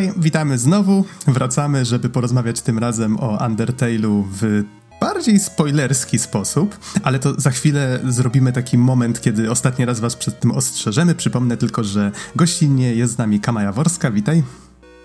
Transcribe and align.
Hoj, 0.00 0.12
witamy 0.16 0.58
znowu. 0.58 1.04
Wracamy, 1.26 1.84
żeby 1.84 2.08
porozmawiać 2.08 2.60
tym 2.60 2.78
razem 2.78 3.20
o 3.20 3.36
Undertale'u 3.36 4.24
w 4.32 4.64
bardziej 5.00 5.38
spoilerski 5.38 6.18
sposób, 6.18 6.78
ale 7.02 7.18
to 7.18 7.40
za 7.40 7.50
chwilę 7.50 8.00
zrobimy 8.08 8.52
taki 8.52 8.78
moment, 8.78 9.20
kiedy 9.20 9.50
ostatni 9.50 9.84
raz 9.84 10.00
was 10.00 10.16
przed 10.16 10.40
tym 10.40 10.50
ostrzeżemy. 10.50 11.14
Przypomnę 11.14 11.56
tylko, 11.56 11.84
że 11.84 12.12
gościnnie 12.36 12.94
jest 12.94 13.14
z 13.14 13.18
nami 13.18 13.40
Kama 13.40 13.62
Jaworska, 13.62 14.10
witaj. 14.10 14.42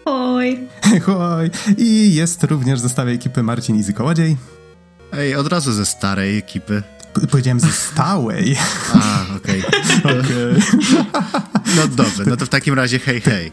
Hoj. 0.06 0.68
Hoj. 1.06 1.50
I 1.78 2.16
jest 2.16 2.44
również 2.44 2.80
w 2.80 2.82
zestawie 2.82 3.14
ekipy 3.14 3.44
Marcin 3.44 3.76
Izy 3.76 3.94
Kołodziej. 3.94 4.38
Ej, 5.14 5.36
od 5.36 5.48
razu 5.48 5.74
ze 5.74 5.86
starej 5.86 6.38
ekipy. 6.38 6.84
P 7.14 7.28
powiedziałem 7.28 7.60
ze 7.60 7.72
stałej. 7.72 8.58
A, 8.94 9.36
okej. 9.36 9.64
Okay. 9.68 9.82
okay. 10.06 10.62
No 11.76 11.88
dobrze, 11.88 12.24
no 12.26 12.38
to 12.38 12.46
w 12.46 12.50
takim 12.50 12.74
razie 12.74 13.00
hej, 13.00 13.22
hej. 13.22 13.52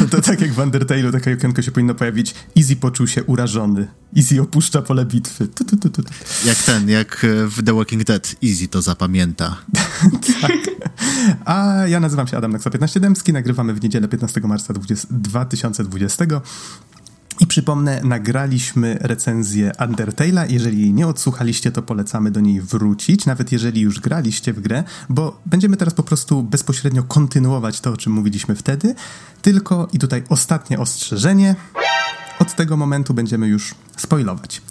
To, 0.00 0.08
to, 0.08 0.22
tak 0.22 0.40
jak 0.40 0.52
w 0.52 0.56
Undertale'u 0.56 1.12
takie 1.12 1.34
okienko 1.34 1.62
się 1.62 1.70
powinno 1.70 1.94
pojawić. 1.94 2.34
Easy 2.58 2.76
poczuł 2.76 3.06
się 3.06 3.24
urażony. 3.24 3.88
Easy 4.16 4.40
opuszcza 4.40 4.82
pole 4.82 5.04
bitwy. 5.04 5.48
Tu, 5.48 5.64
tu, 5.64 5.90
tu, 5.90 6.02
jak 6.44 6.56
ten, 6.56 6.88
jak 6.88 7.26
w 7.46 7.62
The 7.62 7.74
Walking 7.74 8.04
Dead. 8.04 8.34
Easy 8.44 8.68
to 8.68 8.82
zapamięta. 8.82 9.56
tak. 10.40 10.52
A 11.44 11.86
ja 11.86 12.00
nazywam 12.00 12.26
się 12.26 12.36
Adam 12.36 12.52
Naksa 12.52 12.70
15 12.70 13.00
Dębski. 13.00 13.32
Nagrywamy 13.32 13.74
w 13.74 13.82
niedzielę 13.82 14.08
15 14.08 14.40
marca 14.40 14.74
20, 14.74 15.08
2020. 15.10 16.24
I 17.40 17.46
przypomnę, 17.46 18.00
nagraliśmy 18.04 18.98
recenzję 19.00 19.72
Undertale'a. 19.78 20.50
Jeżeli 20.50 20.80
jej 20.80 20.92
nie 20.92 21.06
odsłuchaliście, 21.06 21.72
to 21.72 21.82
polecamy 21.82 22.30
do 22.30 22.40
niej 22.40 22.60
wrócić, 22.60 23.26
nawet 23.26 23.52
jeżeli 23.52 23.80
już 23.80 24.00
graliście 24.00 24.52
w 24.52 24.60
grę, 24.60 24.84
bo 25.08 25.40
będziemy 25.46 25.76
teraz 25.76 25.94
po 25.94 26.02
prostu 26.02 26.42
bezpośrednio 26.42 27.02
kontynuować 27.02 27.80
to, 27.80 27.90
o 27.90 27.96
czym 27.96 28.12
mówiliśmy 28.12 28.54
wtedy. 28.54 28.94
Tylko 29.42 29.88
i 29.92 29.98
tutaj 29.98 30.22
ostatnie 30.28 30.78
ostrzeżenie. 30.78 31.54
Od 32.38 32.54
tego 32.54 32.76
momentu 32.76 33.14
będziemy 33.14 33.48
już 33.48 33.74
spoilować. 33.96 34.62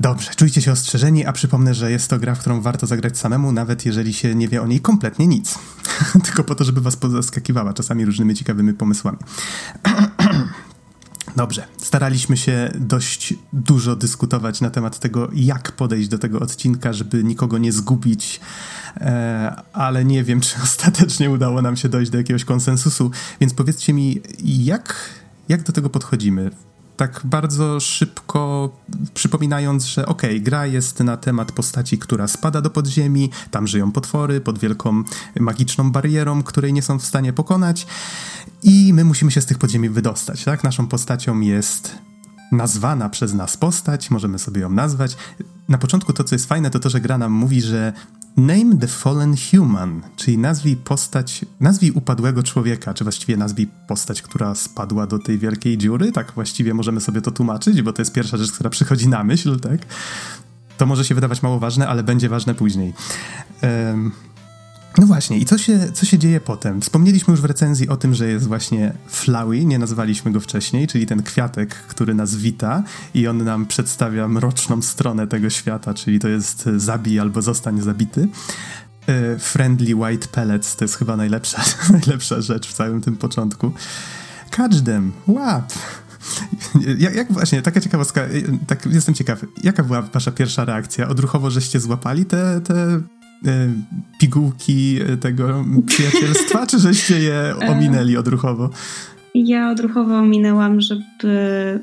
Dobrze, 0.00 0.30
czujcie 0.36 0.62
się 0.62 0.72
ostrzeżeni, 0.72 1.26
a 1.26 1.32
przypomnę, 1.32 1.74
że 1.74 1.90
jest 1.90 2.10
to 2.10 2.18
gra, 2.18 2.34
w 2.34 2.38
którą 2.38 2.60
warto 2.60 2.86
zagrać 2.86 3.18
samemu, 3.18 3.52
nawet 3.52 3.86
jeżeli 3.86 4.12
się 4.12 4.34
nie 4.34 4.48
wie 4.48 4.62
o 4.62 4.66
niej 4.66 4.80
kompletnie 4.80 5.26
nic. 5.26 5.58
Tylko 6.24 6.44
po 6.44 6.54
to, 6.54 6.64
żeby 6.64 6.80
was 6.80 6.96
pozaskakiwała 6.96 7.72
czasami 7.72 8.04
różnymi 8.04 8.34
ciekawymi 8.34 8.74
pomysłami. 8.74 9.18
Dobrze, 11.36 11.66
staraliśmy 11.78 12.36
się 12.36 12.70
dość 12.74 13.34
dużo 13.52 13.96
dyskutować 13.96 14.60
na 14.60 14.70
temat 14.70 14.98
tego, 14.98 15.28
jak 15.34 15.72
podejść 15.72 16.08
do 16.08 16.18
tego 16.18 16.40
odcinka, 16.40 16.92
żeby 16.92 17.24
nikogo 17.24 17.58
nie 17.58 17.72
zgubić, 17.72 18.40
e, 18.96 19.62
ale 19.72 20.04
nie 20.04 20.24
wiem, 20.24 20.40
czy 20.40 20.56
ostatecznie 20.62 21.30
udało 21.30 21.62
nam 21.62 21.76
się 21.76 21.88
dojść 21.88 22.10
do 22.10 22.18
jakiegoś 22.18 22.44
konsensusu, 22.44 23.10
więc 23.40 23.54
powiedzcie 23.54 23.92
mi, 23.92 24.20
jak, 24.44 25.10
jak 25.48 25.62
do 25.62 25.72
tego 25.72 25.90
podchodzimy? 25.90 26.50
Tak 26.96 27.20
bardzo 27.24 27.80
szybko 27.80 28.70
przypominając, 29.14 29.84
że 29.84 30.06
okej, 30.06 30.30
okay, 30.30 30.40
gra 30.40 30.66
jest 30.66 31.00
na 31.00 31.16
temat 31.16 31.52
postaci, 31.52 31.98
która 31.98 32.28
spada 32.28 32.60
do 32.60 32.70
podziemi, 32.70 33.30
tam 33.50 33.66
żyją 33.66 33.92
potwory 33.92 34.40
pod 34.40 34.58
wielką 34.58 35.02
magiczną 35.40 35.92
barierą, 35.92 36.42
której 36.42 36.72
nie 36.72 36.82
są 36.82 36.98
w 36.98 37.04
stanie 37.04 37.32
pokonać 37.32 37.86
i 38.62 38.92
my 38.94 39.04
musimy 39.04 39.30
się 39.30 39.40
z 39.40 39.46
tych 39.46 39.58
podziemi 39.58 39.88
wydostać, 39.88 40.44
tak? 40.44 40.64
Naszą 40.64 40.86
postacią 40.86 41.40
jest 41.40 41.98
nazwana 42.52 43.08
przez 43.08 43.34
nas 43.34 43.56
postać, 43.56 44.10
możemy 44.10 44.38
sobie 44.38 44.60
ją 44.60 44.70
nazwać. 44.70 45.16
Na 45.68 45.78
początku 45.78 46.12
to, 46.12 46.24
co 46.24 46.34
jest 46.34 46.46
fajne, 46.46 46.70
to 46.70 46.80
to, 46.80 46.90
że 46.90 47.00
gra 47.00 47.18
nam 47.18 47.32
mówi, 47.32 47.62
że 47.62 47.92
Name 48.36 48.78
the 48.80 48.86
Fallen 48.86 49.34
Human, 49.50 50.02
czyli 50.16 50.38
nazwij 50.38 50.76
postać, 50.76 51.44
nazwij 51.60 51.90
upadłego 51.90 52.42
człowieka, 52.42 52.94
czy 52.94 53.04
właściwie 53.04 53.36
nazwij 53.36 53.68
postać, 53.88 54.22
która 54.22 54.54
spadła 54.54 55.06
do 55.06 55.18
tej 55.18 55.38
wielkiej 55.38 55.78
dziury, 55.78 56.12
tak 56.12 56.32
właściwie 56.32 56.74
możemy 56.74 57.00
sobie 57.00 57.20
to 57.20 57.30
tłumaczyć, 57.30 57.82
bo 57.82 57.92
to 57.92 58.02
jest 58.02 58.12
pierwsza 58.12 58.36
rzecz, 58.36 58.52
która 58.52 58.70
przychodzi 58.70 59.08
na 59.08 59.24
myśl, 59.24 59.60
tak? 59.60 59.80
To 60.78 60.86
może 60.86 61.04
się 61.04 61.14
wydawać 61.14 61.42
mało 61.42 61.58
ważne, 61.58 61.88
ale 61.88 62.02
będzie 62.02 62.28
ważne 62.28 62.54
później. 62.54 62.92
Um, 63.62 64.12
no 64.98 65.06
właśnie, 65.06 65.38
i 65.38 65.44
co 65.44 65.58
się, 65.58 65.92
co 65.92 66.06
się 66.06 66.18
dzieje 66.18 66.40
potem? 66.40 66.80
Wspomnieliśmy 66.80 67.30
już 67.30 67.40
w 67.40 67.44
recenzji 67.44 67.88
o 67.88 67.96
tym, 67.96 68.14
że 68.14 68.28
jest 68.28 68.46
właśnie 68.46 68.92
Flowey, 69.08 69.66
nie 69.66 69.78
nazwaliśmy 69.78 70.32
go 70.32 70.40
wcześniej, 70.40 70.86
czyli 70.86 71.06
ten 71.06 71.22
kwiatek, 71.22 71.74
który 71.74 72.14
nas 72.14 72.36
wita 72.36 72.82
i 73.14 73.26
on 73.26 73.44
nam 73.44 73.66
przedstawia 73.66 74.28
mroczną 74.28 74.82
stronę 74.82 75.26
tego 75.26 75.50
świata, 75.50 75.94
czyli 75.94 76.18
to 76.18 76.28
jest 76.28 76.68
zabij 76.76 77.20
albo 77.20 77.42
zostań 77.42 77.80
zabity. 77.80 78.28
E, 79.06 79.38
friendly 79.38 79.94
White 79.96 80.28
Pellets 80.28 80.76
to 80.76 80.84
jest 80.84 80.96
chyba 80.96 81.16
najlepsza, 81.16 81.62
najlepsza 81.92 82.40
rzecz 82.40 82.68
w 82.68 82.72
całym 82.72 83.00
tym 83.00 83.16
początku. 83.16 83.72
Catch 84.50 84.80
them, 84.84 85.12
łap! 85.26 85.72
Jak, 86.98 87.14
jak, 87.14 87.32
właśnie, 87.32 87.62
taka 87.62 87.80
ciekawostka, 87.80 88.20
tak, 88.66 88.86
jestem 88.86 89.14
ciekaw, 89.14 89.44
jaka 89.62 89.82
była 89.82 90.02
wasza 90.02 90.30
pierwsza 90.30 90.64
reakcja? 90.64 91.08
Odruchowo, 91.08 91.50
żeście 91.50 91.80
złapali 91.80 92.24
te, 92.24 92.60
te 92.60 92.74
E, 92.74 93.21
pigułki 94.18 94.98
tego 95.20 95.64
przyjacielstwa, 95.86 96.66
czy 96.66 96.78
żeście 96.78 97.20
je 97.20 97.34
e. 97.34 97.56
ominęli 97.56 98.16
odruchowo? 98.16 98.70
Ja 99.34 99.70
odruchowo 99.70 100.18
ominęłam, 100.18 100.80
żeby. 100.80 101.02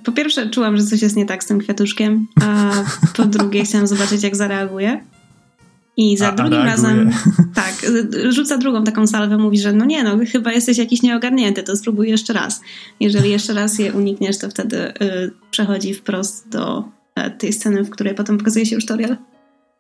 Po 0.04 0.12
pierwsze, 0.12 0.50
czułam, 0.50 0.78
że 0.78 0.84
coś 0.84 1.02
jest 1.02 1.16
nie 1.16 1.26
tak 1.26 1.44
z 1.44 1.48
tym 1.48 1.60
kwiatuszkiem, 1.60 2.28
a 2.42 2.72
po 3.18 3.26
drugie, 3.26 3.64
chciałam 3.64 3.88
zobaczyć, 3.88 4.24
jak 4.24 4.36
zareaguje. 4.36 5.02
I 5.98 6.18
za 6.18 6.28
a, 6.28 6.32
drugim 6.32 6.60
a 6.60 6.66
razem, 6.66 7.12
tak, 7.56 7.92
rzuca 8.30 8.58
drugą 8.58 8.84
taką 8.84 9.08
salwę, 9.08 9.38
mówi, 9.38 9.60
że 9.60 9.74
no 9.74 9.86
nie, 9.86 10.04
no 10.04 10.18
chyba 10.32 10.52
jesteś 10.52 10.78
jakiś 10.78 11.02
nieogarnięty, 11.02 11.64
to 11.64 11.76
spróbuj 11.76 12.10
jeszcze 12.10 12.34
raz. 12.34 12.62
Jeżeli 13.00 13.30
jeszcze 13.30 13.54
raz 13.54 13.80
je 13.80 13.94
unikniesz, 13.94 14.38
to 14.38 14.50
wtedy 14.50 14.78
y, 14.78 14.94
przechodzi 15.52 15.94
wprost 15.94 16.50
do 16.50 16.84
y, 17.28 17.32
tej 17.32 17.54
sceny, 17.54 17.84
w 17.84 17.90
której 17.90 18.16
potem 18.16 18.38
pokazuje 18.38 18.66
się 18.66 18.76
już 18.76 18.86
tutorial. 18.86 19.18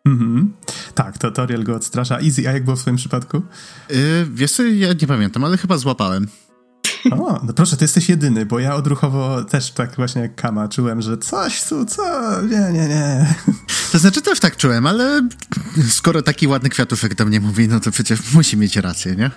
Mhm. 0.09 0.53
Tak, 0.95 1.17
tutorial 1.17 1.63
go 1.63 1.75
odstrasza. 1.75 2.19
Easy, 2.19 2.49
a 2.49 2.51
jak 2.51 2.63
było 2.63 2.75
w 2.75 2.79
swoim 2.79 2.95
przypadku? 2.95 3.41
Yy, 3.89 3.97
wiesz 4.33 4.51
co, 4.51 4.63
ja 4.63 4.93
nie 5.01 5.07
pamiętam, 5.07 5.43
ale 5.43 5.57
chyba 5.57 5.77
złapałem. 5.77 6.27
O, 7.11 7.39
no 7.43 7.53
proszę, 7.53 7.77
ty 7.77 7.83
jesteś 7.83 8.09
jedyny, 8.09 8.45
bo 8.45 8.59
ja 8.59 8.75
odruchowo 8.75 9.43
też 9.43 9.71
tak 9.71 9.95
właśnie 9.95 10.21
jak 10.21 10.35
Kama 10.35 10.67
czułem, 10.67 11.01
że 11.01 11.17
coś 11.17 11.63
tu, 11.63 11.85
co, 11.85 12.03
nie, 12.41 12.71
nie, 12.71 12.87
nie. 12.87 13.35
To 13.91 13.99
znaczy 13.99 14.21
też 14.21 14.39
tak 14.39 14.57
czułem, 14.57 14.87
ale 14.87 15.27
skoro 15.89 16.21
taki 16.21 16.47
ładny 16.47 16.69
kwiatuszek 16.69 17.15
do 17.15 17.25
mnie 17.25 17.39
mówi, 17.39 17.67
no 17.67 17.79
to 17.79 17.91
przecież 17.91 18.33
musi 18.33 18.57
mieć 18.57 18.75
rację, 18.75 19.15
nie? 19.15 19.31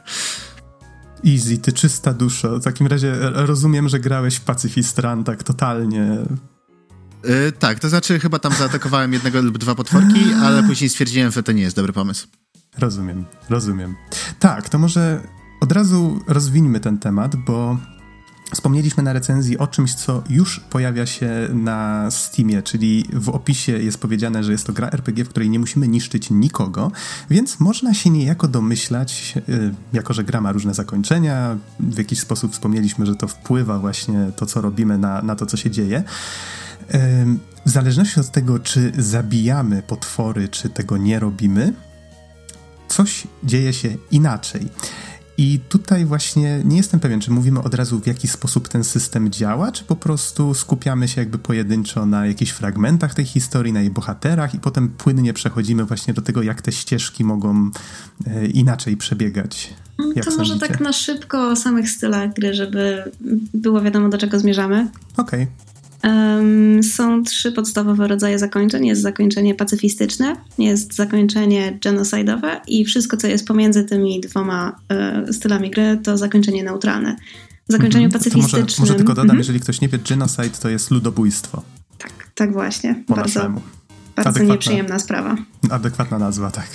Easy, 1.32 1.58
ty 1.58 1.72
czysta 1.72 2.14
duszo. 2.14 2.58
W 2.58 2.64
takim 2.64 2.86
razie 2.86 3.14
rozumiem, 3.20 3.88
że 3.88 4.00
grałeś 4.00 4.36
w 4.36 4.40
Pacyfist 4.40 4.98
Run 4.98 5.24
tak 5.24 5.42
totalnie 5.42 6.18
Yy, 7.24 7.52
tak, 7.52 7.78
to 7.78 7.88
znaczy 7.88 8.20
chyba 8.20 8.38
tam 8.38 8.52
zaatakowałem 8.52 9.12
jednego 9.12 9.42
lub 9.42 9.58
dwa 9.58 9.74
potworki, 9.74 10.32
ale 10.42 10.62
później 10.62 10.90
stwierdziłem, 10.90 11.32
że 11.32 11.42
to 11.42 11.52
nie 11.52 11.62
jest 11.62 11.76
dobry 11.76 11.92
pomysł. 11.92 12.26
Rozumiem, 12.78 13.24
rozumiem. 13.48 13.94
Tak, 14.38 14.68
to 14.68 14.78
może 14.78 15.20
od 15.60 15.72
razu 15.72 16.20
rozwińmy 16.26 16.80
ten 16.80 16.98
temat, 16.98 17.36
bo 17.36 17.76
Wspomnieliśmy 18.52 19.02
na 19.02 19.12
recenzji 19.12 19.58
o 19.58 19.66
czymś, 19.66 19.94
co 19.94 20.22
już 20.30 20.60
pojawia 20.60 21.06
się 21.06 21.30
na 21.54 22.10
Steamie, 22.10 22.62
czyli 22.62 23.04
w 23.12 23.28
opisie 23.28 23.72
jest 23.72 23.98
powiedziane, 23.98 24.44
że 24.44 24.52
jest 24.52 24.66
to 24.66 24.72
gra 24.72 24.90
RPG, 24.90 25.24
w 25.24 25.28
której 25.28 25.50
nie 25.50 25.58
musimy 25.58 25.88
niszczyć 25.88 26.30
nikogo, 26.30 26.92
więc 27.30 27.60
można 27.60 27.94
się 27.94 28.10
niejako 28.10 28.48
domyślać, 28.48 29.34
yy, 29.48 29.74
jako 29.92 30.14
że 30.14 30.24
gra 30.24 30.40
ma 30.40 30.52
różne 30.52 30.74
zakończenia, 30.74 31.56
w 31.80 31.98
jakiś 31.98 32.20
sposób 32.20 32.52
wspomnieliśmy, 32.52 33.06
że 33.06 33.16
to 33.16 33.28
wpływa 33.28 33.78
właśnie 33.78 34.30
to, 34.36 34.46
co 34.46 34.60
robimy 34.60 34.98
na, 34.98 35.22
na 35.22 35.36
to, 35.36 35.46
co 35.46 35.56
się 35.56 35.70
dzieje. 35.70 36.04
W 37.66 37.70
zależności 37.70 38.20
od 38.20 38.30
tego, 38.30 38.58
czy 38.58 38.92
zabijamy 38.98 39.82
potwory, 39.82 40.48
czy 40.48 40.68
tego 40.68 40.96
nie 40.96 41.18
robimy, 41.18 41.72
coś 42.88 43.26
dzieje 43.44 43.72
się 43.72 43.96
inaczej. 44.10 44.68
I 45.38 45.60
tutaj 45.68 46.04
właśnie 46.04 46.60
nie 46.64 46.76
jestem 46.76 47.00
pewien, 47.00 47.20
czy 47.20 47.30
mówimy 47.30 47.62
od 47.62 47.74
razu, 47.74 48.00
w 48.00 48.06
jaki 48.06 48.28
sposób 48.28 48.68
ten 48.68 48.84
system 48.84 49.30
działa, 49.30 49.72
czy 49.72 49.84
po 49.84 49.96
prostu 49.96 50.54
skupiamy 50.54 51.08
się 51.08 51.20
jakby 51.20 51.38
pojedynczo 51.38 52.06
na 52.06 52.26
jakichś 52.26 52.50
fragmentach 52.50 53.14
tej 53.14 53.24
historii, 53.24 53.72
na 53.72 53.80
jej 53.80 53.90
bohaterach, 53.90 54.54
i 54.54 54.58
potem 54.58 54.88
płynnie 54.88 55.32
przechodzimy 55.32 55.84
właśnie 55.84 56.14
do 56.14 56.22
tego, 56.22 56.42
jak 56.42 56.62
te 56.62 56.72
ścieżki 56.72 57.24
mogą 57.24 57.70
e, 58.26 58.46
inaczej 58.46 58.96
przebiegać. 58.96 59.74
Mm, 59.98 60.12
jak 60.16 60.24
to 60.24 60.30
sądzicie? 60.30 60.54
może 60.54 60.68
tak 60.68 60.80
na 60.80 60.92
szybko 60.92 61.48
o 61.48 61.56
samych 61.56 61.90
stylach 61.90 62.32
gry, 62.32 62.54
żeby 62.54 63.12
było 63.54 63.80
wiadomo, 63.80 64.08
do 64.08 64.18
czego 64.18 64.38
zmierzamy. 64.38 64.88
Okej. 65.16 65.42
Okay. 65.42 65.71
Um, 66.04 66.82
są 66.82 67.24
trzy 67.24 67.52
podstawowe 67.52 68.08
rodzaje 68.08 68.38
zakończeń. 68.38 68.86
Jest 68.86 69.02
zakończenie 69.02 69.54
pacyfistyczne, 69.54 70.36
jest 70.58 70.94
zakończenie 70.94 71.78
genocidowe 71.82 72.60
i 72.66 72.84
wszystko, 72.84 73.16
co 73.16 73.26
jest 73.26 73.46
pomiędzy 73.46 73.84
tymi 73.84 74.20
dwoma 74.20 74.76
e, 74.88 75.32
stylami 75.32 75.70
gry, 75.70 75.98
to 76.04 76.18
zakończenie 76.18 76.64
neutralne. 76.64 77.16
W 77.68 77.72
zakończeniu 77.72 78.04
mhm. 78.04 78.20
pacyfistycznym... 78.20 78.62
Może, 78.62 78.76
może, 78.78 78.94
tylko 78.94 79.12
dodam, 79.12 79.24
mhm. 79.24 79.38
jeżeli 79.38 79.60
ktoś 79.60 79.80
nie 79.80 79.88
wie, 79.88 79.98
genocide 79.98 80.58
to 80.62 80.68
jest 80.68 80.90
ludobójstwo. 80.90 81.62
Tak, 81.98 82.12
tak 82.34 82.52
właśnie. 82.52 83.04
Po 83.06 83.14
bardzo, 83.14 83.40
naszemu. 83.40 83.60
Bardzo 84.16 84.30
Adekwatna. 84.30 84.54
nieprzyjemna 84.54 84.98
sprawa. 84.98 85.36
Adekwatna 85.70 86.18
nazwa, 86.18 86.50
tak. 86.50 86.66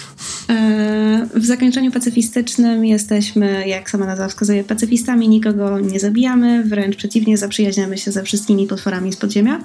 E, 0.50 1.28
w 1.36 1.46
zakończeniu 1.46 1.92
pacyfistycznym 1.92 2.86
jesteśmy, 2.86 3.68
jak 3.68 3.90
sama 3.90 4.06
nazwa 4.06 4.28
wskazuje, 4.28 4.64
pacyfistami, 4.64 5.30
nikogo 5.30 5.80
nie 5.80 6.00
zabijamy, 6.00 6.64
wręcz 6.64 6.96
przeciwnie, 6.96 7.38
zaprzyjaźniamy 7.38 7.98
się 7.98 8.12
ze 8.12 8.24
wszystkimi 8.24 8.68
potworami 8.68 9.14
z 9.14 9.18
podziemia. 9.18 9.64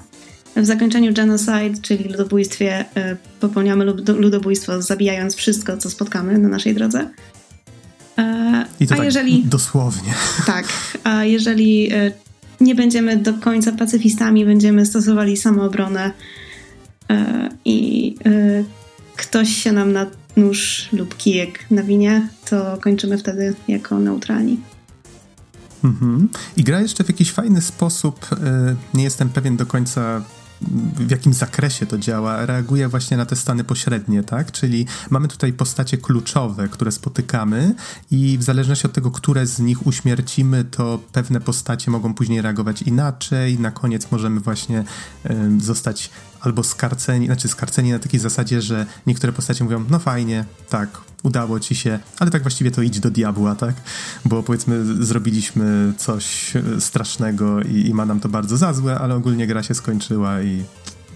W 0.55 0.65
zakończeniu 0.65 1.13
genocide, 1.13 1.81
czyli 1.81 2.03
ludobójstwie, 2.03 2.85
e, 2.95 3.17
popełniamy 3.39 3.85
ludobójstwo, 4.07 4.81
zabijając 4.81 5.35
wszystko, 5.35 5.77
co 5.77 5.89
spotkamy 5.89 6.37
na 6.37 6.49
naszej 6.49 6.75
drodze. 6.75 7.09
E, 8.17 8.65
I 8.79 8.87
to 8.87 8.93
a 8.93 8.97
tak 8.97 9.05
jeżeli, 9.05 9.43
dosłownie. 9.43 10.13
Tak, 10.45 10.65
a 11.03 11.23
jeżeli 11.23 11.91
nie 12.61 12.75
będziemy 12.75 13.17
do 13.17 13.33
końca 13.33 13.71
pacyfistami, 13.71 14.45
będziemy 14.45 14.85
stosowali 14.85 15.37
samoobronę 15.37 16.11
i 17.65 18.15
ktoś 19.15 19.49
się 19.49 19.71
nam 19.71 19.91
na 19.93 20.05
nóż 20.37 20.89
lub 20.93 21.17
kijek 21.17 21.65
nawinie, 21.71 22.27
to 22.49 22.77
kończymy 22.81 23.17
wtedy 23.17 23.55
jako 23.67 23.99
neutralni. 23.99 24.59
Mhm. 25.83 26.29
I 26.57 26.63
gra 26.63 26.81
jeszcze 26.81 27.03
w 27.03 27.07
jakiś 27.07 27.31
fajny 27.31 27.61
sposób, 27.61 28.25
e, 28.31 28.75
nie 28.93 29.03
jestem 29.03 29.29
pewien 29.29 29.57
do 29.57 29.65
końca 29.65 30.21
w 31.07 31.11
jakim 31.11 31.33
zakresie 31.33 31.85
to 31.85 31.97
działa, 31.97 32.45
reaguje 32.45 32.87
właśnie 32.87 33.17
na 33.17 33.25
te 33.25 33.35
stany 33.35 33.63
pośrednie, 33.63 34.23
tak? 34.23 34.51
Czyli 34.51 34.85
mamy 35.09 35.27
tutaj 35.27 35.53
postacie 35.53 35.97
kluczowe, 35.97 36.67
które 36.67 36.91
spotykamy 36.91 37.75
i 38.11 38.37
w 38.37 38.43
zależności 38.43 38.87
od 38.87 38.93
tego, 38.93 39.11
które 39.11 39.47
z 39.47 39.59
nich 39.59 39.87
uśmiercimy, 39.87 40.63
to 40.63 40.99
pewne 41.11 41.41
postacie 41.41 41.91
mogą 41.91 42.13
później 42.13 42.41
reagować 42.41 42.81
inaczej. 42.81 43.59
Na 43.59 43.71
koniec 43.71 44.11
możemy 44.11 44.39
właśnie 44.39 44.83
y, 45.29 45.35
zostać 45.59 46.09
albo 46.43 46.63
skarceni, 46.63 47.25
znaczy 47.25 47.47
skarceni 47.47 47.91
na 47.91 47.99
takiej 47.99 48.19
zasadzie, 48.19 48.61
że 48.61 48.85
niektóre 49.07 49.33
postacie 49.33 49.63
mówią, 49.63 49.85
no 49.89 49.99
fajnie, 49.99 50.45
tak, 50.69 50.89
udało 51.23 51.59
ci 51.59 51.75
się, 51.75 51.99
ale 52.19 52.31
tak 52.31 52.41
właściwie 52.41 52.71
to 52.71 52.81
idź 52.81 52.99
do 52.99 53.11
diabła, 53.11 53.55
tak? 53.55 53.75
Bo 54.25 54.43
powiedzmy 54.43 55.05
zrobiliśmy 55.05 55.93
coś 55.97 56.53
strasznego 56.79 57.61
i, 57.61 57.87
i 57.87 57.93
ma 57.93 58.05
nam 58.05 58.19
to 58.19 58.29
bardzo 58.29 58.57
za 58.57 58.73
złe, 58.73 58.99
ale 58.99 59.15
ogólnie 59.15 59.47
gra 59.47 59.63
się 59.63 59.73
skończyła 59.73 60.41
i. 60.41 60.63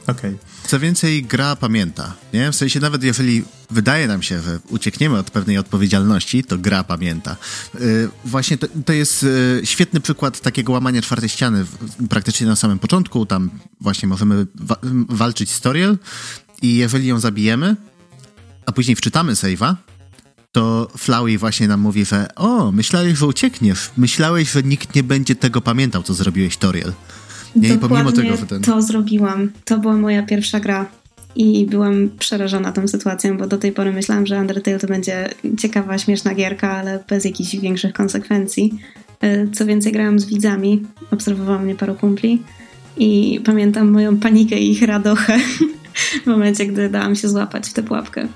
Okay. 0.08 0.38
Co 0.68 0.80
więcej, 0.80 1.24
gra 1.24 1.56
pamięta, 1.56 2.14
nie? 2.34 2.52
W 2.52 2.56
sensie 2.56 2.80
nawet 2.80 3.04
jeżeli 3.04 3.44
wydaje 3.72 4.08
nam 4.08 4.24
się, 4.24 4.42
że 4.42 4.60
uciekniemy 4.70 5.18
od 5.18 5.32
pewnej 5.32 5.58
odpowiedzialności, 5.58 6.44
to 6.44 6.58
gra 6.58 6.84
pamięta. 6.84 7.36
Yy, 7.80 8.10
właśnie 8.26 8.58
to, 8.58 8.68
to 8.86 8.94
jest 8.94 9.24
yy, 9.24 9.62
świetny 9.64 10.00
przykład 10.00 10.40
takiego 10.40 10.74
łamania 10.74 11.02
czwartej 11.02 11.30
ściany 11.30 11.66
praktycznie 12.10 12.48
na 12.48 12.56
samym 12.56 12.80
początku. 12.80 13.26
Tam 13.26 13.50
właśnie 13.82 14.08
możemy 14.08 14.48
wa 14.56 14.78
walczyć 15.10 15.52
z 15.52 15.62
Toriel 15.62 15.98
i 16.62 16.76
jeżeli 16.76 17.08
ją 17.08 17.20
zabijemy, 17.20 17.76
a 18.66 18.72
później 18.72 18.96
wczytamy 18.96 19.34
save'a, 19.34 19.76
to 20.52 20.92
Flowey 20.98 21.38
właśnie 21.38 21.68
nam 21.68 21.80
mówi, 21.80 22.06
że 22.06 22.36
o, 22.36 22.72
myślałeś, 22.72 23.18
że 23.18 23.26
uciekniesz. 23.26 23.90
Myślałeś, 23.98 24.52
że 24.52 24.64
nikt 24.64 24.96
nie 24.96 25.04
będzie 25.04 25.36
tego 25.36 25.62
pamiętał, 25.62 26.04
co 26.04 26.14
zrobiłeś 26.14 26.58
Toriel. 26.58 26.94
Nie, 27.56 27.74
i 27.74 27.78
pomimo 27.78 28.12
tego, 28.12 28.38
ten... 28.38 28.62
to 28.62 28.82
zrobiłam. 28.82 29.52
To 29.66 29.78
była 29.78 29.94
moja 29.94 30.24
pierwsza 30.24 30.60
gra 30.60 30.86
i 31.36 31.66
byłam 31.66 32.10
przerażona 32.20 32.72
tą 32.72 32.88
sytuacją, 32.88 33.38
bo 33.38 33.48
do 33.48 33.58
tej 33.58 33.72
pory 33.72 33.92
myślałam, 33.92 34.26
że 34.26 34.40
Undertale 34.40 34.80
to 34.80 34.88
będzie 34.88 35.30
ciekawa, 35.58 35.98
śmieszna 35.98 36.34
gierka, 36.34 36.72
ale 36.72 37.04
bez 37.10 37.26
jakichś 37.26 37.56
większych 37.56 37.94
konsekwencji. 37.94 38.80
E, 39.22 39.48
co 39.48 39.66
więcej, 39.66 39.92
grałam 39.92 40.20
z 40.20 40.26
widzami, 40.26 40.84
obserwowałam 41.12 41.64
mnie 41.64 41.76
paru 41.76 41.96
kumpli 41.96 42.42
i 42.98 43.42
pamiętam 43.46 43.92
moją 43.92 44.18
panikę 44.18 44.60
i 44.60 44.72
ich 44.72 44.82
radochę 44.82 45.40
w 46.24 46.28
momencie, 46.28 46.66
gdy 46.66 46.90
dałam 46.90 47.16
się 47.16 47.30
złapać 47.30 47.70
w 47.70 47.74
tę 47.74 47.84
pułapkę. 47.84 48.28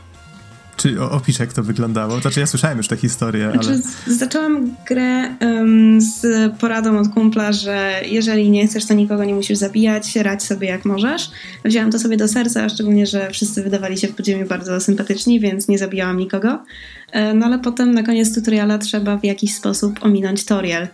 Czy 0.81 1.01
opisz, 1.01 1.39
jak 1.39 1.53
to 1.53 1.63
wyglądało? 1.63 2.21
Znaczy, 2.21 2.39
ja 2.39 2.47
słyszałem 2.47 2.77
już 2.77 2.87
tę 2.87 2.97
historię, 2.97 3.51
znaczy, 3.51 3.69
ale... 3.69 4.15
Zaczęłam 4.15 4.75
grę 4.87 5.35
um, 5.41 6.01
z 6.01 6.25
poradą 6.59 6.99
od 6.99 7.07
kumpla, 7.07 7.51
że 7.51 8.01
jeżeli 8.05 8.49
nie 8.49 8.67
chcesz, 8.67 8.85
to 8.85 8.93
nikogo 8.93 9.23
nie 9.23 9.35
musisz 9.35 9.57
zabijać, 9.57 10.15
radź 10.15 10.43
sobie 10.43 10.67
jak 10.67 10.85
możesz. 10.85 11.31
Wzięłam 11.65 11.91
to 11.91 11.99
sobie 11.99 12.17
do 12.17 12.27
serca, 12.27 12.69
szczególnie, 12.69 13.05
że 13.05 13.29
wszyscy 13.31 13.63
wydawali 13.63 13.97
się 13.97 14.07
w 14.07 14.15
podziemiu 14.15 14.47
bardzo 14.47 14.79
sympatyczni, 14.79 15.39
więc 15.39 15.67
nie 15.67 15.77
zabijałam 15.77 16.17
nikogo. 16.17 16.63
E, 17.11 17.33
no 17.33 17.45
ale 17.45 17.59
potem 17.59 17.93
na 17.93 18.03
koniec 18.03 18.35
tutoriala 18.35 18.77
trzeba 18.77 19.17
w 19.17 19.23
jakiś 19.23 19.55
sposób 19.55 19.99
ominąć 20.01 20.45
Toriel. 20.45 20.87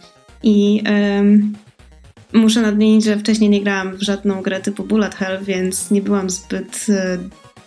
I... 0.44 0.84
Um, 1.18 1.54
Muszę 2.34 2.62
nadmienić, 2.62 3.06
że 3.06 3.18
wcześniej 3.18 3.50
nie 3.50 3.62
grałam 3.64 3.98
w 3.98 4.02
żadną 4.02 4.42
grę 4.42 4.62
typu 4.62 4.84
Bullet 4.84 5.16
Hell, 5.16 5.44
więc 5.44 5.92
nie 5.92 6.02
byłam 6.02 6.30
zbyt 6.30 6.86
e, 6.90 7.18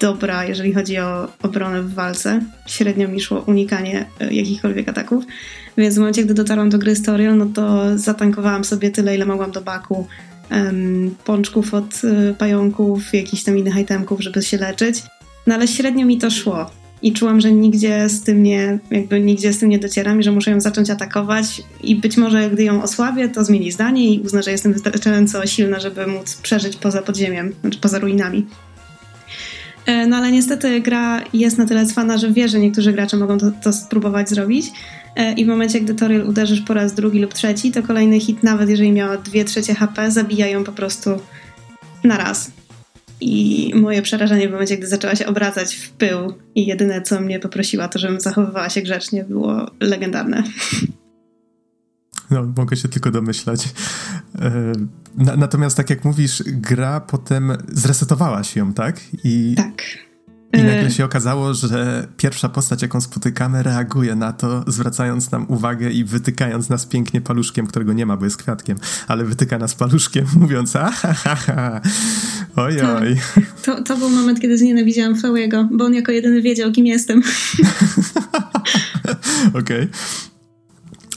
dobra, 0.00 0.44
jeżeli 0.44 0.75
chodzi 0.75 0.99
o 0.99 1.29
obronę 1.43 1.82
w 1.82 1.94
walce. 1.94 2.41
Średnio 2.67 3.08
mi 3.08 3.20
szło 3.20 3.44
unikanie 3.47 4.06
e, 4.20 4.35
jakichkolwiek 4.35 4.88
ataków. 4.88 5.25
Więc 5.76 5.94
w 5.94 5.99
momencie, 5.99 6.25
gdy 6.25 6.35
dotarłam 6.35 6.70
do 6.70 6.79
gry 6.79 6.97
Storion, 6.97 7.38
no 7.38 7.47
to 7.47 7.99
zatankowałam 7.99 8.64
sobie 8.64 8.91
tyle, 8.91 9.14
ile 9.14 9.26
mogłam 9.26 9.50
do 9.50 9.61
baku 9.61 10.06
um, 10.50 11.14
pączków 11.25 11.75
od 11.75 12.05
y, 12.05 12.35
pająków, 12.38 13.14
jakichś 13.14 13.43
tam 13.43 13.58
innych 13.58 13.76
itemków, 13.76 14.20
żeby 14.20 14.43
się 14.43 14.56
leczyć. 14.56 15.02
No 15.47 15.55
ale 15.55 15.69
średnio 15.69 16.06
mi 16.06 16.19
to 16.19 16.31
szło. 16.31 16.70
I 17.03 17.12
czułam, 17.12 17.41
że 17.41 17.53
nigdzie 17.53 18.08
z 18.08 18.23
tym 18.23 18.43
nie, 18.43 18.79
jakby 18.91 19.20
nigdzie 19.20 19.53
z 19.53 19.58
tym 19.58 19.69
nie 19.69 19.79
docieram 19.79 20.20
i 20.20 20.23
że 20.23 20.32
muszę 20.32 20.50
ją 20.50 20.61
zacząć 20.61 20.91
atakować 20.91 21.62
i 21.82 21.96
być 21.96 22.17
może 22.17 22.50
gdy 22.50 22.64
ją 22.64 22.82
osłabię, 22.82 23.29
to 23.29 23.44
zmieni 23.44 23.73
zdanie 23.73 24.14
i 24.14 24.20
uzna, 24.20 24.43
że 24.43 24.50
jestem 24.50 24.73
wystarczająco 24.73 25.46
silna, 25.46 25.81
żeby 25.81 26.06
móc 26.06 26.37
przeżyć 26.37 26.76
poza 26.76 27.03
podziemiem, 27.03 27.53
znaczy 27.61 27.79
poza 27.81 27.99
ruinami. 27.99 28.46
E, 29.87 30.06
no 30.06 30.17
ale 30.17 30.32
niestety 30.32 30.81
gra 30.81 31.21
jest 31.32 31.59
na 31.59 31.67
tyle 31.67 31.87
cwana, 31.87 32.19
że 32.19 32.32
wie, 32.32 32.49
że 32.49 32.59
niektórzy 32.59 32.93
gracze 32.93 33.17
mogą 33.17 33.38
to, 33.38 33.50
to 33.50 33.73
spróbować 33.73 34.29
zrobić. 34.29 34.67
E, 35.17 35.32
I 35.32 35.44
w 35.44 35.49
momencie, 35.49 35.81
gdy 35.81 35.94
Toriel 35.94 36.29
uderzysz 36.29 36.61
po 36.61 36.75
raz 36.75 36.94
drugi 36.94 37.19
lub 37.19 37.35
trzeci, 37.35 37.73
to 37.73 37.82
kolejny 37.82 38.21
hit, 38.21 38.43
nawet 38.43 38.70
jeżeli 38.70 38.93
miała 38.93 39.17
dwie 39.17 39.44
trzecie 39.44 39.75
HP, 39.75 40.10
zabijają 40.10 40.65
po 40.65 40.72
prostu 40.72 41.10
na 42.05 42.17
raz. 42.17 42.51
I 43.20 43.72
moje 43.75 44.03
przerażenie 44.03 44.49
w 44.49 44.53
momencie, 44.53 44.77
gdy 44.77 44.87
zaczęła 44.87 45.15
się 45.15 45.27
obracać 45.27 45.77
w 45.77 45.91
pył 45.91 46.32
i 46.55 46.67
jedyne, 46.67 47.03
co 47.03 47.20
mnie 47.20 47.39
poprosiła, 47.39 47.89
to 47.89 47.99
żebym 47.99 48.20
zachowywała 48.20 48.70
się 48.70 48.82
grzecznie, 48.82 49.25
było 49.25 49.67
legendarne. 49.81 50.43
No, 52.31 52.53
mogę 52.56 52.77
się 52.77 52.89
tylko 52.89 53.10
domyślać. 53.10 53.69
Na, 55.20 55.36
natomiast, 55.36 55.77
tak 55.77 55.91
jak 55.91 56.05
mówisz, 56.05 56.43
gra 56.46 57.00
potem 57.00 57.53
zresetowałaś 57.69 58.56
ją, 58.56 58.72
tak? 58.72 59.00
I, 59.24 59.55
tak. 59.56 59.82
I 60.53 60.56
nagle 60.56 60.86
e, 60.86 60.91
się 60.91 61.05
okazało, 61.05 61.55
że 61.55 62.08
pierwsza 62.17 62.48
postać, 62.48 62.82
jaką 62.82 63.00
spotykamy, 63.00 63.62
reaguje 63.62 64.15
na 64.15 64.32
to, 64.32 64.65
zwracając 64.67 65.31
nam 65.31 65.46
uwagę 65.48 65.91
i 65.91 66.05
wytykając 66.05 66.69
nas 66.69 66.86
pięknie 66.86 67.20
paluszkiem, 67.20 67.67
którego 67.67 67.93
nie 67.93 68.06
ma, 68.06 68.17
bo 68.17 68.24
jest 68.24 68.36
kwiatkiem, 68.36 68.79
ale 69.08 69.24
wytyka 69.24 69.58
nas 69.58 69.74
paluszkiem, 69.74 70.27
mówiąc 70.41 70.72
ha, 70.72 71.81
oj, 72.56 72.81
oj. 72.81 73.17
To, 73.65 73.82
to 73.82 73.96
był 73.96 74.10
moment, 74.10 74.41
kiedy 74.41 74.58
znienawidziłam 74.58 75.17
Flowego, 75.17 75.69
bo 75.72 75.84
on 75.84 75.94
jako 75.94 76.12
jedyny 76.12 76.43
wiedział, 76.43 76.72
kim 76.72 76.86
jestem. 76.86 77.22
Okej. 79.48 79.60
Okay. 79.60 79.89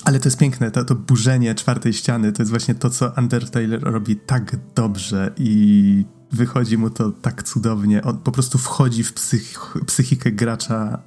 Ale 0.05 0.19
to 0.19 0.27
jest 0.27 0.37
piękne, 0.37 0.71
to, 0.71 0.85
to 0.85 0.95
burzenie 0.95 1.55
czwartej 1.55 1.93
ściany 1.93 2.31
to 2.31 2.41
jest 2.41 2.49
właśnie 2.49 2.75
to, 2.75 2.89
co 2.89 3.11
Undertale 3.17 3.77
robi 3.77 4.15
tak 4.15 4.55
dobrze 4.75 5.33
i 5.37 6.05
wychodzi 6.31 6.77
mu 6.77 6.89
to 6.89 7.11
tak 7.11 7.43
cudownie. 7.43 8.03
On 8.03 8.17
po 8.17 8.31
prostu 8.31 8.57
wchodzi 8.57 9.03
w 9.03 9.13
psych 9.13 9.73
psychikę 9.85 10.31
gracza 10.31 10.99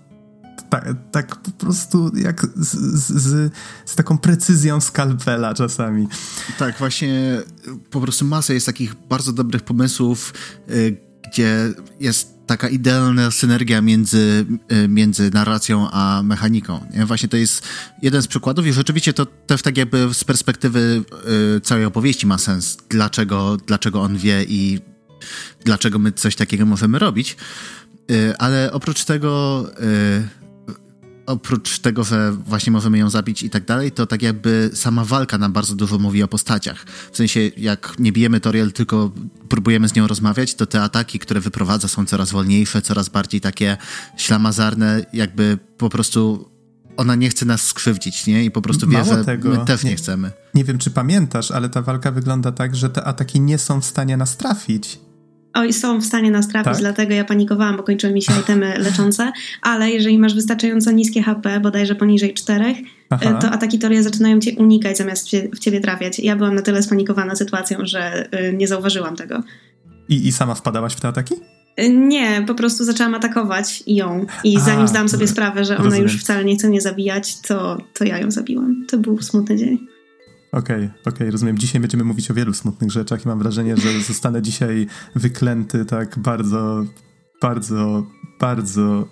tak, 0.70 0.94
tak 1.12 1.36
po 1.36 1.50
prostu 1.50 2.16
jak 2.16 2.46
z, 2.56 2.76
z, 2.76 3.52
z, 3.84 3.94
taką 3.94 4.18
precyzją 4.18 4.80
skalpela 4.80 5.54
czasami. 5.54 6.08
Tak, 6.58 6.78
właśnie 6.78 7.42
po 7.90 8.00
prostu 8.00 8.24
masa 8.24 8.52
jest 8.52 8.66
takich 8.66 8.94
bardzo 8.94 9.32
dobrych 9.32 9.62
pomysłów, 9.62 10.34
y, 10.70 10.96
gdzie 11.32 11.74
jest 12.00 12.35
taka 12.46 12.68
idealna 12.68 13.30
synergia 13.30 13.80
między, 13.80 14.46
y, 14.72 14.88
między 14.88 15.30
narracją 15.30 15.90
a 15.90 16.22
mechaniką. 16.24 16.86
Nie? 16.94 17.06
Właśnie 17.06 17.28
to 17.28 17.36
jest 17.36 17.62
jeden 18.02 18.22
z 18.22 18.26
przykładów 18.26 18.66
i 18.66 18.72
rzeczywiście 18.72 19.12
to 19.12 19.26
też 19.26 19.62
tak 19.62 19.76
jakby 19.76 20.14
z 20.14 20.24
perspektywy 20.24 21.02
y, 21.56 21.60
całej 21.60 21.84
opowieści 21.84 22.26
ma 22.26 22.38
sens, 22.38 22.78
dlaczego, 22.88 23.56
dlaczego 23.66 24.02
on 24.02 24.16
wie 24.16 24.44
i 24.48 24.80
dlaczego 25.64 25.98
my 25.98 26.12
coś 26.12 26.36
takiego 26.36 26.66
możemy 26.66 26.98
robić. 26.98 27.36
Y, 28.10 28.36
ale 28.38 28.72
oprócz 28.72 29.04
tego 29.04 29.64
oprócz 31.26 31.78
tego, 31.78 32.04
że 32.04 32.32
właśnie 32.32 32.72
możemy 32.72 32.98
ją 32.98 33.10
zabić 33.10 33.42
i 33.42 33.50
tak 33.50 33.64
dalej, 33.64 33.92
to 33.92 34.06
tak 34.06 34.22
jakby 34.22 34.70
sama 34.74 35.04
walka 35.04 35.38
nam 35.38 35.52
bardzo 35.52 35.74
dużo 35.74 35.98
mówi 35.98 36.22
o 36.22 36.28
postaciach. 36.28 36.84
W 37.12 37.16
sensie, 37.16 37.40
jak 37.56 37.94
nie 37.98 38.12
bijemy 38.12 38.40
Toriel, 38.40 38.72
tylko 38.72 39.12
próbujemy 39.48 39.88
z 39.88 39.94
nią 39.94 40.06
rozmawiać, 40.06 40.54
to 40.54 40.66
te 40.66 40.82
ataki, 40.82 41.18
które 41.18 41.40
wyprowadza 41.40 41.88
są 41.88 42.06
coraz 42.06 42.30
wolniejsze, 42.30 42.82
coraz 42.82 43.08
bardziej 43.08 43.40
takie 43.40 43.76
ślamazarne, 44.16 45.06
jakby 45.12 45.58
po 45.78 45.90
prostu 45.90 46.50
ona 46.96 47.14
nie 47.14 47.28
chce 47.28 47.46
nas 47.46 47.62
skrzywdzić, 47.62 48.26
nie? 48.26 48.44
I 48.44 48.50
po 48.50 48.62
prostu 48.62 48.88
wie, 48.88 49.04
że 49.04 49.24
tego, 49.24 49.48
my 49.48 49.64
też 49.64 49.82
nie, 49.82 49.90
nie 49.90 49.96
chcemy. 49.96 50.32
Nie 50.54 50.64
wiem, 50.64 50.78
czy 50.78 50.90
pamiętasz, 50.90 51.50
ale 51.50 51.68
ta 51.68 51.82
walka 51.82 52.10
wygląda 52.12 52.52
tak, 52.52 52.76
że 52.76 52.90
te 52.90 53.04
ataki 53.04 53.40
nie 53.40 53.58
są 53.58 53.80
w 53.80 53.84
stanie 53.84 54.16
nas 54.16 54.36
trafić. 54.36 54.98
Oj, 55.56 55.72
są 55.72 55.98
w 56.00 56.04
stanie 56.04 56.30
nas 56.30 56.48
trafić, 56.48 56.72
tak? 56.72 56.80
dlatego 56.80 57.14
ja 57.14 57.24
panikowałam, 57.24 57.76
bo 57.76 57.82
kończyły 57.82 58.12
mi 58.12 58.22
się 58.22 58.32
itemy 58.40 58.78
leczące, 58.78 59.32
ale 59.62 59.90
jeżeli 59.90 60.18
masz 60.18 60.34
wystarczająco 60.34 60.90
niskie 60.90 61.22
HP, 61.22 61.60
bodajże 61.60 61.94
poniżej 61.94 62.34
4, 62.34 62.74
Aha. 63.10 63.34
to 63.34 63.50
ataki 63.50 63.78
Toria 63.78 64.02
zaczynają 64.02 64.40
cię 64.40 64.54
unikać 64.56 64.98
zamiast 64.98 65.28
w 65.54 65.58
ciebie 65.58 65.80
trafiać. 65.80 66.18
Ja 66.18 66.36
byłam 66.36 66.54
na 66.54 66.62
tyle 66.62 66.82
spanikowana 66.82 67.36
sytuacją, 67.36 67.78
że 67.82 68.28
nie 68.52 68.68
zauważyłam 68.68 69.16
tego. 69.16 69.42
I, 70.08 70.26
i 70.26 70.32
sama 70.32 70.54
wpadałaś 70.54 70.92
w 70.92 71.00
te 71.00 71.08
ataki? 71.08 71.34
Nie, 71.90 72.44
po 72.46 72.54
prostu 72.54 72.84
zaczęłam 72.84 73.14
atakować 73.14 73.82
ją 73.86 74.26
i 74.44 74.60
zanim 74.60 74.84
A, 74.84 74.86
zdałam 74.86 75.08
sobie 75.08 75.28
sprawę, 75.28 75.64
że 75.64 75.74
ona 75.74 75.84
rozumiem. 75.84 76.02
już 76.02 76.20
wcale 76.20 76.44
nie 76.44 76.56
chce 76.56 76.68
mnie 76.68 76.80
zabijać, 76.80 77.40
to, 77.40 77.78
to 77.92 78.04
ja 78.04 78.18
ją 78.18 78.30
zabiłam. 78.30 78.84
To 78.88 78.98
był 78.98 79.22
smutny 79.22 79.56
dzień. 79.56 79.86
Okej, 80.52 80.76
okay, 80.76 80.90
okej, 81.00 81.12
okay, 81.12 81.30
rozumiem. 81.30 81.58
Dzisiaj 81.58 81.80
będziemy 81.80 82.04
mówić 82.04 82.30
o 82.30 82.34
wielu 82.34 82.54
smutnych 82.54 82.90
rzeczach 82.90 83.24
i 83.24 83.28
mam 83.28 83.38
wrażenie, 83.38 83.76
że 83.76 84.00
zostanę 84.00 84.42
dzisiaj 84.42 84.86
wyklęty 85.14 85.84
tak 85.84 86.18
bardzo, 86.18 86.84
bardzo, 87.42 88.06
bardzo 88.40 89.08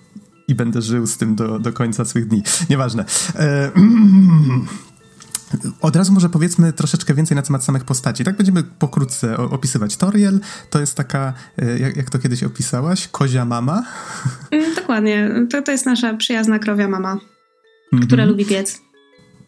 i 0.49 0.55
będę 0.55 0.83
żył 0.83 1.07
z 1.07 1.17
tym 1.17 1.35
do, 1.35 1.59
do 1.59 1.73
końca 1.73 2.05
swych 2.05 2.29
dni. 2.29 2.43
Nieważne. 2.71 3.05
E, 3.37 3.71
Od 5.81 5.97
razu 5.97 6.13
może 6.13 6.29
powiedzmy 6.29 6.73
troszeczkę 6.73 7.15
więcej 7.15 7.37
na 7.37 7.43
temat 7.43 7.65
samych 7.65 7.85
postaci. 7.85 8.25
Tak 8.25 8.37
będziemy 8.37 8.63
pokrótce 8.63 9.37
opisywać. 9.37 9.97
Toriel 9.97 10.41
to 10.71 10.81
jest 10.81 10.95
taka, 10.95 11.33
e, 11.59 11.79
jak, 11.79 11.97
jak 11.97 12.11
to 12.11 12.19
kiedyś 12.19 12.43
opisałaś, 12.43 13.09
kozia 13.09 13.45
mama? 13.45 13.85
Mm, 14.51 14.75
dokładnie. 14.75 15.31
To, 15.51 15.63
to 15.63 15.73
jest 15.73 15.87
nasza 15.87 16.15
przyjazna 16.15 16.59
krowia 16.59 16.89
mama, 16.89 17.19
która 17.87 18.23
mm 18.23 18.27
-hmm. 18.27 18.29
lubi 18.29 18.45
piec. 18.45 18.84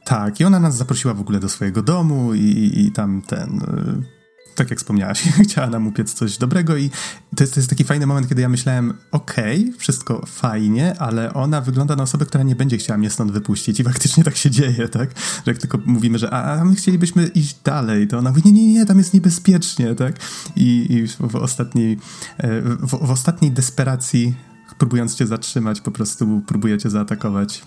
Tak, 0.07 0.41
i 0.41 0.45
ona 0.45 0.61
nas 0.61 0.77
zaprosiła 0.77 1.15
w 1.15 1.21
ogóle 1.21 1.41
do 1.41 1.49
swojego 1.49 1.83
domu 1.83 2.35
i, 2.35 2.41
i, 2.41 2.87
i 2.87 2.93
tam 2.93 3.23
ten 3.23 3.61
e, 3.61 4.55
tak 4.55 4.71
jak 4.71 4.79
wspomniałaś, 4.79 5.23
chciała 5.49 5.67
nam 5.67 5.87
upiec 5.87 6.15
coś 6.15 6.39
dobrego 6.39 6.77
i 6.77 6.91
to 7.37 7.45
jest, 7.45 7.55
to 7.55 7.61
jest 7.61 7.71
taki 7.71 7.85
fajny 7.85 8.07
moment, 8.07 8.29
kiedy 8.29 8.43
ja 8.43 8.49
myślałem, 8.49 8.95
okej, 9.13 9.61
okay, 9.61 9.79
wszystko 9.79 10.27
fajnie, 10.27 10.99
ale 10.99 11.35
ona 11.35 11.61
wygląda 11.61 11.97
na 11.97 12.03
osobę, 12.03 12.27
która 12.27 12.45
nie 12.45 12.57
będzie 12.57 12.79
chciała 12.79 12.99
mnie 12.99 13.11
stąd 13.11 13.33
wypuścić 13.33 13.81
i 13.81 13.85
faktycznie 13.85 14.25
tak 14.25 14.37
się 14.37 14.51
dzieje, 14.51 14.89
tak? 14.89 15.11
Że 15.19 15.53
jak 15.53 15.59
tylko 15.59 15.79
mówimy, 15.87 16.19
że 16.19 16.31
a, 16.31 16.61
a 16.61 16.65
my 16.65 16.75
chcielibyśmy 16.75 17.27
iść 17.27 17.57
dalej, 17.65 18.09
to 18.09 18.19
ona 18.19 18.31
mówi, 18.31 18.43
nie, 18.45 18.53
nie, 18.53 18.75
nie, 18.75 18.87
tam 18.87 18.99
jest 18.99 19.15
niebezpiecznie, 19.15 19.95
tak? 19.95 20.17
I, 20.57 20.87
i 20.91 21.07
w, 21.09 21.17
w, 21.19 21.37
ostatniej, 21.37 21.99
e, 22.39 22.61
w, 22.63 23.07
w 23.07 23.11
ostatniej 23.11 23.51
desperacji, 23.51 24.35
próbując 24.79 25.15
cię 25.15 25.27
zatrzymać, 25.27 25.81
po 25.81 25.91
prostu 25.91 26.43
próbuje 26.47 26.79
cię 26.79 26.91
zaatakować. 26.91 27.63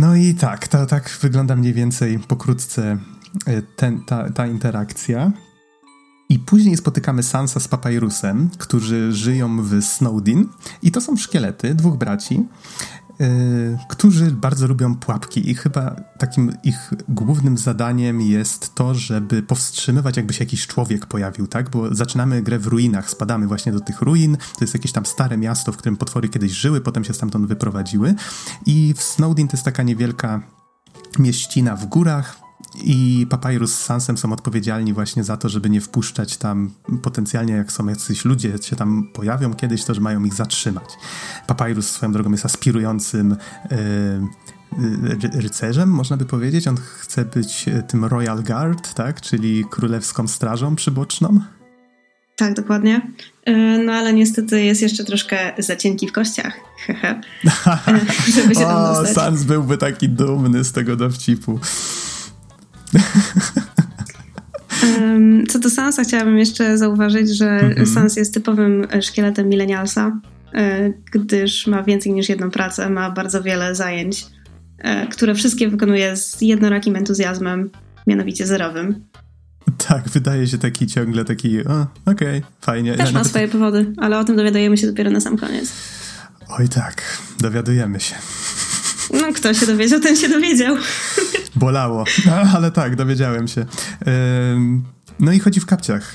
No 0.00 0.16
i 0.16 0.34
tak, 0.34 0.68
to 0.68 0.86
tak 0.86 1.18
wygląda 1.20 1.56
mniej 1.56 1.72
więcej 1.72 2.18
pokrótce 2.18 2.98
E, 3.46 3.62
ten, 3.62 4.04
ta, 4.04 4.30
ta 4.30 4.46
interakcja. 4.46 5.32
I 6.28 6.38
później 6.38 6.76
spotykamy 6.76 7.22
Sansa 7.22 7.60
z 7.60 7.68
Papyrusem, 7.68 8.50
którzy 8.58 9.12
żyją 9.12 9.62
w 9.62 9.82
Snowdin. 9.82 10.48
I 10.82 10.90
to 10.92 11.00
są 11.00 11.16
szkielety 11.16 11.74
dwóch 11.74 11.96
braci, 11.96 12.46
którzy 13.88 14.30
bardzo 14.30 14.66
lubią 14.66 14.94
pułapki. 14.94 15.50
I 15.50 15.54
chyba 15.54 15.96
takim 16.18 16.52
ich 16.62 16.90
głównym 17.08 17.58
zadaniem 17.58 18.20
jest 18.20 18.74
to, 18.74 18.94
żeby 18.94 19.42
powstrzymywać, 19.42 20.16
jakby 20.16 20.32
się 20.32 20.44
jakiś 20.44 20.66
człowiek 20.66 21.06
pojawił, 21.06 21.46
tak? 21.46 21.70
Bo 21.70 21.94
zaczynamy 21.94 22.42
grę 22.42 22.58
w 22.58 22.66
ruinach, 22.66 23.10
spadamy 23.10 23.46
właśnie 23.46 23.72
do 23.72 23.80
tych 23.80 24.00
ruin. 24.00 24.36
To 24.36 24.64
jest 24.64 24.74
jakieś 24.74 24.92
tam 24.92 25.06
stare 25.06 25.36
miasto, 25.36 25.72
w 25.72 25.76
którym 25.76 25.96
potwory 25.96 26.28
kiedyś 26.28 26.52
żyły, 26.52 26.80
potem 26.80 27.04
się 27.04 27.14
stamtąd 27.14 27.46
wyprowadziły. 27.46 28.14
I 28.66 28.94
w 28.96 29.02
Snowdin 29.02 29.48
to 29.48 29.56
jest 29.56 29.64
taka 29.64 29.82
niewielka 29.82 30.42
mieścina 31.18 31.76
w 31.76 31.86
górach, 31.86 32.49
i 32.84 33.26
Papyrus 33.30 33.74
z 33.74 33.84
Sansem 33.84 34.18
są 34.18 34.32
odpowiedzialni 34.32 34.92
właśnie 34.92 35.24
za 35.24 35.36
to, 35.36 35.48
żeby 35.48 35.70
nie 35.70 35.80
wpuszczać 35.80 36.36
tam 36.36 36.70
potencjalnie, 37.02 37.52
jak 37.52 37.72
są 37.72 37.86
jacyś 37.86 38.24
ludzie, 38.24 38.58
się 38.62 38.76
tam 38.76 39.08
pojawią 39.12 39.54
kiedyś, 39.54 39.84
to 39.84 39.94
że 39.94 40.00
mają 40.00 40.24
ich 40.24 40.34
zatrzymać. 40.34 40.88
Papyrus 41.46 41.90
swoją 41.90 42.12
drogą 42.12 42.30
jest 42.30 42.44
aspirującym 42.44 43.36
yy, 43.70 45.40
rycerzem, 45.40 45.88
można 45.88 46.16
by 46.16 46.24
powiedzieć. 46.24 46.68
On 46.68 46.76
chce 46.76 47.24
być 47.24 47.68
e, 47.68 47.82
tym 47.82 48.04
Royal 48.04 48.42
Guard, 48.42 48.94
tak? 48.94 49.20
czyli 49.20 49.64
królewską 49.70 50.28
strażą 50.28 50.76
przyboczną. 50.76 51.40
Tak, 52.36 52.54
dokładnie. 52.54 53.00
No 53.84 53.92
ale 53.92 54.12
niestety 54.12 54.64
jest 54.64 54.82
jeszcze 54.82 55.04
troszkę 55.04 55.52
za 55.58 55.76
cienki 55.76 56.08
w 56.08 56.12
kościach. 56.12 56.54
żeby 58.34 58.54
się 58.54 58.60
tam 58.60 58.84
dostać. 58.94 59.10
O, 59.10 59.14
Sans 59.14 59.42
byłby 59.42 59.78
taki 59.78 60.08
dumny 60.08 60.64
z 60.64 60.72
tego 60.72 60.96
dowcipu. 60.96 61.60
Co 65.48 65.58
do 65.58 65.70
Sansa, 65.70 66.02
chciałabym 66.02 66.38
jeszcze 66.38 66.78
zauważyć, 66.78 67.36
że 67.36 67.50
mm 67.50 67.74
-hmm. 67.74 67.94
Sans 67.94 68.16
jest 68.16 68.34
typowym 68.34 68.86
szkieletem 69.02 69.48
milenialsa, 69.48 70.20
e, 70.54 70.92
gdyż 71.12 71.66
ma 71.66 71.82
więcej 71.82 72.12
niż 72.12 72.28
jedną 72.28 72.50
pracę, 72.50 72.90
ma 72.90 73.10
bardzo 73.10 73.42
wiele 73.42 73.74
zajęć, 73.74 74.26
e, 74.78 75.06
które 75.06 75.34
wszystkie 75.34 75.68
wykonuje 75.68 76.16
z 76.16 76.40
jednorakim 76.40 76.96
entuzjazmem, 76.96 77.70
mianowicie 78.06 78.46
zerowym. 78.46 79.04
Tak, 79.88 80.08
wydaje 80.08 80.46
się 80.46 80.58
taki 80.58 80.86
ciągle 80.86 81.24
taki, 81.24 81.60
okej, 81.60 81.88
okay, 82.06 82.42
fajnie. 82.60 82.90
Też 82.90 82.98
ja 82.98 83.04
ma 83.04 83.12
nawet... 83.12 83.28
swoje 83.28 83.48
powody, 83.48 83.92
ale 83.96 84.18
o 84.18 84.24
tym 84.24 84.36
dowiadujemy 84.36 84.76
się 84.76 84.86
dopiero 84.86 85.10
na 85.10 85.20
sam 85.20 85.36
koniec. 85.36 85.72
Oj 86.48 86.68
tak, 86.68 87.02
dowiadujemy 87.40 88.00
się. 88.00 88.14
No, 89.12 89.32
kto 89.34 89.54
się 89.54 89.66
dowiedział, 89.66 90.00
ten 90.00 90.16
się 90.16 90.28
dowiedział. 90.28 90.76
Bolało, 91.56 92.04
no, 92.26 92.32
ale 92.34 92.70
tak, 92.70 92.96
dowiedziałem 92.96 93.48
się. 93.48 93.66
No 95.20 95.32
i 95.32 95.38
chodzi 95.38 95.60
w 95.60 95.66
kapciach. 95.66 96.14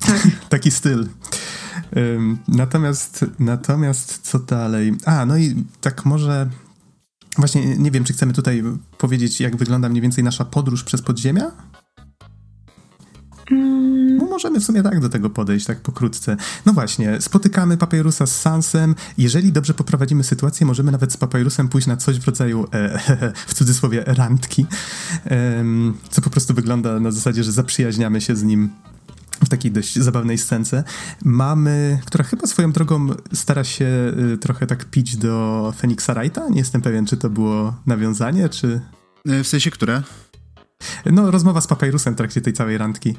Tak. 0.00 0.28
Taki 0.48 0.70
styl. 0.70 1.08
Natomiast, 2.48 3.24
natomiast 3.38 4.18
co 4.22 4.38
dalej? 4.38 4.94
A, 5.04 5.26
no 5.26 5.36
i 5.36 5.64
tak 5.80 6.04
może 6.04 6.46
Właśnie 7.38 7.76
nie 7.76 7.90
wiem, 7.90 8.04
czy 8.04 8.12
chcemy 8.12 8.32
tutaj 8.32 8.62
powiedzieć, 8.98 9.40
jak 9.40 9.56
wygląda 9.56 9.88
mniej 9.88 10.02
więcej 10.02 10.24
nasza 10.24 10.44
podróż 10.44 10.84
przez 10.84 11.02
podziemia? 11.02 11.50
No 13.50 14.26
możemy 14.26 14.60
w 14.60 14.64
sumie 14.64 14.82
tak 14.82 15.00
do 15.00 15.08
tego 15.08 15.30
podejść, 15.30 15.66
tak 15.66 15.80
pokrótce. 15.80 16.36
No 16.66 16.72
właśnie, 16.72 17.20
spotykamy 17.20 17.76
Papyrusa 17.76 18.26
z 18.26 18.40
Sansem. 18.40 18.94
Jeżeli 19.18 19.52
dobrze 19.52 19.74
poprowadzimy 19.74 20.24
sytuację, 20.24 20.66
możemy 20.66 20.92
nawet 20.92 21.12
z 21.12 21.16
Papyrusem 21.16 21.68
pójść 21.68 21.86
na 21.86 21.96
coś 21.96 22.18
w 22.18 22.26
rodzaju, 22.26 22.66
e, 22.72 22.98
w 23.48 23.54
cudzysłowie, 23.54 24.04
randki, 24.06 24.66
e, 25.26 25.64
co 26.10 26.22
po 26.22 26.30
prostu 26.30 26.54
wygląda 26.54 27.00
na 27.00 27.10
zasadzie, 27.10 27.44
że 27.44 27.52
zaprzyjaźniamy 27.52 28.20
się 28.20 28.36
z 28.36 28.42
nim 28.42 28.70
w 29.44 29.48
takiej 29.48 29.72
dość 29.72 29.98
zabawnej 29.98 30.38
scence. 30.38 30.84
Mamy, 31.24 31.98
która 32.06 32.24
chyba 32.24 32.46
swoją 32.46 32.72
drogą 32.72 33.08
stara 33.32 33.64
się 33.64 33.86
y, 34.34 34.38
trochę 34.38 34.66
tak 34.66 34.84
pić 34.84 35.16
do 35.16 35.72
Feniksa 35.76 36.14
Wrighta. 36.14 36.48
Nie 36.48 36.58
jestem 36.58 36.82
pewien, 36.82 37.06
czy 37.06 37.16
to 37.16 37.30
było 37.30 37.74
nawiązanie, 37.86 38.48
czy... 38.48 38.80
E, 39.28 39.44
w 39.44 39.48
sensie 39.48 39.70
które? 39.70 40.02
No, 41.06 41.30
rozmowa 41.30 41.60
z 41.60 41.66
Papyrusem 41.66 42.14
w 42.14 42.16
trakcie 42.16 42.40
tej 42.40 42.52
całej 42.52 42.78
randki. 42.78 43.14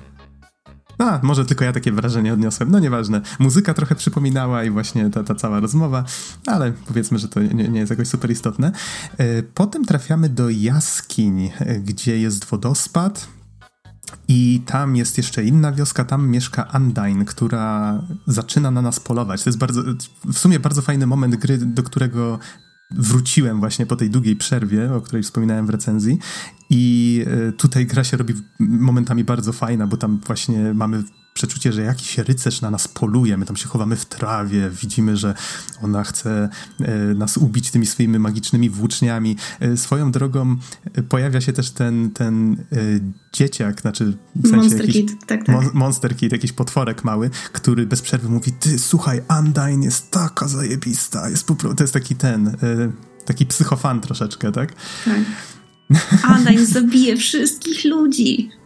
A, 0.97 1.19
może 1.23 1.45
tylko 1.45 1.65
ja 1.65 1.73
takie 1.73 1.91
wrażenie 1.91 2.33
odniosłem. 2.33 2.71
No 2.71 2.79
nieważne. 2.79 3.21
Muzyka 3.39 3.73
trochę 3.73 3.95
przypominała 3.95 4.63
i 4.63 4.69
właśnie 4.69 5.09
ta, 5.09 5.23
ta 5.23 5.35
cała 5.35 5.59
rozmowa, 5.59 6.03
ale 6.45 6.71
powiedzmy, 6.71 7.19
że 7.19 7.27
to 7.27 7.41
nie, 7.41 7.67
nie 7.67 7.79
jest 7.79 7.89
jakoś 7.89 8.07
super 8.07 8.31
istotne. 8.31 8.71
E, 9.17 9.43
potem 9.43 9.85
trafiamy 9.85 10.29
do 10.29 10.49
jaskiń, 10.49 11.51
e, 11.59 11.79
gdzie 11.79 12.17
jest 12.19 12.45
wodospad. 12.45 13.27
I 14.27 14.61
tam 14.65 14.95
jest 14.95 15.17
jeszcze 15.17 15.43
inna 15.43 15.71
wioska, 15.71 16.05
tam 16.05 16.29
mieszka 16.29 16.67
Undyne, 16.75 17.25
która 17.25 18.01
zaczyna 18.27 18.71
na 18.71 18.81
nas 18.81 18.99
polować. 18.99 19.43
To 19.43 19.49
jest 19.49 19.59
bardzo, 19.59 19.81
w 20.25 20.39
sumie 20.39 20.59
bardzo 20.59 20.81
fajny 20.81 21.07
moment 21.07 21.35
gry, 21.35 21.57
do 21.57 21.83
którego 21.83 22.39
wróciłem 22.91 23.59
właśnie 23.59 23.85
po 23.85 23.95
tej 23.95 24.09
długiej 24.09 24.35
przerwie, 24.35 24.93
o 24.93 25.01
której 25.01 25.23
wspominałem 25.23 25.65
w 25.65 25.69
recenzji 25.69 26.19
i 26.69 27.25
e, 27.27 27.51
tutaj 27.51 27.85
gra 27.85 28.03
się 28.03 28.17
robi 28.17 28.33
momentami 28.59 29.23
bardzo 29.23 29.53
fajna, 29.53 29.87
bo 29.87 29.97
tam 29.97 30.19
właśnie 30.27 30.73
mamy 30.73 31.03
przeczucie, 31.33 31.73
że 31.73 31.81
jakiś 31.81 32.17
rycerz 32.17 32.61
na 32.61 32.71
nas 32.71 32.87
poluje, 32.87 33.37
my 33.37 33.45
tam 33.45 33.55
się 33.55 33.67
chowamy 33.67 33.95
w 33.95 34.05
trawie, 34.05 34.69
widzimy, 34.69 35.17
że 35.17 35.33
ona 35.81 36.03
chce 36.03 36.49
e, 36.79 36.97
nas 37.13 37.37
ubić 37.37 37.71
tymi 37.71 37.85
swoimi 37.85 38.19
magicznymi 38.19 38.69
włóczniami. 38.69 39.35
E, 39.59 39.77
swoją 39.77 40.11
drogą 40.11 40.57
pojawia 41.09 41.41
się 41.41 41.53
też 41.53 41.69
ten, 41.69 42.11
ten 42.11 42.63
dzieciak, 43.33 43.81
znaczy 43.81 44.17
w 44.35 44.41
sensie 44.41 44.57
Monster 44.57 44.79
jakiś, 44.79 44.95
Kid, 44.95 45.25
tak, 45.25 45.45
tak. 45.45 45.55
Mon 45.55 45.69
Monster 45.73 46.15
Kid, 46.15 46.31
jakiś 46.31 46.51
potworek 46.51 47.03
mały, 47.03 47.29
który 47.51 47.85
bez 47.85 48.01
przerwy 48.01 48.29
mówi, 48.29 48.51
ty 48.51 48.79
słuchaj, 48.79 49.21
Undyne 49.39 49.85
jest 49.85 50.11
taka 50.11 50.47
zajebista, 50.47 51.29
jest 51.29 51.47
po 51.47 51.55
prostu, 51.55 51.75
to 51.75 51.83
jest 51.83 51.93
taki 51.93 52.15
ten, 52.15 52.57
taki 53.25 53.45
psychofan 53.45 54.01
troszeczkę, 54.01 54.51
tak? 54.51 54.73
Tak. 55.05 55.21
Undyne 56.37 56.65
zabije 56.65 57.17
wszystkich 57.17 57.85
ludzi. 57.85 58.60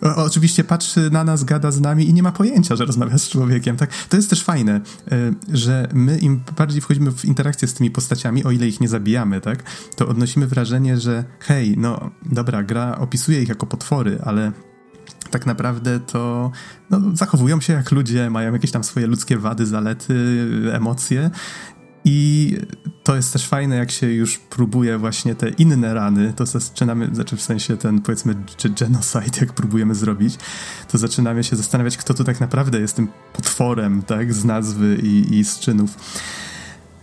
Oczywiście 0.00 0.64
patrzy 0.64 1.10
na 1.10 1.24
nas, 1.24 1.44
gada 1.44 1.70
z 1.70 1.80
nami 1.80 2.08
i 2.08 2.14
nie 2.14 2.22
ma 2.22 2.32
pojęcia, 2.32 2.76
że 2.76 2.84
rozmawia 2.84 3.18
z 3.18 3.28
człowiekiem. 3.28 3.76
Tak? 3.76 3.90
To 4.08 4.16
jest 4.16 4.30
też 4.30 4.44
fajne, 4.44 4.80
e, 5.10 5.32
że 5.52 5.88
my 5.94 6.18
im 6.18 6.40
bardziej 6.56 6.80
wchodzimy 6.80 7.12
w 7.12 7.24
interakcję 7.24 7.68
z 7.68 7.74
tymi 7.74 7.90
postaciami, 7.90 8.44
o 8.44 8.50
ile 8.50 8.66
ich 8.68 8.80
nie 8.80 8.88
zabijamy, 8.88 9.40
tak, 9.40 9.62
to 9.96 10.08
odnosimy 10.08 10.46
wrażenie, 10.46 11.00
że 11.00 11.24
hej, 11.40 11.74
no 11.78 12.10
dobra, 12.22 12.62
gra 12.62 12.98
opisuje 12.98 13.42
ich 13.42 13.48
jako 13.48 13.66
potwory, 13.66 14.18
ale 14.24 14.52
tak 15.30 15.46
naprawdę 15.46 16.00
to 16.00 16.50
no, 16.90 17.00
zachowują 17.14 17.60
się 17.60 17.72
jak 17.72 17.90
ludzie, 17.92 18.30
mają 18.30 18.52
jakieś 18.52 18.70
tam 18.70 18.84
swoje 18.84 19.06
ludzkie 19.06 19.38
wady, 19.38 19.66
zalety, 19.66 20.14
emocje. 20.72 21.30
I 22.10 22.56
to 23.04 23.16
jest 23.16 23.32
też 23.32 23.46
fajne, 23.46 23.76
jak 23.76 23.90
się 23.90 24.12
już 24.12 24.38
próbuje 24.38 24.98
właśnie 24.98 25.34
te 25.34 25.48
inne 25.48 25.94
rany, 25.94 26.32
to 26.36 26.46
zaczynamy, 26.46 27.10
znaczy 27.12 27.36
w 27.36 27.42
sensie 27.42 27.76
ten 27.76 28.00
powiedzmy 28.00 28.34
genocide, 28.80 29.40
jak 29.40 29.52
próbujemy 29.52 29.94
zrobić, 29.94 30.38
to 30.88 30.98
zaczynamy 30.98 31.44
się 31.44 31.56
zastanawiać, 31.56 31.96
kto 31.96 32.14
tu 32.14 32.24
tak 32.24 32.40
naprawdę 32.40 32.80
jest 32.80 32.96
tym 32.96 33.08
potworem, 33.32 34.02
tak, 34.02 34.34
z 34.34 34.44
nazwy 34.44 34.98
i, 35.02 35.38
i 35.38 35.44
z 35.44 35.58
czynów. 35.58 35.90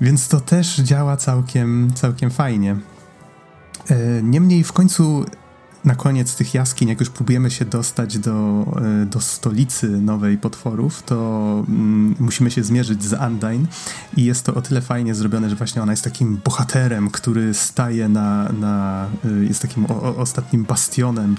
Więc 0.02 0.28
to 0.28 0.42
też 0.42 0.76
działa 0.76 1.18
całkiem, 1.18 1.92
całkiem 1.96 2.32
fajnie. 2.32 2.76
E, 3.90 4.24
niemniej 4.24 4.64
w 4.64 4.74
końcu 4.74 5.26
na 5.86 5.96
koniec 5.96 6.36
tych 6.36 6.54
jaskiń, 6.54 6.90
jak 6.90 7.00
już 7.00 7.10
próbujemy 7.10 7.52
się 7.52 7.66
dostać 7.66 8.18
do, 8.18 8.66
e, 9.02 9.06
do 9.06 9.22
stolicy 9.22 9.88
nowej 9.90 10.38
potworów, 10.38 11.04
to 11.04 11.64
mm, 11.68 12.16
musimy 12.20 12.52
się 12.52 12.64
zmierzyć 12.64 13.04
z 13.04 13.14
Undyne 13.14 13.66
i 14.18 14.26
jest 14.26 14.46
to 14.46 14.54
o 14.54 14.62
tyle 14.62 14.82
fajnie 14.82 15.16
zrobione, 15.16 15.50
że 15.50 15.56
właśnie 15.56 15.82
ona 15.82 15.94
jest 15.94 16.04
takim 16.04 16.42
bohaterem, 16.44 17.10
który 17.10 17.54
staje 17.54 18.10
na, 18.10 18.50
na 18.50 19.06
e, 19.26 19.46
jest 19.46 19.62
takim 19.62 19.86
o, 19.86 20.02
o, 20.02 20.18
ostatnim 20.18 20.64
bastionem, 20.64 21.38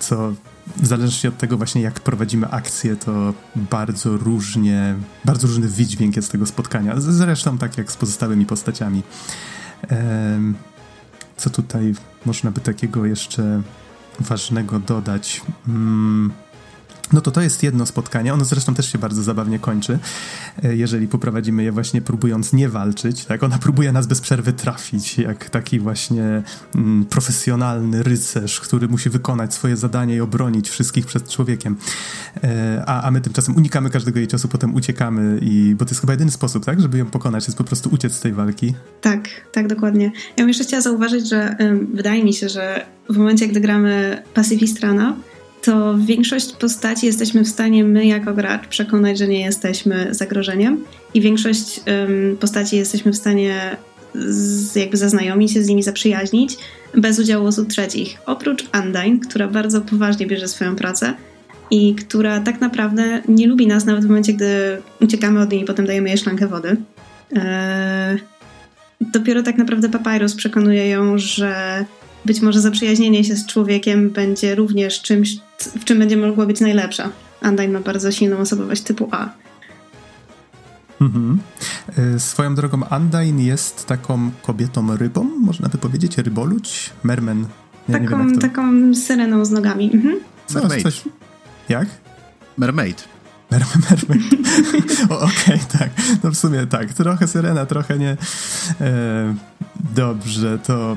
co 0.00 0.32
w 0.76 0.86
zależności 0.86 1.28
od 1.28 1.38
tego 1.38 1.56
właśnie 1.56 1.82
jak 1.82 2.00
prowadzimy 2.00 2.50
akcję, 2.50 2.96
to 2.96 3.34
bardzo 3.56 4.16
różnie, 4.16 4.94
bardzo 5.24 5.46
różny 5.46 5.68
wydźwięk 5.68 6.16
jest 6.16 6.32
tego 6.32 6.46
spotkania. 6.46 7.00
Zresztą 7.00 7.58
tak 7.58 7.78
jak 7.78 7.92
z 7.92 7.96
pozostałymi 7.96 8.46
postaciami. 8.46 9.02
Co 11.36 11.50
tutaj 11.50 11.94
można 12.26 12.50
by 12.50 12.60
takiego 12.60 13.06
jeszcze 13.06 13.62
ważnego 14.20 14.78
dodać? 14.78 15.42
Hmm. 15.66 16.32
No 17.12 17.20
to 17.20 17.30
to 17.30 17.40
jest 17.42 17.62
jedno 17.62 17.86
spotkanie. 17.86 18.34
Ono 18.34 18.44
zresztą 18.44 18.74
też 18.74 18.92
się 18.92 18.98
bardzo 18.98 19.22
zabawnie 19.22 19.58
kończy, 19.58 19.98
e, 20.62 20.76
jeżeli 20.76 21.08
poprowadzimy 21.08 21.62
je 21.62 21.72
właśnie 21.72 22.02
próbując 22.02 22.52
nie 22.52 22.68
walczyć. 22.68 23.24
Tak? 23.24 23.42
Ona 23.42 23.58
próbuje 23.58 23.92
nas 23.92 24.06
bez 24.06 24.20
przerwy 24.20 24.52
trafić, 24.52 25.18
jak 25.18 25.50
taki 25.50 25.80
właśnie 25.80 26.42
mm, 26.74 27.04
profesjonalny 27.04 28.02
rycerz, 28.02 28.60
który 28.60 28.88
musi 28.88 29.10
wykonać 29.10 29.54
swoje 29.54 29.76
zadanie 29.76 30.16
i 30.16 30.20
obronić 30.20 30.70
wszystkich 30.70 31.06
przed 31.06 31.28
człowiekiem. 31.28 31.76
E, 32.44 32.82
a, 32.86 33.02
a 33.02 33.10
my 33.10 33.20
tymczasem 33.20 33.56
unikamy 33.56 33.90
każdego 33.90 34.18
jej 34.18 34.28
czasu, 34.28 34.48
potem 34.48 34.74
uciekamy, 34.74 35.38
i, 35.42 35.74
bo 35.78 35.84
to 35.84 35.90
jest 35.90 36.00
chyba 36.00 36.12
jedyny 36.12 36.30
sposób, 36.30 36.64
tak, 36.64 36.80
żeby 36.80 36.98
ją 36.98 37.06
pokonać, 37.06 37.46
jest 37.46 37.58
po 37.58 37.64
prostu 37.64 37.90
uciec 37.92 38.12
z 38.12 38.20
tej 38.20 38.32
walki. 38.32 38.74
Tak, 39.00 39.28
tak, 39.52 39.68
dokładnie. 39.68 40.04
Ja 40.04 40.12
bym 40.36 40.48
jeszcze 40.48 40.64
chciała 40.64 40.80
zauważyć, 40.80 41.28
że 41.28 41.56
wydaje 41.94 42.24
mi 42.24 42.34
się, 42.34 42.48
że 42.48 42.86
w 43.10 43.16
momencie, 43.16 43.48
gdy 43.48 43.60
gramy 43.60 44.22
Pacyfistrana, 44.34 45.16
to 45.62 45.98
większość 45.98 46.52
postaci 46.52 47.06
jesteśmy 47.06 47.44
w 47.44 47.48
stanie 47.48 47.84
my 47.84 48.06
jako 48.06 48.34
gracz 48.34 48.66
przekonać, 48.66 49.18
że 49.18 49.28
nie 49.28 49.40
jesteśmy 49.40 50.14
zagrożeniem 50.14 50.84
i 51.14 51.20
większość 51.20 51.80
um, 51.86 52.36
postaci 52.36 52.76
jesteśmy 52.76 53.12
w 53.12 53.16
stanie 53.16 53.76
z, 54.14 54.76
jakby 54.76 54.96
zaznajomić 54.96 55.52
się 55.52 55.62
z 55.62 55.68
nimi, 55.68 55.82
zaprzyjaźnić 55.82 56.56
bez 56.94 57.18
udziału 57.18 57.46
osób 57.46 57.68
trzecich. 57.68 58.18
Oprócz 58.26 58.64
Undyne, 58.74 59.18
która 59.28 59.48
bardzo 59.48 59.80
poważnie 59.80 60.26
bierze 60.26 60.48
swoją 60.48 60.76
pracę 60.76 61.14
i 61.70 61.94
która 61.94 62.40
tak 62.40 62.60
naprawdę 62.60 63.22
nie 63.28 63.46
lubi 63.46 63.66
nas 63.66 63.84
nawet 63.84 64.04
w 64.04 64.08
momencie, 64.08 64.32
gdy 64.32 64.82
uciekamy 65.00 65.40
od 65.40 65.52
niej 65.52 65.62
i 65.62 65.64
potem 65.64 65.86
dajemy 65.86 66.08
jej 66.08 66.18
szklankę 66.18 66.46
wody. 66.46 66.76
Eee, 67.32 68.18
dopiero 69.00 69.42
tak 69.42 69.58
naprawdę 69.58 69.88
Papyrus 69.88 70.34
przekonuje 70.34 70.88
ją, 70.88 71.18
że 71.18 71.84
być 72.24 72.40
może 72.40 72.60
zaprzyjaźnienie 72.60 73.24
się 73.24 73.36
z 73.36 73.46
człowiekiem 73.46 74.10
będzie 74.10 74.54
również 74.54 75.02
czymś, 75.02 75.36
w 75.58 75.84
czym 75.84 75.98
będzie 75.98 76.16
mogła 76.16 76.46
być 76.46 76.60
najlepsza. 76.60 77.10
Undyne 77.42 77.68
ma 77.68 77.80
bardzo 77.80 78.12
silną 78.12 78.38
osobowość 78.38 78.82
typu 78.82 79.08
A. 79.10 79.28
Mhm. 81.00 81.38
E, 81.98 82.18
swoją 82.18 82.54
drogą 82.54 82.80
Undyne 82.96 83.42
jest 83.42 83.86
taką 83.86 84.30
kobietą 84.42 84.96
rybą, 84.96 85.24
można 85.24 85.68
by 85.68 85.78
powiedzieć, 85.78 86.18
ryboludź, 86.18 86.90
mermen. 87.02 87.46
Ja 87.88 87.98
taką, 87.98 88.18
wiem, 88.18 88.34
to... 88.34 88.40
taką 88.40 88.94
syreną 88.94 89.44
z 89.44 89.50
nogami. 89.50 89.90
Mhm. 89.94 90.20
Coś, 90.46 90.82
coś. 90.82 91.04
Jak? 91.68 91.88
Mermaid. 92.56 93.08
Mermaid. 93.50 94.24
Okej, 95.08 95.28
okay, 95.44 95.58
tak. 95.78 95.90
No 96.24 96.30
w 96.30 96.36
sumie 96.36 96.66
tak. 96.66 96.92
Trochę 96.92 97.28
syrena, 97.28 97.66
trochę 97.66 97.98
nie. 97.98 98.16
E, 98.80 99.34
dobrze, 99.94 100.58
to 100.58 100.96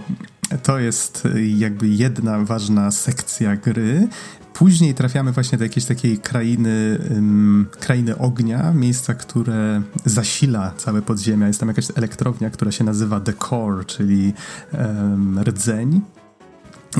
to 0.63 0.79
jest 0.79 1.27
jakby 1.57 1.87
jedna 1.87 2.39
ważna 2.39 2.91
sekcja 2.91 3.55
gry. 3.55 4.07
Później 4.53 4.93
trafiamy 4.93 5.31
właśnie 5.31 5.57
do 5.57 5.63
jakiejś 5.63 5.85
takiej 5.85 6.17
krainy, 6.17 6.99
um, 7.09 7.67
krainy 7.79 8.17
ognia, 8.17 8.73
miejsca, 8.73 9.13
które 9.13 9.81
zasila 10.05 10.71
całe 10.77 11.01
podziemia. 11.01 11.47
Jest 11.47 11.59
tam 11.59 11.69
jakaś 11.69 11.87
elektrownia, 11.95 12.49
która 12.49 12.71
się 12.71 12.83
nazywa 12.83 13.19
The 13.19 13.33
Core, 13.33 13.85
czyli 13.85 14.33
um, 14.73 15.39
rdzeń. 15.39 16.01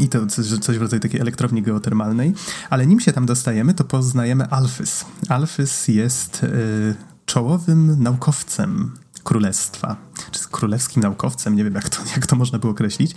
I 0.02 0.10
to 0.10 0.28
coś, 0.28 0.78
w 0.78 0.82
rodzaju 0.82 1.00
takiej 1.00 1.22
elektrowni 1.22 1.62
geotermalnej. 1.62 2.34
Ale 2.70 2.88
nim 2.88 3.00
się 3.00 3.14
tam 3.14 3.26
dostajemy, 3.26 3.74
to 3.74 3.84
poznajemy 3.84 4.48
Alphys. 4.50 5.06
Alphys 5.30 5.88
jest 5.88 6.44
y, 6.44 6.96
czołowym 7.26 8.04
naukowcem 8.04 8.92
królestwa, 9.24 9.96
czy 10.32 10.40
królewskim 10.52 11.04
naukowcem, 11.04 11.56
nie 11.56 11.64
wiem 11.64 11.74
jak 11.74 11.90
to, 11.90 11.98
jak 12.16 12.28
to 12.28 12.36
można 12.36 12.60
było 12.60 12.72
określić. 12.72 13.16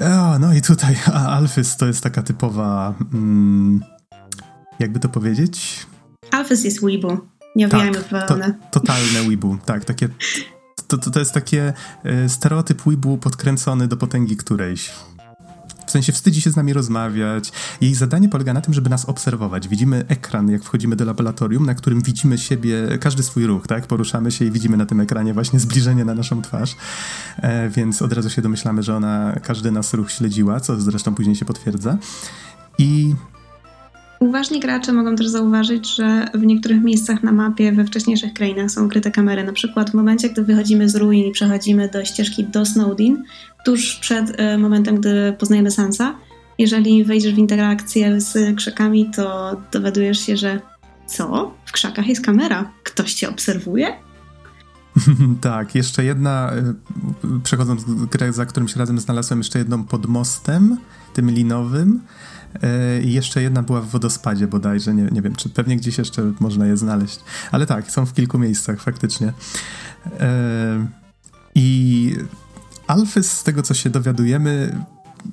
O, 0.00 0.38
no 0.38 0.54
i 0.54 0.62
tutaj 0.62 0.96
Alfys 1.36 1.76
to 1.76 1.86
jest 1.86 2.02
taka 2.02 2.22
typowa, 2.22 2.94
mm, 3.12 3.80
jakby 4.78 5.00
to 5.00 5.08
powiedzieć? 5.08 5.86
Alfys 6.30 6.64
jest 6.64 6.82
weebu, 6.82 7.18
nie 7.56 7.68
tak, 7.68 7.96
to, 8.28 8.34
Totalne 8.70 9.22
weebu, 9.22 9.56
tak, 9.64 9.84
takie 9.84 10.08
to, 10.88 10.98
to, 10.98 11.10
to 11.10 11.18
jest 11.18 11.32
takie 11.32 11.72
e, 12.04 12.28
stereotyp 12.28 12.86
weebu 12.86 13.18
podkręcony 13.18 13.88
do 13.88 13.96
potęgi 13.96 14.36
którejś. 14.36 14.90
W 15.88 15.90
sensie 15.90 16.12
wstydzi 16.12 16.40
się 16.40 16.50
z 16.50 16.56
nami 16.56 16.72
rozmawiać. 16.72 17.52
Jej 17.80 17.94
zadanie 17.94 18.28
polega 18.28 18.52
na 18.52 18.60
tym, 18.60 18.74
żeby 18.74 18.90
nas 18.90 19.04
obserwować. 19.04 19.68
Widzimy 19.68 20.04
ekran, 20.08 20.50
jak 20.50 20.62
wchodzimy 20.62 20.96
do 20.96 21.04
laboratorium, 21.04 21.66
na 21.66 21.74
którym 21.74 22.02
widzimy 22.02 22.38
siebie, 22.38 22.98
każdy 23.00 23.22
swój 23.22 23.46
ruch, 23.46 23.66
tak? 23.66 23.86
Poruszamy 23.86 24.30
się 24.30 24.44
i 24.44 24.50
widzimy 24.50 24.76
na 24.76 24.86
tym 24.86 25.00
ekranie 25.00 25.34
właśnie 25.34 25.60
zbliżenie 25.60 26.04
na 26.04 26.14
naszą 26.14 26.42
twarz. 26.42 26.76
E, 27.36 27.68
więc 27.68 28.02
od 28.02 28.12
razu 28.12 28.30
się 28.30 28.42
domyślamy, 28.42 28.82
że 28.82 28.96
ona 28.96 29.34
każdy 29.42 29.70
nas 29.70 29.94
ruch 29.94 30.12
śledziła, 30.12 30.60
co 30.60 30.80
zresztą 30.80 31.14
później 31.14 31.36
się 31.36 31.44
potwierdza. 31.44 31.98
I 32.78 33.14
Uważni 34.20 34.60
gracze 34.60 34.92
mogą 34.92 35.16
też 35.16 35.28
zauważyć, 35.28 35.94
że 35.94 36.26
w 36.34 36.42
niektórych 36.42 36.82
miejscach 36.82 37.22
na 37.22 37.32
mapie 37.32 37.72
we 37.72 37.84
wcześniejszych 37.84 38.32
krainach 38.32 38.70
są 38.70 38.86
ukryte 38.86 39.10
kamery. 39.10 39.44
Na 39.44 39.52
przykład 39.52 39.90
w 39.90 39.94
momencie, 39.94 40.30
gdy 40.30 40.42
wychodzimy 40.42 40.88
z 40.88 40.96
ruin 40.96 41.24
i 41.24 41.30
przechodzimy 41.30 41.88
do 41.88 42.04
ścieżki 42.04 42.44
do 42.44 42.66
Snowdin, 42.66 43.24
tuż 43.64 43.96
przed 43.96 44.40
e, 44.40 44.58
momentem, 44.58 44.96
gdy 44.96 45.34
poznajemy 45.38 45.70
Sansa, 45.70 46.14
jeżeli 46.58 47.04
wejdziesz 47.04 47.34
w 47.34 47.38
interakcję 47.38 48.20
z 48.20 48.56
krzakami, 48.56 49.10
to 49.10 49.56
dowiadujesz 49.72 50.20
się, 50.20 50.36
że 50.36 50.60
co? 51.06 51.54
W 51.64 51.72
krzakach 51.72 52.06
jest 52.06 52.24
kamera. 52.24 52.72
Ktoś 52.82 53.14
cię 53.14 53.28
obserwuje? 53.28 53.86
tak, 55.40 55.74
jeszcze 55.74 56.04
jedna, 56.04 56.52
e, 56.52 56.74
przechodząc 57.42 57.84
grę, 58.10 58.32
za 58.32 58.46
którymś 58.46 58.76
razem 58.76 58.98
znalazłem 58.98 59.40
jeszcze 59.40 59.58
jedną 59.58 59.84
pod 59.84 60.06
mostem, 60.06 60.76
tym 61.14 61.30
linowym, 61.30 62.00
E, 62.62 63.00
I 63.02 63.12
jeszcze 63.12 63.42
jedna 63.42 63.62
była 63.62 63.80
w 63.80 63.86
wodospadzie 63.86 64.46
bodajże, 64.46 64.94
nie, 64.94 65.08
nie 65.12 65.22
wiem, 65.22 65.34
czy 65.34 65.48
pewnie 65.48 65.76
gdzieś 65.76 65.98
jeszcze 65.98 66.32
można 66.40 66.66
je 66.66 66.76
znaleźć. 66.76 67.20
Ale 67.50 67.66
tak, 67.66 67.90
są 67.90 68.06
w 68.06 68.12
kilku 68.12 68.38
miejscach 68.38 68.80
faktycznie. 68.80 69.32
I 71.54 72.16
Alfys, 72.88 73.32
z 73.32 73.42
tego 73.44 73.62
co 73.62 73.74
się 73.74 73.90
dowiadujemy, 73.90 74.84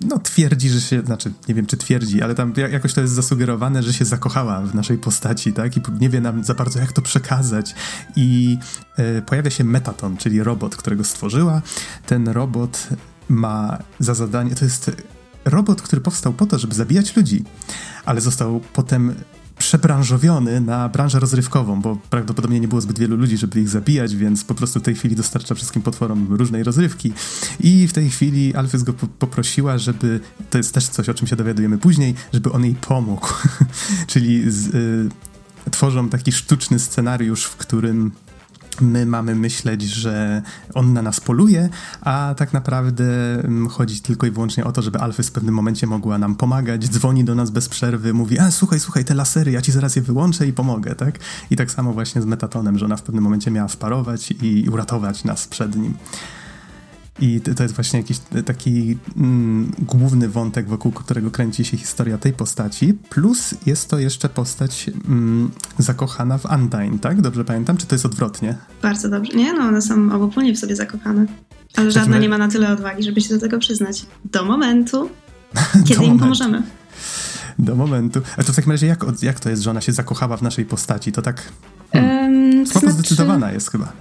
no 0.01 0.19
twierdzi, 0.19 0.69
że 0.69 0.81
się, 0.81 1.01
znaczy 1.01 1.33
nie 1.47 1.55
wiem 1.55 1.65
czy 1.65 1.77
twierdzi, 1.77 2.21
ale 2.21 2.35
tam 2.35 2.53
jakoś 2.71 2.93
to 2.93 3.01
jest 3.01 3.13
zasugerowane, 3.13 3.83
że 3.83 3.93
się 3.93 4.05
zakochała 4.05 4.61
w 4.61 4.75
naszej 4.75 4.97
postaci, 4.97 5.53
tak? 5.53 5.77
I 5.77 5.81
nie 5.99 6.09
wie 6.09 6.21
nam 6.21 6.43
za 6.43 6.53
bardzo 6.53 6.79
jak 6.79 6.93
to 6.93 7.01
przekazać. 7.01 7.75
I 8.15 8.57
e, 8.97 9.21
pojawia 9.21 9.49
się 9.49 9.63
Metaton, 9.63 10.17
czyli 10.17 10.43
robot, 10.43 10.75
którego 10.75 11.03
stworzyła. 11.03 11.61
Ten 12.05 12.27
robot 12.27 12.87
ma 13.29 13.77
za 13.99 14.13
zadanie, 14.13 14.55
to 14.55 14.65
jest 14.65 14.91
robot, 15.45 15.81
który 15.81 16.01
powstał 16.01 16.33
po 16.33 16.45
to, 16.45 16.59
żeby 16.59 16.75
zabijać 16.75 17.15
ludzi, 17.15 17.43
ale 18.05 18.21
został 18.21 18.61
potem 18.73 19.15
przebranżowiony 19.57 20.61
na 20.61 20.89
branżę 20.89 21.19
rozrywkową, 21.19 21.81
bo 21.81 21.97
prawdopodobnie 22.09 22.59
nie 22.59 22.67
było 22.67 22.81
zbyt 22.81 22.99
wielu 22.99 23.17
ludzi, 23.17 23.37
żeby 23.37 23.61
ich 23.61 23.69
zabijać, 23.69 24.15
więc 24.15 24.43
po 24.43 24.55
prostu 24.55 24.79
w 24.79 24.83
tej 24.83 24.95
chwili 24.95 25.15
dostarcza 25.15 25.55
wszystkim 25.55 25.81
potworom 25.81 26.27
różnej 26.29 26.63
rozrywki. 26.63 27.13
I 27.59 27.87
w 27.87 27.93
tej 27.93 28.09
chwili 28.09 28.55
Alfys 28.55 28.83
go 28.83 28.93
po 28.93 29.07
poprosiła, 29.07 29.77
żeby, 29.77 30.19
to 30.49 30.57
jest 30.57 30.73
też 30.73 30.87
coś, 30.87 31.09
o 31.09 31.13
czym 31.13 31.27
się 31.27 31.35
dowiadujemy 31.35 31.77
później, 31.77 32.15
żeby 32.33 32.51
on 32.51 32.65
jej 32.65 32.75
pomógł. 32.75 33.27
Czyli 34.07 34.51
z, 34.51 34.75
y, 34.75 35.71
tworzą 35.71 36.09
taki 36.09 36.31
sztuczny 36.31 36.79
scenariusz, 36.79 37.43
w 37.43 37.55
którym 37.55 38.11
my 38.81 39.05
mamy 39.05 39.35
myśleć, 39.35 39.81
że 39.81 40.41
on 40.73 40.93
na 40.93 41.01
nas 41.01 41.19
poluje, 41.19 41.69
a 42.01 42.33
tak 42.37 42.53
naprawdę 42.53 43.05
mm, 43.43 43.69
chodzi 43.69 44.01
tylko 44.01 44.27
i 44.27 44.31
wyłącznie 44.31 44.63
o 44.63 44.71
to, 44.71 44.81
żeby 44.81 44.99
Alfys 44.99 45.27
w 45.27 45.31
pewnym 45.31 45.55
momencie 45.55 45.87
mogła 45.87 46.17
nam 46.17 46.35
pomagać, 46.35 46.89
dzwoni 46.89 47.23
do 47.23 47.35
nas 47.35 47.51
bez 47.51 47.69
przerwy, 47.69 48.13
mówi, 48.13 48.39
a 48.39 48.51
słuchaj, 48.51 48.79
słuchaj, 48.79 49.05
te 49.05 49.13
lasery, 49.13 49.51
ja 49.51 49.61
ci 49.61 49.71
zaraz 49.71 49.95
je 49.95 50.01
wyłączę 50.01 50.47
i 50.47 50.53
pomogę, 50.53 50.95
tak? 50.95 51.19
I 51.51 51.55
tak 51.55 51.71
samo 51.71 51.93
właśnie 51.93 52.21
z 52.21 52.25
Metatonem, 52.25 52.77
że 52.77 52.85
ona 52.85 52.97
w 52.97 53.01
pewnym 53.01 53.23
momencie 53.23 53.51
miała 53.51 53.67
wparować 53.67 54.33
i 54.41 54.69
uratować 54.69 55.23
nas 55.23 55.47
przed 55.47 55.75
nim. 55.75 55.93
I 57.19 57.41
to 57.41 57.63
jest 57.63 57.75
właśnie 57.75 57.99
jakiś 57.99 58.17
taki 58.45 58.97
mm, 59.17 59.71
główny 59.79 60.29
wątek, 60.29 60.67
wokół 60.67 60.91
którego 60.91 61.31
kręci 61.31 61.65
się 61.65 61.77
historia 61.77 62.17
tej 62.17 62.33
postaci. 62.33 62.93
Plus 63.09 63.55
jest 63.65 63.89
to 63.89 63.99
jeszcze 63.99 64.29
postać 64.29 64.89
mm, 65.07 65.51
zakochana 65.77 66.37
w 66.37 66.45
Undyne, 66.45 66.99
tak? 66.99 67.21
Dobrze 67.21 67.45
pamiętam? 67.45 67.77
Czy 67.77 67.87
to 67.87 67.95
jest 67.95 68.05
odwrotnie? 68.05 68.55
Bardzo 68.81 69.09
dobrze. 69.09 69.33
Nie, 69.33 69.53
no 69.53 69.63
one 69.63 69.81
są 69.81 70.11
obopólnie 70.15 70.53
w 70.53 70.59
sobie 70.59 70.75
zakochane. 70.75 71.25
Ale 71.75 71.91
żadna 71.91 72.17
nie 72.17 72.29
ma 72.29 72.37
na 72.37 72.47
tyle 72.47 72.69
odwagi, 72.69 73.03
żeby 73.03 73.21
się 73.21 73.33
do 73.33 73.39
tego 73.39 73.59
przyznać. 73.59 74.05
Do 74.25 74.45
momentu, 74.45 75.09
kiedy 75.87 75.87
do 75.87 75.93
im 75.93 75.99
momentu. 76.01 76.19
pomożemy. 76.19 76.63
Do 77.59 77.75
momentu. 77.75 78.21
A 78.37 78.43
to 78.43 78.53
w 78.53 78.55
takim 78.55 78.71
razie 78.71 78.87
jak, 78.87 79.05
jak 79.21 79.39
to 79.39 79.49
jest, 79.49 79.61
że 79.61 79.69
ona 79.69 79.81
się 79.81 79.91
zakochała 79.91 80.37
w 80.37 80.41
naszej 80.41 80.65
postaci? 80.65 81.11
To 81.11 81.21
tak... 81.21 81.51
Hmm, 81.93 82.55
um, 82.55 82.65
znaczy... 82.65 82.91
zdecydowana 82.91 83.51
jest 83.51 83.71
chyba. 83.71 83.93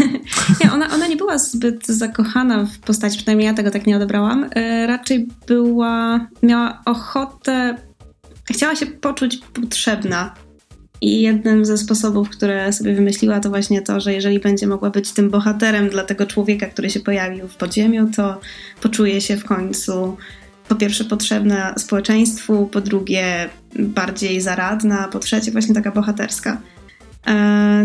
nie, 0.64 0.72
ona, 0.72 0.94
ona 0.94 1.06
nie 1.06 1.16
była 1.16 1.38
zbyt 1.38 1.86
zakochana 1.86 2.64
w 2.64 2.78
postaci, 2.78 3.16
przynajmniej 3.16 3.46
ja 3.46 3.54
tego 3.54 3.70
tak 3.70 3.86
nie 3.86 3.96
odebrałam. 3.96 4.50
E, 4.54 4.86
raczej 4.86 5.28
była, 5.46 6.26
miała 6.42 6.82
ochotę, 6.86 7.76
chciała 8.50 8.76
się 8.76 8.86
poczuć 8.86 9.36
potrzebna. 9.36 10.34
I 11.02 11.22
jednym 11.22 11.64
ze 11.64 11.78
sposobów, 11.78 12.28
które 12.28 12.72
sobie 12.72 12.94
wymyśliła, 12.94 13.40
to 13.40 13.48
właśnie 13.48 13.82
to, 13.82 14.00
że 14.00 14.12
jeżeli 14.12 14.38
będzie 14.38 14.66
mogła 14.66 14.90
być 14.90 15.12
tym 15.12 15.30
bohaterem 15.30 15.88
dla 15.88 16.04
tego 16.04 16.26
człowieka, 16.26 16.66
który 16.66 16.90
się 16.90 17.00
pojawił 17.00 17.48
w 17.48 17.56
podziemiu, 17.56 18.10
to 18.16 18.40
poczuje 18.80 19.20
się 19.20 19.36
w 19.36 19.44
końcu 19.44 20.16
po 20.70 20.76
pierwsze 20.76 21.04
potrzebna 21.04 21.74
społeczeństwu, 21.78 22.66
po 22.66 22.80
drugie 22.80 23.48
bardziej 23.78 24.40
zaradna, 24.40 25.08
po 25.08 25.18
trzecie 25.18 25.52
właśnie 25.52 25.74
taka 25.74 25.90
bohaterska. 25.90 26.60
E, 27.26 27.34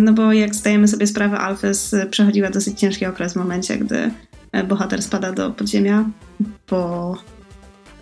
no 0.02 0.14
bo 0.14 0.34
jak 0.34 0.56
zdajemy 0.56 0.88
sobie 0.88 1.08
sprawę, 1.08 1.38
Alfys 1.38 1.96
przechodziła 2.12 2.50
dosyć 2.50 2.80
ciężki 2.80 3.06
okres 3.06 3.34
w 3.34 3.36
momencie, 3.36 3.78
gdy 3.78 4.12
e, 4.52 4.64
bohater 4.64 5.04
spada 5.04 5.32
do 5.32 5.52
podziemia, 5.52 6.10
bo 6.70 7.18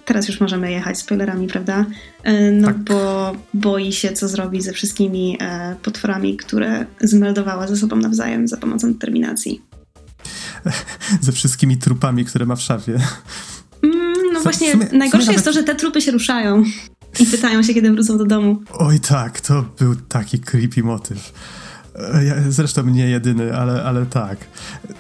teraz 0.06 0.28
już 0.28 0.40
możemy 0.40 0.72
jechać 0.72 0.98
spoilerami, 0.98 1.48
prawda? 1.48 1.86
E, 2.24 2.52
no 2.52 2.68
tak. 2.68 2.78
bo 2.78 3.32
boi 3.54 3.92
się, 3.92 4.12
co 4.12 4.28
zrobi 4.28 4.62
ze 4.62 4.74
wszystkimi 4.74 5.38
potworami, 5.84 6.38
które 6.38 6.86
zmeldowała 7.02 7.68
ze 7.68 7.78
sobą 7.78 7.96
nawzajem 7.96 8.48
za 8.48 8.58
pomocą 8.58 8.94
determinacji. 8.94 9.62
Ze 11.22 11.32
wszystkimi 11.32 11.78
trupami, 11.78 12.26
które 12.26 12.46
ma 12.46 12.56
w 12.56 12.62
szafie. 12.62 13.00
Mm, 13.84 14.23
właśnie, 14.44 14.72
sumie, 14.72 14.88
najgorsze 14.92 15.32
jest 15.32 15.46
to, 15.46 15.54
że 15.54 15.64
te 15.64 15.76
trupy 15.76 16.02
się 16.02 16.12
ruszają. 16.12 16.64
I 17.20 17.26
pytają 17.26 17.64
się, 17.64 17.74
kiedy 17.74 17.92
wrócą 17.92 18.18
do 18.18 18.26
domu. 18.26 18.62
Oj 18.72 19.00
tak, 19.00 19.42
to 19.42 19.66
był 19.80 19.96
taki 19.96 20.40
creepy 20.40 20.84
motyw. 20.84 21.34
E, 21.96 22.52
zresztą 22.52 22.86
nie 22.86 23.10
jedyny, 23.10 23.58
ale, 23.58 23.84
ale 23.84 24.06
tak. 24.06 24.38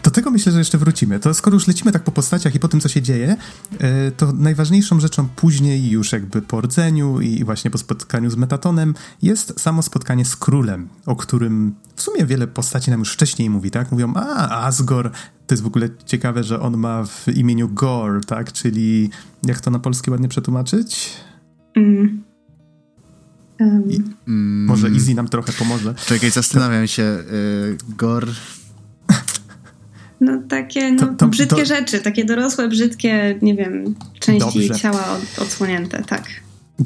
Do 0.04 0.12
tego 0.12 0.32
myślę, 0.32 0.52
że 0.52 0.60
jeszcze 0.60 0.78
wrócimy. 0.78 1.20
To 1.20 1.34
skoro 1.34 1.54
już 1.54 1.68
lecimy 1.68 1.92
tak 1.92 2.04
po 2.04 2.12
postaciach 2.12 2.56
i 2.56 2.60
po 2.60 2.68
tym, 2.68 2.80
co 2.80 2.90
się 2.90 3.02
dzieje, 3.02 3.36
e, 3.80 4.12
to 4.12 4.34
najważniejszą 4.34 5.00
rzeczą 5.00 5.28
później, 5.36 5.90
już 5.90 6.12
jakby 6.12 6.42
po 6.42 6.62
rdzeniu 6.62 7.22
i 7.22 7.44
właśnie 7.44 7.72
po 7.72 7.78
spotkaniu 7.78 8.30
z 8.30 8.36
Metatonem, 8.36 8.94
jest 9.22 9.60
samo 9.60 9.82
spotkanie 9.82 10.26
z 10.26 10.36
królem, 10.36 10.90
o 11.06 11.16
którym 11.16 11.76
w 11.96 12.02
sumie 12.02 12.26
wiele 12.26 12.48
postaci 12.48 12.92
nam 12.92 13.00
już 13.00 13.14
wcześniej 13.14 13.50
mówi, 13.50 13.72
tak? 13.72 13.92
Mówią, 13.92 14.14
a 14.16 14.66
Asgore, 14.66 15.10
to 15.48 15.54
jest 15.54 15.64
w 15.64 15.68
ogóle 15.68 15.90
ciekawe, 16.06 16.44
że 16.44 16.60
on 16.60 16.78
ma 16.78 17.06
w 17.06 17.28
imieniu 17.28 17.70
Gore, 17.70 18.22
tak? 18.22 18.52
Czyli, 18.52 19.10
jak 19.44 19.62
to 19.62 19.72
na 19.72 19.80
polski 19.80 20.12
ładnie 20.12 20.28
przetłumaczyć? 20.28 21.12
Mm. 21.76 22.24
Um. 23.60 23.92
I, 23.92 23.96
mm. 24.28 24.66
Może 24.66 24.88
Easy 24.88 25.14
nam 25.14 25.28
trochę 25.28 25.54
pomoże. 25.54 25.94
Czekaj, 26.06 26.32
zastanawiam 26.32 26.88
się. 26.88 27.04
Y, 27.04 27.78
Gor. 27.98 28.28
No 30.22 30.42
takie 30.50 30.92
no, 30.92 31.08
to, 31.08 31.14
to, 31.14 31.28
brzydkie 31.28 31.56
to... 31.56 31.66
rzeczy, 31.66 32.00
takie 32.00 32.26
dorosłe, 32.26 32.68
brzydkie, 32.68 33.40
nie 33.42 33.56
wiem, 33.56 33.96
części 34.20 34.68
Dobrze. 34.68 34.76
ciała 34.76 35.06
od, 35.12 35.40
odsłonięte, 35.40 36.04
tak. 36.04 36.24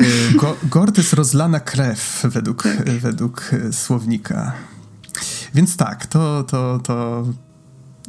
Y, 0.02 0.06
go, 0.36 0.58
gor 0.64 0.92
to 0.92 1.02
jest 1.02 1.14
rozlana 1.14 1.60
krew 1.60 2.22
według, 2.24 2.64
tak. 2.64 2.90
według 2.90 3.52
słownika. 3.72 4.54
Więc 5.54 5.78
tak, 5.78 6.06
to, 6.06 6.44
to, 6.44 6.80
to 6.84 7.26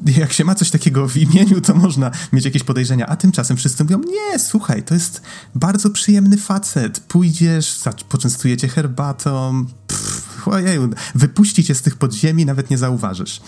jak 0.06 0.32
się 0.32 0.44
ma 0.44 0.54
coś 0.54 0.70
takiego 0.70 1.08
w 1.08 1.16
imieniu, 1.16 1.60
to 1.60 1.74
można 1.74 2.10
mieć 2.32 2.44
jakieś 2.44 2.62
podejrzenia, 2.62 3.06
a 3.06 3.16
tymczasem 3.16 3.56
wszyscy 3.56 3.84
mówią, 3.84 3.98
nie, 3.98 4.38
słuchaj, 4.38 4.82
to 4.82 4.94
jest 4.94 5.22
bardzo 5.54 5.90
przyjemny 5.90 6.36
facet, 6.36 7.00
pójdziesz, 7.00 7.80
poczęstujecie 8.08 8.68
herbatą, 8.68 9.66
pff, 9.86 10.48
ojeju, 10.48 10.90
wypuści 11.14 11.64
cię 11.64 11.74
z 11.74 11.82
tych 11.82 11.96
podziemi, 11.96 12.46
nawet 12.46 12.70
nie 12.70 12.78
zauważysz. 12.78 13.40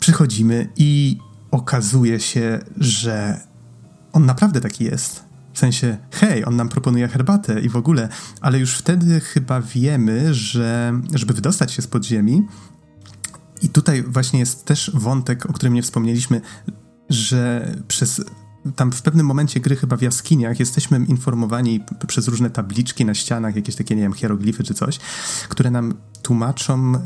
Przychodzimy 0.00 0.68
i 0.76 1.18
okazuje 1.50 2.20
się, 2.20 2.58
że 2.76 3.40
on 4.12 4.26
naprawdę 4.26 4.60
taki 4.60 4.84
jest. 4.84 5.24
W 5.52 5.58
sensie, 5.58 5.98
hej, 6.10 6.44
on 6.44 6.56
nam 6.56 6.68
proponuje 6.68 7.08
herbatę 7.08 7.60
i 7.60 7.68
w 7.68 7.76
ogóle, 7.76 8.08
ale 8.40 8.58
już 8.58 8.74
wtedy 8.74 9.20
chyba 9.20 9.60
wiemy, 9.60 10.34
że 10.34 10.92
żeby 11.14 11.34
wydostać 11.34 11.72
się 11.72 11.82
z 11.82 11.86
podziemi, 11.86 12.42
i 13.62 13.68
tutaj 13.68 14.02
właśnie 14.02 14.40
jest 14.40 14.64
też 14.64 14.90
wątek, 14.94 15.46
o 15.46 15.52
którym 15.52 15.74
nie 15.74 15.82
wspomnieliśmy, 15.82 16.40
że 17.08 17.72
przez 17.88 18.24
tam 18.76 18.92
w 18.92 19.02
pewnym 19.02 19.26
momencie 19.26 19.60
gry, 19.60 19.76
chyba 19.76 19.96
w 19.96 20.02
jaskiniach, 20.02 20.60
jesteśmy 20.60 21.04
informowani 21.08 21.84
przez 22.06 22.28
różne 22.28 22.50
tabliczki 22.50 23.04
na 23.04 23.14
ścianach, 23.14 23.56
jakieś 23.56 23.76
takie, 23.76 23.96
nie 23.96 24.02
wiem, 24.02 24.12
hieroglify 24.12 24.64
czy 24.64 24.74
coś, 24.74 24.98
które 25.48 25.70
nam 25.70 25.94
tłumaczą, 26.22 26.94
e, 26.94 27.00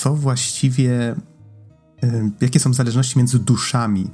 co 0.00 0.14
właściwie, 0.14 1.16
e, 2.02 2.30
jakie 2.40 2.60
są 2.60 2.72
zależności 2.72 3.18
między 3.18 3.38
duszami. 3.38 4.10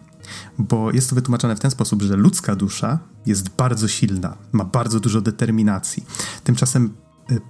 Bo 0.59 0.93
jest 0.93 1.09
to 1.09 1.15
wytłumaczone 1.15 1.57
w 1.57 1.61
ten 1.61 1.71
sposób, 1.71 2.03
że 2.03 2.17
ludzka 2.17 2.57
dusza 2.57 2.99
jest 3.27 3.49
bardzo 3.49 3.89
silna, 3.89 4.37
ma 4.53 4.65
bardzo 4.65 5.01
dużo 5.01 5.21
determinacji. 5.21 6.05
Tymczasem 6.45 6.95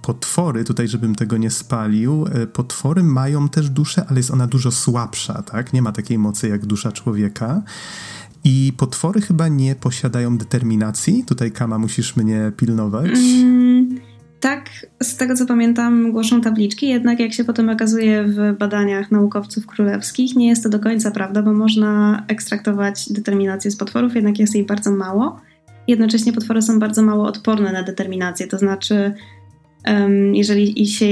potwory, 0.01 0.63
tutaj 0.63 0.87
żebym 0.87 1.15
tego 1.15 1.37
nie 1.37 1.49
spalił, 1.49 2.25
e, 2.33 2.47
potwory 2.47 3.03
mają 3.03 3.49
też 3.49 3.69
duszę, 3.69 4.05
ale 4.07 4.19
jest 4.19 4.31
ona 4.31 4.47
dużo 4.47 4.71
słabsza, 4.71 5.41
tak? 5.41 5.73
Nie 5.73 5.81
ma 5.81 5.91
takiej 5.91 6.17
mocy 6.17 6.47
jak 6.47 6.65
dusza 6.65 6.91
człowieka. 6.91 7.61
I 8.43 8.73
potwory 8.77 9.21
chyba 9.21 9.47
nie 9.47 9.75
posiadają 9.75 10.37
determinacji. 10.37 11.23
Tutaj, 11.27 11.51
Kama, 11.51 11.77
musisz 11.77 12.15
mnie 12.15 12.51
pilnować. 12.57 13.11
Mm, 13.15 13.99
tak, 14.39 14.69
z 15.03 15.15
tego 15.17 15.35
co 15.35 15.45
pamiętam, 15.45 16.11
głoszą 16.11 16.41
tabliczki, 16.41 16.89
jednak 16.89 17.19
jak 17.19 17.33
się 17.33 17.43
potem 17.43 17.69
okazuje 17.69 18.23
w 18.23 18.57
badaniach 18.59 19.11
naukowców 19.11 19.65
królewskich, 19.65 20.35
nie 20.35 20.47
jest 20.47 20.63
to 20.63 20.69
do 20.69 20.79
końca 20.79 21.11
prawda, 21.11 21.41
bo 21.41 21.53
można 21.53 22.23
ekstraktować 22.27 23.13
determinację 23.13 23.71
z 23.71 23.75
potworów, 23.75 24.15
jednak 24.15 24.39
jest 24.39 24.55
jej 24.55 24.65
bardzo 24.65 24.91
mało. 24.91 25.39
Jednocześnie 25.87 26.33
potwory 26.33 26.61
są 26.61 26.79
bardzo 26.79 27.01
mało 27.01 27.27
odporne 27.27 27.71
na 27.71 27.83
determinację, 27.83 28.47
to 28.47 28.57
znaczy 28.57 29.13
jeżeli 30.33 30.87
się 30.87 31.05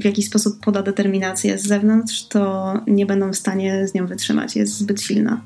w 0.00 0.04
jakiś 0.04 0.26
sposób 0.26 0.60
poda 0.64 0.82
determinację 0.82 1.58
z 1.58 1.66
zewnątrz, 1.66 2.28
to 2.28 2.74
nie 2.86 3.06
będą 3.06 3.32
w 3.32 3.36
stanie 3.36 3.88
z 3.88 3.94
nią 3.94 4.06
wytrzymać. 4.06 4.56
Jest 4.56 4.78
zbyt 4.78 5.02
silna. 5.02 5.40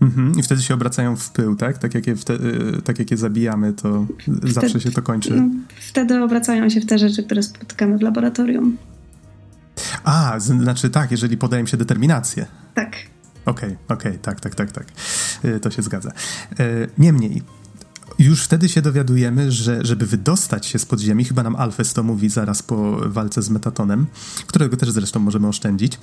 Mhm. 0.00 0.32
I 0.38 0.42
wtedy 0.42 0.62
się 0.62 0.74
obracają 0.74 1.16
w 1.16 1.30
pył, 1.30 1.56
tak? 1.56 1.78
Tak 1.78 1.94
jak 1.94 2.06
je, 2.06 2.14
y, 2.14 2.82
tak 2.82 2.98
jak 2.98 3.10
je 3.10 3.16
zabijamy, 3.16 3.72
to 3.72 4.06
wtedy, 4.18 4.52
zawsze 4.52 4.80
się 4.80 4.90
to 4.90 5.02
kończy. 5.02 5.34
No, 5.34 5.48
wtedy 5.80 6.22
obracają 6.22 6.70
się 6.70 6.80
w 6.80 6.86
te 6.86 6.98
rzeczy, 6.98 7.22
które 7.22 7.42
spotykamy 7.42 7.98
w 7.98 8.02
laboratorium. 8.02 8.76
A, 10.04 10.40
znaczy 10.40 10.90
tak, 10.90 11.10
jeżeli 11.10 11.36
podaje 11.36 11.66
się 11.66 11.76
determinację. 11.76 12.46
Tak. 12.74 12.88
Okej, 13.44 13.68
okay, 13.68 13.96
okej, 13.96 14.12
okay, 14.12 14.18
tak, 14.22 14.40
tak, 14.40 14.54
tak, 14.54 14.72
tak. 14.72 14.86
Y, 15.44 15.60
to 15.60 15.70
się 15.70 15.82
zgadza. 15.82 16.12
Y, 16.60 16.88
niemniej, 16.98 17.42
już 18.18 18.42
wtedy 18.42 18.68
się 18.68 18.82
dowiadujemy, 18.82 19.52
że 19.52 19.84
żeby 19.84 20.06
wydostać 20.06 20.66
się 20.66 20.78
z 20.78 20.86
podziemi, 20.86 21.24
chyba 21.24 21.42
nam 21.42 21.56
Alfes 21.56 21.92
to 21.94 22.02
mówi 22.02 22.28
zaraz 22.28 22.62
po 22.62 22.96
walce 23.10 23.42
z 23.42 23.50
Metatonem, 23.50 24.06
którego 24.46 24.76
też 24.76 24.90
zresztą 24.90 25.20
możemy 25.20 25.48
oszczędzić, 25.48 25.98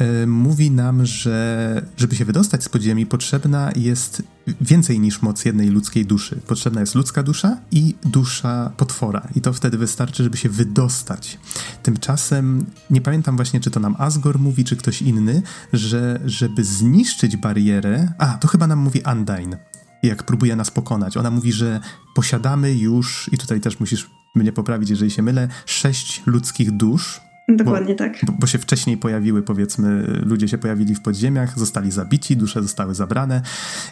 yy, 0.00 0.26
mówi 0.26 0.70
nam, 0.70 1.06
że 1.06 1.82
żeby 1.96 2.16
się 2.16 2.24
wydostać 2.24 2.64
z 2.64 2.68
podziemi, 2.68 3.06
potrzebna 3.06 3.70
jest 3.76 4.22
więcej 4.60 5.00
niż 5.00 5.22
moc 5.22 5.44
jednej 5.44 5.68
ludzkiej 5.68 6.06
duszy. 6.06 6.40
Potrzebna 6.46 6.80
jest 6.80 6.94
ludzka 6.94 7.22
dusza 7.22 7.56
i 7.70 7.94
dusza 8.04 8.72
potwora. 8.76 9.28
I 9.34 9.40
to 9.40 9.52
wtedy 9.52 9.78
wystarczy, 9.78 10.24
żeby 10.24 10.36
się 10.36 10.48
wydostać. 10.48 11.38
Tymczasem 11.82 12.66
nie 12.90 13.00
pamiętam 13.00 13.36
właśnie, 13.36 13.60
czy 13.60 13.70
to 13.70 13.80
nam 13.80 13.96
Asgore 13.98 14.38
mówi, 14.38 14.64
czy 14.64 14.76
ktoś 14.76 15.02
inny, 15.02 15.42
że 15.72 16.20
żeby 16.24 16.64
zniszczyć 16.64 17.36
barierę. 17.36 18.12
A, 18.18 18.26
to 18.26 18.48
chyba 18.48 18.66
nam 18.66 18.78
mówi 18.78 19.02
Undyne 19.12 19.58
jak 20.02 20.22
próbuje 20.22 20.56
nas 20.56 20.70
pokonać. 20.70 21.16
Ona 21.16 21.30
mówi, 21.30 21.52
że 21.52 21.80
posiadamy 22.14 22.74
już, 22.74 23.30
i 23.32 23.38
tutaj 23.38 23.60
też 23.60 23.80
musisz 23.80 24.10
mnie 24.34 24.52
poprawić, 24.52 24.90
jeżeli 24.90 25.10
się 25.10 25.22
mylę, 25.22 25.48
sześć 25.66 26.22
ludzkich 26.26 26.70
dusz, 26.70 27.20
Dokładnie 27.56 27.94
bo, 27.94 27.98
tak. 27.98 28.12
Bo, 28.22 28.32
bo, 28.32 28.46
się 28.46 28.58
wcześniej 28.58 28.96
pojawiły, 28.96 29.42
powiedzmy, 29.42 30.02
ludzie 30.26 30.48
się 30.48 30.58
pojawili 30.58 30.94
w 30.94 31.00
podziemiach, 31.00 31.58
zostali 31.58 31.90
zabici, 31.90 32.36
dusze 32.36 32.62
zostały 32.62 32.94
zabrane 32.94 33.42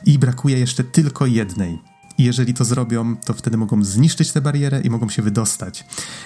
i 0.07 0.19
brakuje 0.19 0.59
jeszcze 0.59 0.85
tylko 0.85 1.27
jednej. 1.27 1.79
I 2.19 2.25
jeżeli 2.25 2.55
to 2.55 2.64
zrobią, 2.64 3.16
to 3.16 3.35
wtedy 3.35 3.57
mogą 3.57 3.85
zniszczyć 3.85 4.33
tę 4.33 4.40
barierę 4.40 4.81
i 4.81 4.90
mogą 4.90 5.09
się 5.09 5.23
wydostać. 5.23 5.85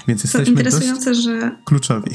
Więc 0.08 0.24
jesteśmy 0.24 0.44
to 0.44 0.50
interesujące, 0.50 1.14
że 1.14 1.56
kluczowi. 1.64 2.10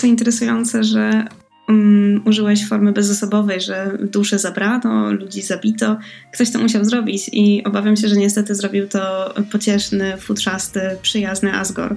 To 0.00 0.06
interesujące, 0.06 0.84
że 0.84 1.24
um, 1.70 2.20
użyłeś 2.24 2.68
formy 2.68 2.92
bezosobowej, 2.92 3.60
że 3.60 3.98
dusze 4.12 4.38
zabrano, 4.38 5.12
ludzi 5.12 5.42
zabito. 5.42 5.98
Ktoś 6.32 6.50
to 6.50 6.58
musiał 6.58 6.84
zrobić 6.84 7.30
i 7.32 7.64
obawiam 7.64 7.96
się, 7.96 8.08
że 8.08 8.16
niestety 8.16 8.54
zrobił 8.54 8.88
to 8.88 9.34
pocieszny, 9.52 10.16
futrzasty, 10.16 10.80
przyjazny 11.02 11.54
Asgore 11.54 11.96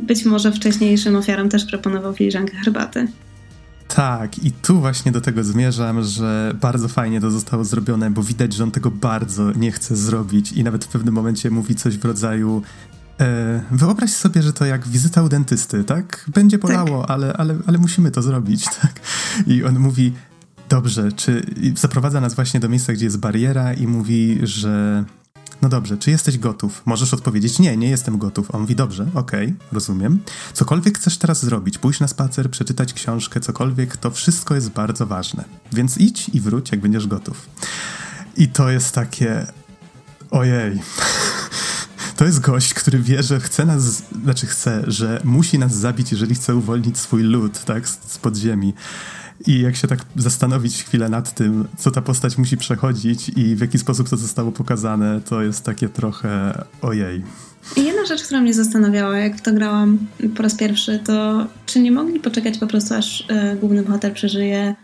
być 0.00 0.24
może 0.24 0.52
wcześniejszym 0.52 1.16
ofiarom 1.16 1.48
też 1.48 1.64
proponował 1.64 2.14
filiżankę 2.14 2.56
herbaty. 2.56 3.08
Tak, 3.88 4.44
i 4.44 4.52
tu 4.52 4.80
właśnie 4.80 5.12
do 5.12 5.20
tego 5.20 5.44
zmierzam, 5.44 6.02
że 6.02 6.54
bardzo 6.60 6.88
fajnie 6.88 7.20
to 7.20 7.30
zostało 7.30 7.64
zrobione, 7.64 8.10
bo 8.10 8.22
widać, 8.22 8.52
że 8.52 8.64
on 8.64 8.70
tego 8.70 8.90
bardzo 8.90 9.52
nie 9.52 9.72
chce 9.72 9.96
zrobić 9.96 10.52
i 10.52 10.64
nawet 10.64 10.84
w 10.84 10.88
pewnym 10.88 11.14
momencie 11.14 11.50
mówi 11.50 11.74
coś 11.74 11.98
w 11.98 12.04
rodzaju 12.04 12.62
wyobraź 13.70 14.10
sobie, 14.10 14.42
że 14.42 14.52
to 14.52 14.64
jak 14.64 14.88
wizyta 14.88 15.22
u 15.22 15.28
dentysty, 15.28 15.84
tak? 15.84 16.30
Będzie 16.34 16.58
bolało, 16.58 17.00
tak. 17.00 17.10
Ale, 17.10 17.32
ale, 17.32 17.56
ale 17.66 17.78
musimy 17.78 18.10
to 18.10 18.22
zrobić, 18.22 18.64
tak? 18.82 19.00
I 19.46 19.64
on 19.64 19.78
mówi, 19.78 20.12
dobrze, 20.68 21.12
czy 21.12 21.46
zaprowadza 21.76 22.20
nas 22.20 22.34
właśnie 22.34 22.60
do 22.60 22.68
miejsca, 22.68 22.92
gdzie 22.92 23.04
jest 23.04 23.18
bariera 23.18 23.74
i 23.74 23.86
mówi, 23.86 24.38
że 24.42 25.04
no 25.62 25.68
dobrze, 25.68 25.96
czy 25.96 26.10
jesteś 26.10 26.38
gotów? 26.38 26.82
Możesz 26.86 27.14
odpowiedzieć, 27.14 27.58
nie, 27.58 27.76
nie 27.76 27.90
jestem 27.90 28.18
gotów. 28.18 28.54
On 28.54 28.60
mówi, 28.60 28.76
dobrze, 28.76 29.06
okej, 29.14 29.46
okay, 29.46 29.68
rozumiem. 29.72 30.18
Cokolwiek 30.52 30.98
chcesz 30.98 31.18
teraz 31.18 31.44
zrobić, 31.44 31.78
pójść 31.78 32.00
na 32.00 32.08
spacer, 32.08 32.50
przeczytać 32.50 32.92
książkę, 32.92 33.40
cokolwiek, 33.40 33.96
to 33.96 34.10
wszystko 34.10 34.54
jest 34.54 34.70
bardzo 34.70 35.06
ważne. 35.06 35.44
Więc 35.72 35.98
idź 35.98 36.28
i 36.28 36.40
wróć, 36.40 36.70
jak 36.70 36.80
będziesz 36.80 37.06
gotów. 37.06 37.48
I 38.36 38.48
to 38.48 38.70
jest 38.70 38.94
takie, 38.94 39.46
ojej. 40.30 40.80
To 42.22 42.26
jest 42.26 42.40
gość, 42.40 42.74
który 42.74 42.98
wie, 42.98 43.22
że 43.22 43.40
chce 43.40 43.64
nas, 43.64 44.02
znaczy 44.22 44.46
chce, 44.46 44.84
że 44.86 45.20
musi 45.24 45.58
nas 45.58 45.74
zabić, 45.74 46.12
jeżeli 46.12 46.34
chce 46.34 46.56
uwolnić 46.56 46.98
swój 46.98 47.22
lud, 47.22 47.64
tak, 47.64 47.88
z 47.88 48.18
podziemi. 48.18 48.74
I 49.46 49.60
jak 49.60 49.76
się 49.76 49.88
tak 49.88 49.98
zastanowić 50.16 50.84
chwilę 50.84 51.08
nad 51.08 51.34
tym, 51.34 51.68
co 51.78 51.90
ta 51.90 52.02
postać 52.02 52.38
musi 52.38 52.56
przechodzić 52.56 53.28
i 53.28 53.56
w 53.56 53.60
jaki 53.60 53.78
sposób 53.78 54.08
to 54.08 54.16
zostało 54.16 54.52
pokazane, 54.52 55.20
to 55.20 55.42
jest 55.42 55.64
takie 55.64 55.88
trochę 55.88 56.64
ojej. 56.82 57.22
I 57.76 57.84
jedna 57.84 58.06
rzecz, 58.06 58.22
która 58.22 58.40
mnie 58.40 58.54
zastanawiała, 58.54 59.18
jak 59.18 59.40
to 59.40 59.52
grałam 59.52 59.98
po 60.36 60.42
raz 60.42 60.54
pierwszy, 60.54 60.98
to 60.98 61.46
czy 61.66 61.80
nie 61.80 61.92
mogli 61.92 62.20
poczekać 62.20 62.58
po 62.58 62.66
prostu, 62.66 62.94
aż 62.94 63.24
e, 63.28 63.56
główny 63.56 63.82
bohater 63.82 64.14
przeżyje 64.14 64.74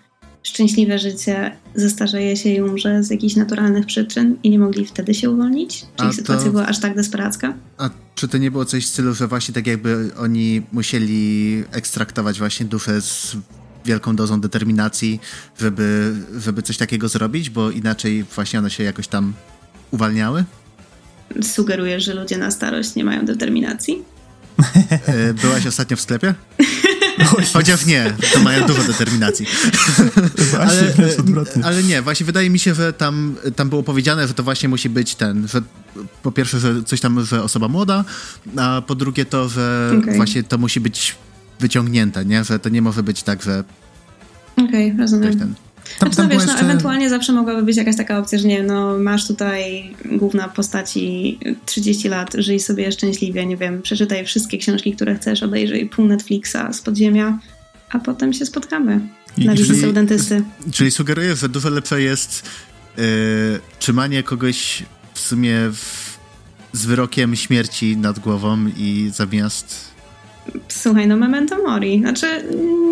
szczęśliwe 0.43 0.99
życie, 0.99 1.57
zestarzeje 1.75 2.37
się 2.37 2.49
i 2.49 2.63
umrze 2.63 3.03
z 3.03 3.11
jakichś 3.11 3.37
naturalnych 3.37 3.87
przyczyn 3.87 4.37
i 4.43 4.51
nie 4.51 4.59
mogli 4.59 4.87
wtedy 4.87 5.15
się 5.15 5.31
uwolnić? 5.31 5.87
Czy 5.97 6.07
ich 6.07 6.15
sytuacja 6.15 6.51
była 6.51 6.67
aż 6.67 6.81
tak 6.81 6.95
desperacka? 6.95 7.55
A 7.79 7.91
czy 8.15 8.29
to 8.29 8.39
nie 8.39 8.51
było 8.51 8.65
coś 8.65 8.85
w 8.85 8.89
stylu, 8.89 9.15
że 9.15 9.27
właśnie 9.27 9.55
tak 9.55 9.67
jakby 9.67 10.11
oni 10.19 10.63
musieli 10.73 11.65
ekstraktować 11.73 12.39
właśnie 12.39 12.67
duszę 12.67 13.01
z 13.01 13.37
wielką 13.85 14.17
dozą 14.17 14.41
determinacji, 14.41 15.21
żeby, 15.59 16.15
żeby 16.39 16.63
coś 16.63 16.77
takiego 16.77 17.09
zrobić, 17.09 17.51
bo 17.51 17.71
inaczej 17.71 18.25
właśnie 18.35 18.59
one 18.59 18.71
się 18.71 18.85
jakoś 18.85 19.09
tam 19.09 19.35
uwalniały? 19.91 20.45
Sugerujesz, 21.43 22.05
że 22.05 22.15
ludzie 22.15 22.39
na 22.39 22.51
starość 22.51 22.95
nie 22.95 23.05
mają 23.05 23.25
determinacji? 23.25 24.05
E, 25.07 25.35
byłaś 25.35 25.67
ostatnio 25.67 25.97
w 25.97 26.01
sklepie? 26.01 26.35
Chociaż 27.53 27.87
nie, 27.87 28.13
to 28.33 28.41
mają 28.41 28.67
dużo 28.67 28.83
determinacji. 28.83 29.47
ale, 30.61 30.95
ale 31.63 31.83
nie, 31.83 32.03
właśnie 32.03 32.27
wydaje 32.27 32.51
mi 32.51 32.59
się, 32.59 32.75
że 32.75 32.93
tam, 32.93 33.37
tam 33.57 33.69
było 33.69 33.83
powiedziane, 33.83 34.29
że 34.29 34.35
to 34.35 34.43
właśnie 34.43 34.69
musi 34.69 34.89
być 34.89 35.15
ten, 35.15 35.49
że 35.49 35.63
po 36.23 36.33
pierwsze, 36.33 36.61
że 36.61 36.85
coś 36.85 37.01
tam, 37.01 37.25
że 37.25 37.43
osoba 37.43 37.69
młoda, 37.69 38.05
a 38.57 38.83
po 38.87 38.95
drugie 38.95 39.25
to, 39.25 39.49
że 39.49 39.93
okay. 40.03 40.17
właśnie 40.17 40.43
to 40.43 40.59
musi 40.59 40.81
być 40.81 41.17
wyciągnięte, 41.61 42.25
nie? 42.25 42.45
Że 42.45 42.59
to 42.59 42.69
nie 42.69 42.83
może 42.83 43.03
być 43.03 43.23
tak, 43.23 43.43
że... 43.43 43.65
Okej, 44.57 44.87
okay, 44.87 44.99
rozumiem. 44.99 45.39
Ten... 45.39 45.55
Tam, 45.99 46.13
znaczy, 46.13 46.29
no 46.29 46.35
wiesz, 46.35 46.47
no, 46.47 46.53
jeszcze... 46.53 46.67
no, 46.67 46.71
ewentualnie 46.71 47.11
zawsze 47.11 47.33
mogłaby 47.33 47.63
być 47.63 47.77
jakaś 47.77 47.97
taka 47.97 48.19
opcja, 48.19 48.39
że 48.39 48.49
nie 48.49 48.63
no 48.63 48.99
masz 48.99 49.27
tutaj 49.27 49.95
główna 50.05 50.49
postaci 50.49 51.39
30 51.67 52.09
lat, 52.09 52.35
żyj 52.39 52.61
sobie 52.61 52.93
szczęśliwie, 52.93 53.47
nie 53.47 53.57
wiem, 53.57 53.83
przeczytaj 53.83 54.27
wszystkie 54.27 54.59
książki, 54.59 54.93
które 54.93 55.15
chcesz, 55.15 55.43
obejrzyj 55.43 55.87
pół 55.87 56.07
Netflixa 56.07 56.73
z 56.73 56.81
podziemia, 56.81 57.39
a 57.91 57.99
potem 57.99 58.33
się 58.33 58.47
spotkamy 58.47 59.01
I, 59.37 59.47
na 59.47 59.55
wizycie 59.55 59.89
u 59.89 59.93
dentysty. 59.93 60.43
Czyli 60.73 60.91
sugeruję, 60.91 61.37
że 61.37 61.49
dużo 61.49 61.71
lepsze 61.71 62.03
jest 62.03 62.43
yy, 62.97 63.05
trzymanie 63.79 64.23
kogoś 64.23 64.83
w 65.15 65.21
sumie 65.21 65.57
w, 65.73 66.19
z 66.73 66.87
wyrokiem 66.87 67.37
śmierci 67.37 67.97
nad 67.97 68.19
głową 68.19 68.67
i 68.77 69.11
zamiast 69.15 69.98
Słuchaj, 70.69 71.07
no 71.07 71.17
memento 71.17 71.63
mori. 71.63 72.01
Znaczy, 72.01 72.27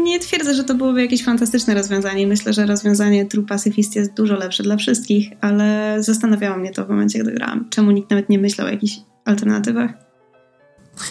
nie 0.03 0.19
twierdzę, 0.19 0.55
że 0.55 0.65
to 0.65 0.75
byłoby 0.75 1.03
jakieś 1.03 1.25
fantastyczne 1.25 1.75
rozwiązanie. 1.75 2.27
Myślę, 2.27 2.53
że 2.53 2.67
rozwiązanie 2.67 3.27
True 3.27 3.43
Pacifist 3.43 3.97
jest 3.97 4.15
dużo 4.15 4.37
lepsze 4.37 4.63
dla 4.63 4.77
wszystkich, 4.77 5.31
ale 5.41 5.97
zastanawiało 5.99 6.59
mnie 6.59 6.71
to 6.71 6.85
w 6.85 6.89
momencie, 6.89 7.19
gdy 7.19 7.33
grałam. 7.33 7.67
Czemu 7.71 7.91
nikt 7.91 8.11
nawet 8.11 8.29
nie 8.29 8.39
myślał 8.39 8.67
o 8.67 8.71
jakichś 8.71 8.97
alternatywach? 9.25 10.06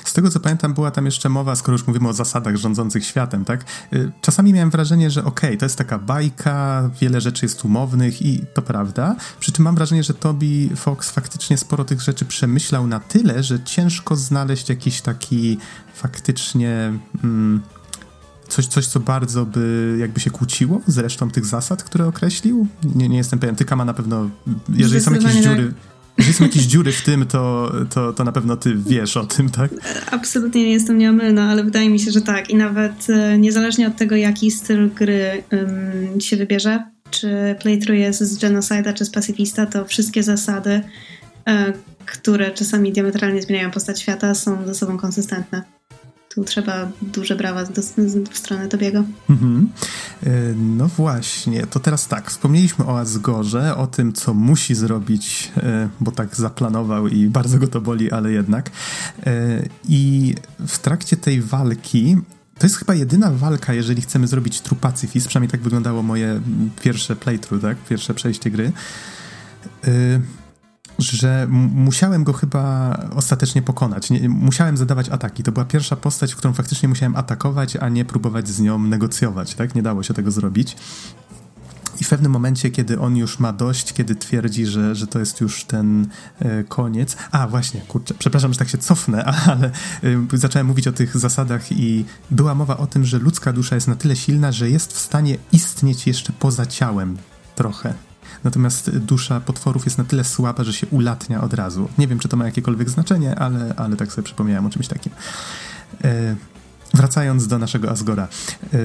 Z 0.05 0.13
tego 0.13 0.29
co 0.29 0.39
pamiętam, 0.39 0.73
była 0.73 0.91
tam 0.91 1.05
jeszcze 1.05 1.29
mowa, 1.29 1.55
skoro 1.55 1.77
już 1.77 1.87
mówimy 1.87 2.09
o 2.09 2.13
zasadach 2.13 2.55
rządzących 2.55 3.05
światem, 3.05 3.45
tak? 3.45 3.65
Y, 3.93 4.11
czasami 4.21 4.53
miałem 4.53 4.69
wrażenie, 4.69 5.11
że 5.11 5.25
okej, 5.25 5.49
okay, 5.49 5.57
to 5.57 5.65
jest 5.65 5.77
taka 5.77 5.99
bajka, 5.99 6.89
wiele 7.01 7.21
rzeczy 7.21 7.45
jest 7.45 7.65
umownych 7.65 8.21
i 8.21 8.41
to 8.53 8.61
prawda. 8.61 9.15
Przy 9.39 9.51
czym 9.51 9.65
mam 9.65 9.75
wrażenie, 9.75 10.03
że 10.03 10.13
Toby 10.13 10.69
Fox 10.75 11.11
faktycznie 11.11 11.57
sporo 11.57 11.85
tych 11.85 12.01
rzeczy 12.01 12.25
przemyślał 12.25 12.87
na 12.87 12.99
tyle, 12.99 13.43
że 13.43 13.63
ciężko 13.63 14.15
znaleźć 14.15 14.69
jakiś 14.69 15.01
taki 15.01 15.57
faktycznie. 15.93 16.93
Mm, 17.23 17.61
coś, 18.47 18.67
coś, 18.67 18.87
co 18.87 18.99
bardzo 18.99 19.45
by 19.45 19.95
jakby 19.99 20.19
się 20.19 20.31
kłóciło 20.31 20.81
z 20.87 20.97
resztą 20.97 21.31
tych 21.31 21.45
zasad, 21.45 21.83
które 21.83 22.07
określił? 22.07 22.67
Nie, 22.95 23.09
nie 23.09 23.17
jestem 23.17 23.39
pewien. 23.39 23.55
Tyka 23.55 23.75
ma 23.75 23.85
na 23.85 23.93
pewno, 23.93 24.29
jeżeli 24.69 25.01
są 25.01 25.13
jakieś 25.13 25.33
dziury... 25.33 25.67
Tak 25.67 25.94
jeśli 26.17 26.33
są 26.33 26.43
jakieś 26.43 26.63
dziury 26.63 26.91
w 26.91 27.01
tym, 27.01 27.25
to, 27.25 27.71
to, 27.93 28.13
to 28.13 28.23
na 28.23 28.31
pewno 28.31 28.57
ty 28.57 28.75
wiesz 28.75 29.17
o 29.17 29.25
tym, 29.25 29.49
tak? 29.49 29.71
Absolutnie 30.11 30.63
nie 30.63 30.73
jestem 30.73 30.97
nieomylna, 30.97 31.49
ale 31.49 31.63
wydaje 31.63 31.89
mi 31.89 31.99
się, 31.99 32.11
że 32.11 32.21
tak. 32.21 32.49
I 32.49 32.55
nawet 32.55 33.09
e, 33.09 33.37
niezależnie 33.37 33.87
od 33.87 33.95
tego, 33.95 34.15
jaki 34.15 34.51
styl 34.51 34.89
gry 34.89 35.43
się 36.19 36.37
wybierze, 36.37 36.83
czy 37.09 37.55
playthrough 37.61 37.99
jest 37.99 38.23
z 38.23 38.37
Genocida, 38.37 38.93
czy 38.93 39.05
z 39.05 39.09
Pacyfista, 39.09 39.65
to 39.65 39.85
wszystkie 39.85 40.23
zasady, 40.23 40.81
e, 41.47 41.73
które 42.05 42.51
czasami 42.51 42.91
diametralnie 42.91 43.41
zmieniają 43.41 43.71
postać 43.71 44.01
świata, 44.01 44.35
są 44.35 44.65
ze 44.65 44.75
sobą 44.75 44.97
konsystentne 44.97 45.74
tu 46.35 46.43
trzeba 46.43 46.87
duże 47.01 47.35
brawa 47.35 47.65
do, 47.65 47.81
w 48.31 48.37
stronę 48.37 48.67
Tobiego. 48.67 49.03
Mhm. 49.29 49.69
E, 50.23 50.29
no 50.55 50.87
właśnie, 50.87 51.67
to 51.67 51.79
teraz 51.79 52.07
tak, 52.07 52.29
wspomnieliśmy 52.29 52.85
o 52.85 52.99
Asgorze, 52.99 53.77
o 53.77 53.87
tym, 53.87 54.13
co 54.13 54.33
musi 54.33 54.75
zrobić, 54.75 55.51
e, 55.57 55.89
bo 55.99 56.11
tak 56.11 56.35
zaplanował 56.35 57.07
i 57.07 57.27
bardzo 57.27 57.57
go 57.57 57.67
to 57.67 57.81
boli, 57.81 58.11
ale 58.11 58.31
jednak. 58.31 58.71
E, 59.25 59.63
I 59.89 60.35
w 60.67 60.79
trakcie 60.79 61.17
tej 61.17 61.41
walki 61.41 62.17
to 62.59 62.65
jest 62.65 62.77
chyba 62.77 62.93
jedyna 62.93 63.31
walka, 63.31 63.73
jeżeli 63.73 64.01
chcemy 64.01 64.27
zrobić 64.27 64.61
true 64.61 64.77
pacifist, 64.81 65.27
przynajmniej 65.27 65.51
tak 65.51 65.61
wyglądało 65.61 66.03
moje 66.03 66.41
pierwsze 66.81 67.15
playthrough, 67.15 67.61
tak? 67.61 67.77
Pierwsze 67.77 68.13
przejście 68.13 68.51
gry 68.51 68.71
że 70.99 71.47
musiałem 71.49 72.23
go 72.23 72.33
chyba 72.33 72.97
ostatecznie 73.15 73.61
pokonać. 73.61 74.09
Nie, 74.09 74.29
musiałem 74.29 74.77
zadawać 74.77 75.09
ataki. 75.09 75.43
To 75.43 75.51
była 75.51 75.65
pierwsza 75.65 75.95
postać, 75.95 76.35
którą 76.35 76.53
faktycznie 76.53 76.89
musiałem 76.89 77.15
atakować, 77.15 77.75
a 77.75 77.89
nie 77.89 78.05
próbować 78.05 78.47
z 78.47 78.59
nią 78.59 78.79
negocjować. 78.79 79.55
Tak? 79.55 79.75
Nie 79.75 79.83
dało 79.83 80.03
się 80.03 80.13
tego 80.13 80.31
zrobić. 80.31 80.75
I 82.01 82.03
w 82.03 82.09
pewnym 82.09 82.31
momencie, 82.31 82.71
kiedy 82.71 82.99
on 82.99 83.17
już 83.17 83.39
ma 83.39 83.53
dość, 83.53 83.93
kiedy 83.93 84.15
twierdzi, 84.15 84.65
że, 84.65 84.95
że 84.95 85.07
to 85.07 85.19
jest 85.19 85.41
już 85.41 85.63
ten 85.63 86.07
e, 86.39 86.63
koniec. 86.63 87.17
A 87.31 87.47
właśnie, 87.47 87.81
kurczę, 87.81 88.13
przepraszam, 88.19 88.53
że 88.53 88.59
tak 88.59 88.69
się 88.69 88.77
cofnę, 88.77 89.25
ale 89.51 89.71
e, 90.03 90.37
zacząłem 90.37 90.67
mówić 90.67 90.87
o 90.87 90.91
tych 90.91 91.17
zasadach 91.17 91.71
i 91.71 92.05
była 92.31 92.55
mowa 92.55 92.77
o 92.77 92.87
tym, 92.87 93.05
że 93.05 93.19
ludzka 93.19 93.53
dusza 93.53 93.75
jest 93.75 93.87
na 93.87 93.95
tyle 93.95 94.15
silna, 94.15 94.51
że 94.51 94.69
jest 94.69 94.93
w 94.93 94.99
stanie 94.99 95.37
istnieć 95.51 96.07
jeszcze 96.07 96.33
poza 96.39 96.65
ciałem 96.65 97.17
trochę. 97.55 97.93
Natomiast 98.45 98.97
dusza 98.97 99.39
potworów 99.39 99.85
jest 99.85 99.97
na 99.97 100.03
tyle 100.03 100.23
słaba, 100.23 100.63
że 100.63 100.73
się 100.73 100.87
ulatnia 100.87 101.41
od 101.41 101.53
razu. 101.53 101.89
Nie 101.97 102.07
wiem, 102.07 102.19
czy 102.19 102.27
to 102.27 102.37
ma 102.37 102.45
jakiekolwiek 102.45 102.89
znaczenie, 102.89 103.39
ale, 103.39 103.73
ale 103.77 103.95
tak 103.95 104.11
sobie 104.11 104.25
przypomniałem 104.25 104.65
o 104.65 104.69
czymś 104.69 104.87
takim. 104.87 105.11
E, 106.03 106.35
wracając 106.93 107.47
do 107.47 107.59
naszego 107.59 107.91
Asgora. 107.91 108.27
E, 108.73 108.77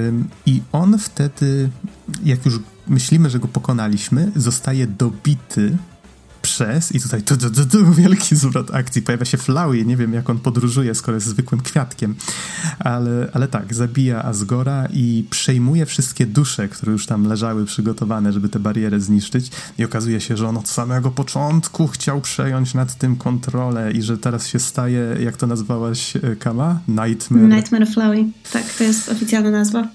I 0.45 0.61
on 0.71 0.99
wtedy, 0.99 1.69
jak 2.23 2.45
już 2.45 2.59
myślimy, 2.87 3.29
że 3.29 3.39
go 3.39 3.47
pokonaliśmy, 3.47 4.31
zostaje 4.35 4.87
dobity 4.87 5.77
przez 6.41 6.91
i 6.91 6.99
tutaj 6.99 7.23
tu, 7.23 7.37
tu, 7.37 7.51
tu, 7.51 7.65
tu, 7.65 7.93
wielki 7.93 8.35
zwrot 8.35 8.71
akcji. 8.75 9.01
Pojawia 9.01 9.25
się 9.25 9.37
Flowey, 9.37 9.85
nie 9.85 9.97
wiem 9.97 10.13
jak 10.13 10.29
on 10.29 10.39
podróżuje, 10.39 10.95
skoro 10.95 11.15
jest 11.15 11.27
zwykłym 11.27 11.61
kwiatkiem, 11.61 12.15
ale, 12.79 13.29
ale 13.33 13.47
tak, 13.47 13.73
zabija 13.73 14.23
Asgora 14.23 14.87
i 14.93 15.25
przejmuje 15.29 15.85
wszystkie 15.85 16.25
dusze, 16.25 16.67
które 16.67 16.91
już 16.91 17.05
tam 17.05 17.27
leżały 17.27 17.65
przygotowane, 17.65 18.33
żeby 18.33 18.49
te 18.49 18.59
bariery 18.59 19.01
zniszczyć 19.01 19.51
i 19.77 19.85
okazuje 19.85 20.21
się, 20.21 20.37
że 20.37 20.47
on 20.47 20.57
od 20.57 20.69
samego 20.69 21.11
początku 21.11 21.87
chciał 21.87 22.21
przejąć 22.21 22.73
nad 22.73 22.95
tym 22.95 23.15
kontrolę 23.15 23.91
i 23.91 24.01
że 24.01 24.17
teraz 24.17 24.47
się 24.47 24.59
staje, 24.59 25.17
jak 25.19 25.37
to 25.37 25.47
nazwałaś, 25.47 26.15
e, 26.15 26.35
Kama? 26.35 26.79
Nightmare. 26.87 27.47
Nightmare 27.47 27.87
Flowey, 27.87 28.31
tak, 28.51 28.73
to 28.77 28.83
jest 28.83 29.09
oficjalna 29.09 29.51
nazwa. 29.51 29.87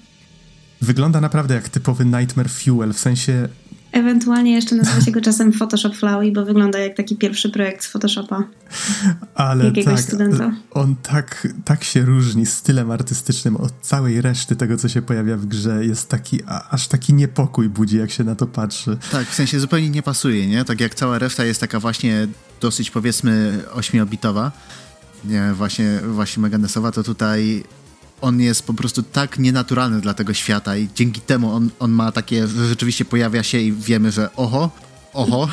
Wygląda 0.81 1.21
naprawdę 1.21 1.55
jak 1.55 1.69
typowy 1.69 2.05
Nightmare 2.05 2.49
Fuel, 2.49 2.93
w 2.93 2.99
sensie 2.99 3.49
Ewentualnie 3.97 4.53
jeszcze 4.53 4.75
nazywa 4.75 5.01
się 5.01 5.11
go 5.11 5.21
czasem 5.21 5.53
Photoshop 5.53 5.95
Flowey, 5.95 6.31
bo 6.31 6.45
wygląda 6.45 6.79
jak 6.79 6.97
taki 6.97 7.15
pierwszy 7.15 7.49
projekt 7.49 7.83
z 7.83 7.87
Photoshopa. 7.87 8.43
Ale 9.35 9.65
jakiegoś 9.65 9.93
tak, 9.93 10.03
studenta. 10.03 10.51
On 10.71 10.95
tak, 10.95 11.47
tak 11.65 11.83
się 11.83 12.01
różni 12.01 12.45
stylem 12.45 12.91
artystycznym 12.91 13.55
od 13.55 13.73
całej 13.81 14.21
reszty 14.21 14.55
tego, 14.55 14.77
co 14.77 14.89
się 14.89 15.01
pojawia 15.01 15.37
w 15.37 15.45
grze. 15.45 15.85
Jest 15.85 16.09
taki, 16.09 16.39
aż 16.69 16.87
taki 16.87 17.13
niepokój 17.13 17.69
budzi, 17.69 17.97
jak 17.97 18.11
się 18.11 18.23
na 18.23 18.35
to 18.35 18.47
patrzy. 18.47 18.97
Tak, 19.11 19.27
w 19.27 19.33
sensie 19.33 19.59
zupełnie 19.59 19.89
nie 19.89 20.03
pasuje, 20.03 20.47
nie? 20.47 20.65
Tak 20.65 20.81
jak 20.81 20.95
cała 20.95 21.19
reszta 21.19 21.45
jest 21.45 21.59
taka 21.61 21.79
właśnie 21.79 22.27
dosyć 22.61 22.91
powiedzmy 22.91 23.59
ośmiobitowa, 23.73 24.51
nie, 25.25 25.53
właśnie, 25.53 25.99
właśnie 26.07 26.41
Meganesowa, 26.41 26.91
to 26.91 27.03
tutaj 27.03 27.63
on 28.21 28.41
jest 28.41 28.63
po 28.63 28.73
prostu 28.73 29.03
tak 29.03 29.39
nienaturalny 29.39 30.01
dla 30.01 30.13
tego 30.13 30.33
świata 30.33 30.77
i 30.77 30.87
dzięki 30.95 31.21
temu 31.21 31.51
on, 31.51 31.69
on 31.79 31.91
ma 31.91 32.11
takie, 32.11 32.47
że 32.47 32.67
rzeczywiście 32.67 33.05
pojawia 33.05 33.43
się 33.43 33.59
i 33.59 33.71
wiemy, 33.71 34.11
że 34.11 34.29
oho, 34.35 34.69
oho. 35.13 35.47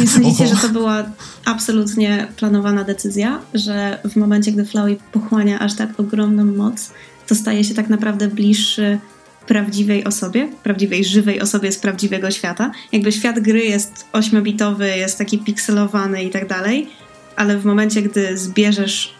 Nie 0.00 0.08
sądzicie, 0.08 0.46
że 0.46 0.56
to 0.56 0.68
była 0.68 1.04
absolutnie 1.44 2.28
planowana 2.36 2.84
decyzja, 2.84 3.40
że 3.54 3.98
w 4.10 4.16
momencie, 4.16 4.52
gdy 4.52 4.64
Flowey 4.64 4.98
pochłania 5.12 5.58
aż 5.58 5.76
tak 5.76 6.00
ogromną 6.00 6.44
moc, 6.44 6.90
to 7.26 7.34
staje 7.34 7.64
się 7.64 7.74
tak 7.74 7.88
naprawdę 7.88 8.28
bliższy 8.28 8.98
prawdziwej 9.46 10.04
osobie, 10.04 10.48
prawdziwej, 10.62 11.04
żywej 11.04 11.40
osobie 11.40 11.72
z 11.72 11.78
prawdziwego 11.78 12.30
świata. 12.30 12.70
Jakby 12.92 13.12
świat 13.12 13.40
gry 13.40 13.64
jest 13.64 14.06
ośmiobitowy, 14.12 14.88
jest 14.88 15.18
taki 15.18 15.38
pikselowany 15.38 16.24
i 16.24 16.30
tak 16.30 16.48
dalej, 16.48 16.90
ale 17.36 17.58
w 17.58 17.64
momencie, 17.64 18.02
gdy 18.02 18.38
zbierzesz 18.38 19.14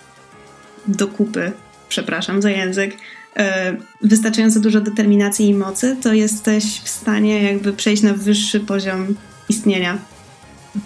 do 0.89 1.09
kupy 1.09 1.53
przepraszam 1.93 2.43
za 2.43 2.51
język, 2.51 2.97
e, 3.37 3.77
wystarczająco 4.03 4.61
dużo 4.61 4.81
determinacji 4.81 5.49
i 5.49 5.55
mocy, 5.55 5.97
to 6.03 6.13
jesteś 6.13 6.65
w 6.81 6.89
stanie 6.89 7.43
jakby 7.43 7.73
przejść 7.73 8.03
na 8.03 8.15
wyższy 8.15 8.61
poziom 8.61 9.15
istnienia. 9.49 9.99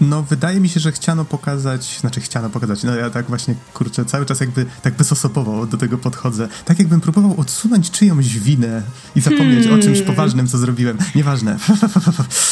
No, 0.01 0.23
wydaje 0.23 0.61
mi 0.61 0.69
się, 0.69 0.81
że 0.81 0.93
chciano 0.93 1.25
pokazać, 1.25 1.99
znaczy 2.01 2.21
chciano 2.21 2.51
pokazać, 2.51 2.83
no 2.83 2.97
ja 2.97 3.11
tak 3.11 3.27
właśnie, 3.27 3.55
kurczę, 3.75 4.05
cały 4.05 4.27
czas 4.27 4.41
jakby 4.41 4.67
tak 4.83 4.95
bezosobowo 4.95 5.67
do 5.67 5.77
tego 5.77 5.99
podchodzę. 5.99 6.49
Tak 6.65 6.79
jakbym 6.79 7.01
próbował 7.01 7.41
odsunąć 7.41 7.91
czyjąś 7.91 8.39
winę 8.39 8.83
i 9.17 9.21
zapomnieć 9.21 9.65
hmm. 9.65 9.81
o 9.81 9.83
czymś 9.83 9.99
hmm. 9.99 10.15
poważnym, 10.15 10.47
co 10.49 10.59
zrobiłem. 10.59 10.99
Nieważne. 11.15 11.59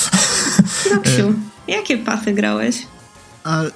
Noksiu, 0.94 1.34
e, 1.68 1.72
jakie 1.72 1.98
pafy 1.98 2.32
grałeś? 2.32 2.86
A 3.44 3.62
e, 3.62 3.70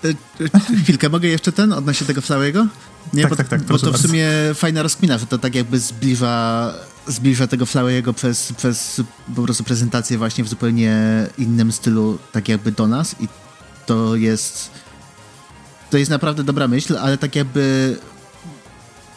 chwilkę, 0.82 1.08
mogę 1.08 1.28
jeszcze 1.28 1.52
ten 1.52 1.72
odnośnie 1.72 2.06
tego 2.06 2.20
Flałego? 2.20 2.66
Nie, 3.12 3.22
tak, 3.22 3.30
bo, 3.30 3.36
tak, 3.36 3.48
tak, 3.48 3.62
bo 3.62 3.78
to 3.78 3.92
w 3.92 3.98
sumie 3.98 4.28
fajna 4.54 4.82
rozkmina, 4.82 5.18
że 5.18 5.26
to 5.26 5.38
tak 5.38 5.54
jakby 5.54 5.78
zbliża, 5.78 6.74
zbliża 7.06 7.46
tego 7.46 7.66
Flałego 7.66 8.12
przez, 8.12 8.52
przez 8.52 9.00
po 9.36 9.42
prostu 9.42 9.64
prezentację 9.64 10.18
właśnie 10.18 10.44
w 10.44 10.48
zupełnie 10.48 11.26
innym 11.38 11.72
stylu, 11.72 12.18
tak 12.32 12.48
jakby 12.48 12.72
do 12.72 12.86
nas 12.86 13.16
i 13.20 13.28
to 13.86 14.16
jest 14.16 14.70
to 15.90 15.98
jest 15.98 16.10
naprawdę 16.10 16.44
dobra 16.44 16.68
myśl, 16.68 16.96
ale 16.96 17.18
tak 17.18 17.36
jakby 17.36 17.96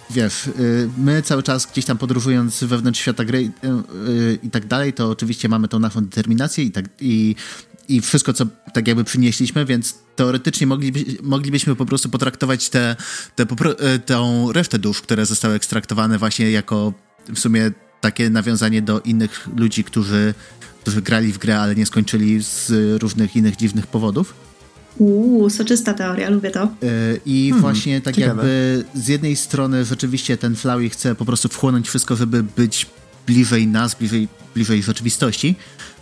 wiesz, 0.10 0.48
y, 0.48 0.90
my 0.98 1.22
cały 1.22 1.44
czas 1.44 1.66
gdzieś 1.66 1.86
tam 1.86 1.98
podróżując 1.98 2.64
wewnątrz 2.64 3.00
świata 3.00 3.26
gry 3.26 3.42
i, 3.42 3.46
y, 3.46 3.50
y, 4.10 4.40
i 4.44 4.50
tak 4.50 4.68
dalej, 4.68 4.94
to 4.94 5.10
oczywiście 5.10 5.50
mamy 5.50 5.68
tą 5.68 5.80
naszą 5.80 6.02
determinację 6.02 6.64
i, 6.64 6.72
tak, 6.72 6.86
i 7.00 7.36
i 7.92 8.02
wszystko, 8.02 8.34
co 8.34 8.46
tak 8.74 8.88
jakby 8.88 9.04
przynieśliśmy, 9.04 9.66
więc 9.66 9.96
teoretycznie 10.22 10.68
mogliby, 10.68 11.06
moglibyśmy 11.24 11.76
po 11.76 11.86
prostu 11.86 12.10
potraktować 12.10 12.70
tę 12.70 12.96
te, 13.36 13.46
te, 13.46 13.56
e, 13.80 14.00
tą 14.00 14.52
resztę 14.52 14.80
dusz, 14.80 15.02
które 15.02 15.26
zostały 15.26 15.56
ekstraktowane 15.56 16.18
właśnie 16.18 16.52
jako 16.52 16.94
w 17.34 17.40
sumie 17.40 17.72
takie 18.02 18.30
nawiązanie 18.30 18.82
do 18.82 19.00
innych 19.00 19.48
ludzi, 19.58 19.84
którzy, 19.84 20.34
którzy 20.82 21.02
grali 21.02 21.34
w 21.34 21.38
grę, 21.38 21.60
ale 21.60 21.76
nie 21.76 21.86
skończyli 21.86 22.44
z 22.44 22.72
różnych 23.02 23.36
innych 23.36 23.56
dziwnych 23.56 23.88
powodów. 23.88 24.34
Uuu, 24.98 25.50
soczysta 25.50 25.94
teoria, 25.94 26.30
lubię 26.30 26.52
to. 26.52 26.64
E, 26.64 26.70
I 27.26 27.44
hmm, 27.44 27.62
właśnie 27.62 28.02
tak 28.02 28.16
ciekawe. 28.16 28.34
jakby 28.34 28.86
z 29.02 29.08
jednej 29.08 29.36
strony 29.36 29.86
rzeczywiście 29.86 30.38
ten 30.38 30.56
Flowey 30.56 30.90
chce 30.90 31.16
po 31.16 31.26
prostu 31.26 31.50
wchłonąć 31.50 31.88
wszystko, 31.88 32.16
żeby 32.16 32.44
być 32.44 32.88
bliżej 33.28 33.68
nas, 33.68 33.96
bliżej, 33.96 34.28
bliżej 34.56 34.84
rzeczywistości, 34.84 35.56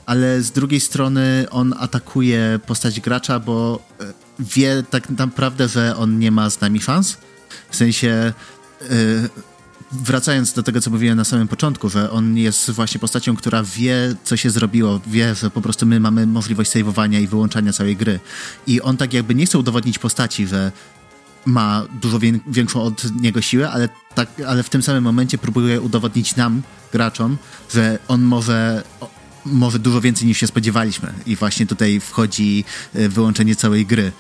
ale 0.10 0.42
z 0.42 0.52
drugiej 0.52 0.80
strony 0.80 1.46
on 1.52 1.74
atakuje 1.80 2.60
postać 2.66 3.00
gracza, 3.00 3.40
bo 3.40 3.80
e, 4.00 4.14
wie 4.40 4.84
tak 4.90 5.10
naprawdę, 5.10 5.68
że 5.68 5.98
on 5.98 6.20
nie 6.20 6.32
ma 6.32 6.50
z 6.50 6.62
nami 6.62 6.82
szans. 6.82 7.18
W 7.70 7.76
sensie, 7.76 8.34
yy, 8.82 9.30
wracając 9.92 10.54
do 10.54 10.64
tego, 10.64 10.82
co 10.82 10.90
mówiłem 10.90 11.18
na 11.18 11.24
samym 11.24 11.48
początku, 11.48 11.90
że 11.90 12.12
on 12.12 12.38
jest 12.38 12.72
właśnie 12.72 13.00
postacią, 13.00 13.36
która 13.36 13.64
wie, 13.64 14.16
co 14.24 14.38
się 14.38 14.50
zrobiło, 14.50 15.02
wie, 15.08 15.36
że 15.36 15.50
po 15.50 15.62
prostu 15.62 15.86
my 15.86 16.00
mamy 16.00 16.28
możliwość 16.28 16.72
saveowania 16.72 17.20
i 17.20 17.28
wyłączania 17.28 17.74
całej 17.74 17.96
gry. 17.96 18.20
I 18.68 18.82
on 18.82 18.98
tak 18.98 19.14
jakby 19.14 19.36
nie 19.36 19.46
chce 19.46 19.60
udowodnić 19.60 20.00
postaci, 20.00 20.48
że 20.48 20.72
ma 21.46 21.86
dużo 22.02 22.20
większą 22.48 22.82
od 22.82 23.22
niego 23.22 23.42
siłę, 23.42 23.72
ale, 23.72 23.90
tak, 24.16 24.30
ale 24.48 24.64
w 24.64 24.70
tym 24.70 24.82
samym 24.82 25.04
momencie 25.04 25.38
próbuje 25.38 25.82
udowodnić 25.82 26.36
nam, 26.36 26.62
graczom, 26.92 27.38
że 27.74 28.00
on 28.08 28.22
może 28.22 28.84
może 29.52 29.80
dużo 29.80 30.02
więcej 30.02 30.28
niż 30.28 30.38
się 30.38 30.48
spodziewaliśmy. 30.48 31.14
I 31.26 31.36
właśnie 31.36 31.66
tutaj 31.66 32.00
wchodzi 32.00 32.64
e, 32.96 33.10
wyłączenie 33.10 33.56
całej 33.56 33.86
gry 33.86 34.12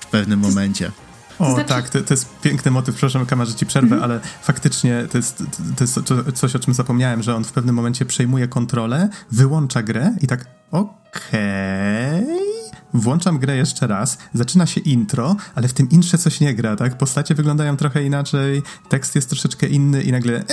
w 0.00 0.06
pewnym 0.06 0.40
momencie. 0.40 0.90
O, 1.38 1.54
znaczy... 1.54 1.68
tak, 1.68 1.88
to, 1.88 2.00
to, 2.00 2.14
jest 2.14 2.40
piękny 2.40 2.70
motyw, 2.70 2.94
przepraszam 2.94 3.26
kamerze 3.26 3.54
ci 3.54 3.66
przerwę, 3.66 3.96
mm-hmm. 3.96 4.02
ale 4.02 4.20
faktycznie 4.42 5.06
to 5.10 5.18
jest, 5.18 5.42
to 5.76 5.84
jest 5.84 6.00
coś, 6.34 6.56
o 6.56 6.58
czym 6.58 6.74
zapomniałem, 6.74 7.22
że 7.22 7.36
on 7.36 7.44
w 7.44 7.52
pewnym 7.52 7.74
momencie 7.74 8.04
przejmuje 8.04 8.48
kontrolę, 8.48 9.08
wyłącza 9.30 9.82
grę 9.82 10.14
i 10.20 10.26
tak, 10.26 10.46
okej, 10.70 12.24
okay 12.24 12.65
włączam 12.94 13.38
grę 13.38 13.56
jeszcze 13.56 13.86
raz, 13.86 14.18
zaczyna 14.34 14.66
się 14.66 14.80
intro, 14.80 15.36
ale 15.54 15.68
w 15.68 15.72
tym 15.72 15.90
intrze 15.90 16.18
coś 16.18 16.40
nie 16.40 16.54
gra, 16.54 16.76
tak? 16.76 16.98
Postacie 16.98 17.34
wyglądają 17.34 17.76
trochę 17.76 18.04
inaczej, 18.04 18.62
tekst 18.88 19.14
jest 19.14 19.28
troszeczkę 19.28 19.68
inny 19.68 20.02
i 20.02 20.12
nagle 20.12 20.44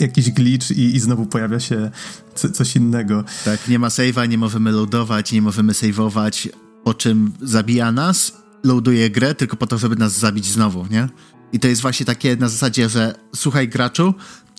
jakiś 0.00 0.30
glitch 0.30 0.70
i, 0.70 0.96
i 0.96 1.00
znowu 1.00 1.26
pojawia 1.26 1.60
się 1.60 1.90
coś 2.34 2.76
innego. 2.76 3.24
Tak, 3.44 3.68
nie 3.68 3.78
ma 3.78 3.88
save'a, 3.88 4.28
nie 4.28 4.38
możemy 4.38 4.72
loadować, 4.72 5.32
nie 5.32 5.42
możemy 5.42 5.72
save'ować, 5.72 6.48
po 6.84 6.94
czym 6.94 7.32
zabija 7.42 7.92
nas, 7.92 8.32
loaduje 8.64 9.10
grę 9.10 9.34
tylko 9.34 9.56
po 9.56 9.66
to, 9.66 9.78
żeby 9.78 9.96
nas 9.96 10.18
zabić 10.18 10.46
znowu, 10.46 10.86
nie? 10.90 11.08
I 11.52 11.60
to 11.60 11.68
jest 11.68 11.82
właśnie 11.82 12.06
takie 12.06 12.36
na 12.36 12.48
zasadzie, 12.48 12.88
że 12.88 13.14
słuchaj 13.36 13.68
graczu, 13.68 14.14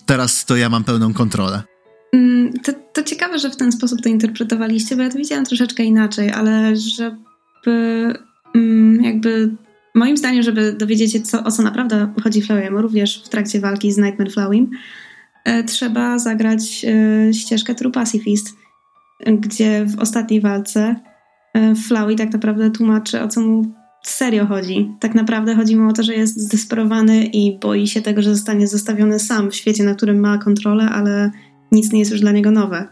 teraz 0.06 0.44
to 0.44 0.56
ja 0.56 0.68
mam 0.68 0.84
pełną 0.84 1.14
kontrolę. 1.14 1.62
Mm, 2.12 2.52
to, 2.52 2.72
to 2.92 3.02
ciekawe, 3.02 3.38
że 3.38 3.50
w 3.50 3.56
ten 3.56 3.72
sposób 3.72 4.00
to 4.02 4.08
interpretowaliście, 4.08 4.96
bo 4.96 5.02
ja 5.02 5.10
to 5.10 5.18
widziałam 5.18 5.44
troszeczkę 5.44 5.84
inaczej, 5.84 6.30
ale 6.30 6.76
żeby 6.76 8.14
mm, 8.54 9.04
jakby 9.04 9.50
moim 9.94 10.16
zdaniem, 10.16 10.42
żeby 10.42 10.72
dowiedzieć 10.72 11.12
się, 11.12 11.20
co, 11.20 11.44
o 11.44 11.50
co 11.50 11.62
naprawdę 11.62 12.12
chodzi 12.22 12.42
Flowey'emu, 12.42 12.80
również 12.80 13.22
w 13.24 13.28
trakcie 13.28 13.60
walki 13.60 13.92
z 13.92 13.98
Nightmare 13.98 14.32
Flowim, 14.32 14.70
e, 15.44 15.64
trzeba 15.64 16.18
zagrać 16.18 16.84
e, 16.84 17.34
ścieżkę 17.34 17.74
True 17.74 17.92
Pacifist, 17.92 18.56
gdzie 19.26 19.84
w 19.84 19.98
ostatniej 19.98 20.40
walce 20.40 20.96
e, 21.54 21.74
Flowey 21.74 22.16
tak 22.16 22.32
naprawdę 22.32 22.70
tłumaczy, 22.70 23.22
o 23.22 23.28
co 23.28 23.40
mu 23.40 23.64
serio 24.04 24.46
chodzi. 24.46 24.90
Tak 25.00 25.14
naprawdę 25.14 25.54
chodzi 25.54 25.76
mu 25.76 25.90
o 25.90 25.92
to, 25.92 26.02
że 26.02 26.14
jest 26.14 26.40
zdesperowany 26.40 27.24
i 27.24 27.58
boi 27.58 27.86
się 27.86 28.02
tego, 28.02 28.22
że 28.22 28.34
zostanie 28.34 28.66
zostawiony 28.66 29.18
sam 29.18 29.50
w 29.50 29.56
świecie, 29.56 29.84
na 29.84 29.94
którym 29.94 30.20
ma 30.20 30.38
kontrolę, 30.38 30.88
ale 30.88 31.30
nic 31.72 31.92
nie 31.92 31.98
jest 31.98 32.10
już 32.10 32.20
dla 32.20 32.32
niego 32.32 32.50
nowe. 32.50 32.88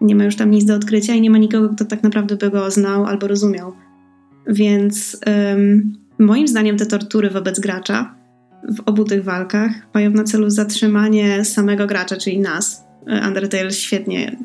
Nie 0.00 0.14
ma 0.14 0.24
już 0.24 0.36
tam 0.36 0.50
nic 0.50 0.64
do 0.64 0.74
odkrycia 0.74 1.14
i 1.14 1.20
nie 1.20 1.30
ma 1.30 1.38
nikogo, 1.38 1.68
kto 1.68 1.84
tak 1.84 2.02
naprawdę 2.02 2.36
by 2.36 2.50
go 2.50 2.70
znał 2.70 3.06
albo 3.06 3.28
rozumiał. 3.28 3.72
Więc 4.46 5.20
moim 6.18 6.48
zdaniem 6.48 6.76
te 6.76 6.86
tortury 6.86 7.30
wobec 7.30 7.60
gracza 7.60 8.14
w 8.68 8.80
obu 8.86 9.04
tych 9.04 9.24
walkach 9.24 9.72
mają 9.94 10.10
na 10.10 10.24
celu 10.24 10.50
zatrzymanie 10.50 11.44
samego 11.44 11.86
gracza, 11.86 12.16
czyli 12.16 12.40
nas. 12.40 12.84
E, 13.06 13.26
Undertale 13.28 13.70
świetnie 13.70 14.36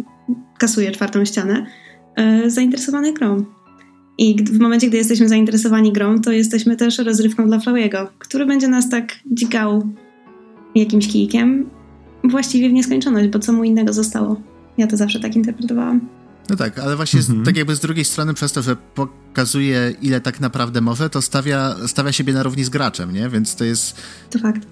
kasuje 0.57 0.91
czwartą 0.91 1.25
ścianę, 1.25 1.65
e, 2.15 2.49
zainteresowany 2.49 3.13
grą. 3.13 3.45
I 4.17 4.43
w 4.43 4.59
momencie, 4.59 4.87
gdy 4.87 4.97
jesteśmy 4.97 5.29
zainteresowani 5.29 5.93
grą, 5.93 6.21
to 6.21 6.31
jesteśmy 6.31 6.75
też 6.75 6.97
rozrywką 6.97 7.47
dla 7.47 7.59
Flowego, 7.59 8.09
który 8.19 8.45
będzie 8.45 8.67
nas 8.67 8.89
tak 8.89 9.15
dzikał 9.31 9.89
jakimś 10.75 11.07
kijkiem 11.07 11.69
właściwie 12.29 12.69
w 12.69 12.73
nieskończoność, 12.73 13.29
bo 13.29 13.39
co 13.39 13.53
mu 13.53 13.63
innego 13.63 13.93
zostało. 13.93 14.41
Ja 14.77 14.87
to 14.87 14.97
zawsze 14.97 15.19
tak 15.19 15.35
interpretowałam. 15.35 16.01
No 16.49 16.55
tak, 16.55 16.79
ale 16.79 16.95
właśnie 16.95 17.19
mhm. 17.19 17.41
z, 17.41 17.45
tak 17.45 17.57
jakby 17.57 17.75
z 17.75 17.79
drugiej 17.79 18.05
strony 18.05 18.33
przez 18.33 18.51
to, 18.51 18.61
że 18.61 18.75
pokazuje 18.75 19.93
ile 20.01 20.21
tak 20.21 20.39
naprawdę 20.39 20.81
może, 20.81 21.09
to 21.09 21.21
stawia, 21.21 21.75
stawia 21.87 22.11
siebie 22.11 22.33
na 22.33 22.43
równi 22.43 22.63
z 22.63 22.69
graczem, 22.69 23.13
nie? 23.13 23.29
Więc 23.29 23.55
to 23.55 23.63
jest... 23.63 23.95
To 24.29 24.39
fakt. 24.39 24.67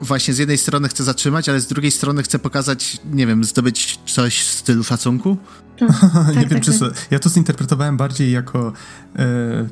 Właśnie 0.00 0.34
z 0.34 0.38
jednej 0.38 0.58
strony 0.58 0.88
chce 0.88 1.04
zatrzymać, 1.04 1.48
ale 1.48 1.60
z 1.60 1.66
drugiej 1.66 1.90
strony 1.90 2.22
chce 2.22 2.38
pokazać, 2.38 3.00
nie 3.12 3.26
wiem, 3.26 3.44
zdobyć 3.44 3.98
coś 4.06 4.40
w 4.40 4.50
stylu 4.50 4.84
szacunku? 4.84 5.36
Tak, 5.78 5.88
nie 6.28 6.34
tak, 6.34 6.48
wiem, 6.48 6.48
tak, 6.48 6.62
czy... 6.62 6.78
Tak. 6.78 7.06
Ja 7.10 7.18
to 7.18 7.28
zinterpretowałem 7.28 7.96
bardziej 7.96 8.32
jako 8.32 8.72
e, 9.16 9.68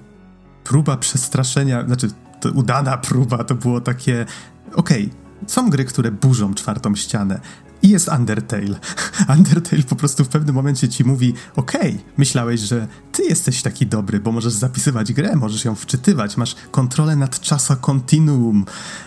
próba 0.64 0.96
przestraszenia, 0.96 1.86
znaczy 1.86 2.08
to 2.40 2.50
udana 2.50 2.98
próba, 2.98 3.44
to 3.44 3.54
było 3.54 3.80
takie 3.80 4.26
okej, 4.74 5.04
okay, 5.04 5.25
są 5.46 5.70
gry, 5.70 5.84
które 5.84 6.10
burzą 6.10 6.54
czwartą 6.54 6.94
ścianę. 6.94 7.40
I 7.82 7.88
jest 7.88 8.08
Undertale. 8.08 8.78
Undertale 9.36 9.82
po 9.82 9.96
prostu 9.96 10.24
w 10.24 10.28
pewnym 10.28 10.54
momencie 10.54 10.88
ci 10.88 11.04
mówi: 11.04 11.34
Okej, 11.56 11.90
okay, 11.90 12.04
myślałeś, 12.16 12.60
że 12.60 12.88
ty 13.12 13.22
jesteś 13.22 13.62
taki 13.62 13.86
dobry, 13.86 14.20
bo 14.20 14.32
możesz 14.32 14.52
zapisywać 14.52 15.12
grę, 15.12 15.36
możesz 15.36 15.64
ją 15.64 15.74
wczytywać, 15.74 16.36
masz 16.36 16.56
kontrolę 16.70 17.16
nad 17.16 17.40
czasa 17.40 17.76
continuum. 17.76 18.64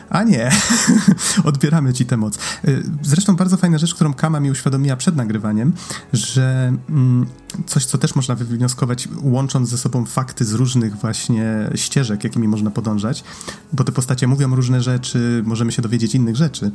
A 0.09 0.24
nie, 0.24 0.51
odbieramy 1.43 1.93
ci 1.93 2.05
tę 2.05 2.17
moc. 2.17 2.38
Y, 2.67 2.84
zresztą 3.01 3.36
bardzo 3.36 3.57
fajna 3.57 3.78
rzecz, 3.78 3.95
którą 3.95 4.13
Kama 4.13 4.39
mi 4.39 4.51
uświadomiła 4.51 4.95
przed 4.95 5.15
nagrywaniem, 5.15 5.74
że 6.13 6.74
mm, 6.89 7.26
coś, 7.65 7.86
co 7.86 7.97
też 7.97 8.15
można 8.15 8.36
wywnioskować, 8.36 9.09
łącząc 9.22 9.70
ze 9.70 9.78
sobą 9.78 10.05
fakty 10.05 10.45
z 10.45 10.53
różnych 10.53 10.95
właśnie 10.95 11.70
ścieżek, 11.76 12.24
jakimi 12.24 12.47
można 12.47 12.72
podążać, 12.72 13.24
bo 13.74 13.84
te 13.84 13.91
postacie 13.91 14.28
mówią 14.28 14.55
różne 14.55 14.82
rzeczy, 14.82 15.43
możemy 15.45 15.72
się 15.72 15.82
dowiedzieć 15.82 16.15
innych 16.15 16.36
rzeczy 16.36 16.72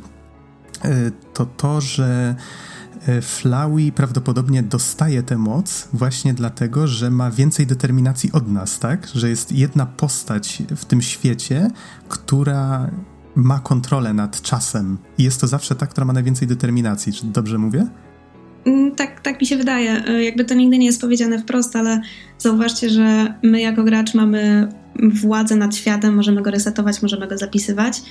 to 1.33 1.45
to, 1.45 1.81
że 1.81 2.35
e, 3.07 3.21
Flowey 3.21 3.91
prawdopodobnie 3.91 4.63
dostaje 4.63 5.23
tę 5.23 5.37
moc 5.37 5.87
właśnie 5.93 6.33
dlatego, 6.33 6.87
że 6.87 7.11
ma 7.11 7.31
więcej 7.31 7.67
determinacji 7.67 8.31
od 8.31 8.47
nas, 8.47 8.79
tak? 8.79 9.07
Że 9.15 9.29
jest 9.29 9.51
jedna 9.51 9.85
postać 9.85 10.63
w 10.75 10.85
tym 10.85 11.01
świecie, 11.01 11.67
która 12.09 12.91
ma 13.35 13.59
kontrolę 13.59 14.13
nad 14.13 14.41
czasem. 14.41 14.97
I 15.17 15.23
jest 15.23 15.41
to 15.41 15.47
zawsze 15.47 15.75
ta, 15.75 15.87
która 15.87 16.05
ma 16.05 16.13
najwięcej 16.13 16.47
determinacji. 16.47 17.13
Czy 17.13 17.25
dobrze 17.25 17.57
mówię? 17.57 17.87
Mm, 18.65 18.95
tak, 18.95 19.21
tak 19.21 19.41
mi 19.41 19.47
się 19.47 19.57
wydaje. 19.57 20.05
E, 20.07 20.23
jakby 20.23 20.45
to 20.45 20.53
nigdy 20.53 20.77
nie 20.77 20.85
jest 20.85 21.01
powiedziane 21.01 21.39
wprost, 21.39 21.75
ale 21.75 22.01
zauważcie, 22.37 22.89
że 22.89 23.33
my 23.43 23.61
jako 23.61 23.83
gracz 23.83 24.13
mamy 24.13 24.69
władzę 25.13 25.55
nad 25.55 25.75
światem, 25.75 26.15
możemy 26.15 26.41
go 26.41 26.51
resetować, 26.51 27.01
możemy 27.01 27.27
go 27.27 27.37
zapisywać 27.37 28.01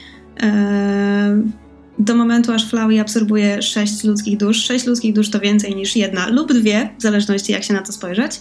do 1.98 2.14
momentu, 2.14 2.52
aż 2.52 2.70
Flowey 2.70 3.00
absorbuje 3.00 3.62
sześć 3.62 4.04
ludzkich 4.04 4.36
dusz. 4.36 4.64
Sześć 4.64 4.86
ludzkich 4.86 5.14
dusz 5.14 5.30
to 5.30 5.40
więcej 5.40 5.76
niż 5.76 5.96
jedna 5.96 6.28
lub 6.28 6.52
dwie, 6.52 6.90
w 6.98 7.02
zależności 7.02 7.52
jak 7.52 7.64
się 7.64 7.74
na 7.74 7.82
to 7.82 7.92
spojrzeć. 7.92 8.40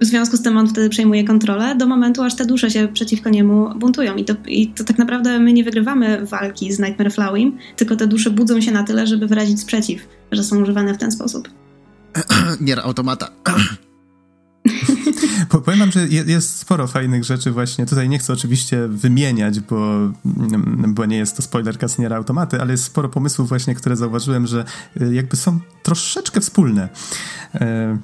w 0.00 0.04
związku 0.04 0.36
z 0.36 0.42
tym 0.42 0.56
on 0.56 0.68
wtedy 0.68 0.88
przejmuje 0.88 1.24
kontrolę 1.24 1.74
do 1.76 1.86
momentu, 1.86 2.22
aż 2.22 2.34
te 2.34 2.46
dusze 2.46 2.70
się 2.70 2.88
przeciwko 2.88 3.30
niemu 3.30 3.70
buntują. 3.76 4.16
I 4.16 4.24
to, 4.24 4.34
I 4.46 4.68
to 4.68 4.84
tak 4.84 4.98
naprawdę 4.98 5.40
my 5.40 5.52
nie 5.52 5.64
wygrywamy 5.64 6.26
walki 6.26 6.72
z 6.72 6.78
Nightmare 6.78 7.12
Flowim, 7.12 7.58
tylko 7.76 7.96
te 7.96 8.06
dusze 8.06 8.30
budzą 8.30 8.60
się 8.60 8.72
na 8.72 8.82
tyle, 8.82 9.06
żeby 9.06 9.26
wyrazić 9.26 9.60
sprzeciw, 9.60 10.08
że 10.32 10.44
są 10.44 10.62
używane 10.62 10.94
w 10.94 10.98
ten 10.98 11.12
sposób. 11.12 11.48
Nier 12.60 12.80
automata. 12.80 13.28
Powiem 15.64 15.78
wam, 15.80 15.92
że 15.92 16.06
jest 16.08 16.58
sporo 16.58 16.86
fajnych 16.86 17.24
rzeczy 17.24 17.50
właśnie. 17.50 17.86
Tutaj 17.86 18.08
nie 18.08 18.18
chcę 18.18 18.32
oczywiście 18.32 18.88
wymieniać, 18.88 19.60
bo, 19.60 19.76
mm, 20.24 20.94
bo 20.94 21.06
nie 21.06 21.16
jest 21.16 21.36
to 21.36 21.42
spoiler 21.42 21.78
Casiniera 21.78 22.16
Automaty, 22.16 22.60
ale 22.60 22.72
jest 22.72 22.84
sporo 22.84 23.08
pomysłów 23.08 23.48
właśnie, 23.48 23.74
które 23.74 23.96
zauważyłem, 23.96 24.46
że 24.46 24.64
y, 25.00 25.14
jakby 25.14 25.36
są 25.36 25.60
troszeczkę 25.82 26.40
wspólne. 26.40 26.88
E, 27.54 27.98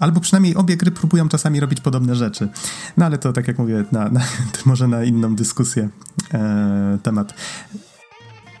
albo 0.00 0.20
przynajmniej 0.20 0.54
obie 0.54 0.76
gry 0.76 0.90
próbują 0.90 1.28
czasami 1.28 1.60
robić 1.60 1.80
podobne 1.80 2.14
rzeczy. 2.14 2.48
No 2.96 3.06
ale 3.06 3.18
to, 3.18 3.32
tak 3.32 3.48
jak 3.48 3.58
mówię, 3.58 3.84
na, 3.92 4.08
na, 4.08 4.20
może 4.64 4.88
na 4.88 5.04
inną 5.04 5.34
dyskusję 5.34 5.88
e, 6.34 6.98
temat. 7.02 7.34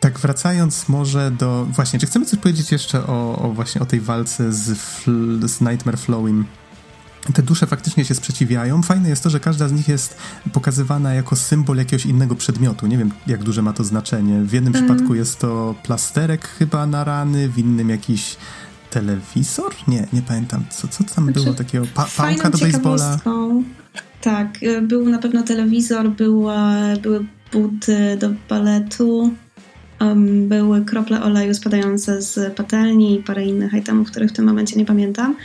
Tak, 0.00 0.18
wracając 0.18 0.88
może 0.88 1.30
do. 1.30 1.66
Właśnie, 1.70 1.98
czy 1.98 2.06
chcemy 2.06 2.26
coś 2.26 2.38
powiedzieć 2.38 2.72
jeszcze 2.72 3.06
o, 3.06 3.38
o 3.38 3.52
właśnie 3.52 3.80
o 3.80 3.86
tej 3.86 4.00
walce 4.00 4.52
z, 4.52 4.78
z 5.50 5.60
Nightmare 5.60 5.98
Flowing? 5.98 6.46
Te 7.32 7.42
dusze 7.42 7.66
faktycznie 7.66 8.04
się 8.04 8.14
sprzeciwiają. 8.14 8.82
Fajne 8.82 9.08
jest 9.08 9.22
to, 9.22 9.30
że 9.30 9.40
każda 9.40 9.68
z 9.68 9.72
nich 9.72 9.88
jest 9.88 10.16
pokazywana 10.52 11.14
jako 11.14 11.36
symbol 11.36 11.76
jakiegoś 11.76 12.06
innego 12.06 12.34
przedmiotu. 12.34 12.86
Nie 12.86 12.98
wiem, 12.98 13.10
jak 13.26 13.44
duże 13.44 13.62
ma 13.62 13.72
to 13.72 13.84
znaczenie. 13.84 14.40
W 14.40 14.52
jednym 14.52 14.76
mm. 14.76 14.86
przypadku 14.86 15.14
jest 15.14 15.38
to 15.38 15.74
plasterek 15.82 16.48
chyba 16.48 16.86
na 16.86 17.04
rany, 17.04 17.48
w 17.48 17.58
innym 17.58 17.88
jakiś 17.88 18.36
telewizor? 18.90 19.74
Nie, 19.88 20.06
nie 20.12 20.22
pamiętam. 20.22 20.64
Co, 20.70 20.88
co 20.88 21.04
tam 21.04 21.24
znaczy, 21.24 21.40
było 21.40 21.54
takiego? 21.54 21.86
Pa 21.94 22.06
pałka 22.16 22.50
do 22.50 22.58
baseballa? 22.58 23.18
Tak, 24.20 24.62
y, 24.62 24.82
był 24.82 25.08
na 25.08 25.18
pewno 25.18 25.42
telewizor, 25.42 26.10
była, 26.10 26.74
były 27.02 27.26
buty 27.52 28.16
do 28.20 28.30
baletu, 28.48 29.34
um, 30.00 30.48
były 30.48 30.84
krople 30.84 31.22
oleju 31.22 31.54
spadające 31.54 32.22
z 32.22 32.54
patelni 32.54 33.14
i 33.14 33.22
parę 33.22 33.44
innych 33.44 33.74
itemów, 33.74 34.10
których 34.10 34.30
w 34.30 34.32
tym 34.32 34.44
momencie 34.44 34.76
nie 34.76 34.84
pamiętam 34.84 35.36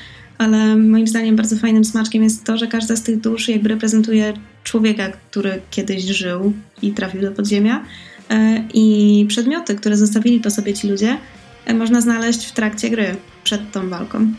ale 0.44 0.76
moim 0.76 1.08
zdaniem 1.08 1.36
bardzo 1.36 1.56
fajnym 1.56 1.86
smaczkiem 1.86 2.24
jest 2.24 2.44
to, 2.44 2.58
że 2.58 2.68
każda 2.68 2.96
z 2.96 3.04
tych 3.04 3.20
dusz 3.20 3.50
jakby 3.50 3.70
reprezentuje 3.70 4.34
człowieka, 4.64 5.10
który 5.10 5.62
kiedyś 5.72 6.04
żył 6.04 6.54
i 6.82 6.92
trafił 6.92 7.22
do 7.22 7.32
podziemia 7.32 7.84
e, 8.30 8.64
i 8.74 9.26
przedmioty, 9.30 9.76
które 9.76 9.98
zostawili 9.98 10.40
po 10.40 10.52
sobie 10.52 10.74
ci 10.74 10.88
ludzie, 10.88 11.18
e, 11.66 11.74
można 11.74 12.02
znaleźć 12.02 12.46
w 12.46 12.52
trakcie 12.52 12.90
gry, 12.90 13.16
przed 13.44 13.72
tą 13.72 13.90
walką. 13.90 14.32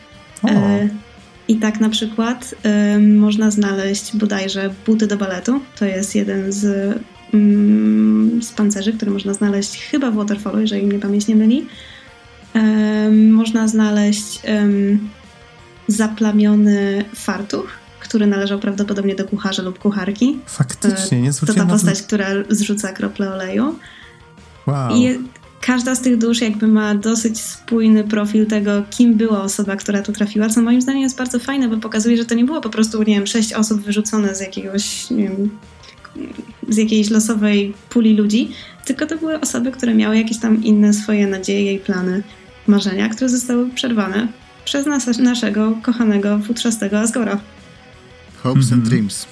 O. 0.42 0.48
E, 0.48 0.88
I 1.48 1.56
tak 1.56 1.80
na 1.80 1.88
przykład 1.88 2.54
można 3.00 3.50
znaleźć 3.50 4.16
bodajże 4.16 4.70
buty 4.86 5.06
do 5.06 5.16
baletu. 5.16 5.60
To 5.78 5.84
jest 5.84 6.14
jeden 6.14 6.52
z, 6.52 6.96
mm, 7.34 8.42
z 8.42 8.52
pancerzy, 8.52 8.92
który 8.92 9.10
można 9.10 9.34
znaleźć 9.34 9.78
chyba 9.78 10.10
w 10.10 10.14
Waterfallu, 10.14 10.60
jeżeli 10.60 10.86
mnie 10.86 10.98
pamięć 10.98 11.26
nie 11.26 11.36
myli. 11.36 11.66
Można 13.30 13.68
znaleźć 13.68 14.40
zaplamiony 15.88 17.04
fartuch, 17.14 17.68
który 18.00 18.26
należał 18.26 18.58
prawdopodobnie 18.58 19.14
do 19.14 19.24
kucharza 19.24 19.62
lub 19.62 19.78
kucharki. 19.78 20.38
Faktycznie, 20.46 21.20
nie 21.20 21.32
To 21.32 21.54
ta 21.54 21.66
postać, 21.66 22.02
która 22.02 22.26
zrzuca 22.50 22.92
krople 22.92 23.34
oleju. 23.34 23.78
Wow. 24.66 24.96
I 24.96 25.18
każda 25.60 25.94
z 25.94 26.00
tych 26.00 26.18
dusz 26.18 26.40
jakby 26.40 26.66
ma 26.66 26.94
dosyć 26.94 27.40
spójny 27.40 28.04
profil 28.04 28.46
tego, 28.46 28.82
kim 28.90 29.14
była 29.14 29.42
osoba, 29.42 29.76
która 29.76 30.02
tu 30.02 30.12
trafiła, 30.12 30.48
co 30.48 30.62
moim 30.62 30.82
zdaniem 30.82 31.02
jest 31.02 31.18
bardzo 31.18 31.38
fajne, 31.38 31.68
bo 31.68 31.76
pokazuje, 31.76 32.16
że 32.16 32.24
to 32.24 32.34
nie 32.34 32.44
było 32.44 32.60
po 32.60 32.70
prostu, 32.70 33.02
nie 33.02 33.14
wiem, 33.14 33.26
sześć 33.26 33.52
osób 33.52 33.80
wyrzucone 33.80 34.34
z 34.34 34.40
jakiegoś, 34.40 35.10
nie 35.10 35.28
wiem, 35.28 35.50
z 36.68 36.76
jakiejś 36.76 37.10
losowej 37.10 37.74
puli 37.90 38.16
ludzi, 38.16 38.50
tylko 38.84 39.06
to 39.06 39.16
były 39.16 39.40
osoby, 39.40 39.72
które 39.72 39.94
miały 39.94 40.16
jakieś 40.18 40.38
tam 40.38 40.64
inne 40.64 40.94
swoje 40.94 41.26
nadzieje 41.26 41.72
i 41.74 41.78
plany, 41.78 42.22
marzenia, 42.66 43.08
które 43.08 43.28
zostały 43.28 43.70
przerwane 43.70 44.28
przez 44.64 44.86
nas, 44.86 45.18
naszego 45.18 45.72
kochanego, 45.82 46.38
futrzastego 46.38 47.00
Asgora. 47.00 47.38
Hopes 48.42 48.72
and 48.72 48.84
Dreams. 48.84 49.26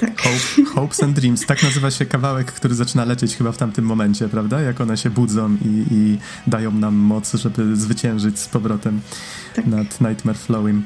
Tak. 0.00 0.20
Hope, 0.20 0.70
hopes 0.74 1.02
and 1.02 1.16
Dreams. 1.16 1.46
Tak 1.46 1.62
nazywa 1.62 1.90
się 1.90 2.06
kawałek, 2.06 2.52
który 2.52 2.74
zaczyna 2.74 3.04
lecieć 3.04 3.36
chyba 3.36 3.52
w 3.52 3.56
tamtym 3.56 3.84
momencie, 3.84 4.28
prawda? 4.28 4.60
Jak 4.60 4.80
one 4.80 4.96
się 4.96 5.10
budzą 5.10 5.56
i, 5.64 5.94
i 5.94 6.18
dają 6.46 6.72
nam 6.72 6.94
moc, 6.94 7.34
żeby 7.34 7.76
zwyciężyć 7.76 8.38
z 8.38 8.48
powrotem 8.48 9.00
tak. 9.54 9.66
nad 9.66 10.00
Nightmare 10.00 10.38
Flowing. 10.38 10.84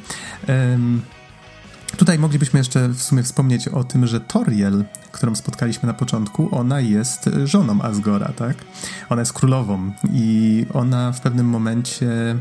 Um, 0.49 1.03
tutaj 1.97 2.19
moglibyśmy 2.19 2.61
jeszcze 2.61 2.89
w 2.89 3.03
sumie 3.03 3.23
wspomnieć 3.23 3.69
o 3.69 3.85
tym, 3.85 4.07
że 4.07 4.21
Toriel, 4.21 4.85
którą 5.13 5.35
spotkaliśmy 5.35 5.87
na 5.87 5.95
początku, 5.95 6.49
ona 6.53 6.81
jest 6.81 7.31
żoną 7.45 7.83
Asgora, 7.83 8.33
tak? 8.37 8.57
Ona 9.09 9.23
jest 9.23 9.33
królową 9.33 9.93
i 10.13 10.67
ona 10.73 11.13
w 11.13 11.21
pewnym 11.21 11.47
momencie 11.47 12.37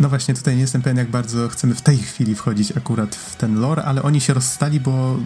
no 0.00 0.08
właśnie, 0.08 0.34
tutaj 0.34 0.54
nie 0.54 0.60
jestem 0.60 0.82
pewien, 0.82 0.96
jak 0.96 1.10
bardzo 1.10 1.48
chcemy 1.48 1.74
w 1.74 1.82
tej 1.82 1.98
chwili 1.98 2.34
wchodzić 2.34 2.76
akurat 2.76 3.14
w 3.14 3.36
ten 3.36 3.60
lore, 3.60 3.84
ale 3.84 4.02
oni 4.02 4.20
się 4.20 4.34
rozstali, 4.34 4.80
bo 4.80 5.16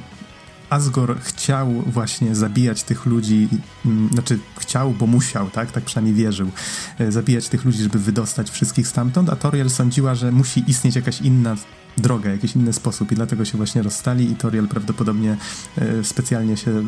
Asgore 0.71 1.15
chciał 1.21 1.69
właśnie 1.87 2.35
zabijać 2.35 2.83
tych 2.83 3.07
ludzi, 3.07 3.49
mm, 3.87 4.09
znaczy 4.13 4.39
chciał, 4.59 4.91
bo 4.91 5.07
musiał, 5.07 5.51
tak? 5.51 5.73
Tak 5.73 5.85
przynajmniej 5.85 6.15
wierzył. 6.15 6.51
E, 6.99 7.13
zabijać 7.13 7.49
tych 7.49 7.65
ludzi, 7.65 7.83
żeby 7.83 7.99
wydostać 7.99 8.51
wszystkich 8.51 8.89
stamtąd, 8.89 9.31
a 9.31 9.37
Toriel 9.37 9.71
sądziła, 9.71 10.15
że 10.15 10.33
musi 10.33 10.65
istnieć 10.67 10.97
jakaś 10.97 11.21
inna 11.21 11.57
droga, 11.97 12.31
jakiś 12.31 12.57
inny 12.57 12.73
sposób 12.73 13.13
i 13.13 13.15
dlatego 13.15 13.45
się 13.45 13.57
właśnie 13.57 13.83
rozstali 13.83 14.31
i 14.31 14.37
Toriel 14.37 14.69
prawdopodobnie 14.69 15.37
e, 15.79 16.05
specjalnie 16.05 16.57
się 16.57 16.87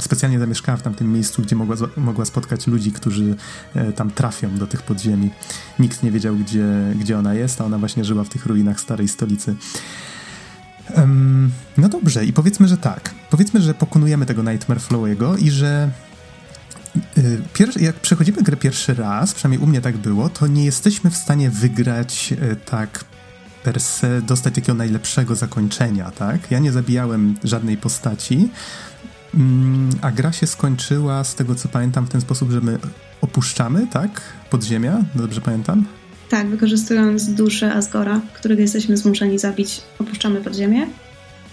specjalnie 0.00 0.38
zamieszkała 0.38 0.78
w 0.78 0.82
tamtym 0.82 1.12
miejscu, 1.12 1.42
gdzie 1.42 1.56
mogła, 1.56 1.76
mogła 1.96 2.24
spotkać 2.24 2.66
ludzi, 2.66 2.92
którzy 2.92 3.36
e, 3.74 3.92
tam 3.92 4.10
trafią 4.10 4.56
do 4.56 4.66
tych 4.66 4.82
podziemi. 4.82 5.30
Nikt 5.78 6.02
nie 6.02 6.10
wiedział, 6.10 6.36
gdzie, 6.36 6.66
gdzie 7.00 7.18
ona 7.18 7.34
jest, 7.34 7.60
a 7.60 7.64
ona 7.64 7.78
właśnie 7.78 8.04
żyła 8.04 8.24
w 8.24 8.28
tych 8.28 8.46
ruinach 8.46 8.80
starej 8.80 9.08
stolicy. 9.08 9.56
Um, 10.96 11.50
no 11.78 11.88
dobrze, 11.88 12.24
i 12.24 12.32
powiedzmy, 12.32 12.68
że 12.68 12.76
tak. 12.76 13.14
Powiedzmy, 13.30 13.60
że 13.60 13.74
pokonujemy 13.74 14.26
tego 14.26 14.42
Nightmare 14.42 14.80
Flowego 14.80 15.36
i 15.36 15.50
że 15.50 15.90
Pierwszy, 17.54 17.80
jak 17.80 17.96
przechodzimy 17.96 18.42
grę 18.42 18.56
pierwszy 18.56 18.94
raz, 18.94 19.34
przynajmniej 19.34 19.64
u 19.64 19.66
mnie 19.66 19.80
tak 19.80 19.96
było, 19.96 20.28
to 20.28 20.46
nie 20.46 20.64
jesteśmy 20.64 21.10
w 21.10 21.16
stanie 21.16 21.50
wygrać 21.50 22.34
tak 22.64 23.04
per 23.62 23.80
se, 23.80 24.22
dostać 24.22 24.54
takiego 24.54 24.74
najlepszego 24.74 25.34
zakończenia, 25.34 26.10
tak? 26.10 26.50
Ja 26.50 26.58
nie 26.58 26.72
zabijałem 26.72 27.34
żadnej 27.44 27.76
postaci, 27.76 28.48
a 30.02 30.10
gra 30.10 30.32
się 30.32 30.46
skończyła, 30.46 31.24
z 31.24 31.34
tego 31.34 31.54
co 31.54 31.68
pamiętam, 31.68 32.06
w 32.06 32.08
ten 32.08 32.20
sposób, 32.20 32.50
że 32.50 32.60
my 32.60 32.78
opuszczamy, 33.20 33.86
tak? 33.86 34.20
Podziemia, 34.50 35.04
dobrze 35.14 35.40
pamiętam? 35.40 35.84
Tak, 36.28 36.48
wykorzystując 36.48 37.26
duszę 37.26 37.74
Asgora, 37.74 38.20
którego 38.34 38.62
jesteśmy 38.62 38.96
zmuszeni 38.96 39.38
zabić, 39.38 39.80
opuszczamy 39.98 40.40
podziemie. 40.40 40.86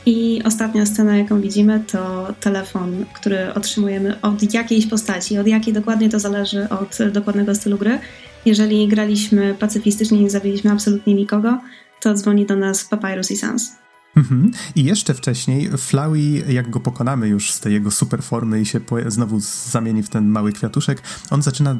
I 0.05 0.41
ostatnia 0.45 0.85
scena, 0.85 1.17
jaką 1.17 1.41
widzimy, 1.41 1.83
to 1.91 2.33
telefon, 2.39 3.05
który 3.13 3.53
otrzymujemy 3.53 4.21
od 4.21 4.53
jakiejś 4.53 4.87
postaci. 4.87 5.37
Od 5.37 5.47
jakiej 5.47 5.73
dokładnie 5.73 6.09
to 6.09 6.19
zależy 6.19 6.69
od 6.69 6.97
dokładnego 7.11 7.55
stylu 7.55 7.77
gry. 7.77 7.99
Jeżeli 8.45 8.87
graliśmy 8.87 9.55
pacyfistycznie 9.59 10.19
i 10.19 10.21
nie 10.21 10.29
zabiliśmy 10.29 10.71
absolutnie 10.71 11.13
nikogo, 11.13 11.59
to 12.01 12.13
dzwoni 12.13 12.45
do 12.45 12.55
nas 12.55 12.85
Papyrus 12.85 13.31
i 13.31 13.37
Sans. 13.37 13.71
Mhm. 14.19 14.51
I 14.75 14.83
jeszcze 14.83 15.13
wcześniej 15.13 15.69
Flowey, 15.77 16.43
jak 16.53 16.69
go 16.69 16.79
pokonamy 16.79 17.27
już 17.27 17.51
z 17.51 17.59
tej 17.59 17.73
jego 17.73 17.91
super 17.91 18.23
formy 18.23 18.61
i 18.61 18.65
się 18.65 18.79
znowu 19.07 19.39
zamieni 19.69 20.03
w 20.03 20.09
ten 20.09 20.27
mały 20.27 20.53
kwiatuszek, 20.53 21.01
on 21.29 21.41
zaczyna 21.41 21.75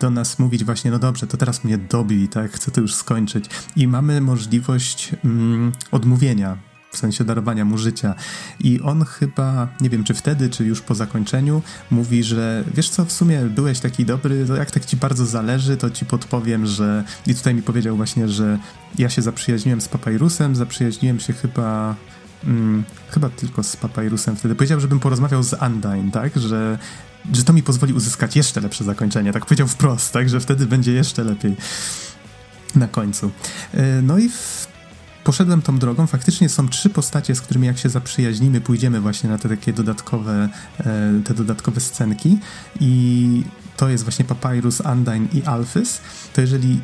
do 0.00 0.10
nas 0.10 0.38
mówić 0.38 0.64
właśnie, 0.64 0.90
no 0.90 0.98
dobrze, 0.98 1.26
to 1.26 1.36
teraz 1.36 1.64
mnie 1.64 1.78
dobij, 1.78 2.28
tak, 2.28 2.52
chcę 2.52 2.70
to 2.70 2.80
już 2.80 2.94
skończyć. 2.94 3.44
I 3.76 3.88
mamy 3.88 4.20
możliwość 4.20 5.12
mm, 5.24 5.72
odmówienia 5.90 6.73
w 6.94 6.98
sensie 6.98 7.24
darowania 7.24 7.64
mu 7.64 7.78
życia. 7.78 8.14
I 8.60 8.80
on 8.80 9.04
chyba, 9.04 9.68
nie 9.80 9.90
wiem 9.90 10.04
czy 10.04 10.14
wtedy, 10.14 10.50
czy 10.50 10.64
już 10.64 10.80
po 10.80 10.94
zakończeniu, 10.94 11.62
mówi, 11.90 12.24
że 12.24 12.64
wiesz 12.74 12.88
co, 12.88 13.04
w 13.04 13.12
sumie 13.12 13.40
byłeś 13.40 13.80
taki 13.80 14.04
dobry, 14.04 14.46
to 14.46 14.56
jak 14.56 14.70
tak 14.70 14.84
ci 14.84 14.96
bardzo 14.96 15.26
zależy, 15.26 15.76
to 15.76 15.90
ci 15.90 16.06
podpowiem, 16.06 16.66
że. 16.66 17.04
I 17.26 17.34
tutaj 17.34 17.54
mi 17.54 17.62
powiedział 17.62 17.96
właśnie, 17.96 18.28
że 18.28 18.58
ja 18.98 19.08
się 19.10 19.22
zaprzyjaźniłem 19.22 19.80
z 19.80 19.88
Papyrusem, 19.88 20.56
zaprzyjaźniłem 20.56 21.20
się 21.20 21.32
chyba. 21.32 21.96
Hmm, 22.44 22.84
chyba 23.10 23.28
tylko 23.28 23.62
z 23.62 23.76
Papyrusem 23.76 24.36
wtedy. 24.36 24.54
Powiedział, 24.54 24.80
żebym 24.80 25.00
porozmawiał 25.00 25.42
z 25.42 25.62
Undyne, 25.62 26.10
tak? 26.12 26.38
Że 26.38 26.78
że 27.32 27.44
to 27.44 27.52
mi 27.52 27.62
pozwoli 27.62 27.92
uzyskać 27.92 28.36
jeszcze 28.36 28.60
lepsze 28.60 28.84
zakończenie. 28.84 29.32
Tak 29.32 29.46
powiedział 29.46 29.68
wprost, 29.68 30.12
tak, 30.12 30.28
że 30.28 30.40
wtedy 30.40 30.66
będzie 30.66 30.92
jeszcze 30.92 31.24
lepiej 31.24 31.56
na 32.76 32.88
końcu. 32.88 33.30
E, 33.74 34.02
no 34.02 34.18
i 34.18 34.28
w 34.28 34.73
poszedłem 35.24 35.62
tą 35.62 35.78
drogą. 35.78 36.06
Faktycznie 36.06 36.48
są 36.48 36.68
trzy 36.68 36.90
postacie, 36.90 37.34
z 37.34 37.40
którymi 37.40 37.66
jak 37.66 37.78
się 37.78 37.88
zaprzyjaźnimy, 37.88 38.60
pójdziemy 38.60 39.00
właśnie 39.00 39.30
na 39.30 39.38
te 39.38 39.48
takie 39.48 39.72
dodatkowe, 39.72 40.48
e, 40.78 40.84
te 41.24 41.34
dodatkowe 41.34 41.80
scenki 41.80 42.38
i 42.80 43.42
to 43.76 43.88
jest 43.88 44.04
właśnie 44.04 44.24
Papyrus, 44.24 44.80
Undyne 44.80 45.26
i 45.32 45.42
Alphys. 45.42 46.00
To 46.32 46.40
jeżeli 46.40 46.80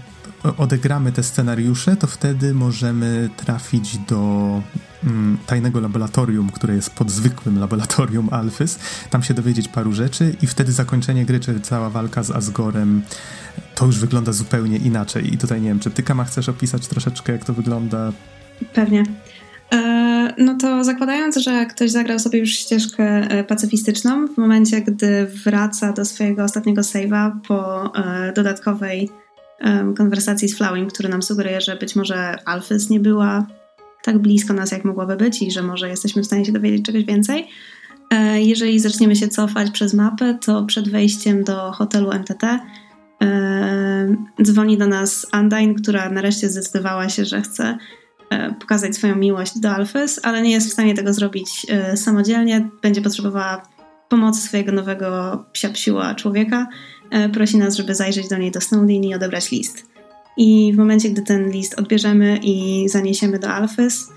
odegramy 0.59 1.12
te 1.12 1.22
scenariusze, 1.22 1.97
to 1.97 2.07
wtedy 2.07 2.55
możemy 2.55 3.30
trafić 3.36 3.99
do 3.99 4.62
mm, 5.05 5.38
tajnego 5.47 5.80
laboratorium, 5.80 6.51
które 6.51 6.74
jest 6.74 6.91
pod 6.91 7.11
zwykłym 7.11 7.59
laboratorium 7.59 8.28
Alphys. 8.30 8.78
Tam 9.11 9.22
się 9.22 9.34
dowiedzieć 9.34 9.68
paru 9.68 9.93
rzeczy 9.93 10.36
i 10.43 10.47
wtedy 10.47 10.72
zakończenie 10.72 11.24
gry, 11.24 11.41
czy 11.41 11.61
cała 11.61 11.91
walka 11.91 12.22
z 12.22 12.30
Asgorem 12.30 13.03
to 13.74 13.86
już 13.86 13.99
wygląda 13.99 14.32
zupełnie 14.32 14.76
inaczej. 14.76 15.34
I 15.34 15.38
tutaj 15.38 15.61
nie 15.61 15.68
wiem, 15.68 15.80
czy 15.80 15.91
ty 15.91 16.03
Kama 16.03 16.24
chcesz 16.24 16.49
opisać 16.49 16.86
troszeczkę, 16.86 17.32
jak 17.32 17.45
to 17.45 17.55
wygląda? 17.55 18.12
Pewnie. 18.72 19.05
E, 19.72 20.34
no 20.38 20.57
to 20.61 20.84
zakładając, 20.84 21.36
że 21.36 21.66
ktoś 21.66 21.91
zagrał 21.91 22.18
sobie 22.18 22.38
już 22.38 22.51
ścieżkę 22.51 23.05
e, 23.05 23.45
pacyfistyczną, 23.45 24.26
w 24.26 24.36
momencie, 24.36 24.80
gdy 24.80 25.26
wraca 25.45 25.93
do 25.93 26.05
swojego 26.05 26.45
ostatniego 26.45 26.82
save'a 26.82 27.30
po 27.49 27.93
e, 27.95 28.32
dodatkowej 28.32 29.11
konwersacji 29.97 30.49
z 30.49 30.57
Flowing, 30.57 30.93
który 30.93 31.09
nam 31.09 31.23
sugeruje, 31.23 31.61
że 31.61 31.77
być 31.77 31.97
może 31.97 32.37
Alphys 32.45 32.91
nie 32.91 33.01
była 33.01 33.47
tak 34.03 34.19
blisko 34.19 34.53
nas, 34.53 34.73
jak 34.73 34.85
mogłaby 34.85 35.17
być 35.17 35.43
i 35.43 35.51
że 35.51 35.63
może 35.63 35.89
jesteśmy 35.89 36.23
w 36.23 36.27
stanie 36.27 36.45
się 36.45 36.53
dowiedzieć 36.53 36.85
czegoś 36.85 37.05
więcej. 37.05 37.49
Jeżeli 38.35 38.81
zaczniemy 38.81 39.17
się 39.17 39.29
cofać 39.29 39.71
przez 39.71 39.95
mapę, 39.95 40.39
to 40.41 40.65
przed 40.65 40.89
wejściem 40.89 41.45
do 41.45 41.73
hotelu 41.73 42.13
MTT 42.13 42.61
dzwoni 44.43 44.79
do 44.79 44.87
nas 44.87 45.27
Undyne, 45.33 45.75
która 45.75 46.11
nareszcie 46.11 46.49
zdecydowała 46.49 47.09
się, 47.09 47.25
że 47.25 47.43
chce 47.43 47.79
e, 48.31 48.55
pokazać 48.55 48.97
swoją 48.97 49.17
miłość 49.17 49.59
do 49.59 49.71
Alphys, 49.71 50.21
ale 50.23 50.43
nie 50.43 50.51
jest 50.51 50.69
w 50.69 50.73
stanie 50.73 50.95
tego 50.95 51.13
zrobić 51.13 51.67
e, 51.69 51.97
samodzielnie. 51.97 52.69
Będzie 52.83 53.03
potrzebowała 53.03 53.63
pomocy 54.09 54.41
swojego 54.41 54.73
nowego 54.73 55.45
psiapsiła 55.53 56.15
człowieka. 56.15 56.67
E, 57.11 57.29
prosi 57.29 57.59
nas, 57.59 57.77
żeby 57.77 57.95
zajrzeć 57.95 58.29
do 58.29 58.39
niej 58.39 58.51
do 58.51 58.61
Snowdin 58.61 59.05
i 59.05 59.15
odebrać 59.15 59.51
list. 59.51 59.87
I 60.37 60.73
w 60.75 60.77
momencie, 60.77 61.11
gdy 61.11 61.23
ten 61.23 61.51
list 61.51 61.79
odbierzemy 61.79 62.39
i 62.43 62.89
zaniesiemy 62.89 63.39
do 63.39 63.49
Alphys, 63.49 64.09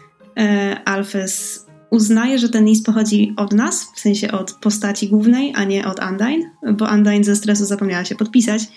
Alphys 0.86 1.66
uznaje, 1.94 2.39
że 2.39 2.50
ten 2.50 2.66
list 2.66 2.86
pochodzi 2.86 3.34
od 3.38 3.54
nas, 3.54 3.88
w 3.96 4.00
sensie 4.00 4.32
od 4.32 4.52
postaci 4.52 5.10
głównej, 5.10 5.54
a 5.56 5.64
nie 5.64 5.88
od 5.88 6.00
Undyne, 6.00 6.52
bo 6.74 6.86
Undyne 6.86 7.24
ze 7.24 7.36
stresu 7.36 7.66
zapomniała 7.66 8.06
się 8.06 8.16
podpisać. 8.16 8.68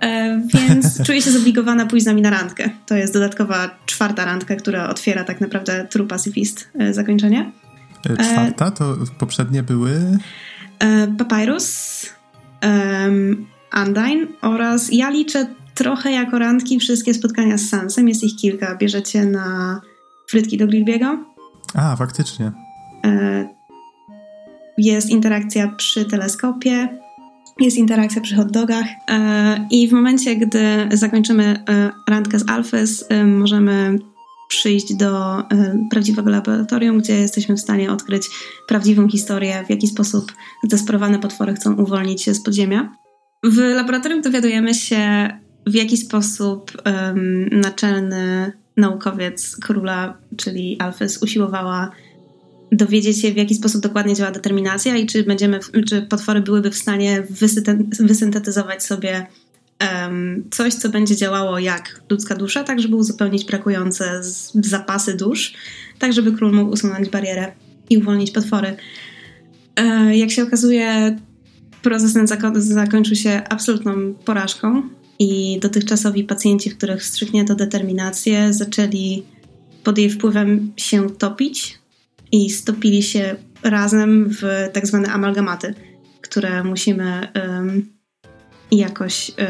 E, 0.00 0.40
więc 0.54 0.96
czuję 1.06 1.22
się 1.22 1.30
zobligowana 1.30 1.86
pójść 1.86 2.04
z 2.04 2.06
nami 2.06 2.22
na 2.22 2.30
randkę. 2.30 2.70
To 2.86 2.96
jest 2.96 3.12
dodatkowa 3.12 3.70
czwarta 3.86 4.24
randka, 4.24 4.56
która 4.56 4.88
otwiera 4.88 5.24
tak 5.24 5.40
naprawdę 5.40 5.86
True 5.90 6.06
Pacifist 6.06 6.70
e, 6.78 6.94
zakończenie. 6.94 7.52
E, 8.10 8.16
czwarta? 8.16 8.70
To 8.70 8.96
poprzednie 9.18 9.62
były? 9.62 10.18
Papyrus, 11.18 12.06
um, 12.62 13.46
Undyne 13.76 14.26
oraz 14.42 14.92
ja 14.92 15.10
liczę 15.10 15.46
trochę 15.74 16.12
jako 16.12 16.38
randki 16.38 16.78
wszystkie 16.78 17.14
spotkania 17.14 17.58
z 17.58 17.68
Sansem. 17.68 18.08
Jest 18.08 18.24
ich 18.24 18.36
kilka. 18.36 18.76
Bierzecie 18.76 19.26
na 19.26 19.80
frytki 20.28 20.58
do 20.58 20.66
Grillbiego. 20.66 21.24
A, 21.74 21.96
faktycznie. 21.96 22.52
Jest 24.78 25.10
interakcja 25.10 25.68
przy 25.68 26.04
teleskopie 26.04 27.00
jest 27.60 27.76
interakcja 27.76 28.22
przy 28.22 28.36
hot 28.36 28.50
dogach 28.50 28.86
e, 29.10 29.66
i 29.70 29.88
w 29.88 29.92
momencie, 29.92 30.36
gdy 30.36 30.88
zakończymy 30.92 31.64
e, 31.68 31.90
randkę 32.08 32.38
z 32.38 32.50
Alphys, 32.50 33.04
e, 33.08 33.24
możemy 33.24 33.98
przyjść 34.50 34.94
do 34.94 35.42
prawdziwego 35.90 36.30
laboratorium, 36.30 36.98
gdzie 36.98 37.14
jesteśmy 37.14 37.56
w 37.56 37.60
stanie 37.60 37.92
odkryć 37.92 38.28
prawdziwą 38.68 39.08
historię, 39.08 39.64
w 39.66 39.70
jaki 39.70 39.88
sposób 39.88 40.32
zdesperowane 40.64 41.18
potwory 41.18 41.54
chcą 41.54 41.74
uwolnić 41.74 42.22
się 42.22 42.34
z 42.34 42.42
podziemia. 42.42 42.92
W 43.44 43.58
laboratorium 43.58 44.22
dowiadujemy 44.22 44.74
się, 44.74 45.30
w 45.66 45.74
jaki 45.74 45.96
sposób 45.96 46.72
um, 46.86 47.48
naczelny 47.52 48.52
naukowiec 48.76 49.56
króla, 49.56 50.18
czyli 50.36 50.80
Alphys, 50.80 51.22
usiłowała 51.22 51.90
dowiedzieć 52.72 53.20
się, 53.20 53.32
w 53.32 53.36
jaki 53.36 53.54
sposób 53.54 53.82
dokładnie 53.82 54.14
działa 54.14 54.30
determinacja 54.30 54.96
i 54.96 55.06
czy, 55.06 55.24
będziemy, 55.24 55.60
czy 55.88 56.02
potwory 56.02 56.40
byłyby 56.40 56.70
w 56.70 56.76
stanie 56.76 57.22
wysyntetyzować 58.00 58.84
sobie 58.84 59.26
coś, 60.50 60.74
co 60.74 60.88
będzie 60.88 61.16
działało 61.16 61.58
jak 61.58 62.02
ludzka 62.10 62.34
dusza, 62.34 62.64
tak 62.64 62.80
żeby 62.80 62.96
uzupełnić 62.96 63.44
brakujące 63.44 64.20
zapasy 64.54 65.16
dusz, 65.16 65.54
tak 65.98 66.12
żeby 66.12 66.32
król 66.32 66.52
mógł 66.52 66.72
usunąć 66.72 67.08
barierę 67.08 67.52
i 67.90 67.98
uwolnić 67.98 68.30
potwory. 68.30 68.76
E, 69.76 70.16
jak 70.16 70.30
się 70.30 70.42
okazuje, 70.42 71.18
proces 71.82 72.12
ten 72.12 72.26
zako 72.26 72.52
zakończył 72.54 73.16
się 73.16 73.42
absolutną 73.48 74.14
porażką 74.24 74.82
i 75.18 75.58
dotychczasowi 75.60 76.24
pacjenci, 76.24 76.70
w 76.70 76.76
których 76.76 77.00
wstrzyknięto 77.02 77.54
determinację, 77.54 78.52
zaczęli 78.52 79.22
pod 79.84 79.98
jej 79.98 80.10
wpływem 80.10 80.72
się 80.76 81.10
topić, 81.10 81.80
i 82.32 82.50
stopili 82.50 83.02
się 83.02 83.36
razem 83.62 84.28
w 84.30 84.42
tak 84.72 84.86
zwane 84.86 85.08
amalgamaty, 85.08 85.74
które 86.20 86.64
musimy 86.64 87.28
um, 87.34 87.86
jakoś 88.78 89.30
um, 89.30 89.48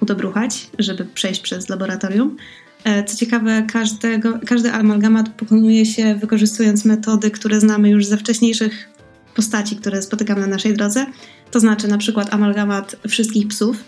udobruchać, 0.00 0.70
żeby 0.78 1.04
przejść 1.04 1.40
przez 1.40 1.68
laboratorium. 1.68 2.36
E, 2.84 3.04
co 3.04 3.16
ciekawe, 3.16 3.64
każdego, 3.72 4.38
każdy 4.46 4.72
amalgamat 4.72 5.28
pokonuje 5.28 5.86
się 5.86 6.14
wykorzystując 6.14 6.84
metody, 6.84 7.30
które 7.30 7.60
znamy 7.60 7.90
już 7.90 8.06
ze 8.06 8.16
wcześniejszych 8.16 8.88
postaci, 9.34 9.76
które 9.76 10.02
spotykamy 10.02 10.40
na 10.40 10.46
naszej 10.46 10.74
drodze. 10.74 11.06
To 11.50 11.60
znaczy 11.60 11.88
na 11.88 11.98
przykład 11.98 12.34
amalgamat 12.34 12.96
wszystkich 13.08 13.48
psów, 13.48 13.84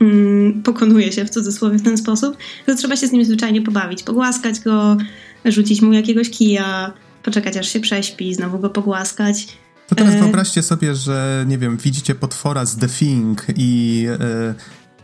mm, 0.00 0.62
pokonuje 0.62 1.12
się 1.12 1.24
w 1.24 1.30
cudzysłowie 1.30 1.78
w 1.78 1.82
ten 1.82 1.98
sposób, 1.98 2.36
że 2.68 2.74
trzeba 2.74 2.96
się 2.96 3.06
z 3.06 3.12
nim 3.12 3.24
zwyczajnie 3.24 3.62
pobawić, 3.62 4.02
pogłaskać 4.02 4.60
go, 4.60 4.96
rzucić 5.44 5.82
mu 5.82 5.92
jakiegoś 5.92 6.30
kija, 6.30 6.92
poczekać 7.22 7.56
aż 7.56 7.68
się 7.68 7.80
prześpi, 7.80 8.34
znowu 8.34 8.58
go 8.58 8.70
pogłaskać. 8.70 9.48
To 9.88 9.94
teraz 9.94 10.14
e... 10.14 10.18
wyobraźcie 10.18 10.62
sobie, 10.62 10.94
że 10.94 11.44
nie 11.48 11.58
wiem, 11.58 11.76
widzicie 11.76 12.14
potwora 12.14 12.64
z 12.64 12.76
The 12.76 12.88
Thing 12.88 13.46
i 13.56 14.04
e... 14.08 14.14
okej, 14.14 14.54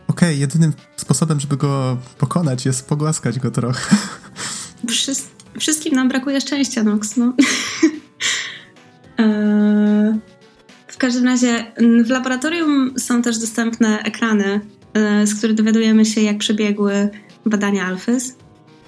okay, 0.07 0.35
jedynym 0.35 0.73
sposobem, 0.95 1.39
żeby 1.39 1.57
go 1.57 1.97
pokonać 2.17 2.65
jest 2.65 2.87
pogłaskać 2.87 3.39
go 3.39 3.51
trochę. 3.51 3.95
Wszy... 4.89 5.11
Wszystkim 5.59 5.95
nam 5.95 6.09
brakuje 6.09 6.41
szczęścia, 6.41 6.83
Nox, 6.83 7.17
no. 7.17 7.33
e... 9.19 10.19
W 10.87 10.97
każdym 10.97 11.25
razie 11.25 11.71
w 12.05 12.09
laboratorium 12.09 12.93
są 12.97 13.21
też 13.21 13.37
dostępne 13.37 14.03
ekrany, 14.03 14.61
e, 14.93 15.27
z 15.27 15.35
których 15.35 15.55
dowiadujemy 15.55 16.05
się, 16.05 16.21
jak 16.21 16.37
przebiegły 16.37 17.09
badania 17.45 17.85
Alfys, 17.85 18.35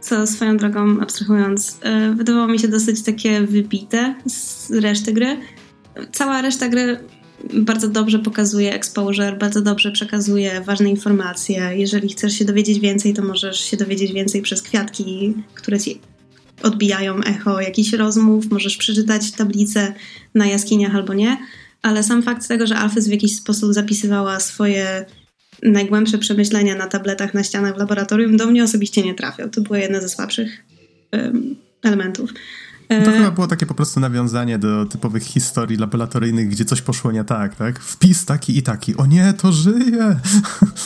co 0.02 0.28
swoją 0.28 0.58
drogą, 0.58 1.02
abstrahując, 1.02 1.80
wydawało 2.16 2.48
mi 2.48 2.60
się 2.60 2.68
dosyć 2.68 3.04
takie 3.04 3.42
wybite 3.42 4.16
z 4.26 4.72
reszty 4.72 5.14
gry. 5.14 5.38
Cała 6.12 6.42
reszta 6.42 6.70
gry 6.70 7.00
bardzo 7.54 7.88
dobrze 7.88 8.20
pokazuje 8.20 8.74
exposure, 8.74 9.36
bardzo 9.36 9.62
dobrze 9.62 9.92
przekazuje 9.92 10.62
ważne 10.62 10.90
informacje. 10.90 11.72
Jeżeli 11.76 12.10
chcesz 12.10 12.34
się 12.34 12.46
dowiedzieć 12.46 12.80
więcej, 12.80 13.14
to 13.14 13.22
możesz 13.22 13.60
się 13.60 13.78
dowiedzieć 13.78 14.14
więcej 14.14 14.42
przez 14.42 14.62
kwiatki, 14.62 15.34
które 15.54 15.80
ci 15.80 16.02
odbijają 16.64 17.20
echo 17.24 17.62
jakichś 17.62 17.94
rozmów, 17.94 18.52
możesz 18.52 18.78
przeczytać 18.78 19.32
tablicę 19.32 19.94
na 20.36 20.46
jaskiniach 20.46 20.96
albo 20.96 21.14
nie, 21.14 21.38
ale 21.82 22.04
sam 22.04 22.24
fakt 22.24 22.48
tego, 22.48 22.68
że 22.68 22.76
Alfys 22.76 23.08
w 23.08 23.12
jakiś 23.12 23.36
sposób 23.36 23.74
zapisywała 23.74 24.40
swoje 24.40 25.06
najgłębsze 25.64 26.18
przemyślenia 26.18 26.76
na 26.76 26.88
tabletach 26.88 27.34
na 27.34 27.44
ścianach 27.44 27.76
w 27.76 27.80
laboratorium, 27.80 28.38
do 28.38 28.48
mnie 28.48 28.64
osobiście 28.64 29.04
nie 29.04 29.14
trafiał. 29.14 29.50
To 29.50 29.62
było 29.62 29.76
jedno 29.76 30.02
ze 30.02 30.10
słabszych 30.10 30.64
elementów. 31.84 32.34
To 33.06 33.12
e, 33.12 33.18
chyba 33.18 33.32
było 33.32 33.48
takie 33.48 33.66
po 33.66 33.74
prostu 33.74 34.00
nawiązanie 34.00 34.60
do 34.60 34.86
typowych 34.86 35.24
historii 35.24 35.78
laboratoryjnych, 35.78 36.50
gdzie 36.50 36.66
coś 36.66 36.82
poszło 36.82 37.12
nie 37.12 37.24
tak, 37.24 37.56
tak? 37.56 37.80
Wpis 37.80 38.26
taki 38.26 38.58
i 38.58 38.64
taki. 38.64 38.98
O 38.98 39.06
nie, 39.06 39.34
to 39.34 39.52
żyje! 39.52 40.16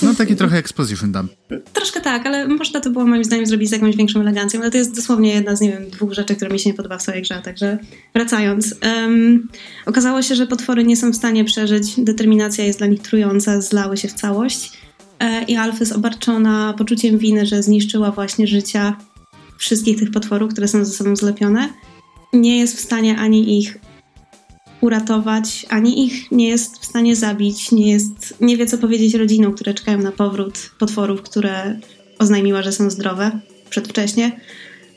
No 0.01 0.13
taki 0.13 0.35
trochę 0.35 0.57
exposition 0.57 1.11
dump. 1.11 1.31
Troszkę 1.73 2.01
tak, 2.01 2.25
ale 2.25 2.47
można 2.47 2.79
to 2.79 2.89
było 2.89 3.05
moim 3.05 3.23
zdaniem 3.23 3.45
zrobić 3.45 3.69
z 3.69 3.71
jakąś 3.71 3.95
większą 3.95 4.21
elegancją, 4.21 4.61
ale 4.61 4.71
to 4.71 4.77
jest 4.77 4.95
dosłownie 4.95 5.33
jedna 5.33 5.55
z, 5.55 5.61
nie 5.61 5.71
wiem, 5.71 5.89
dwóch 5.89 6.13
rzeczy, 6.13 6.35
które 6.35 6.51
mi 6.51 6.59
się 6.59 6.69
nie 6.69 6.73
podoba 6.73 6.97
w 6.97 7.01
swojej 7.01 7.21
grze, 7.21 7.41
także 7.41 7.77
wracając. 8.13 8.75
Um, 8.83 9.47
okazało 9.85 10.21
się, 10.21 10.35
że 10.35 10.47
potwory 10.47 10.83
nie 10.83 10.97
są 10.97 11.11
w 11.11 11.15
stanie 11.15 11.45
przeżyć, 11.45 11.93
determinacja 11.97 12.65
jest 12.65 12.79
dla 12.79 12.87
nich 12.87 13.01
trująca, 13.01 13.61
zlały 13.61 13.97
się 13.97 14.07
w 14.07 14.13
całość 14.13 14.71
e, 15.19 15.43
i 15.43 15.55
Alfy 15.55 15.79
jest 15.79 15.91
obarczona 15.91 16.73
poczuciem 16.77 17.17
winy, 17.17 17.45
że 17.45 17.63
zniszczyła 17.63 18.11
właśnie 18.11 18.47
życia 18.47 18.97
wszystkich 19.57 19.99
tych 19.99 20.11
potworów, 20.11 20.51
które 20.51 20.67
są 20.67 20.85
ze 20.85 20.91
sobą 20.91 21.15
zlepione 21.15 21.69
nie 22.35 22.59
jest 22.59 22.77
w 22.77 22.79
stanie 22.79 23.17
ani 23.17 23.59
ich 23.59 23.79
uratować, 24.81 25.65
ani 25.69 26.05
ich 26.05 26.31
nie 26.31 26.49
jest 26.49 26.77
w 26.77 26.85
stanie 26.85 27.15
zabić, 27.15 27.71
nie, 27.71 27.91
jest, 27.91 28.41
nie 28.41 28.57
wie 28.57 28.65
co 28.65 28.77
powiedzieć 28.77 29.13
rodzinom, 29.13 29.53
które 29.53 29.73
czekają 29.73 29.97
na 29.97 30.11
powrót 30.11 30.71
potworów, 30.79 31.21
które 31.21 31.79
oznajmiła, 32.19 32.61
że 32.61 32.71
są 32.71 32.89
zdrowe 32.89 33.39
przedwcześnie. 33.69 34.39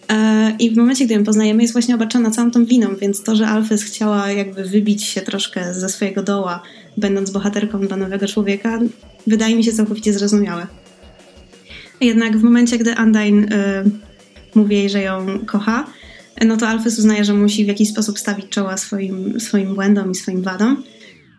E, 0.08 0.56
I 0.58 0.70
w 0.70 0.76
momencie, 0.76 1.04
gdy 1.04 1.14
ją 1.14 1.24
poznajemy, 1.24 1.62
jest 1.62 1.74
właśnie 1.74 1.94
obarczona 1.94 2.30
całą 2.30 2.50
tą 2.50 2.64
winą, 2.64 2.96
więc 3.00 3.22
to, 3.22 3.36
że 3.36 3.46
Alfys 3.46 3.82
chciała 3.82 4.30
jakby 4.30 4.64
wybić 4.64 5.04
się 5.04 5.20
troszkę 5.20 5.74
ze 5.74 5.88
swojego 5.88 6.22
doła, 6.22 6.62
będąc 6.96 7.30
bohaterką 7.30 7.80
dla 7.80 7.96
nowego 7.96 8.28
człowieka, 8.28 8.80
wydaje 9.26 9.56
mi 9.56 9.64
się 9.64 9.72
całkowicie 9.72 10.12
zrozumiałe. 10.12 10.66
Jednak 12.00 12.38
w 12.38 12.42
momencie, 12.42 12.78
gdy 12.78 12.94
Undyne 13.02 13.46
y, 13.46 13.90
mówi 14.54 14.76
jej, 14.76 14.90
że 14.90 15.02
ją 15.02 15.26
kocha, 15.46 15.86
no 16.44 16.56
to 16.56 16.68
Alfys 16.68 16.98
uznaje, 16.98 17.24
że 17.24 17.34
musi 17.34 17.64
w 17.64 17.68
jakiś 17.68 17.88
sposób 17.88 18.18
stawić 18.18 18.48
czoła 18.48 18.76
swoim, 18.76 19.40
swoim 19.40 19.74
błędom 19.74 20.10
i 20.10 20.14
swoim 20.14 20.42
wadom. 20.42 20.82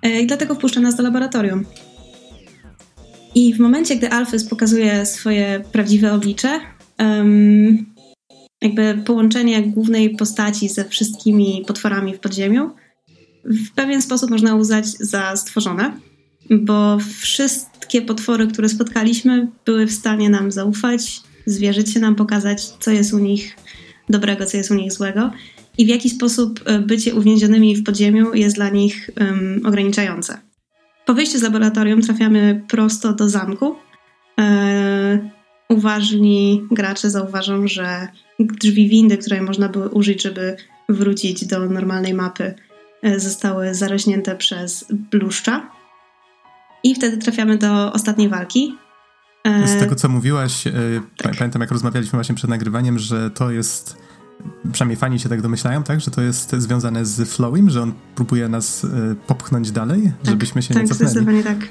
E, 0.02 0.22
I 0.22 0.28
dlatego 0.28 0.56
wpuszcza 0.56 0.80
nas 0.80 0.96
do 0.96 1.04
laboratorium. 1.04 1.66
I 3.36 3.54
w 3.54 3.60
momencie, 3.60 3.96
gdy 3.96 4.10
Alfys 4.10 4.46
pokazuje 4.46 5.06
swoje 5.06 5.64
prawdziwe 5.72 6.14
oblicze, 6.14 6.60
jakby 8.62 9.02
połączenie 9.06 9.62
głównej 9.62 10.16
postaci 10.16 10.70
ze 10.70 10.86
wszystkimi 10.86 11.64
potworami 11.68 12.14
w 12.14 12.20
podziemiu, 12.20 12.72
w 13.46 13.72
pewien 13.72 14.02
sposób 14.02 14.30
można 14.30 14.56
uznać 14.56 14.88
za 14.88 15.36
stworzone, 15.36 16.00
bo 16.50 16.98
wszystkie 17.20 18.02
potwory, 18.02 18.48
które 18.48 18.70
spotkaliśmy, 18.70 19.48
były 19.66 19.88
w 19.88 19.92
stanie 19.92 20.30
nam 20.30 20.52
zaufać, 20.52 21.22
zwierzyć 21.46 21.94
się 21.94 22.00
nam, 22.00 22.16
pokazać, 22.16 22.64
co 22.64 22.92
jest 22.92 23.14
u 23.14 23.20
nich 23.20 23.56
dobrego, 24.10 24.46
co 24.46 24.58
jest 24.58 24.72
u 24.72 24.74
nich 24.74 24.92
złego 24.92 25.32
i 25.78 25.86
w 25.86 25.90
jaki 25.90 26.10
sposób 26.10 26.62
e, 26.66 26.80
bycie 26.80 27.16
uwięzionymi 27.16 27.76
w 27.76 27.84
podziemiu 27.84 28.34
jest 28.34 28.56
dla 28.56 28.70
nich 28.70 29.10
um, 29.20 29.62
ograniczające. 29.66 30.38
Po 31.06 31.14
wyjściu 31.14 31.40
z 31.40 31.42
laboratorium 31.42 32.02
trafiamy 32.02 32.64
prosto 32.68 33.14
do 33.14 33.30
zamku. 33.30 33.76
E, 34.40 35.30
uważni 35.70 36.68
gracze 36.72 37.10
zauważą, 37.10 37.68
że 37.68 38.08
drzwi 38.40 38.90
windy, 38.90 39.18
które 39.18 39.42
można 39.42 39.70
było 39.70 39.88
użyć, 39.90 40.24
żeby 40.24 40.56
wrócić 40.90 41.46
do 41.46 41.70
normalnej 41.70 42.14
mapy, 42.14 42.54
e, 43.02 43.20
zostały 43.20 43.76
zarośnięte 43.76 44.36
przez 44.36 44.86
bluszcza. 44.92 45.70
I 46.84 46.96
wtedy 46.96 47.18
trafiamy 47.18 47.58
do 47.58 47.94
ostatniej 47.94 48.30
walki, 48.30 48.76
z 49.46 49.80
tego, 49.80 49.96
co 49.96 50.10
mówiłaś, 50.10 50.68
e, 50.68 50.72
tak. 51.18 51.38
pamiętam 51.38 51.62
jak 51.62 51.72
rozmawialiśmy 51.72 52.18
właśnie 52.18 52.36
przed 52.36 52.50
nagrywaniem, 52.50 53.00
że 53.00 53.32
to 53.32 53.52
jest, 53.52 53.98
przynajmniej 54.72 54.98
fani 54.98 55.20
się 55.20 55.30
tak 55.30 55.42
domyślają, 55.42 55.84
tak, 55.84 56.02
że 56.02 56.12
to 56.12 56.22
jest 56.22 56.52
związane 56.58 57.06
z 57.06 57.30
Flowim, 57.30 57.70
że 57.70 57.82
on 57.82 57.94
próbuje 58.16 58.50
nas 58.50 58.84
e, 58.84 59.16
popchnąć 59.28 59.72
dalej, 59.72 60.02
tak, 60.04 60.32
żebyśmy 60.32 60.62
się 60.62 60.74
tak, 60.74 60.84
nie 60.84 60.90
cofnęli. 60.90 61.12
zdecydowanie 61.12 61.44
tak. 61.44 61.68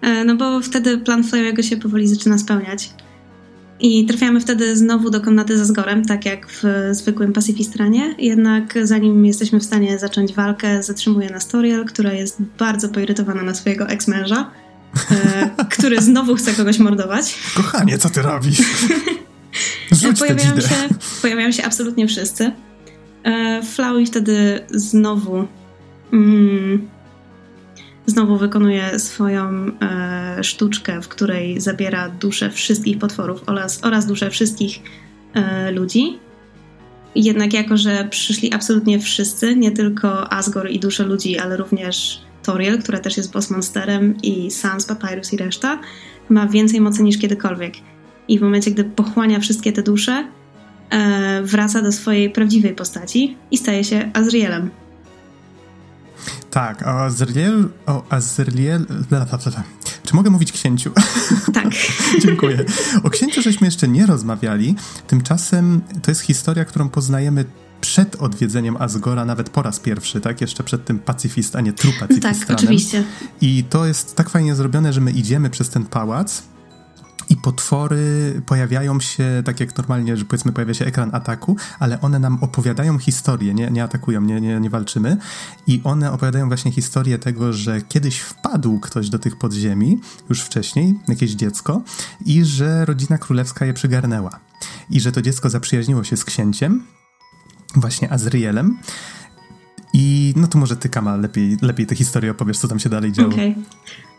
E, 0.00 0.24
no 0.24 0.36
bo 0.36 0.60
wtedy 0.60 0.98
plan 0.98 1.24
Flowego 1.24 1.62
się 1.62 1.76
powoli 1.76 2.08
zaczyna 2.08 2.38
spełniać. 2.38 2.94
I 3.80 4.06
trafiamy 4.06 4.40
wtedy 4.40 4.76
znowu 4.76 5.10
do 5.10 5.20
komnaty 5.20 5.58
ze 5.58 5.64
Zgorem, 5.64 6.04
tak 6.04 6.26
jak 6.26 6.46
w 6.48 6.62
zwykłym 6.90 7.32
Pacyfistranie. 7.32 8.14
Jednak 8.18 8.78
zanim 8.82 9.26
jesteśmy 9.26 9.60
w 9.60 9.64
stanie 9.64 9.98
zacząć 9.98 10.34
walkę, 10.34 10.82
zatrzymuje 10.82 11.30
nas 11.30 11.48
Toriel, 11.48 11.84
która 11.84 12.12
jest 12.12 12.42
bardzo 12.58 12.88
poirytowana 12.88 13.42
na 13.42 13.54
swojego 13.54 13.86
eks-męża 13.86 14.44
E, 14.46 14.63
który 15.70 16.02
znowu 16.02 16.34
chce 16.34 16.52
kogoś 16.52 16.78
mordować. 16.78 17.38
Kochanie, 17.54 17.98
co 17.98 18.10
ty 18.10 18.22
robisz? 18.22 18.58
pojawiają, 20.18 20.60
się, 20.60 20.88
pojawiają 21.22 21.52
się 21.52 21.64
absolutnie 21.64 22.08
wszyscy. 22.08 22.52
E, 23.24 23.62
Flowey 23.62 24.06
wtedy 24.06 24.60
znowu 24.70 25.48
mm, 26.12 26.88
znowu 28.06 28.38
wykonuje 28.38 28.98
swoją 28.98 29.70
e, 29.82 30.44
sztuczkę, 30.44 31.02
w 31.02 31.08
której 31.08 31.60
zabiera 31.60 32.08
duszę 32.08 32.50
wszystkich 32.50 32.98
potworów 32.98 33.42
oraz, 33.46 33.84
oraz 33.84 34.06
duszę 34.06 34.30
wszystkich 34.30 34.80
e, 35.34 35.70
ludzi. 35.70 36.18
Jednak 37.14 37.52
jako, 37.52 37.76
że 37.76 38.08
przyszli 38.10 38.52
absolutnie 38.52 38.98
wszyscy, 38.98 39.56
nie 39.56 39.72
tylko 39.72 40.32
Asgore 40.32 40.70
i 40.70 40.80
dusze 40.80 41.04
ludzi, 41.04 41.38
ale 41.38 41.56
również 41.56 42.23
Toriel, 42.44 42.82
która 42.82 42.98
też 42.98 43.16
jest 43.16 43.32
boss 43.32 43.50
monsterem 43.50 44.22
i 44.22 44.50
Sans, 44.50 44.86
Papyrus 44.86 45.32
i 45.32 45.36
reszta, 45.36 45.78
ma 46.28 46.46
więcej 46.46 46.80
mocy 46.80 47.02
niż 47.02 47.18
kiedykolwiek. 47.18 47.74
I 48.28 48.38
w 48.38 48.42
momencie, 48.42 48.70
gdy 48.70 48.84
pochłania 48.84 49.40
wszystkie 49.40 49.72
te 49.72 49.82
dusze, 49.82 50.28
e, 50.90 51.42
wraca 51.42 51.82
do 51.82 51.92
swojej 51.92 52.30
prawdziwej 52.30 52.74
postaci 52.74 53.36
i 53.50 53.58
staje 53.58 53.84
się 53.84 54.10
Azrielem. 54.14 54.70
Tak, 56.50 56.82
o 56.82 57.00
Azriel, 57.00 57.68
o 57.86 58.02
Azriel, 58.10 58.86
czy 60.04 60.16
mogę 60.16 60.30
mówić 60.30 60.52
księciu? 60.52 60.90
Tak. 61.54 61.66
Dziękuję. 62.26 62.64
O 63.02 63.10
księciu 63.10 63.42
żeśmy 63.42 63.66
jeszcze 63.66 63.88
nie 63.88 64.06
rozmawiali, 64.06 64.74
tymczasem 65.06 65.80
to 66.02 66.10
jest 66.10 66.20
historia, 66.20 66.64
którą 66.64 66.88
poznajemy 66.88 67.44
przed 67.84 68.16
odwiedzeniem 68.16 68.76
Asgora 68.76 69.24
nawet 69.24 69.50
po 69.50 69.62
raz 69.62 69.80
pierwszy, 69.80 70.20
tak? 70.20 70.40
Jeszcze 70.40 70.64
przed 70.64 70.84
tym 70.84 70.98
pacyfist, 70.98 71.56
a 71.56 71.60
nie 71.60 71.72
true. 71.72 71.92
Tak, 72.22 72.36
oczywiście. 72.50 73.04
I 73.40 73.64
to 73.70 73.86
jest 73.86 74.16
tak 74.16 74.30
fajnie 74.30 74.54
zrobione, 74.54 74.92
że 74.92 75.00
my 75.00 75.10
idziemy 75.10 75.50
przez 75.50 75.70
ten 75.70 75.84
pałac 75.86 76.42
i 77.28 77.36
potwory 77.36 78.42
pojawiają 78.46 79.00
się 79.00 79.42
tak 79.44 79.60
jak 79.60 79.76
normalnie, 79.76 80.16
że 80.16 80.24
powiedzmy 80.24 80.52
pojawia 80.52 80.74
się 80.74 80.84
ekran 80.84 81.10
ataku, 81.12 81.56
ale 81.78 82.00
one 82.00 82.18
nam 82.18 82.38
opowiadają 82.40 82.98
historię, 82.98 83.54
nie, 83.54 83.70
nie 83.70 83.84
atakują, 83.84 84.20
nie, 84.20 84.40
nie, 84.40 84.60
nie 84.60 84.70
walczymy 84.70 85.16
i 85.66 85.80
one 85.84 86.12
opowiadają 86.12 86.48
właśnie 86.48 86.72
historię 86.72 87.18
tego, 87.18 87.52
że 87.52 87.82
kiedyś 87.82 88.20
wpadł 88.20 88.80
ktoś 88.80 89.08
do 89.08 89.18
tych 89.18 89.36
podziemi, 89.36 90.00
już 90.28 90.40
wcześniej, 90.40 90.94
jakieś 91.08 91.30
dziecko 91.30 91.82
i 92.26 92.44
że 92.44 92.84
rodzina 92.84 93.18
królewska 93.18 93.66
je 93.66 93.74
przygarnęła. 93.74 94.40
I 94.90 95.00
że 95.00 95.12
to 95.12 95.22
dziecko 95.22 95.50
zaprzyjaźniło 95.50 96.04
się 96.04 96.16
z 96.16 96.24
księciem, 96.24 96.84
właśnie 97.76 98.12
Azrielem. 98.12 98.78
I 99.94 100.32
no 100.36 100.46
to 100.46 100.58
może 100.58 100.76
ty, 100.76 100.88
Kama, 100.88 101.16
lepiej, 101.16 101.56
lepiej 101.62 101.86
tę 101.86 101.94
historię 101.94 102.30
opowiesz, 102.30 102.58
co 102.58 102.68
tam 102.68 102.78
się 102.78 102.88
dalej 102.88 103.12
działo. 103.12 103.32
Okay. 103.32 103.54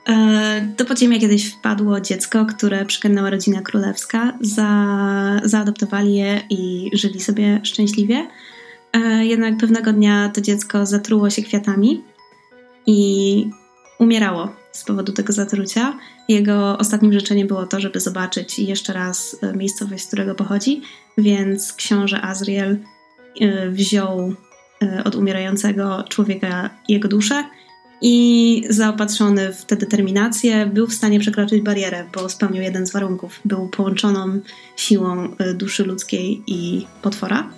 E, 0.07 0.73
do 0.77 0.85
podziemia 0.85 1.19
kiedyś 1.19 1.53
wpadło 1.53 2.01
dziecko, 2.01 2.45
które 2.45 2.85
przygarnęła 2.85 3.29
rodzina 3.29 3.61
królewska. 3.61 4.37
Za, 4.41 4.69
zaadoptowali 5.43 6.15
je 6.15 6.41
i 6.49 6.89
żyli 6.93 7.21
sobie 7.21 7.59
szczęśliwie. 7.63 8.27
E, 8.93 9.25
jednak 9.25 9.57
pewnego 9.57 9.93
dnia 9.93 10.29
to 10.29 10.41
dziecko 10.41 10.85
zatruło 10.85 11.29
się 11.29 11.41
kwiatami 11.41 12.03
i 12.85 13.49
umierało 13.99 14.49
z 14.71 14.83
powodu 14.83 15.11
tego 15.11 15.33
zatrucia. 15.33 15.97
Jego 16.29 16.77
ostatnim 16.77 17.13
życzeniem 17.13 17.47
było 17.47 17.65
to, 17.65 17.79
żeby 17.79 17.99
zobaczyć 17.99 18.59
jeszcze 18.59 18.93
raz 18.93 19.37
e, 19.41 19.53
miejscowość, 19.53 20.03
z 20.03 20.07
którego 20.07 20.35
pochodzi, 20.35 20.81
więc 21.17 21.73
książę 21.73 22.21
Azriel 22.21 22.77
wziął 23.69 24.33
e, 24.83 25.03
od 25.03 25.15
umierającego 25.15 26.03
człowieka 26.09 26.69
jego 26.87 27.07
duszę 27.07 27.43
i 28.01 28.63
zaopatrzony 28.69 29.53
w 29.53 29.65
tę 29.65 29.75
determinację 29.75 30.65
był 30.65 30.87
w 30.87 30.93
stanie 30.93 31.19
przekroczyć 31.19 31.61
barierę, 31.61 32.05
bo 32.13 32.29
spełnił 32.29 32.63
jeden 32.63 32.87
z 32.87 32.91
warunków. 32.91 33.39
Był 33.45 33.67
połączoną 33.67 34.39
siłą 34.75 35.35
e, 35.37 35.53
duszy 35.53 35.83
ludzkiej 35.83 36.43
i 36.47 36.85
potwora. 37.01 37.49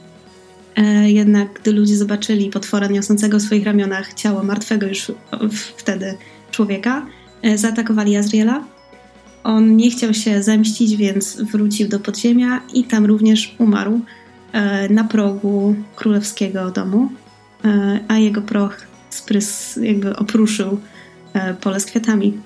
E, 0.76 1.12
jednak 1.12 1.60
gdy 1.62 1.72
ludzie 1.72 1.98
zobaczyli 1.98 2.50
potwora 2.50 2.88
niosącego 2.88 3.40
w 3.40 3.42
swoich 3.42 3.66
ramionach 3.66 4.14
ciało 4.14 4.44
martwego 4.44 4.88
już 4.88 5.12
wtedy 5.78 6.18
człowieka, 6.52 7.06
e, 7.42 7.58
zaatakowali 7.58 8.16
Azriela. 8.16 8.64
On 9.44 9.76
nie 9.76 9.92
chciał 9.92 10.14
się 10.14 10.44
zemścić, 10.44 10.96
więc 10.96 11.42
wrócił 11.42 11.88
do 11.88 12.00
podziemia 12.00 12.62
i 12.74 12.84
tam 12.84 13.06
również 13.06 13.56
umarł 13.58 14.02
na 14.90 15.04
progu 15.04 15.76
królewskiego 15.96 16.72
domu, 16.72 17.10
a 18.08 18.18
jego 18.18 18.42
proch 18.42 18.88
sprys 19.10 19.80
jakby 19.82 20.16
opruszył 20.16 20.80
e, 21.34 21.54
pole 21.54 21.80
z 21.80 21.86
kwiatami. 21.86 22.38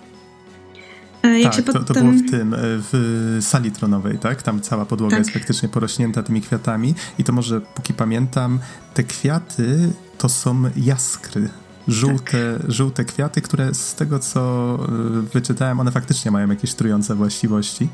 E, 1.23 1.39
jak 1.39 1.55
tak, 1.55 1.65
to, 1.65 1.73
potem... 1.73 1.85
to 1.85 1.93
było 1.93 2.11
w 2.11 2.31
tym, 2.31 2.53
e, 2.53 2.57
w 2.61 3.37
sali 3.41 3.71
tronowej, 3.71 4.17
tak? 4.17 4.41
Tam 4.41 4.61
cała 4.61 4.85
podłoga 4.85 5.11
tak. 5.11 5.19
jest 5.19 5.31
faktycznie 5.31 5.69
porośnięta 5.69 6.23
tymi 6.23 6.41
kwiatami 6.41 6.95
i 7.19 7.23
to 7.23 7.33
może, 7.33 7.61
póki 7.61 7.93
pamiętam, 7.93 8.59
te 8.93 9.03
kwiaty 9.03 9.89
to 10.17 10.29
są 10.29 10.63
jaskry. 10.77 11.49
Żółte, 11.87 12.57
tak. 12.61 12.71
żółte 12.71 13.05
kwiaty, 13.05 13.41
które 13.41 13.73
z 13.73 13.95
tego, 13.95 14.19
co 14.19 14.77
wyczytałem, 15.33 15.79
one 15.79 15.91
faktycznie 15.91 16.31
mają 16.31 16.49
jakieś 16.49 16.73
trujące 16.73 17.15
właściwości. 17.15 17.87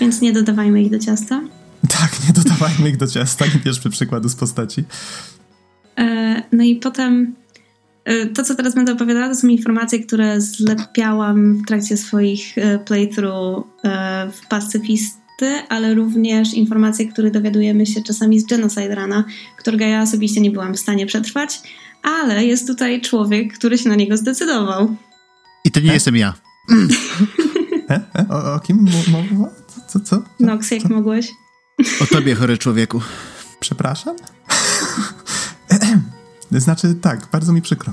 Więc 0.00 0.20
nie 0.20 0.32
dodawajmy 0.32 0.82
ich 0.82 0.90
do 0.90 0.98
ciasta? 0.98 1.40
Tak, 1.98 2.10
nie 2.26 2.32
dodawajmy 2.32 2.88
ich 2.90 2.96
do 2.96 3.06
ciasta, 3.06 3.46
nie 3.46 3.60
bierzmy 3.64 3.90
przykładu 3.90 4.28
z 4.28 4.36
postaci. 4.36 4.84
No 6.52 6.64
i 6.64 6.76
potem 6.76 7.34
E, 8.08 8.26
to, 8.26 8.44
co 8.44 8.54
teraz 8.54 8.74
będę 8.74 8.92
opowiadała, 8.92 9.28
to 9.28 9.34
są 9.34 9.48
informacje, 9.48 9.98
które 9.98 10.40
zlepiałam 10.40 11.54
w 11.54 11.66
trakcie 11.66 11.96
swoich 11.96 12.58
e, 12.58 12.78
playthrough 12.78 13.66
e, 13.84 14.30
w 14.32 14.48
pacyfisty, 14.48 15.46
ale 15.68 15.94
również 15.94 16.54
informacje, 16.54 17.08
które 17.08 17.30
dowiadujemy 17.30 17.86
się 17.86 18.02
czasami 18.02 18.40
z 18.40 18.46
Genocide 18.46 18.94
Rana, 18.94 19.24
którego 19.58 19.84
ja 19.84 20.02
osobiście 20.02 20.40
nie 20.40 20.50
byłam 20.50 20.74
w 20.74 20.78
stanie 20.78 21.06
przetrwać, 21.06 21.60
ale 22.02 22.44
jest 22.44 22.66
tutaj 22.66 23.00
człowiek, 23.00 23.58
który 23.58 23.78
się 23.78 23.88
na 23.88 23.94
niego 23.94 24.16
zdecydował. 24.16 24.96
I 25.64 25.70
to 25.70 25.80
nie 25.80 25.92
jestem 25.92 26.16
ja. 26.16 26.34
O, 28.30 28.54
o, 28.54 28.60
kim 28.60 28.86
mowa? 29.12 29.50
Co, 29.68 29.80
co? 29.86 30.00
co? 30.00 30.22
Nox, 30.40 30.70
jak 30.70 30.82
co? 30.82 30.88
mogłeś? 30.88 31.30
O 32.00 32.06
tobie, 32.06 32.34
chory 32.34 32.58
człowieku. 32.58 33.00
Przepraszam? 33.60 34.16
Znaczy, 36.50 36.94
tak, 36.94 37.28
bardzo 37.32 37.52
mi 37.52 37.62
przykro. 37.62 37.92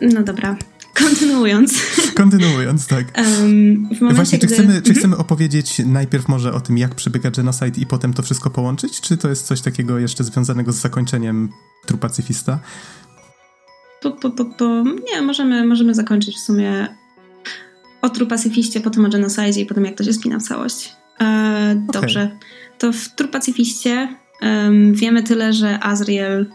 No 0.00 0.22
dobra. 0.22 0.56
Kontynuując. 0.94 1.74
Kontynuując, 2.14 2.86
tak. 2.86 3.04
Um, 3.40 3.88
Właśnie, 4.14 4.38
czy, 4.38 4.46
gdy... 4.46 4.54
chcemy, 4.54 4.72
czy 4.72 4.78
mhm. 4.78 4.96
chcemy 4.96 5.16
opowiedzieć 5.16 5.82
najpierw 5.86 6.28
może 6.28 6.52
o 6.52 6.60
tym, 6.60 6.78
jak 6.78 6.94
przebiega 6.94 7.30
genocide 7.30 7.80
i 7.80 7.86
potem 7.86 8.14
to 8.14 8.22
wszystko 8.22 8.50
połączyć? 8.50 9.00
Czy 9.00 9.16
to 9.16 9.28
jest 9.28 9.46
coś 9.46 9.60
takiego 9.60 9.98
jeszcze 9.98 10.24
związanego 10.24 10.72
z 10.72 10.76
zakończeniem 10.76 11.48
True 11.86 11.98
Pacyfista? 11.98 12.58
Po, 14.02 14.10
po, 14.10 14.30
po, 14.30 14.44
po. 14.44 14.84
Nie, 15.12 15.22
możemy, 15.22 15.66
możemy 15.66 15.94
zakończyć 15.94 16.36
w 16.36 16.40
sumie 16.40 16.88
o 18.02 18.10
True 18.10 18.26
Pacyfiście, 18.26 18.80
potem 18.80 19.04
o 19.04 19.08
genocide 19.08 19.60
i 19.60 19.66
potem 19.66 19.84
jak 19.84 19.96
to 19.96 20.04
się 20.04 20.12
spina 20.12 20.38
w 20.38 20.42
całość. 20.42 20.92
E, 21.20 21.84
dobrze. 21.92 22.22
Okay. 22.24 22.38
To 22.78 22.92
w 22.92 23.08
True 23.08 23.28
Pacyfiście 23.28 24.08
um, 24.42 24.94
wiemy 24.94 25.22
tyle, 25.22 25.52
że 25.52 25.78
Azriel 25.82 26.46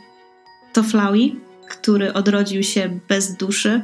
to 0.73 0.83
Flowey, 0.83 1.35
który 1.69 2.13
odrodził 2.13 2.63
się 2.63 2.99
bez 3.09 3.35
duszy 3.35 3.81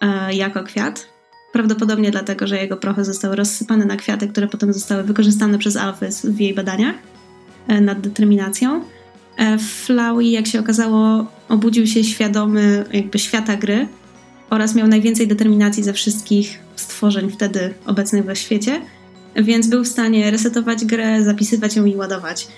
e, 0.00 0.34
jako 0.34 0.62
kwiat. 0.62 1.06
Prawdopodobnie 1.52 2.10
dlatego, 2.10 2.46
że 2.46 2.56
jego 2.56 2.76
prochy 2.76 3.04
zostały 3.04 3.36
rozsypane 3.36 3.84
na 3.84 3.96
kwiaty, 3.96 4.28
które 4.28 4.48
potem 4.48 4.72
zostały 4.72 5.02
wykorzystane 5.02 5.58
przez 5.58 5.76
Alfy 5.76 6.08
w 6.24 6.40
jej 6.40 6.54
badaniach 6.54 6.94
e, 7.68 7.80
nad 7.80 8.00
determinacją. 8.00 8.84
E, 9.38 9.58
jak 10.20 10.46
się 10.46 10.60
okazało, 10.60 11.26
obudził 11.48 11.86
się 11.86 12.04
świadomy 12.04 12.84
jakby 12.92 13.18
świata 13.18 13.56
gry 13.56 13.88
oraz 14.50 14.74
miał 14.74 14.88
najwięcej 14.88 15.28
determinacji 15.28 15.82
ze 15.82 15.92
wszystkich 15.92 16.58
stworzeń 16.76 17.30
wtedy 17.30 17.74
obecnych 17.86 18.24
we 18.24 18.36
świecie, 18.36 18.80
więc 19.36 19.66
był 19.66 19.84
w 19.84 19.88
stanie 19.88 20.30
resetować 20.30 20.84
grę, 20.84 21.24
zapisywać 21.24 21.76
ją 21.76 21.84
i 21.84 21.96
ładować. 21.96 22.48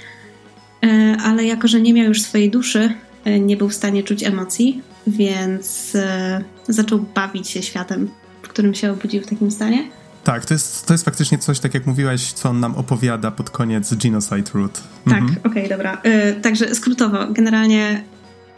E, 0.82 1.16
ale 1.24 1.44
jako, 1.44 1.68
że 1.68 1.80
nie 1.80 1.94
miał 1.94 2.06
już 2.06 2.22
swojej 2.22 2.50
duszy, 2.50 2.94
E, 3.24 3.40
nie 3.40 3.56
był 3.56 3.68
w 3.68 3.74
stanie 3.74 4.02
czuć 4.02 4.22
emocji, 4.22 4.82
więc 5.06 5.94
e, 5.94 6.44
zaczął 6.68 6.98
bawić 6.98 7.48
się 7.48 7.62
światem, 7.62 8.10
w 8.42 8.48
którym 8.48 8.74
się 8.74 8.92
obudził 8.92 9.22
w 9.22 9.26
takim 9.26 9.50
stanie. 9.50 9.90
Tak, 10.24 10.46
to 10.46 10.54
jest, 10.54 10.86
to 10.86 10.94
jest 10.94 11.04
faktycznie 11.04 11.38
coś, 11.38 11.60
tak 11.60 11.74
jak 11.74 11.86
mówiłaś, 11.86 12.32
co 12.32 12.48
on 12.48 12.60
nam 12.60 12.74
opowiada 12.74 13.30
pod 13.30 13.50
koniec 13.50 13.94
Genocide 13.94 14.50
Root. 14.54 14.82
Tak, 15.04 15.18
mhm. 15.18 15.38
okej, 15.44 15.66
okay, 15.66 15.68
dobra. 15.68 16.02
Także 16.42 16.74
skrótowo, 16.74 17.18
generalnie 17.30 18.04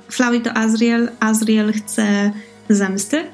Flowey 0.08 0.40
to 0.40 0.54
Azriel, 0.54 1.08
Azriel 1.20 1.72
chce 1.72 2.32
zemsty, 2.68 3.24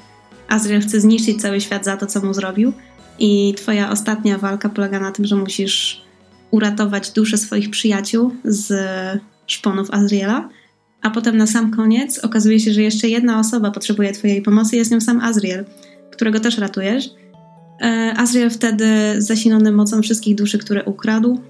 Azriel 0.48 0.82
chce 0.82 1.00
zniszczyć 1.00 1.42
cały 1.42 1.60
świat 1.60 1.84
za 1.84 1.96
to, 1.96 2.06
co 2.06 2.20
mu 2.20 2.34
zrobił 2.34 2.72
i 3.22 3.54
twoja 3.54 3.90
ostatnia 3.90 4.38
walka 4.38 4.68
polega 4.68 5.00
na 5.00 5.12
tym, 5.12 5.24
że 5.24 5.36
musisz 5.36 6.02
uratować 6.50 7.10
duszę 7.10 7.38
swoich 7.38 7.70
przyjaciół 7.70 8.34
z 8.44 8.72
szponów 9.46 9.90
Azriela. 9.90 10.48
A 11.02 11.10
potem 11.10 11.36
na 11.36 11.46
sam 11.46 11.70
koniec 11.70 12.18
okazuje 12.18 12.60
się, 12.60 12.72
że 12.72 12.82
jeszcze 12.82 13.08
jedna 13.08 13.40
osoba 13.40 13.70
potrzebuje 13.70 14.12
Twojej 14.12 14.42
pomocy, 14.42 14.76
jest 14.76 14.90
nią 14.90 15.00
sam 15.00 15.20
Azriel, 15.20 15.64
którego 16.10 16.40
też 16.40 16.58
ratujesz. 16.58 17.10
E, 17.80 18.14
Azriel 18.16 18.50
wtedy 18.50 18.86
zasilony 19.18 19.72
mocą 19.72 20.02
wszystkich 20.02 20.34
duszy, 20.34 20.58
które 20.58 20.84
ukradł, 20.84 21.40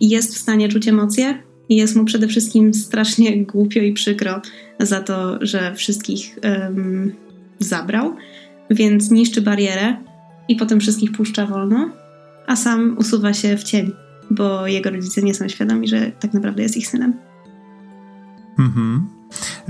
jest 0.00 0.34
w 0.34 0.38
stanie 0.38 0.68
czuć 0.68 0.88
emocje. 0.88 1.42
I 1.68 1.76
jest 1.76 1.96
mu 1.96 2.04
przede 2.04 2.28
wszystkim 2.28 2.74
strasznie 2.74 3.42
głupio 3.52 3.80
i 3.80 3.92
przykro 3.92 4.42
za 4.80 5.00
to, 5.00 5.38
że 5.40 5.74
wszystkich 5.74 6.38
um, 6.42 7.12
zabrał, 7.58 8.14
więc 8.70 9.10
niszczy 9.10 9.42
barierę 9.42 10.07
i 10.48 10.56
potem 10.56 10.80
wszystkich 10.80 11.12
puszcza 11.12 11.46
wolno, 11.46 11.90
a 12.46 12.56
sam 12.56 12.96
usuwa 12.98 13.34
się 13.34 13.56
w 13.56 13.62
cień, 13.62 13.92
bo 14.30 14.66
jego 14.66 14.90
rodzice 14.90 15.22
nie 15.22 15.34
są 15.34 15.48
świadomi, 15.48 15.88
że 15.88 16.12
tak 16.12 16.34
naprawdę 16.34 16.62
jest 16.62 16.76
ich 16.76 16.88
synem. 16.88 17.14
Mhm. 18.58 19.08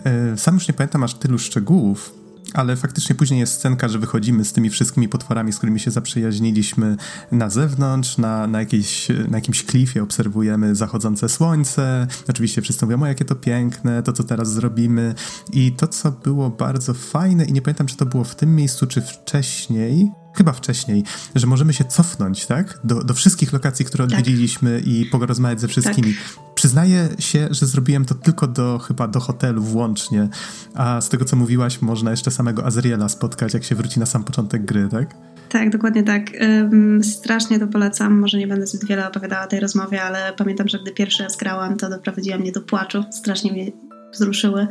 E, 0.05 0.37
sam 0.37 0.55
już 0.55 0.68
nie 0.68 0.74
pamiętam 0.74 1.03
aż 1.03 1.14
tylu 1.14 1.39
szczegółów, 1.39 2.14
ale 2.55 2.76
faktycznie 2.76 3.14
później 3.14 3.41
jest 3.41 3.53
scenka, 3.53 3.89
że 3.89 3.99
wychodzimy 3.99 4.45
z 4.45 4.53
tymi 4.53 4.70
wszystkimi 4.70 5.09
potworami, 5.09 5.53
z 5.53 5.57
którymi 5.57 5.81
się 5.81 5.91
zaprzyjaźniliśmy 5.91 6.97
na 7.33 7.51
zewnątrz, 7.51 8.18
na, 8.18 8.47
na, 8.47 8.61
jakiejś, 8.61 9.09
na 9.29 9.39
jakimś 9.39 9.64
klifie 9.64 10.03
obserwujemy 10.03 10.74
zachodzące 10.74 11.29
słońce. 11.29 12.07
Oczywiście 12.29 12.62
wszyscy 12.62 12.87
mówią, 12.87 13.03
o 13.03 13.07
jakie 13.07 13.24
to 13.24 13.35
piękne, 13.35 14.03
to 14.03 14.12
co 14.12 14.24
teraz 14.24 14.53
zrobimy. 14.53 15.14
I 15.53 15.72
to, 15.72 15.87
co 15.89 16.12
było 16.12 16.51
bardzo 16.51 16.95
fajne, 16.95 17.45
i 17.45 17.53
nie 17.53 17.62
pamiętam, 17.62 17.87
czy 17.87 17.97
to 17.97 18.07
było 18.07 18.24
w 18.24 18.35
tym 18.35 18.57
miejscu, 18.57 18.87
czy 18.87 19.03
wcześniej, 19.03 20.11
chyba 20.39 20.53
wcześniej, 20.53 21.05
że 21.34 21.47
możemy 21.47 21.72
się 21.72 21.84
cofnąć, 21.84 22.47
tak? 22.47 22.78
Do, 22.84 23.05
do 23.05 23.14
wszystkich 23.14 23.53
lokacji, 23.53 23.84
które 23.84 24.07
tak. 24.07 24.18
odwiedziliśmy 24.18 24.80
i 24.80 25.07
porozmawiać 25.07 25.61
ze 25.61 25.68
wszystkimi. 25.68 26.14
Tak. 26.14 26.55
Przyznaję 26.55 27.09
się, 27.18 27.49
że 27.51 27.66
zrobiłem 27.66 28.05
to 28.05 28.14
tylko 28.14 28.47
do 28.47 28.78
chyba 28.78 29.09
do 29.09 29.20
hotelu 29.20 29.62
włącznie, 29.62 30.28
a 30.74 31.01
z 31.01 31.09
tego 31.09 31.24
co 31.24 31.36
mówiłaś, 31.36 31.82
można 31.82 32.11
jeszcze 32.11 32.30
samego 32.30 32.66
Azriela 32.66 33.09
spotkać, 33.09 33.55
jak 33.55 33.64
się 33.64 33.74
wróci 33.74 34.01
na 34.01 34.07
sam 34.07 34.24
początek 34.24 34.64
gry, 34.64 34.89
tak? 34.91 35.14
Tak, 35.49 35.70
dokładnie 35.70 36.03
tak. 36.03 36.22
Um, 36.41 37.05
strasznie 37.05 37.59
to 37.59 37.66
polecam. 37.66 38.18
Może 38.18 38.39
nie 38.39 38.47
będę 38.47 38.66
zbyt 38.66 38.89
wiele 38.89 39.09
opowiadała 39.09 39.47
tej 39.47 39.61
rozmowie, 39.61 40.03
ale 40.03 40.32
pamiętam, 40.36 40.68
że 40.68 40.78
gdy 40.78 40.93
pierwszy 40.93 41.22
raz 41.22 41.36
grałam, 41.36 41.76
to 41.76 41.91
doprowadziła 41.91 42.39
mnie 42.39 42.53
do 42.53 42.61
płaczu. 42.61 43.05
Strasznie 43.11 43.53
mnie 43.53 43.72
wzruszyły 44.12 44.66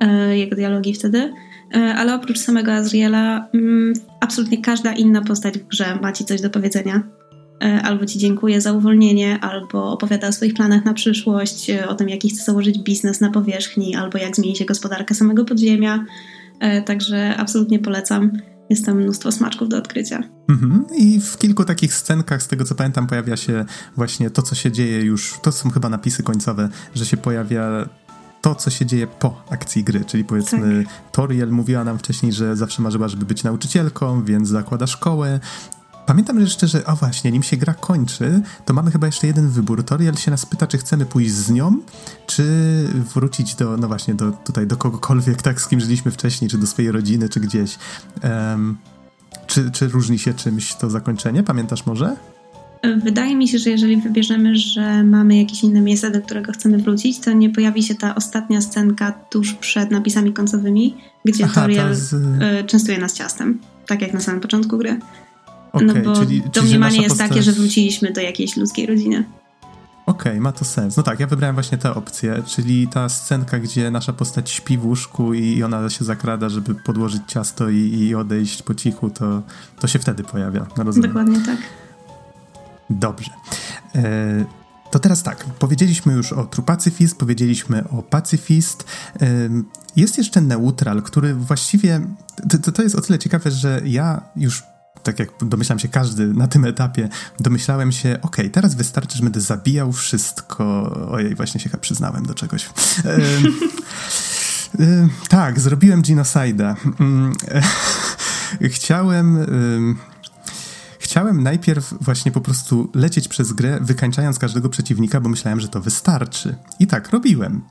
e, 0.00 0.38
jego 0.38 0.56
dialogi 0.56 0.94
wtedy. 0.94 1.32
E, 1.74 1.94
ale 1.94 2.14
oprócz 2.14 2.38
samego 2.38 2.72
Azriela, 2.72 3.48
mm, 3.54 3.92
absolutnie 4.20 4.62
każda 4.62 4.92
inna 4.92 5.22
postać 5.22 5.58
w 5.58 5.66
grze 5.66 5.98
ma 6.02 6.12
ci 6.12 6.24
coś 6.24 6.40
do 6.40 6.50
powiedzenia. 6.50 7.02
E, 7.64 7.82
albo 7.82 8.06
ci 8.06 8.18
dziękuję 8.18 8.60
za 8.60 8.72
uwolnienie, 8.72 9.40
albo 9.40 9.92
opowiada 9.92 10.28
o 10.28 10.32
swoich 10.32 10.54
planach 10.54 10.84
na 10.84 10.94
przyszłość, 10.94 11.70
e, 11.70 11.88
o 11.88 11.94
tym, 11.94 12.08
jaki 12.08 12.28
chce 12.28 12.44
założyć 12.44 12.78
biznes 12.78 13.20
na 13.20 13.30
powierzchni, 13.30 13.96
albo 13.96 14.18
jak 14.18 14.36
zmieni 14.36 14.56
się 14.56 14.64
gospodarka 14.64 15.14
samego 15.14 15.44
podziemia. 15.44 16.04
Także 16.84 17.36
absolutnie 17.36 17.78
polecam. 17.78 18.32
Jest 18.70 18.86
tam 18.86 18.96
mnóstwo 18.96 19.32
smaczków 19.32 19.68
do 19.68 19.76
odkrycia. 19.76 20.22
Mhm. 20.48 20.84
I 20.98 21.20
w 21.20 21.38
kilku 21.38 21.64
takich 21.64 21.94
scenkach, 21.94 22.42
z 22.42 22.48
tego 22.48 22.64
co 22.64 22.74
pamiętam, 22.74 23.06
pojawia 23.06 23.36
się 23.36 23.64
właśnie 23.96 24.30
to, 24.30 24.42
co 24.42 24.54
się 24.54 24.72
dzieje 24.72 25.00
już. 25.00 25.38
To 25.42 25.52
są 25.52 25.70
chyba 25.70 25.88
napisy 25.88 26.22
końcowe, 26.22 26.68
że 26.94 27.06
się 27.06 27.16
pojawia 27.16 27.88
to, 28.42 28.54
co 28.54 28.70
się 28.70 28.86
dzieje 28.86 29.06
po 29.06 29.42
akcji 29.50 29.84
gry, 29.84 30.04
czyli 30.04 30.24
powiedzmy 30.24 30.84
tak. 30.84 30.94
Toriel 31.12 31.50
mówiła 31.50 31.84
nam 31.84 31.98
wcześniej, 31.98 32.32
że 32.32 32.56
zawsze 32.56 32.82
marzyła, 32.82 33.08
żeby 33.08 33.24
być 33.24 33.44
nauczycielką, 33.44 34.24
więc 34.24 34.48
zakłada 34.48 34.86
szkołę 34.86 35.40
Pamiętam 36.06 36.40
jeszcze, 36.40 36.68
że 36.68 36.86
o 36.86 36.96
właśnie, 36.96 37.32
nim 37.32 37.42
się 37.42 37.56
gra 37.56 37.74
kończy, 37.74 38.42
to 38.64 38.74
mamy 38.74 38.90
chyba 38.90 39.06
jeszcze 39.06 39.26
jeden 39.26 39.48
wybór. 39.48 39.84
Toriel 39.84 40.14
się 40.14 40.30
nas 40.30 40.46
pyta, 40.46 40.66
czy 40.66 40.78
chcemy 40.78 41.06
pójść 41.06 41.30
z 41.30 41.50
nią, 41.50 41.78
czy 42.26 42.44
wrócić 43.14 43.54
do, 43.54 43.76
no 43.76 43.88
właśnie, 43.88 44.14
do, 44.14 44.32
tutaj 44.32 44.66
do 44.66 44.76
kogokolwiek, 44.76 45.42
tak, 45.42 45.60
z 45.60 45.68
kim 45.68 45.80
żyliśmy 45.80 46.10
wcześniej, 46.10 46.50
czy 46.50 46.58
do 46.58 46.66
swojej 46.66 46.92
rodziny, 46.92 47.28
czy 47.28 47.40
gdzieś. 47.40 47.78
Um, 48.22 48.78
czy, 49.46 49.70
czy 49.70 49.88
różni 49.88 50.18
się 50.18 50.34
czymś 50.34 50.74
to 50.74 50.90
zakończenie? 50.90 51.42
Pamiętasz 51.42 51.86
może? 51.86 52.16
Wydaje 52.96 53.36
mi 53.36 53.48
się, 53.48 53.58
że 53.58 53.70
jeżeli 53.70 53.96
wybierzemy, 53.96 54.56
że 54.56 55.04
mamy 55.04 55.36
jakieś 55.36 55.62
inne 55.62 55.80
miejsce, 55.80 56.10
do 56.10 56.22
którego 56.22 56.52
chcemy 56.52 56.78
wrócić, 56.78 57.18
to 57.20 57.32
nie 57.32 57.50
pojawi 57.50 57.82
się 57.82 57.94
ta 57.94 58.14
ostatnia 58.14 58.60
scenka 58.60 59.12
tuż 59.12 59.52
przed 59.52 59.90
napisami 59.90 60.32
końcowymi, 60.32 60.96
gdzie 61.24 61.44
Aha, 61.44 61.60
Toriel 61.60 61.94
z... 61.94 62.12
Y, 62.12 62.64
częstuje 62.66 62.98
nas 62.98 63.14
ciastem, 63.14 63.58
tak 63.86 64.02
jak 64.02 64.12
na 64.12 64.20
samym 64.20 64.40
początku 64.40 64.78
gry. 64.78 64.98
Okay, 65.72 65.86
no 65.86 65.94
bo 65.94 66.20
czyli, 66.20 66.42
domniemanie 66.54 66.96
jest 66.96 67.08
postać... 67.08 67.28
takie, 67.28 67.42
że 67.42 67.52
wróciliśmy 67.52 68.12
do 68.12 68.20
jakiejś 68.20 68.56
ludzkiej 68.56 68.86
rodziny. 68.86 69.24
Okej, 70.06 70.32
okay, 70.32 70.40
ma 70.40 70.52
to 70.52 70.64
sens. 70.64 70.96
No 70.96 71.02
tak, 71.02 71.20
ja 71.20 71.26
wybrałem 71.26 71.56
właśnie 71.56 71.78
tę 71.78 71.94
opcję, 71.94 72.42
czyli 72.46 72.88
ta 72.88 73.08
scenka, 73.08 73.58
gdzie 73.58 73.90
nasza 73.90 74.12
postać 74.12 74.50
śpi 74.50 74.78
w 74.78 74.86
łóżku 74.86 75.34
i 75.34 75.62
ona 75.62 75.90
się 75.90 76.04
zakrada, 76.04 76.48
żeby 76.48 76.74
podłożyć 76.74 77.22
ciasto 77.26 77.68
i, 77.68 77.76
i 77.76 78.14
odejść 78.14 78.62
po 78.62 78.74
cichu, 78.74 79.10
to, 79.10 79.42
to 79.80 79.86
się 79.88 79.98
wtedy 79.98 80.24
pojawia. 80.24 80.66
No 80.76 80.92
Dokładnie 80.92 81.40
tak. 81.40 81.56
Dobrze. 82.90 83.30
E, 83.94 84.44
to 84.90 84.98
teraz 84.98 85.22
tak, 85.22 85.44
powiedzieliśmy 85.44 86.12
już 86.12 86.32
o 86.32 86.44
trupacyfist, 86.44 87.18
powiedzieliśmy 87.18 87.88
o 87.88 88.02
pacyfist. 88.02 88.84
E, 89.20 89.26
jest 89.96 90.18
jeszcze 90.18 90.40
neutral, 90.40 91.02
który 91.02 91.34
właściwie. 91.34 92.00
To, 92.62 92.72
to 92.72 92.82
jest 92.82 92.94
o 92.94 93.00
tyle 93.00 93.18
ciekawe, 93.18 93.50
że 93.50 93.80
ja 93.84 94.22
już 94.36 94.62
tak 95.02 95.18
jak 95.18 95.28
domyślam 95.40 95.78
się 95.78 95.88
każdy 95.88 96.26
na 96.26 96.46
tym 96.46 96.64
etapie, 96.64 97.08
domyślałem 97.40 97.92
się, 97.92 98.08
okej, 98.08 98.44
okay, 98.44 98.50
teraz 98.50 98.74
wystarczy, 98.74 99.16
że 99.16 99.22
będę 99.22 99.40
zabijał 99.40 99.92
wszystko. 99.92 100.90
Ojej, 101.10 101.34
właśnie 101.34 101.60
się 101.60 101.70
przyznałem 101.80 102.26
do 102.26 102.34
czegoś. 102.34 102.66
E, 103.04 103.18
e, 104.80 105.08
tak, 105.28 105.60
zrobiłem 105.60 106.02
genocide'a. 106.02 106.74
E, 108.60 108.68
chciałem 108.76 109.46
chciałem 111.12 111.42
najpierw 111.42 111.94
właśnie 112.00 112.32
po 112.32 112.40
prostu 112.40 112.90
lecieć 112.94 113.28
przez 113.28 113.52
grę, 113.52 113.78
wykańczając 113.80 114.38
każdego 114.38 114.68
przeciwnika, 114.68 115.20
bo 115.20 115.28
myślałem, 115.28 115.60
że 115.60 115.68
to 115.68 115.80
wystarczy. 115.80 116.54
I 116.80 116.86
tak 116.86 117.10
robiłem. 117.10 117.62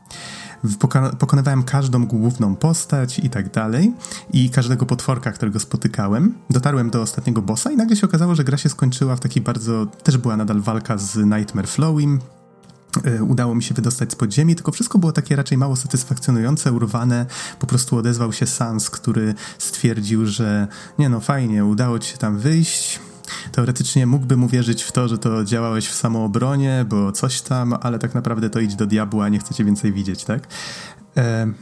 Pokonywałem 1.19 1.63
każdą 1.63 2.05
główną 2.05 2.55
postać 2.55 3.19
i 3.19 3.29
tak 3.29 3.51
dalej, 3.51 3.93
i 4.33 4.49
każdego 4.49 4.85
potworka, 4.85 5.31
którego 5.31 5.59
spotykałem. 5.59 6.33
Dotarłem 6.49 6.89
do 6.89 7.01
ostatniego 7.01 7.41
bossa 7.41 7.71
i 7.71 7.77
nagle 7.77 7.95
się 7.95 8.07
okazało, 8.07 8.35
że 8.35 8.43
gra 8.43 8.57
się 8.57 8.69
skończyła 8.69 9.15
w 9.15 9.19
takiej 9.19 9.43
bardzo. 9.43 9.85
też 9.85 10.17
była 10.17 10.37
nadal 10.37 10.61
walka 10.61 10.97
z 10.97 11.17
Nightmare 11.17 11.67
Flowim, 11.67 12.19
e, 13.03 13.23
udało 13.23 13.55
mi 13.55 13.63
się 13.63 13.73
wydostać 13.73 14.11
z 14.11 14.15
podziemi, 14.15 14.55
tylko 14.55 14.71
wszystko 14.71 14.99
było 14.99 15.11
takie 15.11 15.35
raczej 15.35 15.57
mało 15.57 15.75
satysfakcjonujące, 15.75 16.71
urwane. 16.71 17.25
Po 17.59 17.67
prostu 17.67 17.97
odezwał 17.97 18.33
się 18.33 18.45
Sans, 18.45 18.89
który 18.89 19.33
stwierdził, 19.57 20.25
że 20.25 20.67
nie 20.99 21.09
no, 21.09 21.19
fajnie, 21.19 21.65
udało 21.65 21.99
ci 21.99 22.11
się 22.11 22.17
tam 22.17 22.37
wyjść, 22.37 22.99
Teoretycznie 23.51 24.07
mógłbym 24.07 24.43
uwierzyć 24.43 24.83
w 24.83 24.91
to, 24.91 25.07
że 25.07 25.17
to 25.17 25.43
działałeś 25.43 25.87
w 25.87 25.95
samoobronie, 25.95 26.85
bo 26.89 27.11
coś 27.11 27.41
tam, 27.41 27.75
ale 27.81 27.99
tak 27.99 28.15
naprawdę 28.15 28.49
to 28.49 28.59
idź 28.59 28.75
do 28.75 28.85
diabła, 28.85 29.29
nie 29.29 29.39
chcecie 29.39 29.65
więcej 29.65 29.93
widzieć, 29.93 30.23
tak? 30.23 30.47
E, 31.17 31.53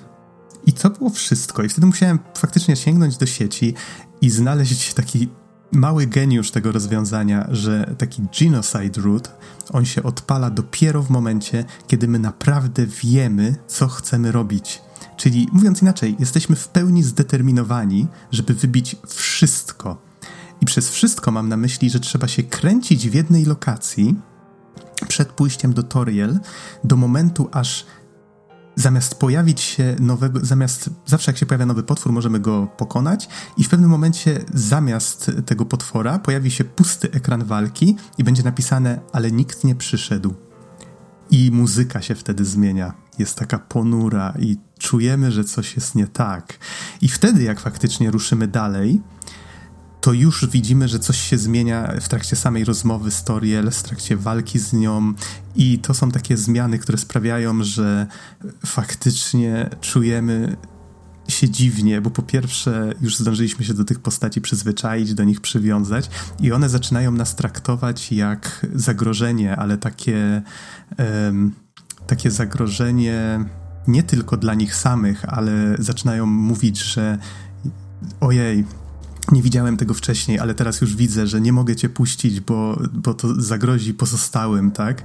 I 0.65 0.73
to 0.73 0.89
było 0.89 1.09
wszystko. 1.09 1.63
I 1.63 1.69
wtedy 1.69 1.87
musiałem 1.87 2.19
faktycznie 2.37 2.75
sięgnąć 2.75 3.17
do 3.17 3.25
sieci 3.25 3.73
i 4.21 4.29
znaleźć 4.29 4.93
taki 4.93 5.29
mały 5.71 6.07
geniusz 6.07 6.51
tego 6.51 6.71
rozwiązania, 6.71 7.47
że 7.51 7.95
taki 7.97 8.21
genocide 8.39 9.01
root, 9.01 9.31
on 9.73 9.85
się 9.85 10.03
odpala 10.03 10.49
dopiero 10.49 11.03
w 11.03 11.09
momencie, 11.09 11.65
kiedy 11.87 12.07
my 12.07 12.19
naprawdę 12.19 12.85
wiemy, 12.85 13.55
co 13.67 13.87
chcemy 13.87 14.31
robić. 14.31 14.81
Czyli 15.17 15.47
mówiąc 15.51 15.81
inaczej, 15.81 16.15
jesteśmy 16.19 16.55
w 16.55 16.67
pełni 16.67 17.03
zdeterminowani, 17.03 18.07
żeby 18.31 18.53
wybić 18.53 18.95
wszystko, 19.07 20.08
i 20.61 20.65
przez 20.65 20.89
wszystko 20.89 21.31
mam 21.31 21.49
na 21.49 21.57
myśli, 21.57 21.89
że 21.89 21.99
trzeba 21.99 22.27
się 22.27 22.43
kręcić 22.43 23.09
w 23.09 23.13
jednej 23.13 23.45
lokacji 23.45 24.15
przed 25.07 25.31
pójściem 25.31 25.73
do 25.73 25.83
Toriel 25.83 26.39
do 26.83 26.95
momentu, 26.95 27.49
aż 27.51 27.85
zamiast 28.75 29.15
pojawić 29.15 29.61
się 29.61 29.95
nowego, 29.99 30.39
zamiast 30.43 30.89
zawsze 31.05 31.31
jak 31.31 31.37
się 31.37 31.45
pojawia 31.45 31.65
nowy 31.65 31.83
potwór, 31.83 32.11
możemy 32.11 32.39
go 32.39 32.67
pokonać 32.67 33.29
i 33.57 33.63
w 33.63 33.69
pewnym 33.69 33.89
momencie 33.89 34.45
zamiast 34.53 35.31
tego 35.45 35.65
potwora 35.65 36.19
pojawi 36.19 36.51
się 36.51 36.63
pusty 36.63 37.11
ekran 37.11 37.43
walki 37.43 37.95
i 38.17 38.23
będzie 38.23 38.43
napisane, 38.43 38.99
ale 39.13 39.31
nikt 39.31 39.63
nie 39.63 39.75
przyszedł. 39.75 40.33
I 41.31 41.51
muzyka 41.51 42.01
się 42.01 42.15
wtedy 42.15 42.45
zmienia. 42.45 42.93
Jest 43.19 43.35
taka 43.35 43.59
ponura 43.59 44.33
i 44.39 44.57
czujemy, 44.79 45.31
że 45.31 45.43
coś 45.43 45.75
jest 45.75 45.95
nie 45.95 46.07
tak. 46.07 46.57
I 47.01 47.07
wtedy, 47.07 47.43
jak 47.43 47.59
faktycznie 47.59 48.11
ruszymy 48.11 48.47
dalej, 48.47 49.01
to 50.01 50.13
już 50.13 50.47
widzimy, 50.47 50.87
że 50.87 50.99
coś 50.99 51.19
się 51.19 51.37
zmienia 51.37 51.93
w 52.01 52.07
trakcie 52.07 52.35
samej 52.35 52.65
rozmowy 52.65 53.11
z 53.11 53.23
Toriel, 53.23 53.71
w 53.71 53.83
trakcie 53.83 54.17
walki 54.17 54.59
z 54.59 54.73
nią. 54.73 55.13
I 55.55 55.79
to 55.79 55.93
są 55.93 56.11
takie 56.11 56.37
zmiany, 56.37 56.79
które 56.79 56.97
sprawiają, 56.97 57.63
że 57.63 58.07
faktycznie 58.65 59.69
czujemy 59.81 60.57
się 61.27 61.49
dziwnie, 61.49 62.01
bo 62.01 62.09
po 62.09 62.21
pierwsze 62.21 62.93
już 63.01 63.17
zdążyliśmy 63.17 63.65
się 63.65 63.73
do 63.73 63.83
tych 63.83 63.99
postaci 63.99 64.41
przyzwyczaić, 64.41 65.13
do 65.13 65.23
nich 65.23 65.41
przywiązać 65.41 66.09
i 66.39 66.51
one 66.51 66.69
zaczynają 66.69 67.11
nas 67.11 67.35
traktować 67.35 68.11
jak 68.11 68.65
zagrożenie, 68.73 69.55
ale 69.55 69.77
takie, 69.77 70.41
um, 70.97 71.53
takie 72.07 72.31
zagrożenie 72.31 73.45
nie 73.87 74.03
tylko 74.03 74.37
dla 74.37 74.53
nich 74.53 74.75
samych, 74.75 75.25
ale 75.27 75.75
zaczynają 75.79 76.25
mówić, 76.25 76.83
że 76.83 77.17
ojej, 78.19 78.65
nie 79.31 79.41
widziałem 79.41 79.77
tego 79.77 79.93
wcześniej, 79.93 80.39
ale 80.39 80.53
teraz 80.53 80.81
już 80.81 80.95
widzę, 80.95 81.27
że 81.27 81.41
nie 81.41 81.53
mogę 81.53 81.75
cię 81.75 81.89
puścić, 81.89 82.39
bo, 82.39 82.81
bo 82.93 83.13
to 83.13 83.41
zagrozi 83.41 83.93
pozostałym, 83.93 84.71
tak? 84.71 85.03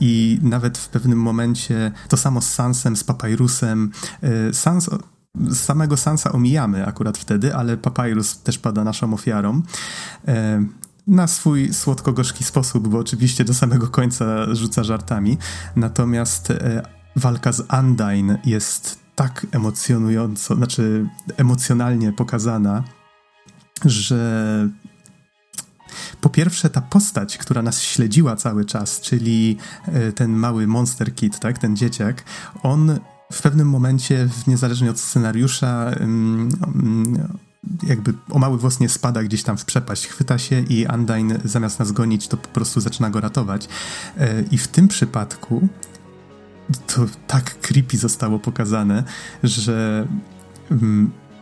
I 0.00 0.38
nawet 0.42 0.78
w 0.78 0.88
pewnym 0.88 1.18
momencie 1.18 1.92
to 2.08 2.16
samo 2.16 2.40
z 2.40 2.50
Sansem, 2.50 2.96
z 2.96 3.04
Papyrusem. 3.04 3.90
E, 4.22 4.54
Sans 4.54 4.90
samego 5.54 5.96
Sansa 5.96 6.32
omijamy 6.32 6.86
akurat 6.86 7.18
wtedy, 7.18 7.54
ale 7.54 7.76
Papyrus 7.76 8.38
też 8.38 8.58
pada 8.58 8.84
naszą 8.84 9.14
ofiarą. 9.14 9.62
E, 10.28 10.64
na 11.06 11.26
swój 11.26 11.72
słodko-gorzki 11.72 12.44
sposób, 12.44 12.88
bo 12.88 12.98
oczywiście 12.98 13.44
do 13.44 13.54
samego 13.54 13.88
końca 13.88 14.54
rzuca 14.54 14.84
żartami. 14.84 15.38
Natomiast 15.76 16.50
e, 16.50 16.82
walka 17.16 17.52
z 17.52 17.62
Undyne 17.80 18.38
jest 18.44 18.98
tak 19.14 19.46
emocjonująco, 19.52 20.54
znaczy 20.54 21.08
emocjonalnie 21.36 22.12
pokazana, 22.12 22.84
że 23.84 24.68
po 26.20 26.28
pierwsze 26.28 26.70
ta 26.70 26.80
postać, 26.80 27.38
która 27.38 27.62
nas 27.62 27.82
śledziła 27.82 28.36
cały 28.36 28.64
czas, 28.64 29.00
czyli 29.00 29.56
e, 29.86 30.12
ten 30.12 30.32
mały 30.32 30.66
Monster 30.66 31.14
Kid, 31.14 31.38
tak, 31.38 31.58
ten 31.58 31.76
dzieciak, 31.76 32.24
on 32.62 32.98
w 33.32 33.42
pewnym 33.42 33.68
momencie, 33.68 34.28
niezależnie 34.46 34.90
od 34.90 35.00
scenariusza, 35.00 35.90
jakby 37.82 38.14
o 38.30 38.38
mały 38.38 38.58
włos 38.58 38.80
nie 38.80 38.88
spada 38.88 39.22
gdzieś 39.22 39.42
tam 39.42 39.58
w 39.58 39.64
przepaść, 39.64 40.06
chwyta 40.06 40.38
się 40.38 40.60
i 40.60 40.86
Undyne 40.94 41.38
zamiast 41.44 41.78
nas 41.78 41.92
gonić, 41.92 42.28
to 42.28 42.36
po 42.36 42.48
prostu 42.48 42.80
zaczyna 42.80 43.10
go 43.10 43.20
ratować. 43.20 43.68
E, 44.18 44.42
I 44.50 44.58
w 44.58 44.68
tym 44.68 44.88
przypadku 44.88 45.68
to 46.86 47.06
tak 47.26 47.60
creepy 47.60 47.98
zostało 47.98 48.38
pokazane, 48.38 49.04
że 49.42 50.06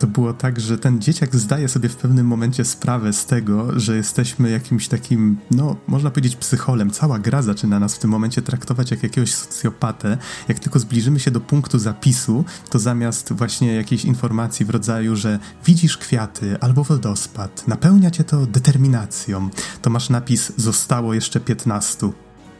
to 0.04 0.08
było 0.08 0.32
tak, 0.32 0.60
że 0.60 0.78
ten 0.78 1.00
dzieciak 1.00 1.36
zdaje 1.36 1.68
sobie 1.68 1.88
w 1.88 1.96
pewnym 1.96 2.26
momencie 2.26 2.64
sprawę 2.64 3.12
z 3.12 3.26
tego, 3.26 3.80
że 3.80 3.96
jesteśmy 3.96 4.50
jakimś 4.50 4.88
takim, 4.88 5.36
no, 5.50 5.76
można 5.86 6.10
powiedzieć 6.10 6.36
psycholem. 6.36 6.90
Cała 6.90 7.18
gra 7.18 7.42
zaczyna 7.42 7.80
nas 7.80 7.94
w 7.94 7.98
tym 7.98 8.10
momencie 8.10 8.42
traktować 8.42 8.90
jak 8.90 9.02
jakiegoś 9.02 9.34
socjopatę. 9.34 10.18
Jak 10.48 10.58
tylko 10.58 10.78
zbliżymy 10.78 11.20
się 11.20 11.30
do 11.30 11.40
punktu 11.40 11.78
zapisu, 11.78 12.44
to 12.70 12.78
zamiast 12.78 13.32
właśnie 13.32 13.74
jakiejś 13.74 14.04
informacji 14.04 14.66
w 14.66 14.70
rodzaju, 14.70 15.16
że 15.16 15.38
widzisz 15.66 15.98
kwiaty 15.98 16.56
albo 16.60 16.84
wodospad, 16.84 17.68
napełnia 17.68 18.10
cię 18.10 18.24
to 18.24 18.46
determinacją, 18.46 19.50
to 19.82 19.90
masz 19.90 20.10
napis 20.10 20.52
zostało 20.56 21.14
jeszcze 21.14 21.40
15 21.40 22.10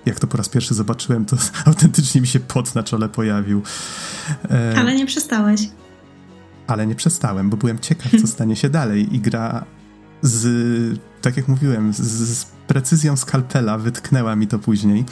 jak 0.07 0.21
to 0.21 0.27
po 0.27 0.37
raz 0.37 0.49
pierwszy 0.49 0.75
zobaczyłem, 0.75 1.25
to 1.25 1.37
autentycznie 1.67 2.21
mi 2.21 2.27
się 2.27 2.41
pot 2.41 2.75
na 2.75 2.83
czole 2.83 3.09
pojawił. 3.09 3.63
E... 4.51 4.75
Ale 4.79 4.95
nie 4.95 5.07
przestałeś 5.07 5.61
ale 6.67 6.87
nie 6.87 6.95
przestałem, 6.95 7.51
bo 7.51 7.57
byłem 7.57 7.79
ciekaw, 7.79 8.13
co 8.21 8.27
stanie 8.37 8.57
się 8.57 8.69
dalej 8.69 9.17
i 9.17 9.21
gra 9.21 9.65
z, 10.23 10.99
tak 11.23 11.37
jak 11.37 11.49
mówiłem, 11.49 11.93
z, 11.93 12.01
z 12.39 12.45
precyzją 12.45 13.17
skalpela 13.17 13.79
wytknęła 13.79 14.37
mi 14.37 14.47
to 14.47 14.59
później, 14.59 15.05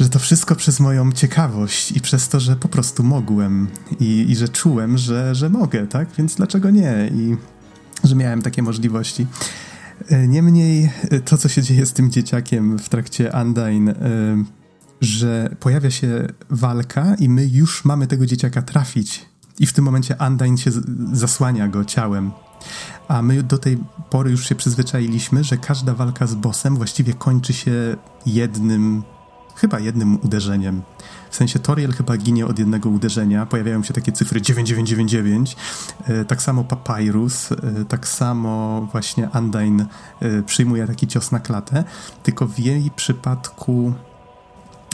że 0.00 0.08
to 0.08 0.18
wszystko 0.18 0.54
przez 0.54 0.80
moją 0.80 1.12
ciekawość 1.12 1.92
i 1.92 2.00
przez 2.00 2.28
to, 2.28 2.40
że 2.40 2.56
po 2.56 2.68
prostu 2.68 3.02
mogłem 3.02 3.68
i, 4.00 4.26
i 4.28 4.36
że 4.36 4.48
czułem, 4.48 4.98
że, 4.98 5.34
że 5.34 5.50
mogę, 5.50 5.86
tak? 5.86 6.08
Więc 6.18 6.34
dlaczego 6.34 6.70
nie? 6.70 7.10
I 7.14 7.36
że 8.04 8.14
miałem 8.14 8.42
takie 8.42 8.62
możliwości. 8.62 9.26
Niemniej 10.28 10.90
to, 11.24 11.38
co 11.38 11.48
się 11.48 11.62
dzieje 11.62 11.86
z 11.86 11.92
tym 11.92 12.10
dzieciakiem 12.10 12.78
w 12.78 12.88
trakcie 12.88 13.32
Undyne, 13.42 13.94
że 15.00 15.56
pojawia 15.60 15.90
się 15.90 16.26
walka 16.50 17.14
i 17.14 17.28
my 17.28 17.46
już 17.46 17.84
mamy 17.84 18.06
tego 18.06 18.26
dzieciaka 18.26 18.62
trafić. 18.62 19.27
I 19.60 19.66
w 19.66 19.72
tym 19.72 19.84
momencie 19.84 20.16
Undyne 20.26 20.58
się 20.58 20.70
zasłania 21.12 21.68
go 21.68 21.84
ciałem. 21.84 22.30
A 23.08 23.22
my 23.22 23.42
do 23.42 23.58
tej 23.58 23.78
pory 24.10 24.30
już 24.30 24.48
się 24.48 24.54
przyzwyczailiśmy, 24.54 25.44
że 25.44 25.56
każda 25.56 25.94
walka 25.94 26.26
z 26.26 26.34
bossem 26.34 26.76
właściwie 26.76 27.14
kończy 27.14 27.52
się 27.52 27.96
jednym, 28.26 29.02
chyba 29.54 29.80
jednym 29.80 30.18
uderzeniem. 30.24 30.82
W 31.30 31.36
sensie 31.36 31.58
Toriel 31.58 31.92
chyba 31.92 32.16
ginie 32.16 32.46
od 32.46 32.58
jednego 32.58 32.90
uderzenia, 32.90 33.46
pojawiają 33.46 33.82
się 33.82 33.94
takie 33.94 34.12
cyfry 34.12 34.40
9999, 34.40 35.56
e, 36.04 36.24
tak 36.24 36.42
samo 36.42 36.64
Papyrus, 36.64 37.52
e, 37.52 37.56
tak 37.88 38.08
samo 38.08 38.82
właśnie 38.92 39.28
Undyne 39.34 39.86
e, 40.20 40.42
przyjmuje 40.42 40.86
taki 40.86 41.06
cios 41.06 41.32
na 41.32 41.40
klatę, 41.40 41.84
tylko 42.22 42.46
w 42.46 42.58
jej 42.58 42.90
przypadku 42.96 43.92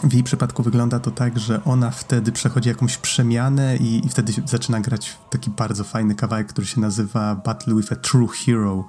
w 0.02 0.12
jej 0.12 0.22
przypadku 0.22 0.62
wygląda 0.62 1.00
to 1.00 1.10
tak, 1.10 1.38
że 1.38 1.64
ona 1.64 1.90
wtedy 1.90 2.32
przechodzi 2.32 2.68
jakąś 2.68 2.96
przemianę 2.96 3.76
i, 3.76 4.06
i, 4.06 4.08
wtedy 4.08 4.32
zaczyna 4.46 4.80
grać 4.80 5.18
taki 5.30 5.50
bardzo 5.50 5.84
fajny 5.84 6.14
kawałek, 6.14 6.46
który 6.46 6.66
się 6.66 6.80
nazywa 6.80 7.34
Battle 7.34 7.74
with 7.74 7.92
a 7.92 7.96
True 7.96 8.28
Hero, 8.28 8.86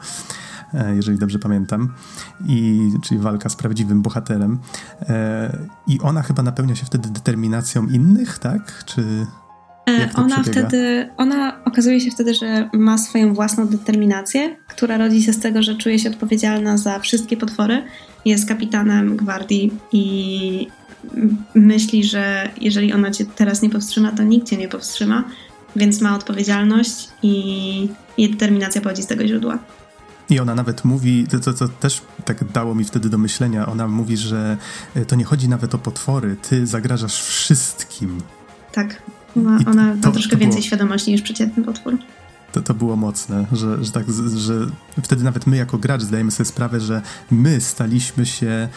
e, 0.73 0.95
jeżeli 0.95 1.17
dobrze 1.17 1.39
pamiętam, 1.39 1.93
I, 2.47 2.91
czyli 3.03 3.19
walka 3.19 3.49
z 3.49 3.55
prawdziwym 3.55 4.01
bohaterem. 4.01 4.59
E, 5.01 5.57
I 5.87 5.99
ona 5.99 6.21
chyba 6.21 6.43
napełnia 6.43 6.75
się 6.75 6.85
wtedy 6.85 7.09
determinacją 7.09 7.87
innych, 7.87 8.39
tak? 8.39 8.83
Czy... 8.85 9.25
E, 9.89 10.09
ona 10.15 10.43
wtedy, 10.43 11.09
ona 11.17 11.63
okazuje 11.65 12.01
się 12.01 12.11
wtedy, 12.11 12.33
że 12.33 12.69
ma 12.73 12.97
swoją 12.97 13.33
własną 13.33 13.67
determinację, 13.67 14.55
która 14.67 14.97
rodzi 14.97 15.23
się 15.23 15.33
z 15.33 15.39
tego, 15.39 15.63
że 15.63 15.75
czuje 15.75 15.99
się 15.99 16.09
odpowiedzialna 16.09 16.77
za 16.77 16.99
wszystkie 16.99 17.37
potwory. 17.37 17.83
Jest 18.25 18.47
kapitanem 18.47 19.17
gwardii 19.17 19.73
i 19.91 20.67
myśli, 21.55 22.03
że 22.03 22.49
jeżeli 22.61 22.93
ona 22.93 23.11
cię 23.11 23.25
teraz 23.25 23.61
nie 23.61 23.69
powstrzyma, 23.69 24.11
to 24.11 24.23
nikt 24.23 24.47
cię 24.47 24.57
nie 24.57 24.67
powstrzyma, 24.67 25.23
więc 25.75 26.01
ma 26.01 26.15
odpowiedzialność 26.15 27.09
i 27.23 27.89
jej 28.17 28.29
determinacja 28.29 28.81
pochodzi 28.81 29.03
z 29.03 29.07
tego 29.07 29.27
źródła. 29.27 29.59
I 30.29 30.39
ona 30.39 30.55
nawet 30.55 30.85
mówi, 30.85 31.27
to, 31.27 31.39
to, 31.39 31.53
to, 31.53 31.67
też 31.67 32.01
tak 32.25 32.51
dało 32.51 32.75
mi 32.75 32.83
wtedy 32.83 33.09
do 33.09 33.17
myślenia, 33.17 33.65
ona 33.65 33.87
mówi, 33.87 34.17
że 34.17 34.57
e, 34.95 35.05
to 35.05 35.15
nie 35.15 35.23
chodzi 35.23 35.49
nawet 35.49 35.75
o 35.75 35.77
potwory, 35.77 36.35
ty 36.49 36.67
zagrażasz 36.67 37.21
wszystkim. 37.21 38.21
Tak, 38.71 39.01
ona, 39.37 39.59
ona 39.65 39.95
ma 39.95 40.11
troszkę 40.11 40.37
więcej 40.37 40.61
było, 40.61 40.67
świadomości 40.67 41.11
niż 41.11 41.21
przeciętny 41.21 41.63
potwór. 41.63 41.97
To, 42.51 42.61
to 42.61 42.73
było 42.73 42.95
mocne, 42.95 43.45
że, 43.51 43.83
że 43.83 43.91
tak, 43.91 44.05
że 44.35 44.53
wtedy 45.03 45.23
nawet 45.23 45.47
my 45.47 45.57
jako 45.57 45.77
gracz 45.77 46.01
zdajemy 46.01 46.31
sobie 46.31 46.45
sprawę, 46.45 46.79
że 46.79 47.01
my 47.31 47.61
staliśmy 47.61 48.25
się 48.25 48.69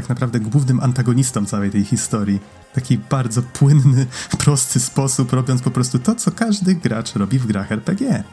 tak 0.00 0.08
naprawdę 0.08 0.40
głównym 0.40 0.80
antagonistą 0.80 1.46
całej 1.46 1.70
tej 1.70 1.84
historii. 1.84 2.40
Taki 2.74 2.98
bardzo 2.98 3.42
płynny, 3.42 4.06
prosty 4.44 4.80
sposób, 4.80 5.32
robiąc 5.32 5.62
po 5.62 5.70
prostu 5.70 5.98
to, 5.98 6.14
co 6.14 6.30
każdy 6.30 6.74
gracz 6.74 7.14
robi 7.14 7.38
w 7.38 7.46
grach 7.46 7.72
RPG. 7.72 8.24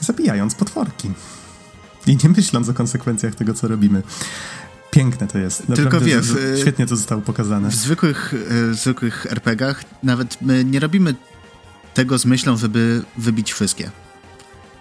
Zabijając 0.00 0.54
potworki. 0.54 1.10
I 2.06 2.16
nie 2.24 2.28
myśląc 2.36 2.68
o 2.68 2.74
konsekwencjach 2.74 3.34
tego, 3.34 3.54
co 3.54 3.68
robimy. 3.68 4.02
Piękne 4.90 5.26
to 5.26 5.38
jest. 5.38 5.68
Naprawdę 5.68 5.90
Tylko 5.90 6.00
wiesz, 6.00 6.30
y, 6.30 6.56
świetnie 6.60 6.86
to 6.86 6.96
zostało 6.96 7.22
pokazane. 7.22 7.70
W 7.70 7.74
zwykłych, 7.74 8.34
w 8.50 8.74
zwykłych 8.74 9.26
RPGach 9.30 9.84
nawet 10.02 10.42
my 10.42 10.64
nie 10.64 10.80
robimy 10.80 11.14
tego 11.94 12.18
z 12.18 12.24
myślą, 12.24 12.56
żeby 12.56 13.02
wybić 13.18 13.52
wszystkie. 13.52 13.90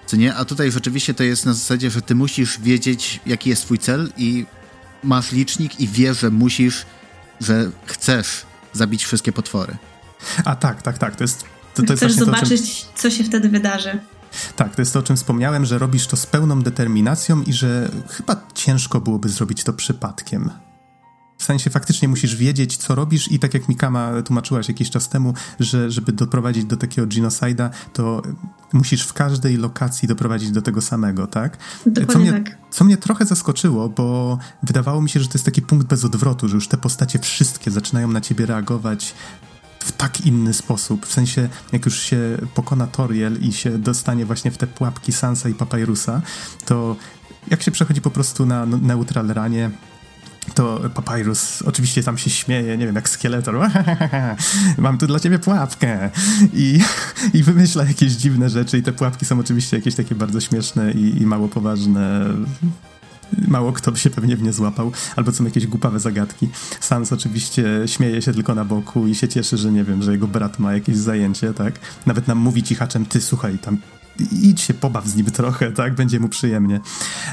Co 0.06 0.18
nie? 0.18 0.36
A 0.36 0.46
tutaj 0.46 0.72
rzeczywiście 0.72 1.14
to 1.14 1.24
jest 1.24 1.46
na 1.46 1.54
zasadzie, 1.54 1.90
że 1.90 2.02
ty 2.02 2.16
musisz 2.16 2.60
wiedzieć, 2.60 3.20
jaki 3.26 3.50
jest 3.50 3.62
twój 3.62 3.78
cel 3.78 4.12
i 4.18 4.46
masz 5.04 5.32
licznik 5.32 5.80
i 5.80 5.88
wiesz, 5.88 6.20
że 6.20 6.30
musisz, 6.30 6.86
że 7.42 7.72
chcesz 7.86 8.46
zabić 8.74 9.06
wszystkie 9.06 9.32
potwory. 9.32 9.78
A 10.46 10.56
tak, 10.56 10.82
tak, 10.82 10.98
tak. 10.98 11.16
To 11.16 11.24
jest. 11.24 11.46
To, 11.76 11.84
to 11.84 11.96
Chcesz 11.96 12.02
jest 12.02 12.20
zobaczyć, 12.20 12.82
czym... 12.82 12.90
co 12.96 13.10
się 13.10 13.24
wtedy 13.24 13.50
wydarzy. 13.50 14.00
Tak, 14.56 14.76
to 14.76 14.82
jest 14.82 14.94
to, 14.94 15.00
o 15.00 15.04
czym 15.04 15.16
wspomniałem, 15.16 15.66
że 15.66 15.78
robisz 15.78 16.08
to 16.08 16.18
z 16.18 16.26
pełną 16.26 16.62
determinacją 16.62 17.44
i 17.44 17.54
że 17.54 17.92
chyba 18.10 18.48
ciężko 18.54 19.02
byłoby 19.02 19.30
zrobić 19.30 19.64
to 19.64 19.74
przypadkiem. 19.74 20.50
W 21.40 21.44
sensie 21.44 21.70
faktycznie 21.70 22.08
musisz 22.08 22.36
wiedzieć, 22.36 22.78
co 22.78 22.96
robisz 22.96 23.32
i 23.32 23.40
tak 23.40 23.54
jak 23.54 23.70
Mikama 23.70 24.22
tłumaczyłaś 24.22 24.68
jakiś 24.68 24.90
czas 24.90 25.10
temu, 25.10 25.34
że 25.60 25.92
żeby 25.92 26.12
doprowadzić 26.12 26.66
do 26.66 26.78
takiego 26.78 27.08
genocida, 27.08 27.70
to 27.94 28.22
musisz 28.74 29.04
w 29.04 29.14
każdej 29.14 29.58
lokacji 29.58 30.08
doprowadzić 30.08 30.52
do 30.52 30.62
tego 30.62 30.82
samego, 30.82 31.28
tak? 31.28 31.58
Dokładnie 31.86 32.14
co 32.14 32.20
mnie, 32.20 32.32
tak. 32.32 32.58
Co 32.72 32.86
mnie 32.86 32.98
trochę 32.98 33.26
zaskoczyło, 33.26 33.90
bo 33.90 34.38
wydawało 34.64 35.02
mi 35.02 35.10
się, 35.10 35.20
że 35.20 35.28
to 35.28 35.34
jest 35.34 35.46
taki 35.46 35.62
punkt 35.62 35.88
bez 35.88 36.06
odwrotu, 36.06 36.48
że 36.48 36.56
już 36.56 36.68
te 36.68 36.78
postacie 36.78 37.20
wszystkie 37.20 37.72
zaczynają 37.72 38.08
na 38.08 38.22
ciebie 38.22 38.46
reagować 38.46 39.14
w 39.80 39.92
tak 39.92 40.26
inny 40.26 40.54
sposób. 40.54 41.06
W 41.06 41.14
sensie, 41.14 41.50
jak 41.72 41.86
już 41.86 42.00
się 42.00 42.38
pokona 42.56 42.88
Toriel 42.88 43.42
i 43.42 43.54
się 43.54 43.78
dostanie 43.78 44.26
właśnie 44.26 44.52
w 44.52 44.58
te 44.58 44.68
pułapki 44.68 45.12
Sansa 45.12 45.50
i 45.50 45.54
Papyrusa, 45.54 46.22
to 46.66 46.96
jak 47.48 47.64
się 47.64 47.72
przechodzi 47.72 48.02
po 48.02 48.12
prostu 48.12 48.46
na 48.46 48.66
neutral 48.66 49.28
ranie, 49.28 49.72
to 50.54 50.80
Papyrus 50.94 51.62
oczywiście 51.62 52.04
tam 52.04 52.18
się 52.18 52.30
śmieje, 52.30 52.78
nie 52.78 52.86
wiem, 52.86 52.96
jak 52.96 53.10
Skeletor. 53.10 53.56
Mam 54.78 54.98
tu 54.98 55.08
dla 55.08 55.20
ciebie 55.20 55.40
pułapkę. 55.40 56.10
I, 56.54 56.80
I 57.38 57.44
wymyśla 57.44 57.84
jakieś 57.84 58.12
dziwne 58.12 58.50
rzeczy 58.50 58.78
i 58.78 58.84
te 58.84 58.94
pułapki 58.94 59.26
są 59.26 59.40
oczywiście 59.40 59.78
jakieś 59.78 59.96
takie 59.96 60.16
bardzo 60.16 60.42
śmieszne 60.42 60.92
i, 60.92 61.22
i 61.22 61.26
mało 61.26 61.48
poważne. 61.48 62.26
Mało 63.48 63.74
kto 63.74 63.92
by 63.92 63.98
się 63.98 64.10
pewnie 64.10 64.38
w 64.38 64.44
nie 64.44 64.54
złapał, 64.54 64.92
albo 65.16 65.32
są 65.32 65.46
jakieś 65.46 65.68
głupawe 65.68 66.00
zagadki. 66.00 66.50
Sans 66.80 67.14
oczywiście 67.14 67.64
śmieje 67.86 68.22
się 68.22 68.34
tylko 68.34 68.56
na 68.56 68.66
boku 68.66 69.08
i 69.08 69.16
się 69.16 69.28
cieszy, 69.28 69.58
że 69.58 69.72
nie 69.72 69.84
wiem, 69.84 70.04
że 70.04 70.12
jego 70.12 70.28
brat 70.28 70.60
ma 70.60 70.74
jakieś 70.74 70.98
zajęcie, 70.98 71.54
tak? 71.54 71.80
Nawet 72.06 72.28
nam 72.28 72.38
mówi 72.38 72.64
cichaczem, 72.64 73.06
ty 73.06 73.22
słuchaj, 73.22 73.58
tam 73.60 73.78
idź 74.24 74.62
się 74.62 74.74
pobaw 74.74 75.08
z 75.08 75.16
nim 75.16 75.26
trochę, 75.26 75.72
tak? 75.72 75.96
Będzie 75.96 76.20
mu 76.20 76.30
przyjemnie. 76.30 76.80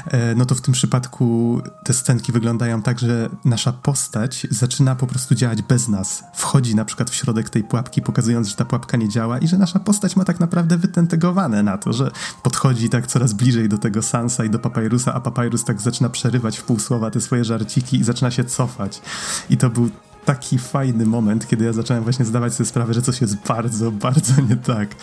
E, 0.07 0.35
no 0.35 0.45
to 0.45 0.55
w 0.55 0.61
tym 0.61 0.73
przypadku 0.73 1.61
te 1.83 1.93
scenki 1.93 2.31
wyglądają 2.31 2.81
tak, 2.81 2.99
że 2.99 3.29
nasza 3.45 3.73
postać 3.73 4.47
zaczyna 4.51 4.95
po 4.95 5.07
prostu 5.07 5.35
działać 5.35 5.61
bez 5.61 5.87
nas. 5.87 6.23
Wchodzi 6.33 6.75
na 6.75 6.85
przykład 6.85 7.09
w 7.09 7.15
środek 7.15 7.49
tej 7.49 7.63
pułapki, 7.63 8.01
pokazując, 8.01 8.47
że 8.47 8.55
ta 8.55 8.65
pułapka 8.65 8.97
nie 8.97 9.09
działa 9.09 9.37
i 9.37 9.47
że 9.47 9.57
nasza 9.57 9.79
postać 9.79 10.15
ma 10.15 10.25
tak 10.25 10.39
naprawdę 10.39 10.77
wytentegowane 10.77 11.63
na 11.63 11.77
to, 11.77 11.93
że 11.93 12.11
podchodzi 12.43 12.89
tak 12.89 13.07
coraz 13.07 13.33
bliżej 13.33 13.69
do 13.69 13.77
tego 13.77 14.01
Sansa 14.01 14.45
i 14.45 14.49
do 14.49 14.59
Papyrusa, 14.59 15.13
a 15.13 15.19
Papyrus 15.19 15.63
tak 15.63 15.81
zaczyna 15.81 16.09
przerywać 16.09 16.57
w 16.57 16.63
pół 16.63 16.79
słowa 16.79 17.11
te 17.11 17.21
swoje 17.21 17.45
żarciki 17.45 17.97
i 17.97 18.03
zaczyna 18.03 18.31
się 18.31 18.43
cofać. 18.43 19.01
I 19.49 19.57
to 19.57 19.69
był 19.69 19.89
taki 20.25 20.59
fajny 20.59 21.05
moment, 21.05 21.47
kiedy 21.47 21.65
ja 21.65 21.73
zacząłem 21.73 22.03
właśnie 22.03 22.25
zdawać 22.25 22.53
sobie 22.53 22.69
sprawę, 22.69 22.93
że 22.93 23.01
coś 23.01 23.21
jest 23.21 23.35
bardzo, 23.47 23.91
bardzo 23.91 24.41
nie 24.49 24.55
tak. 24.55 24.95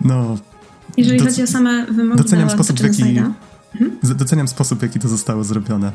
No, 0.00 0.36
jeżeli 0.96 1.18
chodzi 1.18 1.42
o 1.42 1.46
same 1.46 1.86
wymogi 1.86 2.22
doceniam 2.22 2.50
sposób, 2.50 2.80
w 2.80 2.82
jaki, 2.82 3.02
mhm. 3.02 4.16
doceniam 4.16 4.48
sposób, 4.48 4.78
w 4.78 4.82
jaki 4.82 4.98
to 4.98 5.08
zostało 5.08 5.44
zrobione. 5.44 5.92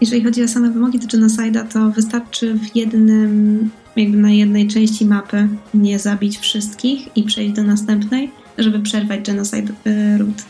Jeżeli 0.00 0.24
chodzi 0.24 0.44
o 0.44 0.48
same 0.48 0.70
wymogi 0.70 0.98
do 0.98 1.06
genocide'a, 1.06 1.68
to 1.68 1.90
wystarczy 1.90 2.54
w 2.54 2.76
jednym, 2.76 3.70
jakby 3.96 4.16
na 4.16 4.30
jednej 4.30 4.68
części 4.68 5.06
mapy 5.06 5.48
nie 5.74 5.98
zabić 5.98 6.38
wszystkich 6.38 7.16
i 7.16 7.22
przejść 7.22 7.54
do 7.54 7.62
następnej, 7.62 8.32
żeby 8.58 8.80
przerwać 8.80 9.26
genocide 9.26 9.72
y, 9.86 10.18
root. 10.18 10.44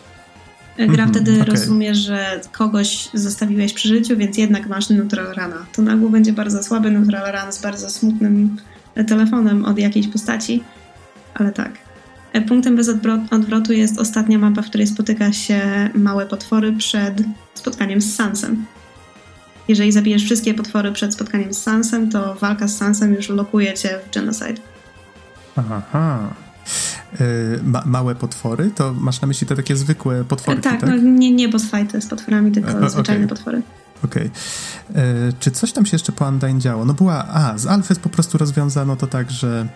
Gra 0.77 0.87
mm 0.87 0.97
-hmm, 0.97 1.11
wtedy 1.11 1.33
okay. 1.33 1.45
rozumie, 1.45 1.95
że 1.95 2.41
kogoś 2.53 3.09
zostawiłeś 3.15 3.73
przy 3.73 3.89
życiu, 3.89 4.17
więc 4.17 4.39
jednak 4.39 4.69
masz 4.69 4.89
neutral 4.89 5.35
rana. 5.35 5.67
To 5.73 5.83
nagło 5.83 6.09
będzie 6.11 6.33
bardzo 6.33 6.63
słaby 6.63 6.91
neutral 6.91 7.33
run 7.33 7.53
z 7.53 7.59
bardzo 7.59 7.91
smutnym 7.91 8.57
telefonem 9.09 9.65
od 9.65 9.79
jakiejś 9.79 10.09
postaci, 10.09 10.63
ale 11.35 11.53
tak. 11.53 11.90
Punktem 12.49 12.77
bez 12.77 12.89
odwrotu 13.31 13.73
jest 13.73 13.99
ostatnia 13.99 14.39
mapa, 14.39 14.63
w 14.63 14.67
której 14.67 14.87
spotyka 14.87 15.33
się 15.33 15.91
małe 15.95 16.27
potwory 16.27 16.73
przed 16.73 17.23
spotkaniem 17.55 18.01
z 18.01 18.15
Sansem. 18.15 18.67
Jeżeli 19.69 19.93
zabijesz 19.93 20.25
wszystkie 20.25 20.55
potwory 20.55 20.93
przed 20.93 21.15
spotkaniem 21.15 21.55
z 21.55 21.63
Sansem, 21.63 22.11
to 22.11 22.35
walka 22.35 22.69
z 22.69 22.77
Sansem 22.77 23.15
już 23.15 23.29
lokuje 23.29 23.75
cię 23.75 23.99
w 24.07 24.15
genocide. 24.15 24.61
Aha. 25.57 26.19
Yy, 27.21 27.61
ma 27.65 27.83
małe 27.87 28.15
potwory? 28.15 28.71
To 28.75 28.95
masz 28.95 29.21
na 29.21 29.29
myśli 29.29 29.47
te 29.47 29.57
takie 29.57 29.77
zwykłe 29.77 30.25
potwory? 30.25 30.61
Tak, 30.61 30.81
tak? 30.81 30.91
No, 30.91 30.97
nie, 30.97 31.33
nie 31.33 31.49
boss 31.49 31.71
fighty 31.71 32.01
z 32.01 32.07
potworami, 32.07 32.53
tylko 32.53 32.71
e, 32.71 32.91
zwyczajne 32.91 33.25
okay. 33.25 33.37
potwory. 33.37 33.63
Okej. 34.05 34.31
Okay. 34.91 35.33
Czy 35.41 35.51
coś 35.51 35.73
tam 35.73 35.87
się 35.87 35.95
jeszcze 35.95 36.13
po 36.13 36.29
Undyne 36.29 36.59
działo? 36.59 36.85
No 36.85 36.95
była, 36.95 37.27
a, 37.29 37.59
z 37.59 37.67
Alfy 37.67 37.95
po 37.95 38.09
prostu 38.09 38.39
rozwiązano 38.39 38.97
to 38.97 39.07
tak, 39.07 39.31
że 39.31 39.67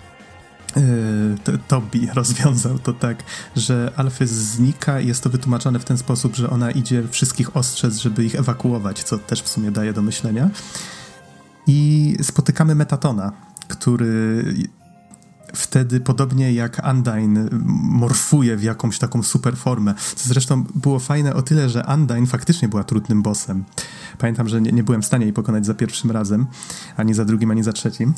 Tobi 1.68 2.08
rozwiązał 2.14 2.78
to 2.78 2.92
tak, 2.92 3.22
że 3.56 3.92
Alfy 3.96 4.26
znika 4.26 5.00
i 5.00 5.06
jest 5.06 5.22
to 5.22 5.30
wytłumaczone 5.30 5.78
w 5.78 5.84
ten 5.84 5.98
sposób, 5.98 6.36
że 6.36 6.50
ona 6.50 6.70
idzie 6.70 7.02
wszystkich 7.10 7.56
ostrzec, 7.56 7.96
żeby 7.96 8.24
ich 8.24 8.34
ewakuować, 8.34 9.02
co 9.02 9.18
też 9.18 9.42
w 9.42 9.48
sumie 9.48 9.70
daje 9.70 9.92
do 9.92 10.02
myślenia. 10.02 10.50
I 11.66 12.16
spotykamy 12.22 12.74
Metatona, 12.74 13.32
który 13.68 14.44
wtedy 15.54 16.00
podobnie 16.00 16.52
jak 16.52 16.82
Undyne 16.90 17.48
morfuje 17.82 18.56
w 18.56 18.62
jakąś 18.62 18.98
taką 18.98 19.22
super 19.22 19.56
formę. 19.56 19.94
Co 20.16 20.28
zresztą 20.28 20.64
było 20.74 20.98
fajne 20.98 21.34
o 21.34 21.42
tyle, 21.42 21.68
że 21.68 21.84
Undyne 21.94 22.26
faktycznie 22.26 22.68
była 22.68 22.84
trudnym 22.84 23.22
bossem. 23.22 23.64
Pamiętam, 24.18 24.48
że 24.48 24.60
nie, 24.60 24.72
nie 24.72 24.84
byłem 24.84 25.02
w 25.02 25.06
stanie 25.06 25.24
jej 25.24 25.32
pokonać 25.32 25.66
za 25.66 25.74
pierwszym 25.74 26.10
razem, 26.10 26.46
ani 26.96 27.14
za 27.14 27.24
drugim, 27.24 27.50
ani 27.50 27.62
za 27.62 27.72
trzecim. 27.72 28.14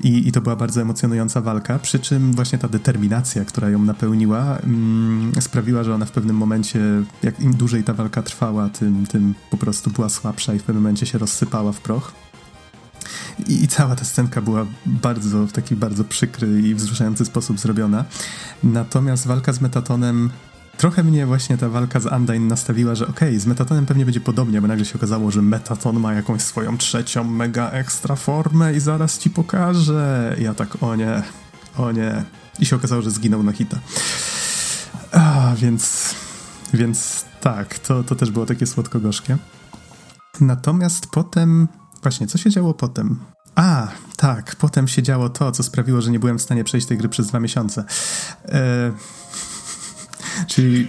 I, 0.00 0.28
i 0.28 0.32
to 0.32 0.40
była 0.40 0.56
bardzo 0.56 0.82
emocjonująca 0.82 1.40
walka, 1.40 1.78
przy 1.78 1.98
czym 1.98 2.32
właśnie 2.32 2.58
ta 2.58 2.68
determinacja, 2.68 3.44
która 3.44 3.70
ją 3.70 3.78
napełniła, 3.78 4.58
mm, 4.58 5.32
sprawiła, 5.40 5.84
że 5.84 5.94
ona 5.94 6.06
w 6.06 6.10
pewnym 6.10 6.36
momencie, 6.36 6.80
jak 7.22 7.40
im 7.40 7.54
dłużej 7.54 7.84
ta 7.84 7.94
walka 7.94 8.22
trwała, 8.22 8.68
tym, 8.68 9.06
tym 9.06 9.34
po 9.50 9.56
prostu 9.56 9.90
była 9.90 10.08
słabsza 10.08 10.54
i 10.54 10.58
w 10.58 10.62
pewnym 10.62 10.82
momencie 10.82 11.06
się 11.06 11.18
rozsypała 11.18 11.72
w 11.72 11.80
proch. 11.80 12.27
I, 13.46 13.64
I, 13.64 13.68
cała 13.68 13.96
ta 13.96 14.04
scenka 14.04 14.40
była 14.40 14.66
bardzo, 14.86 15.46
w 15.46 15.52
taki 15.52 15.76
bardzo 15.76 16.04
przykry 16.04 16.60
i 16.62 16.74
wzruszający 16.74 17.24
sposób 17.24 17.58
zrobiona. 17.58 18.04
Natomiast 18.62 19.26
walka 19.26 19.52
z 19.52 19.60
Metatonem 19.60 20.30
trochę 20.78 21.04
mnie 21.04 21.26
właśnie 21.26 21.58
ta 21.58 21.68
walka 21.68 22.00
z 22.00 22.06
Undyne 22.06 22.46
nastawiła, 22.46 22.94
że 22.94 23.08
okej, 23.08 23.28
okay, 23.28 23.40
z 23.40 23.46
Metatonem 23.46 23.86
pewnie 23.86 24.04
będzie 24.04 24.20
podobnie, 24.20 24.60
bo 24.60 24.68
nagle 24.68 24.84
się 24.84 24.94
okazało, 24.94 25.30
że 25.30 25.42
Metaton 25.42 26.00
ma 26.00 26.12
jakąś 26.14 26.42
swoją 26.42 26.78
trzecią 26.78 27.24
mega 27.24 27.70
ekstra 27.70 28.16
formę 28.16 28.74
i 28.74 28.80
zaraz 28.80 29.18
ci 29.18 29.30
pokażę. 29.30 30.36
I 30.38 30.42
ja 30.42 30.54
tak, 30.54 30.82
o 30.82 30.96
nie, 30.96 31.22
o 31.76 31.92
nie. 31.92 32.24
I 32.58 32.66
się 32.66 32.76
okazało, 32.76 33.02
że 33.02 33.10
zginął 33.10 33.42
na 33.42 33.52
hita. 33.52 33.78
A, 35.12 35.52
więc, 35.56 36.14
więc 36.74 37.24
tak, 37.40 37.78
to, 37.78 38.04
to 38.04 38.14
też 38.14 38.30
było 38.30 38.46
takie 38.46 38.66
słodko-gorzkie. 38.66 39.36
Natomiast 40.40 41.06
potem 41.06 41.68
Właśnie, 42.02 42.26
co 42.26 42.38
się 42.38 42.50
działo 42.50 42.74
potem? 42.74 43.18
A, 43.54 43.88
tak, 44.16 44.56
potem 44.56 44.88
się 44.88 45.02
działo 45.02 45.28
to, 45.28 45.52
co 45.52 45.62
sprawiło, 45.62 46.00
że 46.00 46.10
nie 46.10 46.18
byłem 46.18 46.38
w 46.38 46.42
stanie 46.42 46.64
przejść 46.64 46.86
tej 46.86 46.98
gry 46.98 47.08
przez 47.08 47.26
dwa 47.26 47.40
miesiące. 47.40 47.84
E, 48.44 48.92
czyli 50.52 50.88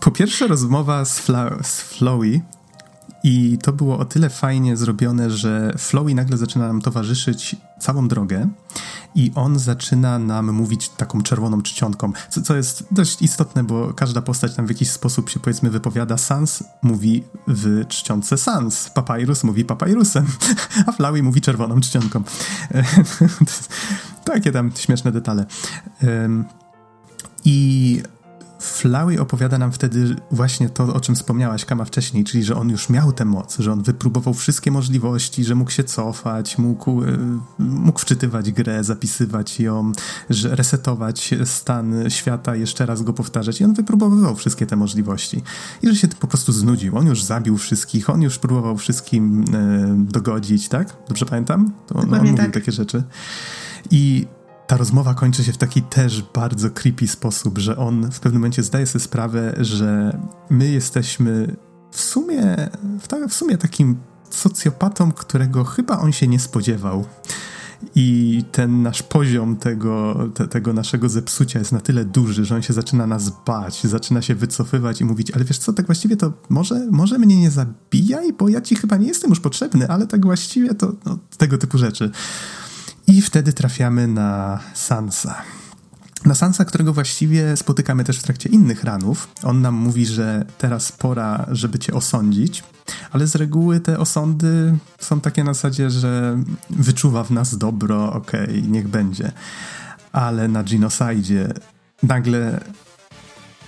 po 0.00 0.10
pierwsze 0.10 0.46
rozmowa 0.46 1.04
z, 1.04 1.18
Fla 1.18 1.50
z 1.62 1.80
Flowey 1.80 2.42
i 3.24 3.58
to 3.62 3.72
było 3.72 3.98
o 3.98 4.04
tyle 4.04 4.30
fajnie 4.30 4.76
zrobione, 4.76 5.30
że 5.30 5.74
Flowey 5.78 6.14
nagle 6.14 6.36
zaczyna 6.36 6.66
nam 6.66 6.82
towarzyszyć 6.82 7.56
całą 7.80 8.08
drogę 8.08 8.48
i 9.14 9.32
on 9.34 9.58
zaczyna 9.58 10.18
nam 10.18 10.52
mówić 10.52 10.88
taką 10.88 11.22
czerwoną 11.22 11.62
czcionką, 11.62 12.12
co, 12.30 12.42
co 12.42 12.56
jest 12.56 12.86
dość 12.90 13.22
istotne, 13.22 13.64
bo 13.64 13.94
każda 13.94 14.22
postać 14.22 14.54
tam 14.54 14.66
w 14.66 14.68
jakiś 14.68 14.90
sposób 14.90 15.30
się 15.30 15.40
powiedzmy 15.40 15.70
wypowiada. 15.70 16.16
Sans 16.16 16.64
mówi 16.82 17.24
w 17.46 17.86
czcionce 17.88 18.38
Sans, 18.38 18.90
Papyrus 18.90 19.44
mówi 19.44 19.64
papyrusem, 19.64 20.26
a 20.86 20.92
Flowey 20.92 21.22
mówi 21.22 21.40
czerwoną 21.40 21.80
czcionką. 21.80 22.22
Takie 24.24 24.52
tam 24.52 24.72
śmieszne 24.76 25.12
detale. 25.12 25.46
I 27.44 28.02
Flowey 28.60 29.18
opowiada 29.18 29.58
nam 29.58 29.72
wtedy 29.72 30.16
właśnie 30.30 30.68
to, 30.68 30.94
o 30.94 31.00
czym 31.00 31.14
wspomniałaś, 31.14 31.64
Kama, 31.64 31.84
wcześniej, 31.84 32.24
czyli 32.24 32.44
że 32.44 32.56
on 32.56 32.70
już 32.70 32.88
miał 32.88 33.12
tę 33.12 33.24
moc, 33.24 33.58
że 33.58 33.72
on 33.72 33.82
wypróbował 33.82 34.34
wszystkie 34.34 34.70
możliwości, 34.70 35.44
że 35.44 35.54
mógł 35.54 35.70
się 35.70 35.84
cofać, 35.84 36.58
mógł, 36.58 37.04
e, 37.04 37.18
mógł 37.58 37.98
wczytywać 37.98 38.52
grę, 38.52 38.84
zapisywać 38.84 39.60
ją, 39.60 39.92
że 40.30 40.56
resetować 40.56 41.34
stan 41.44 41.94
świata, 42.08 42.56
jeszcze 42.56 42.86
raz 42.86 43.02
go 43.02 43.12
powtarzać 43.12 43.60
i 43.60 43.64
on 43.64 43.74
wypróbowywał 43.74 44.36
wszystkie 44.36 44.66
te 44.66 44.76
możliwości. 44.76 45.42
I 45.82 45.88
że 45.88 45.96
się 45.96 46.08
po 46.08 46.26
prostu 46.26 46.52
znudził. 46.52 46.98
On 46.98 47.06
już 47.06 47.22
zabił 47.22 47.58
wszystkich, 47.58 48.10
on 48.10 48.22
już 48.22 48.38
próbował 48.38 48.76
wszystkim 48.76 49.44
e, 49.54 50.04
dogodzić, 50.12 50.68
tak? 50.68 50.96
Dobrze 51.08 51.26
pamiętam? 51.26 51.72
To 51.86 51.94
on, 51.94 52.14
on 52.14 52.20
mówił 52.20 52.36
tak. 52.36 52.50
takie 52.50 52.72
rzeczy. 52.72 53.02
I 53.90 54.26
ta 54.70 54.76
rozmowa 54.76 55.14
kończy 55.14 55.44
się 55.44 55.52
w 55.52 55.56
taki 55.56 55.82
też 55.82 56.22
bardzo 56.34 56.70
creepy 56.70 57.08
sposób, 57.08 57.58
że 57.58 57.76
on 57.76 58.10
w 58.10 58.20
pewnym 58.20 58.40
momencie 58.40 58.62
zdaje 58.62 58.86
sobie 58.86 59.04
sprawę, 59.04 59.54
że 59.60 60.18
my 60.50 60.68
jesteśmy 60.68 61.56
w 61.90 62.00
sumie, 62.00 62.56
w 63.28 63.34
sumie 63.34 63.58
takim 63.58 63.96
socjopatą, 64.30 65.12
którego 65.12 65.64
chyba 65.64 65.98
on 65.98 66.12
się 66.12 66.28
nie 66.28 66.38
spodziewał. 66.38 67.04
I 67.94 68.44
ten 68.52 68.82
nasz 68.82 69.02
poziom 69.02 69.56
tego, 69.56 70.16
te, 70.34 70.48
tego 70.48 70.72
naszego 70.72 71.08
zepsucia 71.08 71.58
jest 71.58 71.72
na 71.72 71.80
tyle 71.80 72.04
duży, 72.04 72.44
że 72.44 72.54
on 72.54 72.62
się 72.62 72.72
zaczyna 72.72 73.06
nas 73.06 73.32
bać, 73.46 73.84
zaczyna 73.84 74.22
się 74.22 74.34
wycofywać 74.34 75.00
i 75.00 75.04
mówić, 75.04 75.30
ale 75.30 75.44
wiesz 75.44 75.58
co, 75.58 75.72
tak 75.72 75.86
właściwie 75.86 76.16
to 76.16 76.32
może, 76.48 76.86
może 76.90 77.18
mnie 77.18 77.40
nie 77.40 77.50
zabijaj, 77.50 78.32
bo 78.32 78.48
ja 78.48 78.60
ci 78.60 78.76
chyba 78.76 78.96
nie 78.96 79.06
jestem 79.06 79.30
już 79.30 79.40
potrzebny, 79.40 79.88
ale 79.88 80.06
tak 80.06 80.24
właściwie 80.24 80.74
to 80.74 80.92
no, 81.06 81.18
tego 81.38 81.58
typu 81.58 81.78
rzeczy. 81.78 82.10
I 83.06 83.22
wtedy 83.22 83.52
trafiamy 83.52 84.06
na 84.06 84.60
Sansa. 84.74 85.42
Na 86.24 86.34
Sansa, 86.34 86.64
którego 86.64 86.92
właściwie 86.92 87.56
spotykamy 87.56 88.04
też 88.04 88.18
w 88.18 88.22
trakcie 88.22 88.48
innych 88.48 88.84
ranów. 88.84 89.28
On 89.42 89.60
nam 89.60 89.74
mówi, 89.74 90.06
że 90.06 90.44
teraz 90.58 90.92
pora, 90.92 91.46
żeby 91.50 91.78
cię 91.78 91.92
osądzić, 91.92 92.64
ale 93.12 93.26
z 93.26 93.34
reguły 93.34 93.80
te 93.80 93.98
osądy 93.98 94.78
są 94.98 95.20
takie 95.20 95.44
na 95.44 95.54
zasadzie, 95.54 95.90
że 95.90 96.42
wyczuwa 96.70 97.24
w 97.24 97.30
nas 97.30 97.58
dobro, 97.58 98.12
okej, 98.12 98.42
okay, 98.42 98.62
niech 98.62 98.88
będzie. 98.88 99.32
Ale 100.12 100.48
na 100.48 100.62
Genocide 100.62 101.54
nagle 102.02 102.60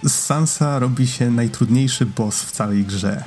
z 0.03 0.13
Sansa 0.13 0.79
robi 0.79 1.07
się 1.07 1.31
najtrudniejszy 1.31 2.07
boss 2.07 2.43
w 2.43 2.51
całej 2.51 2.85
grze 2.85 3.25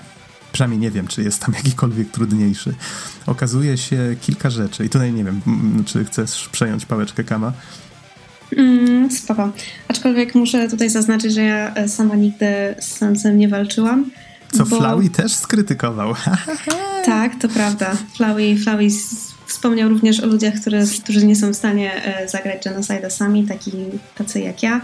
Przynajmniej 0.56 0.80
nie 0.80 0.92
wiem, 0.92 1.08
czy 1.08 1.24
jest 1.24 1.42
tam 1.42 1.56
jakikolwiek 1.64 2.12
trudniejszy. 2.12 2.76
Okazuje 3.26 3.78
się 3.78 4.16
kilka 4.22 4.50
rzeczy 4.50 4.86
i 4.86 4.90
tutaj 4.90 5.14
nie 5.14 5.24
wiem, 5.24 5.42
czy 5.86 6.06
chcesz 6.06 6.50
przejąć 6.52 6.86
pałeczkę 6.86 7.24
Kama? 7.24 7.54
Mm, 8.58 9.12
spoko. 9.12 9.52
Aczkolwiek 9.88 10.36
muszę 10.36 10.70
tutaj 10.70 10.90
zaznaczyć, 10.90 11.34
że 11.34 11.42
ja 11.42 11.74
e, 11.74 11.90
sama 11.90 12.16
nigdy 12.16 12.76
z 12.80 12.98
Sansem 12.98 13.38
nie 13.38 13.48
walczyłam. 13.48 14.12
Co 14.52 14.66
bo... 14.66 14.78
Flowey 14.78 15.10
też 15.10 15.34
skrytykował. 15.34 16.14
tak, 17.06 17.36
to 17.42 17.50
prawda. 17.50 17.96
Flowey, 18.14 18.58
Flowey 18.58 18.90
wspomniał 19.46 19.90
również 19.90 20.20
o 20.20 20.26
ludziach, 20.26 20.54
które, 20.62 20.84
którzy 21.04 21.26
nie 21.26 21.36
są 21.36 21.54
w 21.54 21.56
stanie 21.56 22.06
e, 22.06 22.30
zagrać 22.30 22.64
Genocide 22.64 23.12
sami, 23.12 23.48
taki, 23.48 23.72
tacy 24.18 24.40
jak 24.40 24.64
ja. 24.64 24.82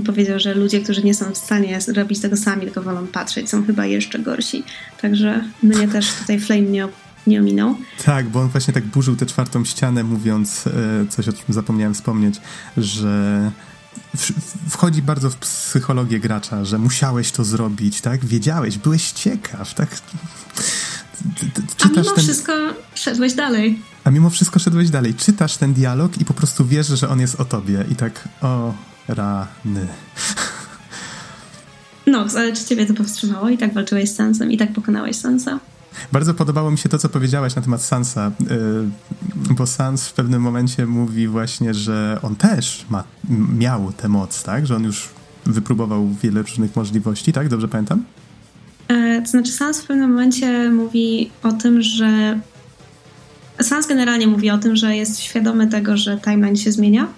Powiedział, 0.00 0.38
że 0.38 0.54
ludzie, 0.54 0.80
którzy 0.80 1.02
nie 1.02 1.14
są 1.14 1.32
w 1.32 1.38
stanie 1.38 1.78
robić 1.94 2.20
tego 2.20 2.36
sami, 2.36 2.62
tylko 2.62 2.82
wolą 2.82 3.06
patrzeć, 3.06 3.50
są 3.50 3.66
chyba 3.66 3.86
jeszcze 3.86 4.18
gorsi. 4.18 4.64
Także 5.00 5.44
mnie 5.62 5.88
też 5.88 6.14
tutaj 6.14 6.40
Flame 6.40 6.62
nie, 6.62 6.88
nie 7.26 7.40
ominął. 7.40 7.76
Tak, 8.04 8.28
bo 8.28 8.40
on 8.40 8.48
właśnie 8.48 8.74
tak 8.74 8.84
burzył 8.84 9.16
tę 9.16 9.26
czwartą 9.26 9.64
ścianę, 9.64 10.04
mówiąc 10.04 10.66
e, 10.66 11.06
coś, 11.08 11.28
o 11.28 11.32
czym 11.32 11.54
zapomniałem 11.54 11.94
wspomnieć, 11.94 12.40
że 12.76 13.50
wchodzi 14.68 15.02
bardzo 15.02 15.30
w 15.30 15.36
psychologię 15.36 16.20
gracza, 16.20 16.64
że 16.64 16.78
musiałeś 16.78 17.30
to 17.30 17.44
zrobić, 17.44 18.00
tak? 18.00 18.24
Wiedziałeś, 18.24 18.78
byłeś 18.78 19.12
ciekaw, 19.12 19.74
tak? 19.74 20.00
Czytasz 21.76 21.96
A 21.96 22.00
mimo 22.00 22.14
ten... 22.14 22.24
wszystko 22.24 22.52
szedłeś 22.94 23.34
dalej. 23.34 23.78
A 24.04 24.10
mimo 24.10 24.30
wszystko 24.30 24.58
szedłeś 24.58 24.90
dalej. 24.90 25.14
Czytasz 25.14 25.56
ten 25.56 25.74
dialog 25.74 26.20
i 26.20 26.24
po 26.24 26.34
prostu 26.34 26.66
wiesz, 26.66 26.86
że 26.86 27.08
on 27.08 27.20
jest 27.20 27.40
o 27.40 27.44
tobie. 27.44 27.84
I 27.90 27.96
tak, 27.96 28.28
o 28.40 28.74
rany. 29.08 29.86
No, 32.06 32.26
ale 32.36 32.52
czy 32.52 32.64
ciebie 32.64 32.86
to 32.86 32.94
powstrzymało? 32.94 33.48
I 33.48 33.58
tak 33.58 33.74
walczyłeś 33.74 34.10
z 34.10 34.14
Sansem, 34.14 34.52
i 34.52 34.56
tak 34.56 34.72
pokonałeś 34.72 35.16
Sansa? 35.16 35.60
Bardzo 36.12 36.34
podobało 36.34 36.70
mi 36.70 36.78
się 36.78 36.88
to, 36.88 36.98
co 36.98 37.08
powiedziałaś 37.08 37.56
na 37.56 37.62
temat 37.62 37.82
Sansa, 37.82 38.32
y, 38.40 39.54
bo 39.54 39.66
Sans 39.66 40.08
w 40.08 40.12
pewnym 40.12 40.42
momencie 40.42 40.86
mówi 40.86 41.28
właśnie, 41.28 41.74
że 41.74 42.18
on 42.22 42.36
też 42.36 42.86
ma, 42.90 43.04
miał 43.58 43.92
tę 43.92 44.08
moc, 44.08 44.42
tak? 44.42 44.66
Że 44.66 44.76
on 44.76 44.84
już 44.84 45.08
wypróbował 45.46 46.08
wiele 46.22 46.42
różnych 46.42 46.76
możliwości, 46.76 47.32
tak? 47.32 47.48
Dobrze 47.48 47.68
pamiętam? 47.68 48.04
E, 48.88 49.22
to 49.22 49.28
znaczy 49.28 49.52
Sans 49.52 49.80
w 49.80 49.86
pewnym 49.86 50.10
momencie 50.10 50.70
mówi 50.70 51.30
o 51.42 51.52
tym, 51.52 51.82
że 51.82 52.40
Sans 53.62 53.86
generalnie 53.86 54.26
mówi 54.26 54.50
o 54.50 54.58
tym, 54.58 54.76
że 54.76 54.96
jest 54.96 55.20
świadomy 55.20 55.66
tego, 55.66 55.96
że 55.96 56.20
timeline 56.24 56.56
się 56.56 56.72
zmienia, 56.72 57.08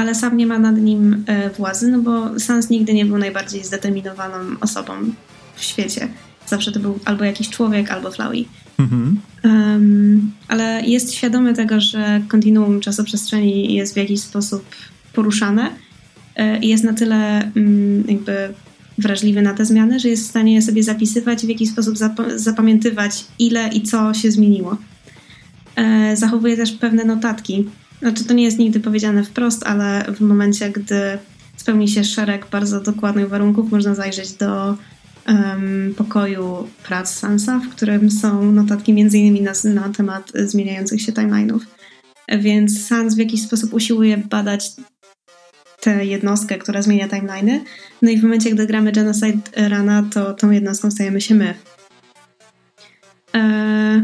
ale 0.00 0.14
sam 0.14 0.36
nie 0.36 0.46
ma 0.46 0.58
nad 0.58 0.78
nim 0.78 1.24
e, 1.26 1.50
władzy, 1.50 1.88
no 1.88 1.98
bo 1.98 2.40
Sans 2.40 2.70
nigdy 2.70 2.94
nie 2.94 3.04
był 3.04 3.18
najbardziej 3.18 3.64
zdeterminowaną 3.64 4.36
osobą 4.60 4.92
w 5.54 5.64
świecie. 5.64 6.08
Zawsze 6.46 6.72
to 6.72 6.80
był 6.80 6.98
albo 7.04 7.24
jakiś 7.24 7.48
człowiek, 7.50 7.90
albo 7.90 8.10
Flowey. 8.10 8.48
Mhm. 8.78 9.20
Um, 9.44 10.32
ale 10.48 10.82
jest 10.86 11.14
świadomy 11.14 11.54
tego, 11.54 11.80
że 11.80 12.22
kontinuum 12.28 12.80
czasoprzestrzeni 12.80 13.74
jest 13.74 13.94
w 13.94 13.96
jakiś 13.96 14.20
sposób 14.20 14.64
poruszane 15.12 15.70
e, 16.36 16.58
i 16.58 16.68
jest 16.68 16.84
na 16.84 16.92
tyle 16.92 17.50
um, 17.56 18.04
jakby 18.08 18.54
wrażliwy 18.98 19.42
na 19.42 19.54
te 19.54 19.64
zmiany, 19.64 20.00
że 20.00 20.08
jest 20.08 20.24
w 20.24 20.30
stanie 20.30 20.62
sobie 20.62 20.82
zapisywać 20.82 21.44
i 21.44 21.46
w 21.46 21.50
jakiś 21.50 21.70
sposób 21.70 21.94
zap- 21.94 22.38
zapamiętywać, 22.38 23.24
ile 23.38 23.68
i 23.68 23.82
co 23.82 24.14
się 24.14 24.30
zmieniło. 24.30 24.76
E, 25.76 26.16
zachowuje 26.16 26.56
też 26.56 26.72
pewne 26.72 27.04
notatki. 27.04 27.66
Znaczy, 28.02 28.24
to 28.24 28.34
nie 28.34 28.44
jest 28.44 28.58
nigdy 28.58 28.80
powiedziane 28.80 29.24
wprost, 29.24 29.66
ale 29.66 30.04
w 30.14 30.20
momencie, 30.20 30.70
gdy 30.70 31.18
spełni 31.56 31.88
się 31.88 32.04
szereg 32.04 32.46
bardzo 32.50 32.80
dokładnych 32.80 33.28
warunków, 33.28 33.70
można 33.70 33.94
zajrzeć 33.94 34.32
do 34.32 34.76
um, 35.28 35.94
pokoju 35.96 36.68
prac 36.88 37.14
Sansa, 37.14 37.58
w 37.58 37.68
którym 37.68 38.10
są 38.10 38.52
notatki 38.52 38.92
m.in. 38.92 39.44
na, 39.44 39.52
na 39.64 39.88
temat 39.88 40.32
zmieniających 40.34 41.02
się 41.02 41.12
timeline'ów. 41.12 41.60
więc 42.38 42.86
Sans 42.86 43.14
w 43.14 43.18
jakiś 43.18 43.42
sposób 43.42 43.74
usiłuje 43.74 44.16
badać 44.16 44.70
tę 45.80 46.04
jednostkę, 46.04 46.58
która 46.58 46.82
zmienia 46.82 47.08
timeliny. 47.08 47.64
No 48.02 48.10
i 48.10 48.18
w 48.18 48.22
momencie, 48.22 48.50
gdy 48.50 48.66
gramy 48.66 48.92
Genocide 48.92 49.68
Rana, 49.68 50.04
to 50.12 50.34
tą 50.34 50.50
jednostką 50.50 50.90
stajemy 50.90 51.20
się 51.20 51.34
my. 51.34 51.54
Eee, 53.32 54.02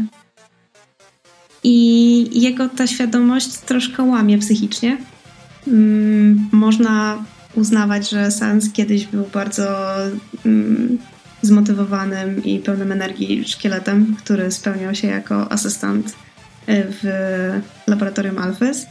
I 1.69 2.41
jego 2.41 2.69
ta 2.69 2.87
świadomość 2.87 3.57
troszkę 3.57 4.03
łamie 4.03 4.37
psychicznie. 4.37 4.97
Mm, 5.67 6.49
można 6.51 7.23
uznawać, 7.55 8.09
że 8.09 8.31
Sans 8.31 8.71
kiedyś 8.71 9.05
był 9.05 9.25
bardzo 9.33 9.95
mm, 10.45 10.97
zmotywowanym 11.41 12.43
i 12.43 12.59
pełnym 12.59 12.91
energii 12.91 13.47
szkieletem, 13.47 14.15
który 14.19 14.51
spełniał 14.51 14.95
się 14.95 15.07
jako 15.07 15.51
asystent 15.51 16.15
w 16.67 17.03
laboratorium 17.87 18.37
Alphys 18.37 18.85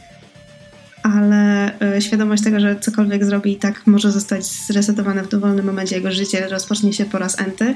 ale 1.03 1.71
e, 1.79 2.01
świadomość 2.01 2.43
tego, 2.43 2.59
że 2.59 2.79
cokolwiek 2.79 3.25
zrobi 3.25 3.51
i 3.51 3.55
tak 3.55 3.87
może 3.87 4.11
zostać 4.11 4.45
zresetowane 4.45 5.23
w 5.23 5.29
dowolnym 5.29 5.65
momencie, 5.65 5.95
jego 5.95 6.11
życie 6.11 6.47
rozpocznie 6.47 6.93
się 6.93 7.05
po 7.05 7.17
raz 7.17 7.39
enty, 7.39 7.75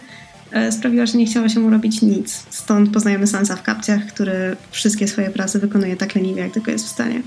sprawiła, 0.72 1.06
że 1.06 1.18
nie 1.18 1.26
chciało 1.26 1.50
się 1.50 1.60
mu 1.60 1.70
robić 1.70 2.02
nic. 2.02 2.46
Stąd 2.50 2.94
poznajemy 2.94 3.28
Sansa 3.28 3.56
w 3.56 3.64
kapciach, 3.64 4.06
który 4.06 4.58
wszystkie 4.72 5.08
swoje 5.08 5.30
prace 5.30 5.60
wykonuje 5.60 5.98
tak 5.98 6.16
leniwie, 6.16 6.42
jak 6.42 6.54
tylko 6.54 6.72
jest 6.72 6.86
w 6.86 6.90
stanie. 6.90 7.22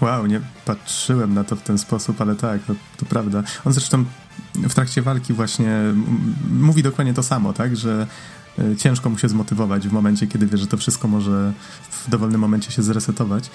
Wow, 0.00 0.26
nie 0.26 0.40
patrzyłem 0.64 1.34
na 1.34 1.44
to 1.44 1.56
w 1.56 1.62
ten 1.62 1.78
sposób, 1.78 2.20
ale 2.20 2.36
tak, 2.36 2.62
to, 2.66 2.74
to 2.96 3.06
prawda. 3.06 3.42
On 3.64 3.72
zresztą 3.72 4.04
w 4.54 4.74
trakcie 4.74 5.02
walki 5.02 5.32
właśnie 5.32 5.70
mówi 6.50 6.82
dokładnie 6.82 7.14
to 7.14 7.22
samo, 7.22 7.52
tak, 7.52 7.76
że 7.76 8.06
E, 8.58 8.76
ciężko 8.76 9.10
mu 9.10 9.18
się 9.18 9.28
zmotywować 9.28 9.88
w 9.88 9.92
momencie, 9.92 10.26
kiedy 10.26 10.46
wie, 10.46 10.58
że 10.58 10.66
to 10.66 10.76
wszystko 10.76 11.08
może 11.08 11.52
w 11.90 12.10
dowolnym 12.10 12.40
momencie 12.40 12.72
się 12.72 12.82
zresetować. 12.82 13.50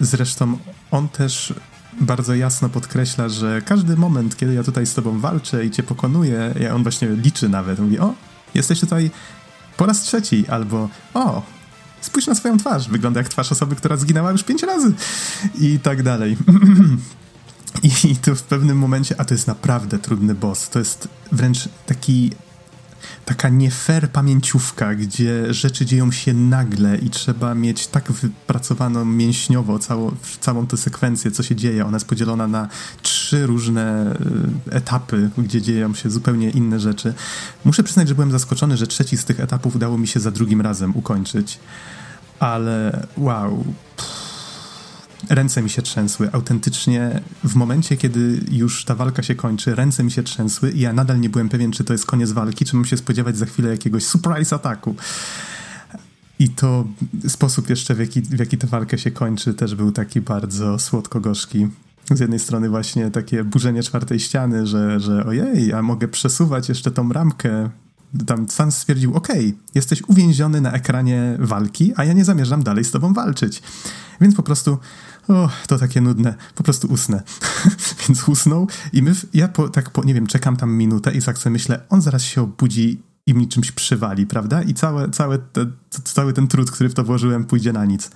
Zresztą 0.00 0.58
on 0.90 1.08
też 1.08 1.54
bardzo 2.00 2.34
jasno 2.34 2.68
podkreśla, 2.68 3.28
że 3.28 3.62
każdy 3.64 3.96
moment, 3.96 4.36
kiedy 4.36 4.54
ja 4.54 4.62
tutaj 4.62 4.86
z 4.86 4.94
tobą 4.94 5.18
walczę 5.18 5.64
i 5.64 5.70
cię 5.70 5.82
pokonuję, 5.82 6.54
ja 6.60 6.74
on 6.74 6.82
właśnie 6.82 7.08
liczy 7.08 7.48
nawet, 7.48 7.78
mówi, 7.78 7.98
o, 7.98 8.14
jesteś 8.54 8.80
tutaj 8.80 9.10
po 9.76 9.86
raz 9.86 10.00
trzeci, 10.00 10.48
albo 10.48 10.88
o, 11.14 11.42
spójrz 12.00 12.26
na 12.26 12.34
swoją 12.34 12.58
twarz, 12.58 12.88
wygląda 12.88 13.20
jak 13.20 13.28
twarz 13.28 13.52
osoby, 13.52 13.76
która 13.76 13.96
zginęła 13.96 14.32
już 14.32 14.42
pięć 14.42 14.62
razy 14.62 14.92
i 15.60 15.78
tak 15.78 16.02
dalej. 16.02 16.36
I 18.04 18.16
to 18.16 18.34
w 18.34 18.42
pewnym 18.42 18.78
momencie, 18.78 19.20
a 19.20 19.24
to 19.24 19.34
jest 19.34 19.46
naprawdę 19.46 19.98
trudny 19.98 20.34
boss, 20.34 20.68
to 20.68 20.78
jest 20.78 21.08
wręcz 21.32 21.68
taki 21.86 22.30
taka 23.24 23.48
nie 23.48 23.70
fair 23.70 24.10
pamięciówka, 24.10 24.94
gdzie 24.94 25.54
rzeczy 25.54 25.86
dzieją 25.86 26.12
się 26.12 26.34
nagle 26.34 26.96
i 26.98 27.10
trzeba 27.10 27.54
mieć 27.54 27.86
tak 27.86 28.12
wypracowaną 28.12 29.04
mięśniowo 29.04 29.78
całą, 29.78 30.14
całą 30.40 30.66
tę 30.66 30.76
sekwencję, 30.76 31.30
co 31.30 31.42
się 31.42 31.56
dzieje. 31.56 31.86
Ona 31.86 31.96
jest 31.96 32.06
podzielona 32.06 32.46
na 32.46 32.68
trzy 33.02 33.46
różne 33.46 34.16
e, 34.70 34.74
etapy, 34.76 35.30
gdzie 35.38 35.62
dzieją 35.62 35.94
się 35.94 36.10
zupełnie 36.10 36.50
inne 36.50 36.80
rzeczy. 36.80 37.14
Muszę 37.64 37.82
przyznać, 37.82 38.08
że 38.08 38.14
byłem 38.14 38.30
zaskoczony, 38.30 38.76
że 38.76 38.86
trzeci 38.86 39.16
z 39.16 39.24
tych 39.24 39.40
etapów 39.40 39.76
udało 39.76 39.98
mi 39.98 40.06
się 40.06 40.20
za 40.20 40.30
drugim 40.30 40.60
razem 40.60 40.96
ukończyć. 40.96 41.58
Ale 42.40 43.06
wow. 43.16 43.64
Pff 43.96 44.31
ręce 45.28 45.62
mi 45.62 45.70
się 45.70 45.82
trzęsły. 45.82 46.32
Autentycznie 46.32 47.20
w 47.44 47.54
momencie, 47.54 47.96
kiedy 47.96 48.40
już 48.50 48.84
ta 48.84 48.94
walka 48.94 49.22
się 49.22 49.34
kończy, 49.34 49.74
ręce 49.74 50.04
mi 50.04 50.10
się 50.10 50.22
trzęsły 50.22 50.70
i 50.70 50.80
ja 50.80 50.92
nadal 50.92 51.20
nie 51.20 51.28
byłem 51.28 51.48
pewien, 51.48 51.72
czy 51.72 51.84
to 51.84 51.92
jest 51.92 52.06
koniec 52.06 52.32
walki, 52.32 52.64
czy 52.64 52.76
mam 52.76 52.84
się 52.84 52.96
spodziewać 52.96 53.36
za 53.36 53.46
chwilę 53.46 53.70
jakiegoś 53.70 54.04
surprise 54.04 54.56
ataku. 54.56 54.94
I 56.38 56.48
to 56.48 56.84
sposób 57.28 57.70
jeszcze, 57.70 57.94
w 57.94 57.98
jaki, 57.98 58.22
w 58.22 58.38
jaki 58.38 58.58
ta 58.58 58.66
walka 58.66 58.98
się 58.98 59.10
kończy, 59.10 59.54
też 59.54 59.74
był 59.74 59.92
taki 59.92 60.20
bardzo 60.20 60.78
słodko-gorzki. 60.78 61.68
Z 62.10 62.20
jednej 62.20 62.38
strony 62.38 62.68
właśnie 62.68 63.10
takie 63.10 63.44
burzenie 63.44 63.82
czwartej 63.82 64.20
ściany, 64.20 64.66
że, 64.66 65.00
że 65.00 65.26
ojej, 65.26 65.72
a 65.72 65.82
mogę 65.82 66.08
przesuwać 66.08 66.68
jeszcze 66.68 66.90
tą 66.90 67.12
ramkę. 67.12 67.70
Tam 68.26 68.48
Sans 68.48 68.76
stwierdził, 68.76 69.14
okej, 69.14 69.48
okay, 69.48 69.60
jesteś 69.74 70.02
uwięziony 70.08 70.60
na 70.60 70.72
ekranie 70.72 71.36
walki, 71.40 71.92
a 71.96 72.04
ja 72.04 72.12
nie 72.12 72.24
zamierzam 72.24 72.62
dalej 72.62 72.84
z 72.84 72.90
tobą 72.90 73.14
walczyć. 73.14 73.62
Więc 74.20 74.34
po 74.34 74.42
prostu 74.42 74.78
o, 75.28 75.48
to 75.66 75.78
takie 75.78 76.00
nudne, 76.00 76.34
po 76.54 76.62
prostu 76.62 76.88
usnę. 76.88 77.22
Więc 78.08 78.28
usnął 78.28 78.68
i 78.92 79.02
my, 79.02 79.14
ja 79.34 79.48
po, 79.48 79.68
tak 79.68 79.90
po, 79.90 80.04
nie 80.04 80.14
wiem, 80.14 80.26
czekam 80.26 80.56
tam 80.56 80.72
minutę 80.72 81.12
i 81.12 81.22
tak 81.22 81.38
sobie 81.38 81.52
myślę, 81.52 81.80
on 81.88 82.02
zaraz 82.02 82.22
się 82.22 82.42
obudzi 82.42 83.02
i 83.26 83.34
mi 83.34 83.48
czymś 83.48 83.72
przywali, 83.72 84.26
prawda? 84.26 84.62
I 84.62 84.74
całe, 84.74 85.10
całe 85.10 85.38
te, 85.38 85.66
cały 86.04 86.32
ten 86.32 86.48
trud, 86.48 86.70
który 86.70 86.88
w 86.90 86.94
to 86.94 87.04
włożyłem, 87.04 87.44
pójdzie 87.44 87.72
na 87.72 87.84
nic. 87.84 88.10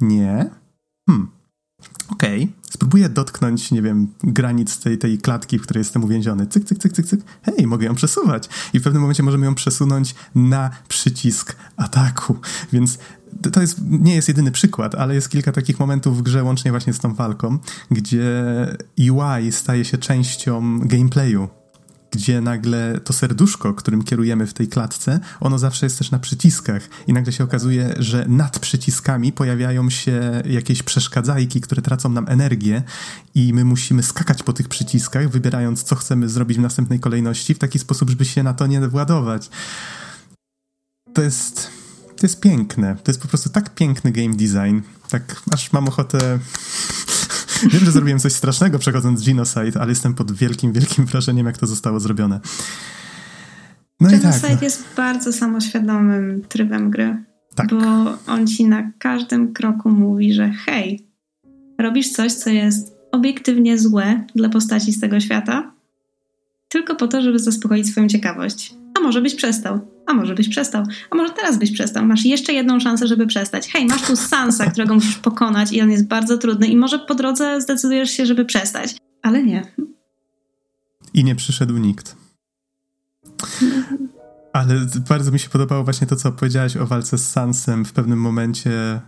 Nie? 0.00 0.50
Hmm. 1.06 1.28
Okej, 2.08 2.42
okay. 2.42 2.54
spróbuję 2.70 3.08
dotknąć, 3.08 3.70
nie 3.70 3.82
wiem, 3.82 4.08
granic 4.22 4.78
tej, 4.78 4.98
tej 4.98 5.18
klatki, 5.18 5.58
w 5.58 5.62
której 5.62 5.80
jestem 5.80 6.04
uwięziony. 6.04 6.46
Cyk, 6.46 6.64
cyk, 6.64 6.78
cyk, 6.78 6.92
cyk, 6.92 7.06
cyk. 7.06 7.20
Hej, 7.42 7.66
mogę 7.66 7.86
ją 7.86 7.94
przesuwać. 7.94 8.48
I 8.72 8.80
w 8.80 8.82
pewnym 8.82 9.02
momencie 9.02 9.22
możemy 9.22 9.46
ją 9.46 9.54
przesunąć 9.54 10.14
na 10.34 10.70
przycisk 10.88 11.56
ataku. 11.76 12.36
Więc 12.72 12.98
to 13.52 13.60
jest, 13.60 13.78
nie 13.90 14.14
jest 14.14 14.28
jedyny 14.28 14.50
przykład, 14.50 14.94
ale 14.94 15.14
jest 15.14 15.28
kilka 15.28 15.52
takich 15.52 15.80
momentów 15.80 16.18
w 16.18 16.22
grze, 16.22 16.44
łącznie 16.44 16.70
właśnie 16.70 16.92
z 16.92 16.98
tą 16.98 17.14
walką, 17.14 17.58
gdzie 17.90 18.32
UI 18.98 19.52
staje 19.52 19.84
się 19.84 19.98
częścią 19.98 20.78
gameplayu 20.78 21.48
gdzie 22.14 22.40
nagle 22.40 23.00
to 23.04 23.12
serduszko, 23.12 23.74
którym 23.74 24.04
kierujemy 24.04 24.46
w 24.46 24.54
tej 24.54 24.68
klatce, 24.68 25.20
ono 25.40 25.58
zawsze 25.58 25.86
jest 25.86 25.98
też 25.98 26.10
na 26.10 26.18
przyciskach 26.18 26.88
i 27.06 27.12
nagle 27.12 27.32
się 27.32 27.44
okazuje, 27.44 27.94
że 27.98 28.24
nad 28.28 28.58
przyciskami 28.58 29.32
pojawiają 29.32 29.90
się 29.90 30.42
jakieś 30.44 30.82
przeszkadzajki, 30.82 31.60
które 31.60 31.82
tracą 31.82 32.08
nam 32.08 32.28
energię 32.28 32.82
i 33.34 33.52
my 33.52 33.64
musimy 33.64 34.02
skakać 34.02 34.42
po 34.42 34.52
tych 34.52 34.68
przyciskach, 34.68 35.30
wybierając 35.30 35.82
co 35.82 35.96
chcemy 35.96 36.28
zrobić 36.28 36.58
w 36.58 36.60
następnej 36.60 37.00
kolejności 37.00 37.54
w 37.54 37.58
taki 37.58 37.78
sposób, 37.78 38.10
żeby 38.10 38.24
się 38.24 38.42
na 38.42 38.54
to 38.54 38.66
nie 38.66 38.88
władować. 38.88 39.50
To 41.14 41.22
jest 41.22 41.70
to 42.24 42.28
jest 42.28 42.40
piękne. 42.40 42.96
To 43.04 43.10
jest 43.10 43.22
po 43.22 43.28
prostu 43.28 43.50
tak 43.50 43.74
piękny 43.74 44.12
game 44.12 44.34
design. 44.34 44.80
Tak, 45.08 45.42
aż 45.52 45.72
mam 45.72 45.88
ochotę... 45.88 46.18
Wiem, 47.72 47.84
że 47.84 47.92
zrobiłem 47.92 48.18
coś 48.18 48.32
strasznego 48.32 48.78
przechodząc 48.78 49.26
Genocide, 49.26 49.80
ale 49.80 49.88
jestem 49.88 50.14
pod 50.14 50.32
wielkim, 50.32 50.72
wielkim 50.72 51.06
wrażeniem, 51.06 51.46
jak 51.46 51.58
to 51.58 51.66
zostało 51.66 52.00
zrobione. 52.00 52.40
No 54.00 54.08
Genocide 54.08 54.40
tak, 54.40 54.60
no. 54.60 54.62
jest 54.62 54.84
bardzo 54.96 55.32
samoświadomym 55.32 56.42
trybem 56.48 56.90
gry. 56.90 57.24
Tak. 57.54 57.68
Bo 57.70 57.78
on 58.26 58.46
ci 58.46 58.68
na 58.68 58.92
każdym 58.98 59.52
kroku 59.52 59.90
mówi, 59.90 60.32
że 60.34 60.50
hej, 60.50 61.06
robisz 61.78 62.12
coś, 62.12 62.32
co 62.32 62.50
jest 62.50 62.96
obiektywnie 63.12 63.78
złe 63.78 64.24
dla 64.34 64.48
postaci 64.48 64.92
z 64.92 65.00
tego 65.00 65.20
świata, 65.20 65.72
tylko 66.68 66.94
po 66.94 67.08
to, 67.08 67.22
żeby 67.22 67.38
zaspokoić 67.38 67.88
swoją 67.88 68.08
ciekawość. 68.08 68.74
Może 69.04 69.20
byś 69.20 69.34
przestał 69.34 69.94
a 70.06 70.14
może 70.14 70.34
byś 70.34 70.48
przestał, 70.48 70.84
a 71.10 71.16
może 71.16 71.32
teraz 71.32 71.58
byś 71.58 71.72
przestał. 71.72 72.06
Masz 72.06 72.24
jeszcze 72.24 72.52
jedną 72.52 72.80
szansę, 72.80 73.06
żeby 73.06 73.26
przestać. 73.26 73.68
Hej, 73.68 73.86
masz 73.86 74.02
tu 74.02 74.16
Sansa, 74.16 74.70
którego 74.70 74.94
musisz 74.94 75.16
pokonać 75.16 75.72
i 75.72 75.82
on 75.82 75.90
jest 75.90 76.06
bardzo 76.06 76.38
trudny 76.38 76.66
i 76.66 76.76
może 76.76 76.98
po 76.98 77.14
drodze 77.14 77.60
zdecydujesz 77.60 78.10
się, 78.10 78.26
żeby 78.26 78.44
przestać. 78.44 78.96
Ale 79.22 79.42
nie. 79.42 79.62
I 81.14 81.24
nie 81.24 81.34
przyszedł 81.34 81.76
nikt. 81.76 82.16
Ale 84.52 84.86
bardzo 85.08 85.32
mi 85.32 85.38
się 85.38 85.48
podobało 85.48 85.84
właśnie 85.84 86.06
to, 86.06 86.16
co 86.16 86.32
powiedziałaś 86.32 86.76
o 86.76 86.86
walce 86.86 87.18
z 87.18 87.30
Sansem 87.30 87.84
w 87.84 87.92
pewnym 87.92 88.20
momencie, 88.20 89.00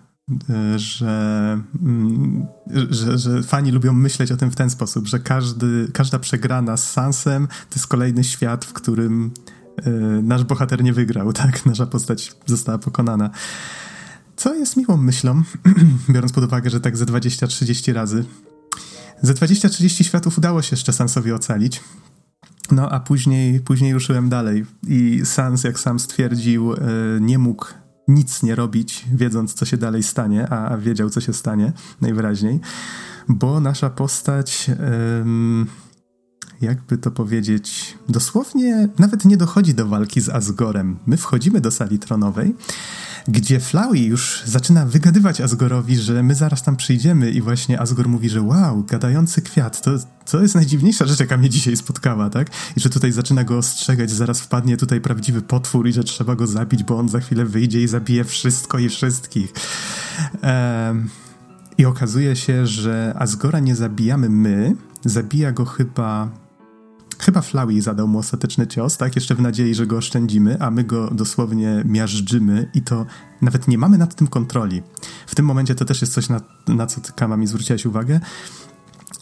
że, 0.76 1.60
mm, 1.82 2.46
że, 2.90 3.18
że 3.18 3.42
fani 3.42 3.70
lubią 3.70 3.92
myśleć 3.92 4.32
o 4.32 4.36
tym 4.36 4.50
w 4.50 4.56
ten 4.56 4.70
sposób, 4.70 5.06
że 5.06 5.18
każdy, 5.18 5.88
każda 5.92 6.18
przegrana 6.18 6.76
z 6.76 6.92
Sansem 6.92 7.46
to 7.46 7.74
jest 7.74 7.86
kolejny 7.86 8.24
świat, 8.24 8.64
w 8.64 8.72
którym 8.72 9.30
E, 9.30 9.55
nasz 10.22 10.44
bohater 10.44 10.84
nie 10.84 10.92
wygrał, 10.92 11.32
tak? 11.42 11.66
Nasza 11.66 11.86
postać 11.86 12.36
została 12.46 12.78
pokonana. 12.78 13.30
Co 14.36 14.54
jest 14.54 14.76
miłą 14.76 14.96
myślą, 14.96 15.42
biorąc 16.14 16.32
pod 16.32 16.44
uwagę, 16.44 16.70
że 16.70 16.80
tak 16.80 16.96
ze 16.96 17.04
20-30 17.04 17.92
razy. 17.92 18.24
Ze 19.22 19.34
20-30 19.34 20.04
światów 20.04 20.38
udało 20.38 20.62
się 20.62 20.76
jeszcze 20.76 20.92
Sansowi 20.92 21.32
ocalić. 21.32 21.80
No 22.70 22.90
a 22.90 23.00
później, 23.00 23.60
później 23.60 23.94
ruszyłem 23.94 24.28
dalej 24.28 24.66
i 24.88 25.20
Sans, 25.24 25.64
jak 25.64 25.80
sam 25.80 25.98
stwierdził, 25.98 26.72
e, 26.72 26.78
nie 27.20 27.38
mógł 27.38 27.66
nic 28.08 28.42
nie 28.42 28.54
robić, 28.54 29.04
wiedząc, 29.14 29.54
co 29.54 29.64
się 29.64 29.76
dalej 29.76 30.02
stanie, 30.02 30.48
a 30.48 30.76
wiedział, 30.78 31.10
co 31.10 31.20
się 31.20 31.32
stanie 31.32 31.72
najwyraźniej, 32.00 32.60
bo 33.28 33.60
nasza 33.60 33.90
postać 33.90 34.70
jakby 36.60 36.98
to 36.98 37.10
powiedzieć, 37.10 37.98
dosłownie 38.08 38.88
nawet 38.98 39.24
nie 39.24 39.36
dochodzi 39.36 39.74
do 39.74 39.86
walki 39.86 40.20
z 40.20 40.28
Asgorem. 40.28 40.98
My 41.06 41.16
wchodzimy 41.16 41.60
do 41.60 41.70
sali 41.70 41.98
tronowej 41.98 42.54
gdzie 43.28 43.60
Flowey 43.60 44.04
już 44.04 44.42
zaczyna 44.44 44.86
wygadywać 44.86 45.40
Asgorowi, 45.40 45.96
że 45.96 46.22
my 46.22 46.34
zaraz 46.34 46.62
tam 46.62 46.76
przyjdziemy 46.76 47.30
i 47.30 47.42
właśnie 47.42 47.80
Asgor 47.80 48.08
mówi, 48.08 48.28
że 48.28 48.42
wow, 48.42 48.84
gadający 48.84 49.42
kwiat, 49.42 49.82
to, 49.82 49.90
to 50.30 50.42
jest 50.42 50.54
najdziwniejsza 50.54 51.06
rzecz, 51.06 51.20
jaka 51.20 51.36
mnie 51.36 51.50
dzisiaj 51.50 51.76
spotkała, 51.76 52.30
tak? 52.30 52.50
I 52.76 52.80
że 52.80 52.90
tutaj 52.90 53.12
zaczyna 53.12 53.44
go 53.44 53.58
ostrzegać, 53.58 54.10
zaraz 54.10 54.40
wpadnie 54.40 54.76
tutaj 54.76 55.00
prawdziwy 55.00 55.42
potwór 55.42 55.88
i 55.88 55.92
że 55.92 56.04
trzeba 56.04 56.36
go 56.36 56.46
zabić, 56.46 56.82
bo 56.82 56.98
on 56.98 57.08
za 57.08 57.20
chwilę 57.20 57.44
wyjdzie 57.44 57.82
i 57.82 57.88
zabije 57.88 58.24
wszystko 58.24 58.78
i 58.78 58.88
wszystkich. 58.88 59.52
Um, 60.42 61.08
I 61.78 61.86
okazuje 61.86 62.36
się, 62.36 62.66
że 62.66 63.14
Asgora 63.18 63.60
nie 63.60 63.76
zabijamy 63.76 64.28
my, 64.28 64.76
zabija 65.04 65.52
go 65.52 65.64
chyba 65.64 66.28
Chyba 67.18 67.40
Flowey 67.40 67.80
zadał 67.80 68.08
mu 68.08 68.18
ostateczny 68.18 68.66
cios, 68.66 68.96
tak? 68.96 69.16
Jeszcze 69.16 69.34
w 69.34 69.40
nadziei, 69.40 69.74
że 69.74 69.86
go 69.86 69.96
oszczędzimy, 69.96 70.56
a 70.60 70.70
my 70.70 70.84
go 70.84 71.10
dosłownie 71.10 71.82
miażdżymy 71.84 72.70
i 72.74 72.82
to 72.82 73.06
nawet 73.42 73.68
nie 73.68 73.78
mamy 73.78 73.98
nad 73.98 74.14
tym 74.14 74.26
kontroli. 74.26 74.82
W 75.26 75.34
tym 75.34 75.44
momencie 75.44 75.74
to 75.74 75.84
też 75.84 76.00
jest 76.00 76.12
coś, 76.12 76.28
na, 76.28 76.40
na 76.68 76.86
co 76.86 77.00
ty, 77.00 77.12
Kama, 77.12 77.36
mi 77.36 77.46
zwróciłaś 77.46 77.86
uwagę 77.86 78.20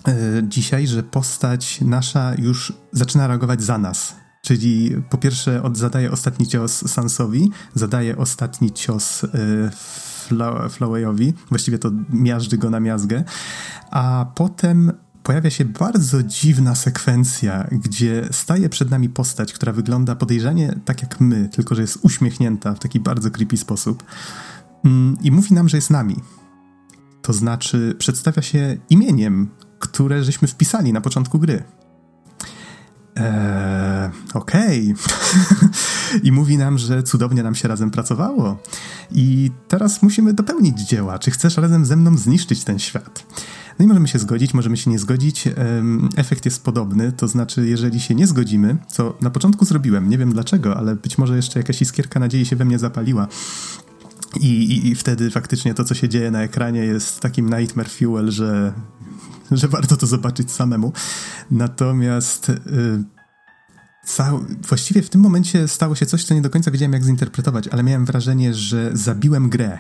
yy, 0.07 0.15
dzisiaj, 0.43 0.87
że 0.87 1.03
postać 1.03 1.81
nasza 1.81 2.35
już 2.39 2.73
zaczyna 2.93 3.27
reagować 3.27 3.63
za 3.63 3.79
nas. 3.79 4.17
Czyli 4.43 4.97
po 5.11 5.19
pierwsze 5.19 5.63
od, 5.63 5.77
zadaje 5.77 6.11
ostatni 6.11 6.47
cios 6.47 6.91
Sansowi, 6.91 7.51
zadaje 7.75 8.17
ostatni 8.17 8.73
cios 8.73 9.27
Floweyowi, 10.71 11.33
właściwie 11.49 11.79
to 11.79 11.91
miażdży 12.11 12.59
go 12.59 12.71
na 12.71 12.81
miazgę, 12.81 13.25
a 13.91 14.27
potem 14.35 14.93
pojawia 15.25 15.51
się 15.51 15.65
bardzo 15.65 16.23
dziwna 16.23 16.75
sekwencja, 16.75 17.69
gdzie 17.73 18.29
staje 18.31 18.69
przed 18.69 18.91
nami 18.91 19.09
postać, 19.09 19.53
która 19.53 19.73
wygląda 19.73 20.17
podejrzanie 20.17 20.81
tak 20.85 21.03
jak 21.03 21.21
my, 21.21 21.49
tylko 21.49 21.75
że 21.75 21.83
jest 21.83 21.99
uśmiechnięta 22.03 22.75
w 22.75 22.79
taki 22.79 23.01
bardzo 23.01 23.31
creepy 23.31 23.57
sposób 23.57 24.05
mm, 24.85 25.17
i 25.23 25.31
mówi 25.31 25.55
nam, 25.55 25.69
że 25.69 25.77
jest 25.77 25.91
nami. 25.91 26.17
To 27.23 27.33
znaczy 27.33 27.95
przedstawia 27.99 28.43
się 28.43 28.77
imieniem, 28.91 29.49
które 29.79 30.25
żeśmy 30.25 30.49
wpisali 30.49 30.93
na 30.93 31.01
początku 31.01 31.39
gry. 31.39 31.65
Eee, 33.17 34.11
okej. 34.35 34.95
Okay. 34.95 35.69
I 36.27 36.33
mówi 36.33 36.59
nam, 36.59 36.79
że 36.79 37.03
cudownie 37.03 37.43
nam 37.43 37.55
się 37.55 37.69
razem 37.69 37.91
pracowało. 37.91 38.59
I 39.11 39.51
teraz 39.69 40.03
musimy 40.03 40.35
dopełnić 40.35 40.81
dzieła. 40.81 41.19
Czy 41.19 41.31
chcesz 41.31 41.57
razem 41.57 41.85
ze 41.85 41.97
mną 41.97 42.17
zniszczyć 42.17 42.65
ten 42.65 42.79
świat? 42.79 43.27
No 43.79 43.85
i 43.85 43.89
możemy 43.89 44.09
się 44.09 44.19
zgodzić, 44.19 44.55
możemy 44.55 44.77
się 44.77 44.91
nie 44.91 44.99
zgodzić. 44.99 45.49
Efekt 46.17 46.45
jest 46.45 46.65
podobny, 46.65 47.13
to 47.13 47.29
znaczy, 47.29 47.67
jeżeli 47.67 48.01
się 48.01 48.15
nie 48.15 48.27
zgodzimy, 48.27 48.77
co 48.89 49.19
na 49.21 49.31
początku 49.31 49.65
zrobiłem, 49.65 50.09
nie 50.09 50.19
wiem 50.19 50.33
dlaczego, 50.33 50.77
ale 50.77 50.97
być 50.97 51.19
może 51.19 51.37
jeszcze 51.37 51.61
jakaś 51.61 51.83
iskierka 51.83 52.21
nadziei 52.21 52.47
się 52.47 52.57
we 52.57 52.65
mnie 52.65 52.79
zapaliła. 52.79 53.29
I, 54.41 54.47
i, 54.47 54.89
I 54.89 54.95
wtedy 54.95 55.31
faktycznie 55.31 55.75
to, 55.75 55.85
co 55.85 55.95
się 55.95 56.09
dzieje 56.09 56.31
na 56.31 56.43
ekranie, 56.43 56.81
jest 56.81 57.21
takim 57.21 57.51
nightmare 57.59 57.91
fuel, 57.91 58.31
że, 58.31 58.73
że 59.51 59.69
warto 59.69 59.97
to 59.97 60.07
zobaczyć 60.07 60.51
samemu. 60.51 60.93
Natomiast. 61.51 62.49
Yy, 62.49 63.05
Cał... 64.05 64.45
Właściwie 64.69 65.03
w 65.03 65.11
tym 65.11 65.21
momencie 65.21 65.69
stało 65.69 65.95
się 65.95 66.07
coś, 66.07 66.25
co 66.25 66.35
nie 66.35 66.43
do 66.43 66.51
końca 66.51 66.71
wiedziałem, 66.71 66.93
jak 66.93 67.05
zinterpretować, 67.05 67.69
ale 67.69 67.83
miałem 67.83 68.05
wrażenie, 68.05 68.55
że 68.55 68.91
zabiłem 68.93 69.49
grę. 69.49 69.79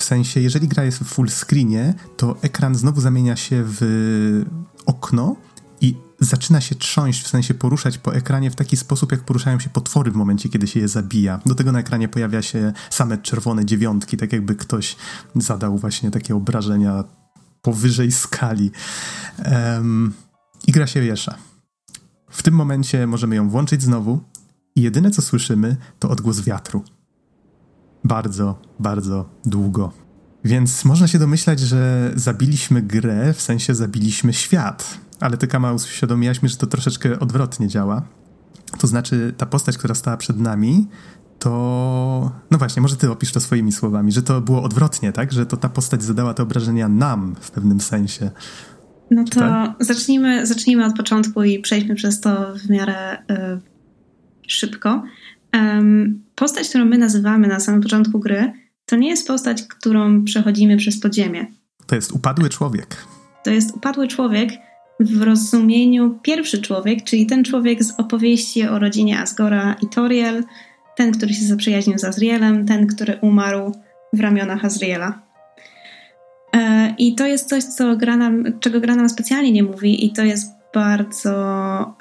W 0.00 0.02
sensie, 0.02 0.40
jeżeli 0.40 0.68
gra 0.68 0.84
jest 0.84 0.98
w 0.98 1.04
full 1.04 1.28
screenie, 1.28 1.94
to 2.16 2.36
ekran 2.42 2.74
znowu 2.74 3.00
zamienia 3.00 3.36
się 3.36 3.64
w 3.66 4.44
okno 4.86 5.36
i 5.80 5.94
zaczyna 6.20 6.60
się 6.60 6.74
trząść, 6.74 7.22
w 7.22 7.28
sensie 7.28 7.54
poruszać 7.54 7.98
po 7.98 8.14
ekranie 8.14 8.50
w 8.50 8.56
taki 8.56 8.76
sposób, 8.76 9.12
jak 9.12 9.20
poruszają 9.20 9.60
się 9.60 9.70
potwory 9.70 10.10
w 10.10 10.14
momencie, 10.14 10.48
kiedy 10.48 10.66
się 10.66 10.80
je 10.80 10.88
zabija. 10.88 11.40
Do 11.46 11.54
tego 11.54 11.72
na 11.72 11.78
ekranie 11.78 12.08
pojawia 12.08 12.42
się 12.42 12.72
same 12.90 13.18
czerwone 13.18 13.64
dziewiątki, 13.64 14.16
tak 14.16 14.32
jakby 14.32 14.54
ktoś 14.54 14.96
zadał 15.34 15.78
właśnie 15.78 16.10
takie 16.10 16.36
obrażenia 16.36 17.04
powyżej 17.62 18.12
skali. 18.12 18.70
Um, 19.52 20.12
I 20.66 20.72
gra 20.72 20.86
się 20.86 21.00
wiesza. 21.00 21.34
W 22.30 22.42
tym 22.42 22.54
momencie 22.54 23.06
możemy 23.06 23.36
ją 23.36 23.50
włączyć 23.50 23.82
znowu 23.82 24.20
i 24.76 24.82
jedyne 24.82 25.10
co 25.10 25.22
słyszymy 25.22 25.76
to 25.98 26.10
odgłos 26.10 26.40
wiatru 26.40 26.84
bardzo, 28.04 28.58
bardzo 28.78 29.28
długo. 29.44 29.92
Więc 30.44 30.84
można 30.84 31.08
się 31.08 31.18
domyślać, 31.18 31.60
że 31.60 32.12
zabiliśmy 32.14 32.82
grę, 32.82 33.32
w 33.32 33.42
sensie 33.42 33.74
zabiliśmy 33.74 34.32
świat. 34.32 34.98
Ale 35.20 35.36
ty, 35.36 35.46
Kama, 35.46 35.72
uświadomiłaś 35.72 36.42
mi, 36.42 36.48
że 36.48 36.56
to 36.56 36.66
troszeczkę 36.66 37.20
odwrotnie 37.20 37.68
działa. 37.68 38.02
To 38.78 38.86
znaczy, 38.86 39.34
ta 39.36 39.46
postać, 39.46 39.78
która 39.78 39.94
stała 39.94 40.16
przed 40.16 40.40
nami, 40.40 40.88
to. 41.38 42.32
No 42.50 42.58
właśnie, 42.58 42.82
może 42.82 42.96
ty 42.96 43.10
opisz 43.10 43.32
to 43.32 43.40
swoimi 43.40 43.72
słowami, 43.72 44.12
że 44.12 44.22
to 44.22 44.40
było 44.40 44.62
odwrotnie, 44.62 45.12
tak? 45.12 45.32
Że 45.32 45.46
to 45.46 45.56
ta 45.56 45.68
postać 45.68 46.02
zadała 46.02 46.34
te 46.34 46.42
obrażenia 46.42 46.88
nam 46.88 47.36
w 47.40 47.50
pewnym 47.50 47.80
sensie. 47.80 48.30
No 49.10 49.24
to 49.24 49.40
tak? 49.40 49.74
zacznijmy, 49.80 50.46
zacznijmy 50.46 50.84
od 50.84 50.96
początku 50.96 51.42
i 51.42 51.58
przejdźmy 51.58 51.94
przez 51.94 52.20
to 52.20 52.54
w 52.54 52.70
miarę 52.70 53.18
y, 53.18 53.60
szybko. 54.46 55.02
Postać, 56.34 56.68
którą 56.68 56.84
my 56.84 56.98
nazywamy 56.98 57.48
na 57.48 57.60
samym 57.60 57.80
początku 57.80 58.18
gry, 58.20 58.52
to 58.86 58.96
nie 58.96 59.08
jest 59.08 59.26
postać, 59.26 59.62
którą 59.62 60.24
przechodzimy 60.24 60.76
przez 60.76 61.00
podziemie. 61.00 61.46
To 61.86 61.94
jest 61.94 62.12
upadły 62.12 62.48
człowiek. 62.48 62.96
To 63.44 63.50
jest 63.50 63.76
upadły 63.76 64.08
człowiek 64.08 64.50
w 65.00 65.22
rozumieniu 65.22 66.18
pierwszy 66.22 66.62
człowiek, 66.62 67.04
czyli 67.04 67.26
ten 67.26 67.44
człowiek 67.44 67.84
z 67.84 68.00
opowieści 68.00 68.62
o 68.62 68.78
rodzinie 68.78 69.20
Asgora 69.20 69.76
i 69.82 69.88
Toriel, 69.88 70.44
ten, 70.96 71.12
który 71.12 71.34
się 71.34 71.44
zaprzyjaźnił 71.44 71.98
z 71.98 72.04
Azrielem, 72.04 72.66
ten, 72.66 72.86
który 72.86 73.18
umarł 73.20 73.74
w 74.12 74.20
ramionach 74.20 74.64
Azriela. 74.64 75.22
E, 76.56 76.94
I 76.98 77.14
to 77.14 77.26
jest 77.26 77.48
coś, 77.48 77.64
co 77.64 77.96
gra 77.96 78.16
nam, 78.16 78.44
czego 78.60 78.80
gra 78.80 78.94
nam 78.96 79.08
specjalnie 79.08 79.52
nie 79.52 79.62
mówi, 79.62 80.06
i 80.06 80.12
to 80.12 80.22
jest 80.22 80.52
bardzo. 80.74 81.32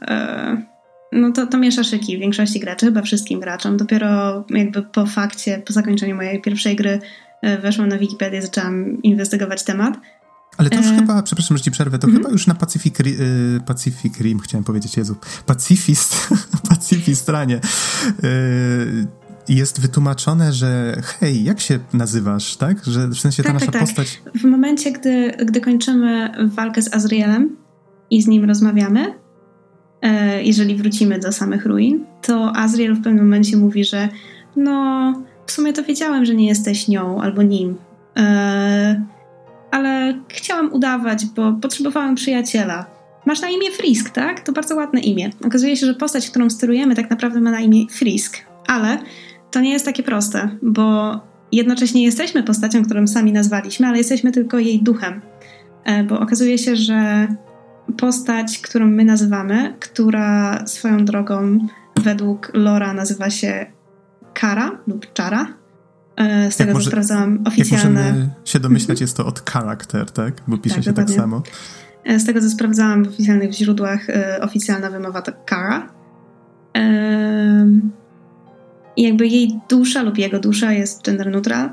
E, 0.02 0.69
no 1.12 1.32
to, 1.32 1.48
to 1.48 1.58
miesza 1.58 1.84
szyki 1.84 2.18
w 2.18 2.20
większości 2.20 2.60
graczy, 2.60 2.86
chyba 2.86 3.02
wszystkim 3.02 3.40
graczom. 3.40 3.78
Dopiero 3.78 4.44
jakby 4.50 4.82
po 4.82 5.06
fakcie, 5.06 5.62
po 5.66 5.74
zakończeniu 5.74 6.16
mojej 6.16 6.42
pierwszej 6.42 6.76
gry 6.76 7.00
e, 7.42 7.58
weszłam 7.58 7.90
na 7.90 7.98
Wikipedię 7.98 8.42
zaczęłam 8.42 9.02
inwestygować 9.02 9.64
temat. 9.64 9.98
Ale 10.58 10.70
to 10.70 10.78
już 10.78 10.88
e... 10.88 10.96
chyba, 10.96 11.24
przepraszam, 11.24 11.58
że 11.58 11.64
ci 11.64 11.72
przerwę, 11.72 12.00
to 12.00 12.08
mm 12.08 12.16
-hmm. 12.16 12.22
chyba 12.22 12.32
już 12.32 12.48
na 12.48 12.56
Pacific, 12.56 13.00
y, 13.00 13.60
Pacific 13.66 14.20
Rim, 14.20 14.40
chciałem 14.40 14.64
powiedzieć, 14.64 14.98
Jezu, 14.98 15.16
Pacifist, 15.46 16.30
Pacifistranie 16.70 17.60
y, 18.24 19.08
jest 19.50 19.82
wytłumaczone, 19.82 20.54
że 20.54 21.02
hej, 21.20 21.44
jak 21.44 21.60
się 21.60 21.80
nazywasz, 21.94 22.58
tak? 22.58 22.86
Że 22.86 23.08
w 23.08 23.20
sensie 23.20 23.44
ta 23.44 23.50
tak, 23.50 23.54
nasza 23.54 23.72
tak, 23.72 23.74
tak. 23.74 23.82
postać... 23.82 24.22
W 24.36 24.44
momencie, 24.44 24.92
gdy, 24.92 25.32
gdy 25.46 25.62
kończymy 25.62 26.32
walkę 26.48 26.82
z 26.82 26.94
Azrielem 26.94 27.56
i 28.10 28.22
z 28.22 28.28
nim 28.28 28.46
rozmawiamy, 28.46 29.14
E, 29.14 29.29
jeżeli 30.44 30.76
wrócimy 30.76 31.20
do 31.20 31.32
samych 31.32 31.66
ruin, 31.66 32.06
to 32.22 32.56
Azriel 32.56 32.94
w 32.94 33.04
pewnym 33.04 33.26
momencie 33.26 33.58
mówi, 33.58 33.86
że 33.86 34.10
no, 34.56 35.14
w 35.46 35.52
sumie 35.52 35.74
to 35.74 35.84
wiedziałem, 35.84 36.26
że 36.26 36.36
nie 36.36 36.48
jesteś 36.48 36.88
nią 36.88 37.22
albo 37.22 37.44
nim, 37.44 37.76
e, 38.18 39.06
ale 39.72 40.20
chciałam 40.30 40.74
udawać, 40.74 41.26
bo 41.26 41.54
potrzebowałem 41.54 42.16
przyjaciela. 42.16 42.86
Masz 43.26 43.42
na 43.42 43.50
imię 43.50 43.72
Frisk, 43.72 44.10
tak? 44.10 44.40
To 44.40 44.52
bardzo 44.52 44.76
ładne 44.76 45.00
imię. 45.00 45.30
Okazuje 45.46 45.78
się, 45.78 45.86
że 45.86 45.94
postać, 45.94 46.30
którą 46.30 46.50
sterujemy, 46.50 46.96
tak 46.96 47.10
naprawdę 47.10 47.42
ma 47.42 47.52
na 47.52 47.60
imię 47.60 47.86
Frisk, 47.92 48.38
ale 48.68 48.98
to 49.52 49.60
nie 49.60 49.72
jest 49.72 49.86
takie 49.86 50.04
proste, 50.04 50.50
bo 50.62 51.20
jednocześnie 51.52 52.04
jesteśmy 52.04 52.44
postacią, 52.44 52.86
którą 52.86 53.08
sami 53.08 53.32
nazwaliśmy, 53.32 53.88
ale 53.88 53.98
jesteśmy 53.98 54.32
tylko 54.32 54.60
jej 54.60 54.84
duchem. 54.84 55.22
E, 55.86 56.04
bo 56.04 56.20
okazuje 56.20 56.58
się, 56.58 56.76
że 56.76 57.28
postać, 57.98 58.60
którą 58.60 58.88
my 58.88 59.06
nazywamy, 59.06 59.74
która 59.80 60.68
swoją 60.68 61.06
drogą 61.06 61.68
według 62.04 62.52
Lora 62.54 62.94
nazywa 62.94 63.30
się 63.30 63.66
Kara 64.34 64.72
lub 64.88 65.14
Czara. 65.14 65.48
E, 66.16 66.52
z 66.52 66.58
tego, 66.58 66.74
może, 66.74 66.84
co 66.84 66.90
sprawdzałam 66.90 67.40
oficjalne... 67.48 68.02
Jak 68.02 68.14
możemy 68.14 68.32
się 68.46 68.60
domyślać, 68.60 68.90
mhm. 68.90 69.04
jest 69.04 69.18
to 69.18 69.26
od 69.26 69.50
charakter, 69.50 70.12
tak? 70.12 70.34
Bo 70.48 70.58
pisze 70.58 70.76
tak, 70.76 70.84
się 70.84 70.94
tak 70.94 71.06
dokładnie. 71.06 71.16
tak 71.16 71.24
samo. 71.24 71.44
E, 72.04 72.20
z 72.20 72.26
tego, 72.26 72.42
co 72.42 72.50
sprawdzałam 72.50 73.06
w 73.06 73.08
oficjalnych 73.08 73.52
źródłach, 73.52 74.10
e, 74.10 74.40
oficjalna 74.42 74.90
wymowa 74.90 75.22
to 75.22 75.32
Kara. 75.46 76.00
I 78.96 79.04
jakby 79.04 79.28
jej 79.28 79.60
dusza 79.70 80.04
lub 80.04 80.18
jego 80.18 80.40
dusza 80.40 80.74
jest 80.74 81.06
gender 81.06 81.32
neutral. 81.32 81.70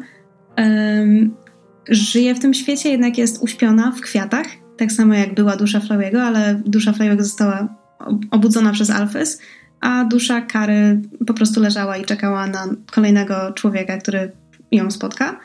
Żyje 1.89 2.35
w 2.35 2.39
tym 2.39 2.55
świecie, 2.55 2.91
jednak 2.91 3.19
jest 3.19 3.43
uśpiona 3.43 3.93
w 3.93 4.01
kwiatach 4.01 4.47
tak 4.79 4.93
samo 4.93 5.15
jak 5.15 5.35
była 5.35 5.57
dusza 5.57 5.81
Flałego, 5.81 6.23
ale 6.23 6.63
dusza 6.67 6.93
Flałego 6.93 7.25
została 7.25 7.69
obudzona 8.31 8.73
przez 8.73 8.91
Alfys, 8.91 9.41
a 9.81 10.05
dusza 10.05 10.41
Kary 10.41 11.01
po 11.27 11.35
prostu 11.35 11.61
leżała 11.61 11.97
i 11.97 12.05
czekała 12.05 12.47
na 12.47 12.69
kolejnego 12.93 13.53
człowieka, 13.53 13.99
który 13.99 14.33
ją 14.73 14.91
spotka. 14.91 15.41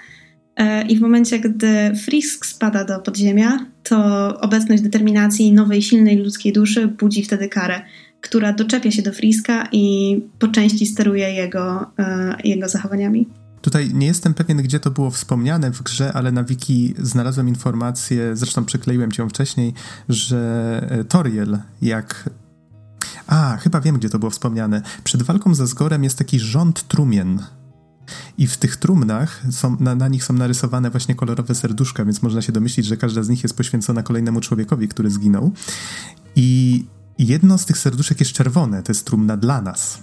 E, 0.56 0.88
I 0.88 0.98
w 0.98 1.02
momencie, 1.02 1.40
gdy 1.40 1.96
Frisk 1.96 2.46
spada 2.46 2.84
do 2.84 3.00
podziemia, 3.00 3.66
to 3.84 3.98
obecność 4.40 4.84
determinacji 4.84 5.54
nowej, 5.54 5.82
silnej 5.82 6.18
ludzkiej 6.18 6.54
duszy 6.54 6.88
budzi 6.88 7.24
wtedy 7.24 7.50
Karę, 7.50 7.82
która 8.22 8.54
doczepia 8.54 8.92
się 8.92 9.02
do 9.02 9.12
Friska 9.12 9.68
i 9.72 10.16
po 10.40 10.48
części 10.48 10.86
steruje 10.86 11.34
jego, 11.34 11.92
e, 12.00 12.36
jego 12.44 12.70
zachowaniami. 12.70 13.28
Tutaj 13.62 13.94
nie 13.94 14.08
jestem 14.08 14.34
pewien, 14.34 14.58
gdzie 14.58 14.80
to 14.80 14.92
było 14.92 15.12
wspomniane 15.12 15.72
w 15.72 15.84
grze, 15.84 16.14
ale 16.14 16.32
na 16.32 16.44
wiki 16.44 16.94
znalazłem 16.98 17.48
informację, 17.48 18.36
zresztą 18.36 18.66
przykleiłem 18.66 19.12
cię 19.12 19.30
wcześniej, 19.30 19.74
że 20.10 20.88
e, 20.90 21.04
Toriel, 21.04 21.60
jak 21.82 22.30
a, 23.28 23.58
chyba 23.58 23.82
wiem, 23.82 23.98
gdzie 23.98 24.10
to 24.10 24.20
było 24.20 24.32
wspomniane. 24.32 24.82
Przed 25.04 25.24
walką 25.24 25.56
ze 25.56 25.68
Zgorem 25.68 26.04
jest 26.04 26.18
taki 26.18 26.40
rząd 26.40 26.88
trumien. 26.88 27.40
I 28.38 28.48
w 28.48 28.58
tych 28.58 28.78
trumnach 28.78 29.42
są, 29.52 29.78
na, 29.80 29.96
na, 29.96 30.08
nich 30.08 30.24
są 30.24 30.34
narysowane 30.34 30.90
właśnie 30.90 31.16
kolorowe 31.16 31.56
serduszka, 31.56 32.06
więc 32.06 32.22
można 32.22 32.42
się 32.42 32.52
domyślić, 32.52 32.86
że 32.86 32.98
każda 32.98 33.24
z 33.24 33.30
nich 33.30 33.44
jest 33.44 33.58
poświęcona 33.58 34.04
kolejnemu 34.04 34.42
człowiekowi, 34.42 34.88
który 34.88 35.10
zginął. 35.10 35.52
I 36.36 36.86
jedno 37.18 37.58
z 37.58 37.66
tych 37.66 37.78
serduszek 37.78 38.20
jest 38.20 38.32
czerwone, 38.32 38.84
to 38.84 38.92
jest 38.92 39.06
trumna 39.06 39.38
dla 39.38 39.62
nas. 39.62 40.00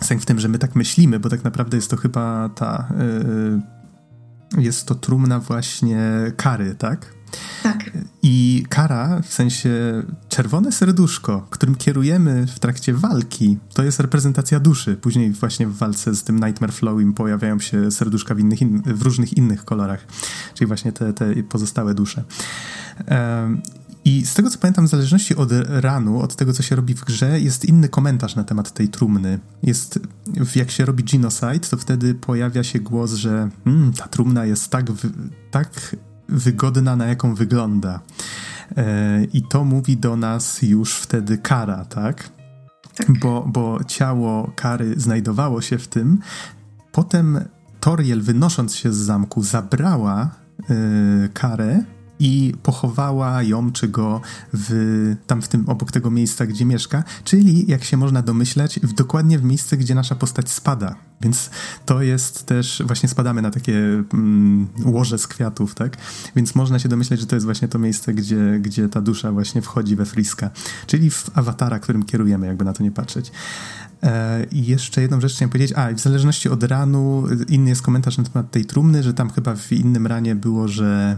Sęk 0.00 0.22
w 0.22 0.26
tym, 0.26 0.40
że 0.40 0.48
my 0.48 0.58
tak 0.58 0.74
myślimy, 0.74 1.20
bo 1.20 1.28
tak 1.28 1.44
naprawdę 1.44 1.76
jest 1.76 1.90
to 1.90 1.96
chyba 1.96 2.48
ta. 2.48 2.88
Yy, 2.98 4.62
jest 4.62 4.86
to 4.86 4.94
trumna 4.94 5.40
właśnie 5.40 6.32
kary, 6.36 6.74
tak? 6.74 7.14
Tak. 7.62 7.90
I 8.22 8.66
kara, 8.68 9.20
w 9.22 9.34
sensie 9.34 10.02
czerwone 10.28 10.72
serduszko, 10.72 11.46
którym 11.50 11.74
kierujemy 11.74 12.46
w 12.46 12.58
trakcie 12.58 12.94
walki, 12.94 13.58
to 13.74 13.82
jest 13.82 14.00
reprezentacja 14.00 14.60
duszy. 14.60 14.96
Później 14.96 15.32
właśnie 15.32 15.66
w 15.66 15.76
walce 15.76 16.14
z 16.14 16.24
tym 16.24 16.44
Nightmare 16.44 16.72
Flowim 16.72 17.14
pojawiają 17.14 17.58
się 17.58 17.90
serduszka 17.90 18.34
w, 18.34 18.40
innych 18.40 18.62
in, 18.62 18.82
w 18.82 19.02
różnych 19.02 19.36
innych 19.36 19.64
kolorach, 19.64 20.06
czyli 20.54 20.68
właśnie 20.68 20.92
te, 20.92 21.12
te 21.12 21.42
pozostałe 21.42 21.94
dusze. 21.94 22.24
Um, 23.10 23.62
i 24.04 24.26
z 24.26 24.34
tego 24.34 24.50
co 24.50 24.58
pamiętam, 24.58 24.86
w 24.86 24.90
zależności 24.90 25.36
od 25.36 25.50
ranu, 25.68 26.20
od 26.20 26.36
tego 26.36 26.52
co 26.52 26.62
się 26.62 26.76
robi 26.76 26.94
w 26.94 27.04
grze, 27.04 27.40
jest 27.40 27.64
inny 27.64 27.88
komentarz 27.88 28.36
na 28.36 28.44
temat 28.44 28.72
tej 28.72 28.88
trumny. 28.88 29.38
Jest, 29.62 29.98
jak 30.54 30.70
się 30.70 30.84
robi 30.84 31.04
genocide, 31.04 31.68
to 31.70 31.76
wtedy 31.76 32.14
pojawia 32.14 32.64
się 32.64 32.80
głos, 32.80 33.12
że 33.12 33.50
hmm, 33.64 33.92
ta 33.92 34.08
trumna 34.08 34.44
jest 34.44 34.70
tak, 34.70 34.86
tak 35.50 35.96
wygodna, 36.28 36.96
na 36.96 37.06
jaką 37.06 37.34
wygląda. 37.34 38.00
E, 38.76 39.24
I 39.24 39.42
to 39.42 39.64
mówi 39.64 39.96
do 39.96 40.16
nas 40.16 40.62
już 40.62 40.94
wtedy 40.94 41.38
kara, 41.38 41.84
tak? 41.84 42.30
tak. 42.94 43.18
Bo, 43.18 43.44
bo 43.52 43.84
ciało 43.84 44.52
kary 44.56 44.94
znajdowało 44.96 45.62
się 45.62 45.78
w 45.78 45.88
tym. 45.88 46.18
Potem 46.92 47.40
Toriel, 47.80 48.22
wynosząc 48.22 48.74
się 48.74 48.92
z 48.92 48.96
zamku, 48.96 49.42
zabrała 49.42 50.30
yy, 50.68 51.28
karę 51.28 51.84
i 52.18 52.54
pochowała 52.62 53.42
ją 53.42 53.72
czy 53.72 53.88
go 53.88 54.20
w, 54.52 55.16
tam 55.26 55.42
w 55.42 55.48
tym 55.48 55.68
obok 55.68 55.92
tego 55.92 56.10
miejsca, 56.10 56.46
gdzie 56.46 56.64
mieszka, 56.64 57.04
czyli 57.24 57.70
jak 57.70 57.84
się 57.84 57.96
można 57.96 58.22
domyśleć, 58.22 58.80
w, 58.80 58.92
dokładnie 58.92 59.38
w 59.38 59.44
miejsce, 59.44 59.76
gdzie 59.76 59.94
nasza 59.94 60.14
postać 60.14 60.50
spada. 60.50 60.96
Więc 61.20 61.50
to 61.86 62.02
jest 62.02 62.46
też, 62.46 62.82
właśnie 62.86 63.08
spadamy 63.08 63.42
na 63.42 63.50
takie 63.50 63.78
mm, 64.14 64.68
łoże 64.84 65.18
z 65.18 65.26
kwiatów, 65.26 65.74
tak? 65.74 65.96
Więc 66.36 66.54
można 66.54 66.78
się 66.78 66.88
domyśleć, 66.88 67.20
że 67.20 67.26
to 67.26 67.36
jest 67.36 67.46
właśnie 67.46 67.68
to 67.68 67.78
miejsce, 67.78 68.14
gdzie, 68.14 68.58
gdzie 68.60 68.88
ta 68.88 69.00
dusza 69.00 69.32
właśnie 69.32 69.62
wchodzi 69.62 69.96
we 69.96 70.04
Friska, 70.04 70.50
czyli 70.86 71.10
w 71.10 71.30
awatara, 71.34 71.78
którym 71.78 72.02
kierujemy, 72.02 72.46
jakby 72.46 72.64
na 72.64 72.72
to 72.72 72.82
nie 72.82 72.90
patrzeć. 72.90 73.32
E, 74.02 74.44
I 74.52 74.66
jeszcze 74.66 75.02
jedną 75.02 75.20
rzecz 75.20 75.34
chciałem 75.34 75.50
powiedzieć. 75.50 75.72
A, 75.76 75.92
w 75.92 76.00
zależności 76.00 76.48
od 76.48 76.62
ranu, 76.62 77.24
inny 77.48 77.70
jest 77.70 77.82
komentarz 77.82 78.18
na 78.18 78.24
temat 78.24 78.50
tej 78.50 78.64
trumny, 78.64 79.02
że 79.02 79.14
tam 79.14 79.30
chyba 79.30 79.56
w 79.56 79.72
innym 79.72 80.06
ranie 80.06 80.34
było, 80.34 80.68
że 80.68 81.16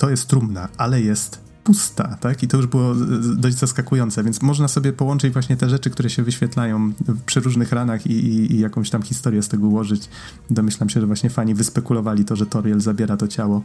to 0.00 0.10
jest 0.10 0.28
trumna, 0.28 0.68
ale 0.76 1.00
jest 1.00 1.40
pusta, 1.64 2.16
tak? 2.20 2.42
I 2.42 2.48
to 2.48 2.56
już 2.56 2.66
było 2.66 2.94
dość 3.36 3.56
zaskakujące, 3.56 4.24
więc 4.24 4.42
można 4.42 4.68
sobie 4.68 4.92
połączyć 4.92 5.32
właśnie 5.32 5.56
te 5.56 5.70
rzeczy, 5.70 5.90
które 5.90 6.10
się 6.10 6.22
wyświetlają 6.22 6.92
przy 7.26 7.40
różnych 7.40 7.72
ranach 7.72 8.06
i, 8.06 8.12
i, 8.12 8.52
i 8.52 8.60
jakąś 8.60 8.90
tam 8.90 9.02
historię 9.02 9.42
z 9.42 9.48
tego 9.48 9.66
ułożyć. 9.66 10.08
Domyślam 10.50 10.88
się, 10.88 11.00
że 11.00 11.06
właśnie 11.06 11.30
fani 11.30 11.54
wyspekulowali 11.54 12.24
to, 12.24 12.36
że 12.36 12.46
Toriel 12.46 12.80
zabiera 12.80 13.16
to 13.16 13.28
ciało. 13.28 13.62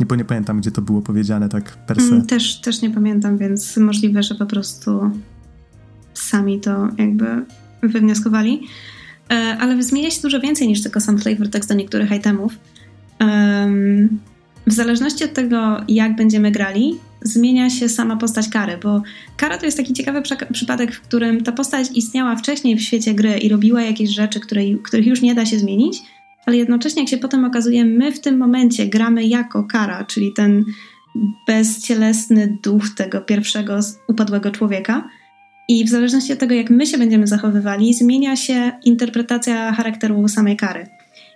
Nie, 0.00 0.06
bo 0.06 0.14
nie 0.16 0.24
pamiętam, 0.24 0.60
gdzie 0.60 0.70
to 0.70 0.82
było 0.82 1.02
powiedziane 1.02 1.48
tak 1.48 1.86
per 1.86 1.96
se. 1.96 2.14
Mm, 2.14 2.26
też, 2.26 2.60
też 2.60 2.82
nie 2.82 2.90
pamiętam, 2.90 3.38
więc 3.38 3.76
możliwe, 3.76 4.22
że 4.22 4.34
po 4.34 4.46
prostu 4.46 5.10
sami 6.14 6.60
to 6.60 6.88
jakby 6.98 7.44
wywnioskowali. 7.82 8.66
E, 9.30 9.56
ale 9.60 9.82
zmienia 9.82 10.10
się 10.10 10.22
dużo 10.22 10.40
więcej 10.40 10.68
niż 10.68 10.82
tylko 10.82 11.00
sam 11.00 11.18
flavor 11.18 11.50
text 11.50 11.68
do 11.68 11.74
niektórych 11.74 12.12
itemów. 12.12 12.52
Um, 13.20 14.18
w 14.66 14.72
zależności 14.72 15.24
od 15.24 15.32
tego, 15.32 15.80
jak 15.88 16.16
będziemy 16.16 16.50
grali, 16.50 16.98
zmienia 17.22 17.70
się 17.70 17.88
sama 17.88 18.16
postać 18.16 18.48
kary, 18.48 18.78
bo 18.82 19.02
kara 19.36 19.58
to 19.58 19.66
jest 19.66 19.76
taki 19.76 19.92
ciekawy 19.92 20.22
przypadek, 20.52 20.94
w 20.94 21.00
którym 21.00 21.44
ta 21.44 21.52
postać 21.52 21.88
istniała 21.94 22.36
wcześniej 22.36 22.76
w 22.76 22.82
świecie 22.82 23.14
gry 23.14 23.38
i 23.38 23.48
robiła 23.48 23.82
jakieś 23.82 24.10
rzeczy, 24.10 24.40
które, 24.40 24.62
których 24.82 25.06
już 25.06 25.22
nie 25.22 25.34
da 25.34 25.46
się 25.46 25.58
zmienić, 25.58 25.98
ale 26.46 26.56
jednocześnie, 26.56 27.02
jak 27.02 27.08
się 27.08 27.18
potem 27.18 27.44
okazuje, 27.44 27.84
my 27.84 28.12
w 28.12 28.20
tym 28.20 28.36
momencie 28.38 28.86
gramy 28.86 29.24
jako 29.24 29.64
kara, 29.64 30.04
czyli 30.04 30.32
ten 30.32 30.64
bezcielesny 31.46 32.58
duch 32.62 32.94
tego 32.96 33.20
pierwszego 33.20 33.78
upadłego 34.08 34.50
człowieka. 34.50 35.08
I 35.68 35.84
w 35.84 35.88
zależności 35.88 36.32
od 36.32 36.38
tego, 36.38 36.54
jak 36.54 36.70
my 36.70 36.86
się 36.86 36.98
będziemy 36.98 37.26
zachowywali, 37.26 37.94
zmienia 37.94 38.36
się 38.36 38.72
interpretacja 38.84 39.72
charakteru 39.72 40.28
samej 40.28 40.56
kary. 40.56 40.86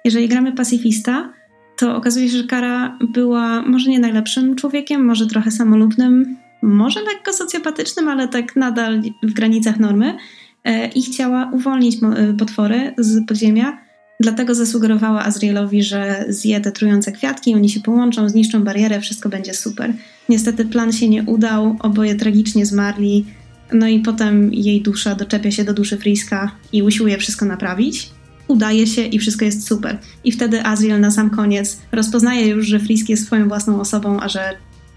Jeżeli 0.04 0.28
gramy 0.28 0.52
pacyfista, 0.52 1.32
to 1.76 1.96
okazuje 1.96 2.28
się, 2.30 2.38
że 2.38 2.44
Kara 2.44 2.98
była 3.00 3.62
może 3.62 3.90
nie 3.90 3.98
najlepszym 3.98 4.56
człowiekiem, 4.56 5.04
może 5.04 5.26
trochę 5.26 5.50
samolubnym, 5.50 6.36
może 6.62 7.00
lekko 7.02 7.32
socjopatycznym, 7.32 8.08
ale 8.08 8.28
tak 8.28 8.56
nadal 8.56 9.02
w 9.22 9.32
granicach 9.32 9.78
normy 9.78 10.16
e, 10.64 10.88
i 10.88 11.02
chciała 11.02 11.50
uwolnić 11.52 11.96
e, 12.02 12.34
potwory 12.34 12.94
z 12.98 13.26
podziemia. 13.26 13.78
Dlatego 14.20 14.54
zasugerowała 14.54 15.24
Azrielowi, 15.24 15.82
że 15.82 16.24
zje 16.28 16.60
te 16.60 16.72
trujące 16.72 17.12
kwiatki, 17.12 17.54
oni 17.54 17.68
się 17.68 17.80
połączą, 17.80 18.28
zniszczą 18.28 18.64
barierę, 18.64 19.00
wszystko 19.00 19.28
będzie 19.28 19.54
super. 19.54 19.92
Niestety 20.28 20.64
plan 20.64 20.92
się 20.92 21.08
nie 21.08 21.22
udał, 21.22 21.76
oboje 21.80 22.14
tragicznie 22.14 22.66
zmarli, 22.66 23.24
no 23.72 23.88
i 23.88 24.00
potem 24.00 24.54
jej 24.54 24.82
dusza 24.82 25.14
doczepia 25.14 25.50
się 25.50 25.64
do 25.64 25.74
duszy 25.74 25.96
Friska 25.96 26.50
i 26.72 26.82
usiłuje 26.82 27.18
wszystko 27.18 27.46
naprawić 27.46 28.15
udaje 28.48 28.86
się 28.86 29.02
i 29.02 29.18
wszystko 29.18 29.44
jest 29.44 29.66
super. 29.66 29.98
I 30.24 30.32
wtedy 30.32 30.64
Azriel 30.64 31.00
na 31.00 31.10
sam 31.10 31.30
koniec 31.30 31.78
rozpoznaje 31.92 32.46
już, 32.46 32.66
że 32.66 32.80
Frisk 32.80 33.08
jest 33.08 33.26
swoją 33.26 33.48
własną 33.48 33.80
osobą, 33.80 34.20
a 34.20 34.28
że 34.28 34.40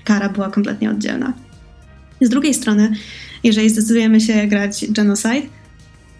Kara 0.03 0.29
była 0.29 0.49
kompletnie 0.49 0.91
oddzielna. 0.91 1.33
Z 2.21 2.29
drugiej 2.29 2.53
strony, 2.53 2.91
jeżeli 3.43 3.69
zdecydujemy 3.69 4.21
się 4.21 4.47
grać 4.47 4.85
Genocide, 4.89 5.41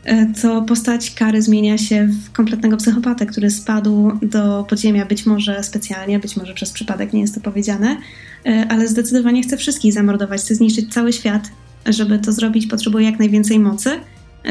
e, 0.03 0.26
to 0.41 0.61
postać 0.61 1.11
Kary 1.11 1.41
zmienia 1.41 1.77
się 1.77 2.07
w 2.07 2.31
kompletnego 2.31 2.77
psychopatę, 2.77 3.26
który 3.26 3.49
spadł 3.51 4.11
do 4.22 4.65
podziemia, 4.69 5.06
być 5.06 5.26
może 5.26 5.64
specjalnie, 5.64 6.19
być 6.19 6.38
może 6.38 6.53
przez 6.53 6.72
przypadek, 6.72 7.14
nie 7.14 7.22
jest 7.22 7.35
to 7.35 7.41
powiedziane, 7.41 7.97
e, 8.45 8.65
ale 8.69 8.88
zdecydowanie 8.88 9.43
chce 9.43 9.57
wszystkich 9.57 9.93
zamordować, 9.93 10.41
chce 10.41 10.56
zniszczyć 10.56 10.93
cały 10.93 11.14
świat. 11.14 11.49
Żeby 11.85 12.19
to 12.19 12.31
zrobić, 12.31 12.68
potrzebuje 12.68 13.06
jak 13.06 13.19
najwięcej 13.19 13.60
mocy, 13.60 13.89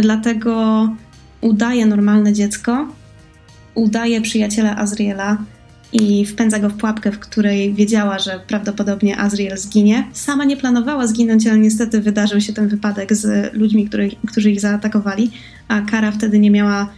dlatego 0.02 0.88
udaje 1.40 1.86
normalne 1.86 2.32
dziecko, 2.32 2.88
udaje 3.74 4.20
przyjaciela 4.20 4.76
Azriela 4.76 5.38
i 5.92 6.26
wpędza 6.26 6.58
go 6.58 6.68
w 6.68 6.74
pułapkę, 6.76 7.12
w 7.12 7.18
której 7.18 7.74
wiedziała, 7.74 8.18
że 8.18 8.40
prawdopodobnie 8.46 9.18
Azriel 9.18 9.58
zginie. 9.58 10.08
Sama 10.12 10.44
nie 10.44 10.56
planowała 10.56 11.06
zginąć, 11.06 11.46
ale 11.46 11.58
niestety 11.58 12.00
wydarzył 12.00 12.40
się 12.40 12.52
ten 12.52 12.68
wypadek 12.68 13.14
z 13.14 13.54
ludźmi, 13.54 13.88
który, 13.88 14.10
którzy 14.26 14.50
ich 14.50 14.60
zaatakowali, 14.60 15.30
a 15.68 15.80
Kara 15.80 16.12
wtedy 16.12 16.38
nie 16.38 16.50
miała 16.50 16.88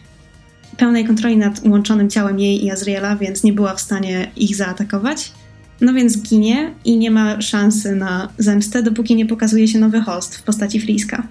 pełnej 0.76 1.04
kontroli 1.04 1.36
nad 1.36 1.66
łączonym 1.66 2.10
ciałem 2.10 2.40
jej 2.40 2.64
i 2.64 2.70
Azriela, 2.70 3.16
więc 3.16 3.42
nie 3.42 3.52
była 3.52 3.74
w 3.74 3.80
stanie 3.80 4.30
ich 4.36 4.56
zaatakować. 4.56 5.32
No 5.80 5.94
więc 5.94 6.22
ginie 6.22 6.74
i 6.84 6.98
nie 6.98 7.10
ma 7.10 7.40
szansy 7.40 7.96
na 7.96 8.28
zemstę, 8.38 8.82
dopóki 8.82 9.14
nie 9.14 9.26
pokazuje 9.26 9.68
się 9.68 9.78
nowy 9.78 10.00
host 10.00 10.36
w 10.36 10.42
postaci 10.42 10.80
Friska. 10.80 11.22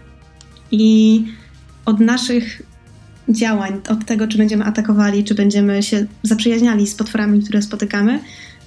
I 0.72 1.23
od 1.86 1.99
naszych 1.99 2.61
działań, 3.30 3.81
od 3.89 4.06
tego, 4.06 4.27
czy 4.27 4.38
będziemy 4.38 4.65
atakowali, 4.65 5.23
czy 5.23 5.35
będziemy 5.35 5.84
się 5.84 6.06
zaprzyjaźniali 6.23 6.88
z 6.88 6.95
potworami, 6.95 7.43
które 7.43 7.61
spotykamy, 7.61 8.19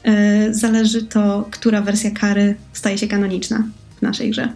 yy, 0.05 0.55
zależy 0.55 1.03
to, 1.03 1.49
która 1.51 1.83
wersja 1.83 2.11
kary 2.11 2.55
staje 2.73 2.99
się 2.99 3.09
kanoniczna 3.09 3.65
w 3.99 4.03
naszej 4.03 4.31
grze. 4.31 4.53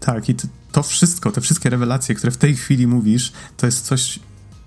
Tak, 0.00 0.28
i 0.28 0.34
to 0.72 0.82
wszystko, 0.82 1.32
te 1.32 1.40
wszystkie 1.40 1.70
rewelacje, 1.70 2.14
które 2.14 2.32
w 2.32 2.36
tej 2.36 2.56
chwili 2.56 2.86
mówisz, 2.86 3.32
to 3.56 3.66
jest 3.66 3.86
coś 3.86 4.18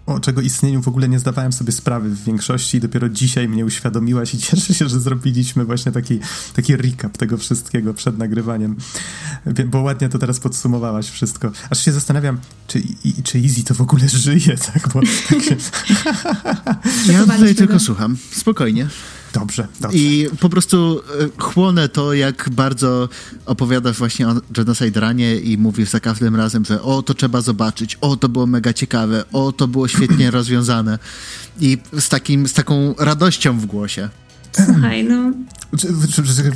o 0.07 0.19
czego 0.19 0.41
istnieniu 0.41 0.81
w 0.81 0.87
ogóle 0.87 1.09
nie 1.09 1.19
zdawałem 1.19 1.53
sobie 1.53 1.71
sprawy 1.71 2.09
w 2.09 2.23
większości 2.23 2.77
i 2.77 2.79
dopiero 2.79 3.09
dzisiaj 3.09 3.47
mnie 3.47 3.65
uświadomiłaś 3.65 4.33
i 4.33 4.37
cieszę 4.47 4.73
się, 4.73 4.89
że 4.89 4.99
zrobiliśmy 4.99 5.65
właśnie 5.65 5.91
taki, 5.91 6.19
taki 6.55 6.77
recap 6.77 7.17
tego 7.17 7.37
wszystkiego 7.37 7.93
przed 7.93 8.17
nagrywaniem, 8.17 8.75
bo 9.65 9.81
ładnie 9.81 10.09
to 10.09 10.19
teraz 10.19 10.39
podsumowałaś 10.39 11.09
wszystko. 11.09 11.51
Aż 11.69 11.85
się 11.85 11.91
zastanawiam, 11.91 12.39
czy, 12.67 12.79
i, 13.03 13.23
czy 13.23 13.37
Easy 13.39 13.63
to 13.63 13.73
w 13.73 13.81
ogóle 13.81 14.09
żyje, 14.09 14.57
tak? 14.73 14.89
Bo 14.93 15.01
tak 15.29 15.43
się... 15.43 15.55
ja 17.13 17.23
tutaj 17.23 17.55
tylko 17.55 17.79
słucham, 17.79 18.17
spokojnie. 18.31 18.87
Dobrze, 19.33 19.67
dobrze. 19.81 19.97
I 19.97 20.27
po 20.39 20.49
prostu 20.49 21.01
e, 21.19 21.41
chłonę 21.41 21.89
to, 21.89 22.13
jak 22.13 22.49
bardzo 22.51 23.09
opowiadasz 23.45 23.97
właśnie 23.97 24.27
o 24.27 24.35
Genocide 24.51 24.99
Ranie 24.99 25.35
i 25.35 25.57
mówisz 25.57 25.89
za 25.89 25.99
każdym 25.99 26.35
razem, 26.35 26.65
że 26.65 26.81
o, 26.81 27.01
to 27.01 27.13
trzeba 27.13 27.41
zobaczyć, 27.41 27.97
o, 28.01 28.15
to 28.15 28.29
było 28.29 28.47
mega 28.47 28.73
ciekawe, 28.73 29.23
o, 29.33 29.51
to 29.51 29.67
było 29.67 29.87
świetnie 29.87 30.31
rozwiązane. 30.39 30.99
I 31.59 31.77
z, 31.99 32.09
takim, 32.09 32.47
z 32.47 32.53
taką 32.53 32.95
radością 32.99 33.59
w 33.59 33.65
głosie. 33.65 34.09
Słuchaj, 34.65 35.03
no. 35.03 35.31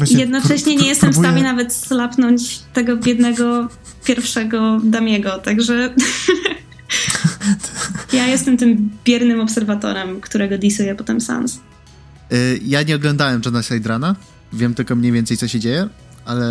Jednocześnie 0.09 0.75
nie 0.75 0.87
jestem 0.87 1.09
próbuję... 1.09 1.29
w 1.29 1.31
stanie 1.31 1.43
nawet 1.43 1.73
slapnąć 1.73 2.59
tego 2.73 2.97
biednego 2.97 3.67
pierwszego 4.05 4.79
Damiego, 4.83 5.39
także. 5.39 5.93
ja 8.13 8.27
jestem 8.27 8.57
tym 8.57 8.89
biernym 9.05 9.39
obserwatorem, 9.39 10.21
którego 10.21 10.57
disuje 10.57 10.95
potem 10.95 11.21
Sans. 11.21 11.59
Y, 12.33 12.59
ja 12.65 12.83
nie 12.83 12.95
oglądałem 12.95 13.41
Genocide 13.41 13.89
Rana. 13.89 14.15
Wiem 14.53 14.73
tylko 14.73 14.95
mniej 14.95 15.11
więcej, 15.11 15.37
co 15.37 15.47
się 15.47 15.59
dzieje, 15.59 15.89
ale 16.25 16.45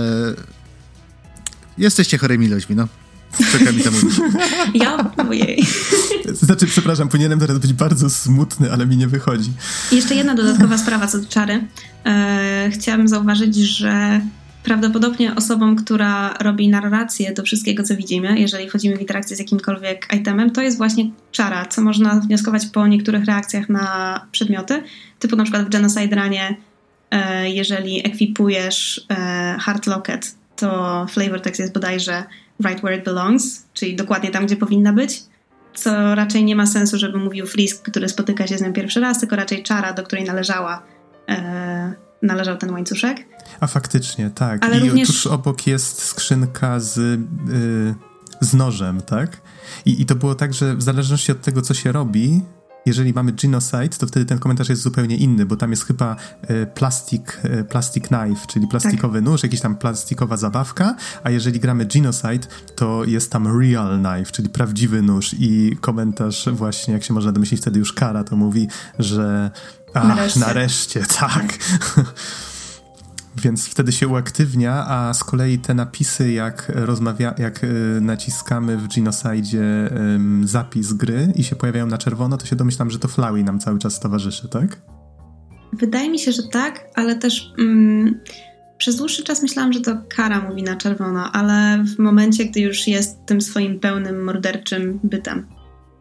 jesteście 1.78 2.18
chorymi 2.18 2.48
ludźmi, 2.48 2.76
no. 2.76 2.88
Czeka 3.52 3.72
mi 3.72 3.82
to 3.82 3.90
mówić. 3.90 4.20
Ja? 4.82 5.12
Ojej. 5.28 5.66
Znaczy, 6.42 6.66
przepraszam, 6.66 7.08
powinienem 7.08 7.40
teraz 7.40 7.58
być 7.58 7.72
bardzo 7.72 8.10
smutny, 8.10 8.72
ale 8.72 8.86
mi 8.86 8.96
nie 8.96 9.08
wychodzi. 9.08 9.52
I 9.92 9.96
jeszcze 9.96 10.14
jedna 10.14 10.34
dodatkowa 10.34 10.78
sprawa 10.78 11.06
co 11.06 11.18
do 11.18 11.26
czary. 11.28 11.64
E, 12.06 12.70
chciałam 12.72 13.08
zauważyć, 13.08 13.56
że 13.56 14.20
prawdopodobnie 14.62 15.34
osobą, 15.34 15.76
która 15.76 16.34
robi 16.40 16.68
narrację 16.68 17.32
do 17.32 17.42
wszystkiego, 17.42 17.82
co 17.82 17.96
widzimy, 17.96 18.40
jeżeli 18.40 18.68
wchodzimy 18.68 18.96
w 18.96 19.00
interakcję 19.00 19.36
z 19.36 19.38
jakimkolwiek 19.38 20.08
itemem, 20.16 20.50
to 20.50 20.62
jest 20.62 20.76
właśnie 20.76 21.10
czara, 21.32 21.66
co 21.66 21.82
można 21.82 22.20
wnioskować 22.20 22.66
po 22.66 22.86
niektórych 22.86 23.24
reakcjach 23.24 23.68
na 23.68 24.26
przedmioty, 24.32 24.82
typu 25.18 25.36
na 25.36 25.44
przykład 25.44 25.66
w 25.66 25.68
Genocide 25.68 26.22
Runie, 26.22 26.56
e, 27.10 27.50
jeżeli 27.50 28.06
ekwipujesz 28.06 29.06
e, 29.10 29.56
Hard 29.60 29.86
Locket, 29.86 30.34
to 30.56 31.06
flavor 31.10 31.40
text 31.40 31.60
jest 31.60 31.72
bodajże 31.72 32.24
right 32.64 32.80
where 32.80 32.96
it 32.96 33.04
belongs, 33.04 33.66
czyli 33.74 33.96
dokładnie 33.96 34.30
tam, 34.30 34.46
gdzie 34.46 34.56
powinna 34.56 34.92
być, 34.92 35.22
co 35.74 36.14
raczej 36.14 36.44
nie 36.44 36.56
ma 36.56 36.66
sensu, 36.66 36.98
żeby 36.98 37.18
mówił 37.18 37.46
Frisk, 37.46 37.90
który 37.90 38.08
spotyka 38.08 38.46
się 38.46 38.58
z 38.58 38.62
nią 38.62 38.72
pierwszy 38.72 39.00
raz, 39.00 39.20
tylko 39.20 39.36
raczej 39.36 39.62
czara, 39.62 39.92
do 39.92 40.02
której 40.02 40.24
należała, 40.24 40.82
e, 41.28 41.94
należał 42.22 42.56
ten 42.56 42.70
łańcuszek. 42.70 43.29
A 43.60 43.66
faktycznie, 43.66 44.30
tak. 44.30 44.64
Ale 44.64 44.78
I 44.78 44.88
również... 44.88 45.08
tuż 45.08 45.26
obok 45.26 45.66
jest 45.66 46.02
skrzynka 46.02 46.80
z, 46.80 46.96
yy, 46.96 47.94
z 48.40 48.54
nożem, 48.54 49.02
tak? 49.02 49.40
I, 49.84 50.02
I 50.02 50.06
to 50.06 50.14
było 50.14 50.34
tak, 50.34 50.54
że 50.54 50.76
w 50.76 50.82
zależności 50.82 51.32
od 51.32 51.40
tego, 51.40 51.62
co 51.62 51.74
się 51.74 51.92
robi, 51.92 52.42
jeżeli 52.86 53.12
mamy 53.12 53.32
genocide, 53.32 53.88
to 53.88 54.06
wtedy 54.06 54.26
ten 54.26 54.38
komentarz 54.38 54.68
jest 54.68 54.82
zupełnie 54.82 55.16
inny, 55.16 55.46
bo 55.46 55.56
tam 55.56 55.70
jest 55.70 55.86
chyba 55.86 56.16
e, 56.42 56.66
plastik, 56.66 57.40
e, 57.42 57.64
plastic 57.64 58.04
knife, 58.04 58.46
czyli 58.46 58.66
plastikowy 58.66 59.18
tak. 59.18 59.24
nóż, 59.24 59.42
jakiś 59.42 59.60
tam 59.60 59.76
plastikowa 59.76 60.36
zabawka, 60.36 60.96
a 61.22 61.30
jeżeli 61.30 61.60
gramy 61.60 61.86
genocide, 61.86 62.46
to 62.76 63.04
jest 63.04 63.32
tam 63.32 63.60
real 63.60 64.00
knife, 64.00 64.32
czyli 64.32 64.48
prawdziwy 64.48 65.02
nóż 65.02 65.34
i 65.38 65.76
komentarz 65.80 66.48
właśnie, 66.52 66.94
jak 66.94 67.04
się 67.04 67.14
można 67.14 67.32
domyślić, 67.32 67.60
wtedy 67.60 67.78
już 67.78 67.92
kara 67.92 68.24
to 68.24 68.36
mówi, 68.36 68.68
że 68.98 69.50
ach, 69.94 70.04
nareszcie, 70.04 70.40
nareszcie 70.40 71.00
tak. 71.20 71.58
Więc 73.42 73.66
wtedy 73.66 73.92
się 73.92 74.08
uaktywnia, 74.08 74.86
a 74.88 75.14
z 75.14 75.24
kolei 75.24 75.58
te 75.58 75.74
napisy, 75.74 76.32
jak 76.32 76.72
rozmawia, 76.74 77.34
jak 77.38 77.64
y, 77.64 77.68
naciskamy 78.00 78.76
w 78.76 78.88
Genocide 78.94 79.60
zapis 80.44 80.92
gry 80.92 81.32
i 81.36 81.44
się 81.44 81.56
pojawiają 81.56 81.86
na 81.86 81.98
czerwono, 81.98 82.36
to 82.36 82.46
się 82.46 82.56
domyślam, 82.56 82.90
że 82.90 82.98
to 82.98 83.08
Flowey 83.08 83.44
nam 83.44 83.60
cały 83.60 83.78
czas 83.78 84.00
towarzyszy, 84.00 84.48
tak? 84.48 84.82
Wydaje 85.72 86.10
mi 86.10 86.18
się, 86.18 86.32
że 86.32 86.42
tak, 86.42 86.88
ale 86.94 87.16
też 87.16 87.52
mm, 87.58 88.20
przez 88.78 88.96
dłuższy 88.96 89.24
czas 89.24 89.42
myślałam, 89.42 89.72
że 89.72 89.80
to 89.80 89.96
Kara 90.08 90.48
mówi 90.48 90.62
na 90.62 90.76
czerwono, 90.76 91.32
ale 91.32 91.84
w 91.84 91.98
momencie, 91.98 92.44
gdy 92.44 92.60
już 92.60 92.86
jest 92.86 93.26
tym 93.26 93.40
swoim 93.40 93.80
pełnym 93.80 94.24
morderczym 94.24 95.00
bytem. 95.04 95.46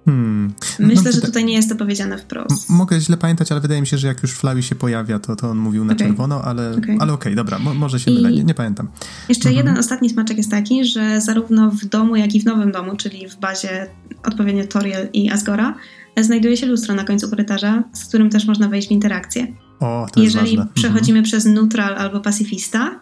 Hmm. 0.05 0.53
No 0.79 0.87
Myślę, 0.87 1.03
no, 1.05 1.11
że 1.11 1.21
tutaj 1.21 1.45
nie 1.45 1.53
jest 1.53 1.69
to 1.69 1.75
powiedziane 1.75 2.17
wprost. 2.17 2.69
mogę 2.69 3.01
źle 3.01 3.17
pamiętać, 3.17 3.51
ale 3.51 3.61
wydaje 3.61 3.81
mi 3.81 3.87
się, 3.87 3.97
że 3.97 4.07
jak 4.07 4.21
już 4.21 4.31
Flowey 4.31 4.63
się 4.63 4.75
pojawia, 4.75 5.19
to, 5.19 5.35
to 5.35 5.49
on 5.49 5.57
mówił 5.57 5.85
na 5.85 5.93
okay. 5.93 6.07
czerwono, 6.07 6.41
ale 6.43 6.71
okej, 6.71 6.95
okay. 6.95 7.11
okay, 7.11 7.35
dobra, 7.35 7.59
mo 7.59 7.73
może 7.73 7.99
się 7.99 8.11
mylę, 8.11 8.31
nie, 8.31 8.43
nie, 8.43 8.53
pamiętam. 8.53 8.87
Jeszcze 9.29 9.49
mhm. 9.49 9.65
jeden 9.65 9.79
ostatni 9.79 10.09
smaczek 10.09 10.37
jest 10.37 10.51
taki, 10.51 10.85
że 10.85 11.21
zarówno 11.21 11.71
w 11.71 11.85
domu, 11.85 12.15
jak 12.15 12.35
i 12.35 12.41
w 12.41 12.45
nowym 12.45 12.71
domu, 12.71 12.95
czyli 12.95 13.29
w 13.29 13.35
bazie 13.35 13.87
odpowiednio 14.23 14.67
Toriel 14.67 15.09
i 15.13 15.31
Asgora, 15.31 15.75
znajduje 16.23 16.57
się 16.57 16.65
lustro 16.65 16.95
na 16.95 17.03
końcu 17.03 17.29
korytarza, 17.29 17.83
z 17.93 18.05
którym 18.05 18.29
też 18.29 18.45
można 18.45 18.69
wejść 18.69 18.87
w 18.87 18.91
interakcję. 18.91 19.47
O, 19.79 20.07
to 20.13 20.21
Jeżeli 20.21 20.45
jest 20.45 20.57
ważne. 20.57 20.73
przechodzimy 20.73 21.19
mhm. 21.19 21.23
przez 21.23 21.45
neutral 21.45 21.95
albo 21.95 22.19
pacyfista, 22.19 22.99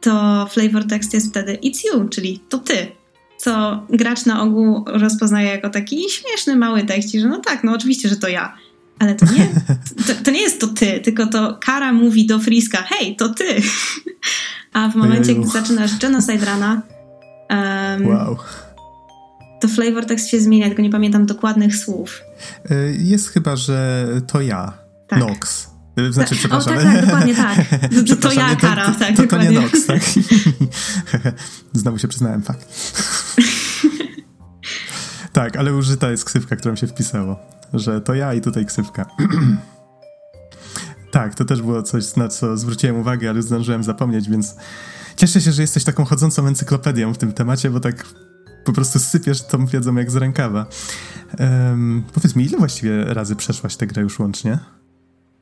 to 0.00 0.46
flavor 0.50 0.86
text 0.86 1.14
jest 1.14 1.28
wtedy 1.30 1.58
it's 1.64 1.94
you, 1.94 2.08
czyli 2.08 2.40
to 2.48 2.58
ty 2.58 2.86
co 3.38 3.82
gracz 3.90 4.26
na 4.26 4.42
ogół 4.42 4.84
rozpoznaje 4.86 5.48
jako 5.48 5.70
taki 5.70 6.04
śmieszny, 6.10 6.56
mały 6.56 6.84
tekst, 6.84 7.14
że 7.14 7.28
no 7.28 7.40
tak, 7.40 7.64
no 7.64 7.72
oczywiście, 7.72 8.08
że 8.08 8.16
to 8.16 8.28
ja. 8.28 8.56
Ale 8.98 9.14
to 9.14 9.26
nie, 9.26 9.48
to, 10.06 10.24
to 10.24 10.30
nie 10.30 10.42
jest 10.42 10.60
to 10.60 10.66
ty, 10.66 11.00
tylko 11.00 11.26
to 11.26 11.58
Kara 11.60 11.92
mówi 11.92 12.26
do 12.26 12.38
Friska, 12.38 12.78
hej, 12.78 13.16
to 13.16 13.28
ty. 13.28 13.44
A 14.72 14.88
w 14.88 14.94
momencie, 14.94 15.34
gdy 15.34 15.46
zaczynasz 15.46 15.98
Genocide 15.98 16.44
Rana, 16.44 16.82
um, 17.50 18.06
wow. 18.06 18.36
to 19.60 19.68
flavor 19.68 20.06
tekst 20.06 20.28
się 20.28 20.40
zmienia, 20.40 20.66
tylko 20.66 20.82
nie 20.82 20.90
pamiętam 20.90 21.26
dokładnych 21.26 21.76
słów. 21.76 22.20
Y, 22.70 22.96
jest 22.98 23.28
chyba, 23.28 23.56
że 23.56 24.06
to 24.26 24.40
ja, 24.40 24.72
tak. 25.08 25.18
Nox. 25.18 25.75
Y, 25.98 26.12
znaczy, 26.12 26.30
tak. 26.30 26.38
przepraszam. 26.38 26.72
O, 26.72 26.76
tak, 26.76 26.84
tak, 26.84 27.04
dokładnie 27.04 27.34
tak. 27.34 27.58
To, 28.20 28.32
ja, 28.32 28.56
Kara, 28.56 28.94
tak, 28.98 29.16
to, 29.16 29.22
to, 29.22 29.28
to 29.28 29.42
nie 29.42 29.50
Nox, 29.50 29.86
tak. 29.86 30.02
Znowu 31.72 31.98
się 31.98 32.08
przyznałem, 32.08 32.42
fakt. 32.42 32.92
tak, 35.32 35.56
ale 35.56 35.74
użyta 35.74 36.10
jest 36.10 36.24
ksywka, 36.24 36.56
którą 36.56 36.76
się 36.76 36.86
wpisało. 36.86 37.36
Że 37.74 38.00
to 38.00 38.14
ja 38.14 38.34
i 38.34 38.40
tutaj 38.40 38.66
ksywka. 38.66 39.06
tak, 41.12 41.34
to 41.34 41.44
też 41.44 41.62
było 41.62 41.82
coś, 41.82 42.16
na 42.16 42.28
co 42.28 42.56
zwróciłem 42.56 42.96
uwagę, 42.96 43.30
ale 43.30 43.42
zdążyłem 43.42 43.84
zapomnieć, 43.84 44.28
więc 44.30 44.54
cieszę 45.16 45.40
się, 45.40 45.52
że 45.52 45.62
jesteś 45.62 45.84
taką 45.84 46.04
chodzącą 46.04 46.46
encyklopedią 46.46 47.14
w 47.14 47.18
tym 47.18 47.32
temacie, 47.32 47.70
bo 47.70 47.80
tak 47.80 48.06
po 48.64 48.72
prostu 48.72 48.98
sypiesz 48.98 49.42
tą 49.42 49.66
wiedzą 49.66 49.94
jak 49.94 50.10
z 50.10 50.16
rękawa. 50.16 50.66
Um, 51.38 52.04
powiedz 52.12 52.36
mi, 52.36 52.44
ile 52.44 52.58
właściwie 52.58 53.04
razy 53.04 53.36
przeszłaś 53.36 53.76
tę 53.76 53.86
grę 53.86 54.02
już 54.02 54.18
łącznie? 54.18 54.58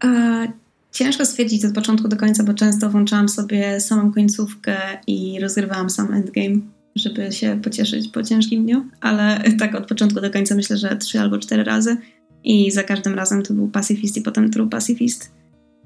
E, 0.04 0.52
ciężko 0.92 1.26
stwierdzić 1.26 1.64
od 1.64 1.74
początku 1.74 2.08
do 2.08 2.16
końca, 2.16 2.44
bo 2.44 2.54
często 2.54 2.90
włączałam 2.90 3.28
sobie 3.28 3.80
samą 3.80 4.12
końcówkę 4.12 4.76
i 5.06 5.40
rozgrywałam 5.40 5.90
sam 5.90 6.12
endgame, 6.12 6.60
żeby 6.96 7.32
się 7.32 7.60
pocieszyć 7.62 8.08
po 8.08 8.22
ciężkim 8.22 8.64
dniu, 8.64 8.84
ale 9.00 9.44
tak 9.60 9.74
od 9.74 9.86
początku 9.86 10.20
do 10.20 10.30
końca 10.30 10.54
myślę, 10.54 10.76
że 10.76 10.96
trzy 10.96 11.20
albo 11.20 11.38
cztery 11.38 11.64
razy 11.64 11.96
i 12.44 12.70
za 12.70 12.82
każdym 12.82 13.14
razem 13.14 13.42
to 13.42 13.54
był 13.54 13.68
pacyfist 13.68 14.16
i 14.16 14.22
potem 14.22 14.50
true 14.50 14.68
pacyfist. 14.68 15.30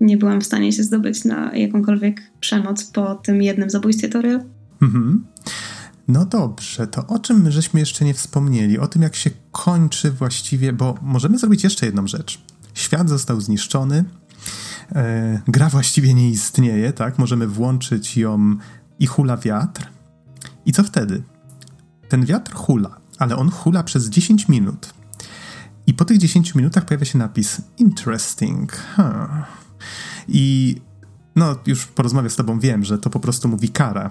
Nie 0.00 0.16
byłam 0.16 0.40
w 0.40 0.46
stanie 0.46 0.72
się 0.72 0.82
zdobyć 0.82 1.24
na 1.24 1.56
jakąkolwiek 1.56 2.22
przemoc 2.40 2.84
po 2.84 3.14
tym 3.14 3.42
jednym 3.42 3.70
zabójstwie 3.70 4.08
Toriel. 4.08 4.40
Mhm. 4.82 5.24
No 6.08 6.26
dobrze, 6.26 6.86
to 6.86 7.06
o 7.06 7.18
czym 7.18 7.50
żeśmy 7.50 7.80
jeszcze 7.80 8.04
nie 8.04 8.14
wspomnieli? 8.14 8.78
O 8.78 8.86
tym, 8.86 9.02
jak 9.02 9.16
się 9.16 9.30
kończy 9.52 10.10
właściwie, 10.10 10.72
bo 10.72 10.94
możemy 11.02 11.38
zrobić 11.38 11.64
jeszcze 11.64 11.86
jedną 11.86 12.06
rzecz. 12.06 12.40
Świat 12.78 13.08
został 13.08 13.40
zniszczony, 13.40 14.04
e, 14.92 15.40
gra 15.48 15.68
właściwie 15.68 16.14
nie 16.14 16.30
istnieje, 16.30 16.92
tak? 16.92 17.18
Możemy 17.18 17.46
włączyć 17.46 18.16
ją 18.16 18.56
i 18.98 19.06
hula 19.06 19.36
wiatr. 19.36 19.88
I 20.66 20.72
co 20.72 20.84
wtedy? 20.84 21.22
Ten 22.08 22.24
wiatr 22.24 22.54
hula, 22.54 23.00
ale 23.18 23.36
on 23.36 23.50
hula 23.50 23.82
przez 23.82 24.08
10 24.08 24.48
minut. 24.48 24.94
I 25.86 25.94
po 25.94 26.04
tych 26.04 26.18
10 26.18 26.54
minutach 26.54 26.84
pojawia 26.84 27.04
się 27.04 27.18
napis 27.18 27.60
interesting. 27.78 28.72
Huh. 28.96 29.04
I 30.28 30.76
no, 31.36 31.56
już 31.66 31.86
po 31.86 32.02
rozmowie 32.02 32.30
z 32.30 32.36
tobą 32.36 32.60
wiem, 32.60 32.84
że 32.84 32.98
to 32.98 33.10
po 33.10 33.20
prostu 33.20 33.48
mówi 33.48 33.68
Kara, 33.68 34.10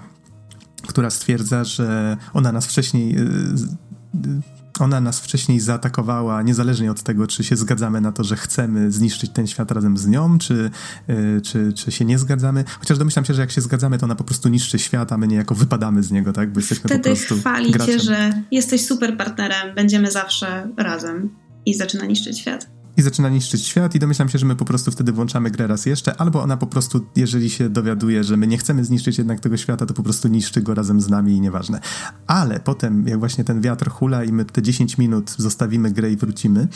która 0.86 1.10
stwierdza, 1.10 1.64
że 1.64 2.16
ona 2.32 2.52
nas 2.52 2.66
wcześniej 2.66 3.18
y, 3.18 3.22
y, 3.22 4.57
ona 4.78 5.00
nas 5.00 5.20
wcześniej 5.20 5.60
zaatakowała, 5.60 6.42
niezależnie 6.42 6.90
od 6.90 7.02
tego, 7.02 7.26
czy 7.26 7.44
się 7.44 7.56
zgadzamy 7.56 8.00
na 8.00 8.12
to, 8.12 8.24
że 8.24 8.36
chcemy 8.36 8.92
zniszczyć 8.92 9.30
ten 9.30 9.46
świat 9.46 9.70
razem 9.70 9.98
z 9.98 10.06
nią, 10.06 10.38
czy, 10.38 10.70
yy, 11.08 11.40
czy, 11.40 11.72
czy 11.72 11.92
się 11.92 12.04
nie 12.04 12.18
zgadzamy. 12.18 12.64
Chociaż 12.78 12.98
domyślam 12.98 13.24
się, 13.24 13.34
że 13.34 13.40
jak 13.40 13.50
się 13.50 13.60
zgadzamy, 13.60 13.98
to 13.98 14.04
ona 14.06 14.14
po 14.14 14.24
prostu 14.24 14.48
niszczy 14.48 14.78
świat, 14.78 15.12
a 15.12 15.18
my 15.18 15.28
niejako 15.28 15.54
wypadamy 15.54 16.02
z 16.02 16.10
niego, 16.10 16.32
tak? 16.32 16.52
Bo 16.52 16.60
jesteśmy 16.60 16.88
Wtedy 16.88 17.10
po 17.10 17.16
prostu 17.16 17.36
chwali 17.36 17.70
graczem. 17.70 17.98
cię, 17.98 18.04
że 18.04 18.42
jesteś 18.50 18.86
super 18.86 19.16
partnerem, 19.16 19.74
będziemy 19.74 20.10
zawsze 20.10 20.68
razem 20.76 21.30
i 21.66 21.74
zaczyna 21.74 22.04
niszczyć 22.04 22.38
świat. 22.38 22.77
I 22.98 23.02
zaczyna 23.02 23.28
niszczyć 23.28 23.66
świat 23.66 23.94
i 23.94 23.98
domyślam 23.98 24.28
się, 24.28 24.38
że 24.38 24.46
my 24.46 24.56
po 24.56 24.64
prostu 24.64 24.90
wtedy 24.90 25.12
włączamy 25.12 25.50
grę 25.50 25.66
raz 25.66 25.86
jeszcze, 25.86 26.20
albo 26.20 26.42
ona 26.42 26.56
po 26.56 26.66
prostu, 26.66 27.06
jeżeli 27.16 27.50
się 27.50 27.68
dowiaduje, 27.68 28.24
że 28.24 28.36
my 28.36 28.46
nie 28.46 28.58
chcemy 28.58 28.84
zniszczyć 28.84 29.18
jednak 29.18 29.40
tego 29.40 29.56
świata, 29.56 29.86
to 29.86 29.94
po 29.94 30.02
prostu 30.02 30.28
niszczy 30.28 30.62
go 30.62 30.74
razem 30.74 31.00
z 31.00 31.08
nami 31.08 31.32
i 31.32 31.40
nieważne. 31.40 31.80
Ale 32.26 32.60
potem, 32.60 33.08
jak 33.08 33.18
właśnie 33.18 33.44
ten 33.44 33.60
wiatr 33.60 33.90
hula 33.90 34.24
i 34.24 34.32
my 34.32 34.44
te 34.44 34.62
10 34.62 34.98
minut 34.98 35.34
zostawimy 35.38 35.90
grę 35.90 36.12
i 36.12 36.16
wrócimy, 36.16 36.68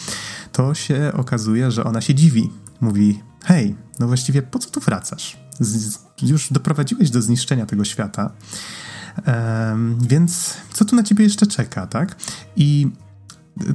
to 0.53 0.74
się 0.74 1.12
okazuje, 1.15 1.70
że 1.70 1.85
ona 1.85 2.01
się 2.01 2.15
dziwi. 2.15 2.51
Mówi, 2.81 3.20
hej, 3.44 3.77
no 4.01 4.07
właściwie 4.07 4.43
po 4.43 4.59
co 4.59 4.70
tu 4.70 4.81
wracasz? 4.81 5.36
Z, 5.61 5.99
już 6.23 6.53
doprowadziłeś 6.53 7.11
do 7.11 7.23
zniszczenia 7.23 7.66
tego 7.66 7.85
świata, 7.85 8.32
um, 9.27 9.99
więc 10.09 10.57
co 10.73 10.85
tu 10.85 10.97
na 10.97 11.03
ciebie 11.03 11.24
jeszcze 11.24 11.47
czeka, 11.47 11.86
tak? 11.86 12.16
I 12.57 12.90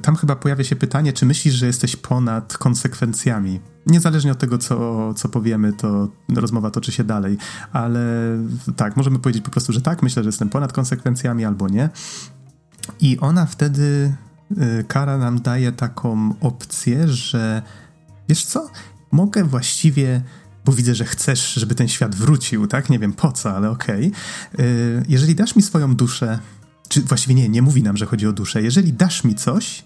tam 0.01 0.15
chyba 0.15 0.35
pojawia 0.35 0.63
się 0.63 0.75
pytanie, 0.75 1.13
czy 1.13 1.25
myślisz, 1.25 1.55
że 1.55 1.65
jesteś 1.65 1.95
ponad 1.95 2.57
konsekwencjami? 2.57 3.59
Niezależnie 3.85 4.31
od 4.31 4.37
tego, 4.37 4.57
co, 4.57 5.13
co 5.13 5.29
powiemy, 5.29 5.73
to 5.73 6.07
rozmowa 6.35 6.71
toczy 6.71 6.91
się 6.91 7.03
dalej, 7.03 7.37
ale 7.71 7.99
tak, 8.75 8.97
możemy 8.97 9.19
powiedzieć 9.19 9.43
po 9.43 9.51
prostu, 9.51 9.73
że 9.73 9.81
tak, 9.81 10.03
myślę, 10.03 10.23
że 10.23 10.27
jestem 10.27 10.49
ponad 10.49 10.73
konsekwencjami 10.73 11.45
albo 11.45 11.67
nie. 11.67 11.89
I 13.01 13.19
ona 13.19 13.45
wtedy, 13.45 14.15
y, 14.51 14.85
Kara 14.87 15.17
nam 15.17 15.41
daje 15.41 15.71
taką 15.71 16.33
opcję, 16.41 17.07
że 17.07 17.61
wiesz 18.29 18.45
co, 18.45 18.69
mogę 19.11 19.43
właściwie 19.43 20.21
bo 20.65 20.73
widzę, 20.73 20.95
że 20.95 21.05
chcesz, 21.05 21.53
żeby 21.53 21.75
ten 21.75 21.87
świat 21.87 22.15
wrócił, 22.15 22.67
tak? 22.67 22.89
Nie 22.89 22.99
wiem 22.99 23.13
po 23.13 23.31
co, 23.31 23.55
ale 23.55 23.69
okej. 23.69 24.11
Okay. 24.53 25.05
Jeżeli 25.07 25.35
dasz 25.35 25.55
mi 25.55 25.61
swoją 25.61 25.95
duszę, 25.95 26.39
czy 26.89 27.01
właściwie 27.01 27.35
nie, 27.35 27.49
nie 27.49 27.61
mówi 27.61 27.83
nam, 27.83 27.97
że 27.97 28.05
chodzi 28.05 28.27
o 28.27 28.33
duszę. 28.33 28.61
Jeżeli 28.61 28.93
dasz 28.93 29.23
mi 29.23 29.35
coś, 29.35 29.83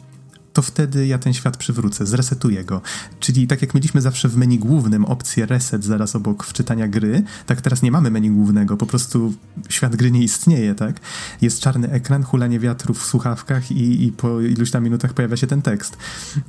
to 0.53 0.61
wtedy 0.61 1.07
ja 1.07 1.18
ten 1.18 1.34
świat 1.34 1.57
przywrócę, 1.57 2.06
zresetuję 2.06 2.64
go. 2.64 2.82
Czyli 3.19 3.48
tak 3.48 3.61
jak 3.61 3.73
mieliśmy 3.73 4.02
zawsze 4.02 4.30
w 4.30 4.38
menu 4.38 4.60
głównym 4.60 5.06
opcję 5.06 5.45
reset 5.45 5.84
zaraz 5.84 6.15
obok 6.15 6.44
wczytania 6.44 6.88
gry, 6.88 7.23
tak 7.45 7.61
teraz 7.61 7.82
nie 7.82 7.91
mamy 7.91 8.11
menu 8.11 8.30
głównego, 8.30 8.78
po 8.78 8.86
prostu 8.86 9.34
świat 9.69 9.95
gry 9.95 10.11
nie 10.11 10.23
istnieje, 10.23 10.76
tak? 10.76 10.99
Jest 11.41 11.60
czarny 11.60 11.91
ekran, 11.91 12.23
hulanie 12.23 12.60
wiatrów 12.60 12.99
w 12.99 13.06
słuchawkach 13.06 13.72
i, 13.72 14.06
i 14.06 14.11
po 14.11 14.41
iluś 14.41 14.72
tam 14.72 14.84
minutach 14.84 15.14
pojawia 15.14 15.38
się 15.38 15.48
ten 15.48 15.61
tekst. 15.61 15.98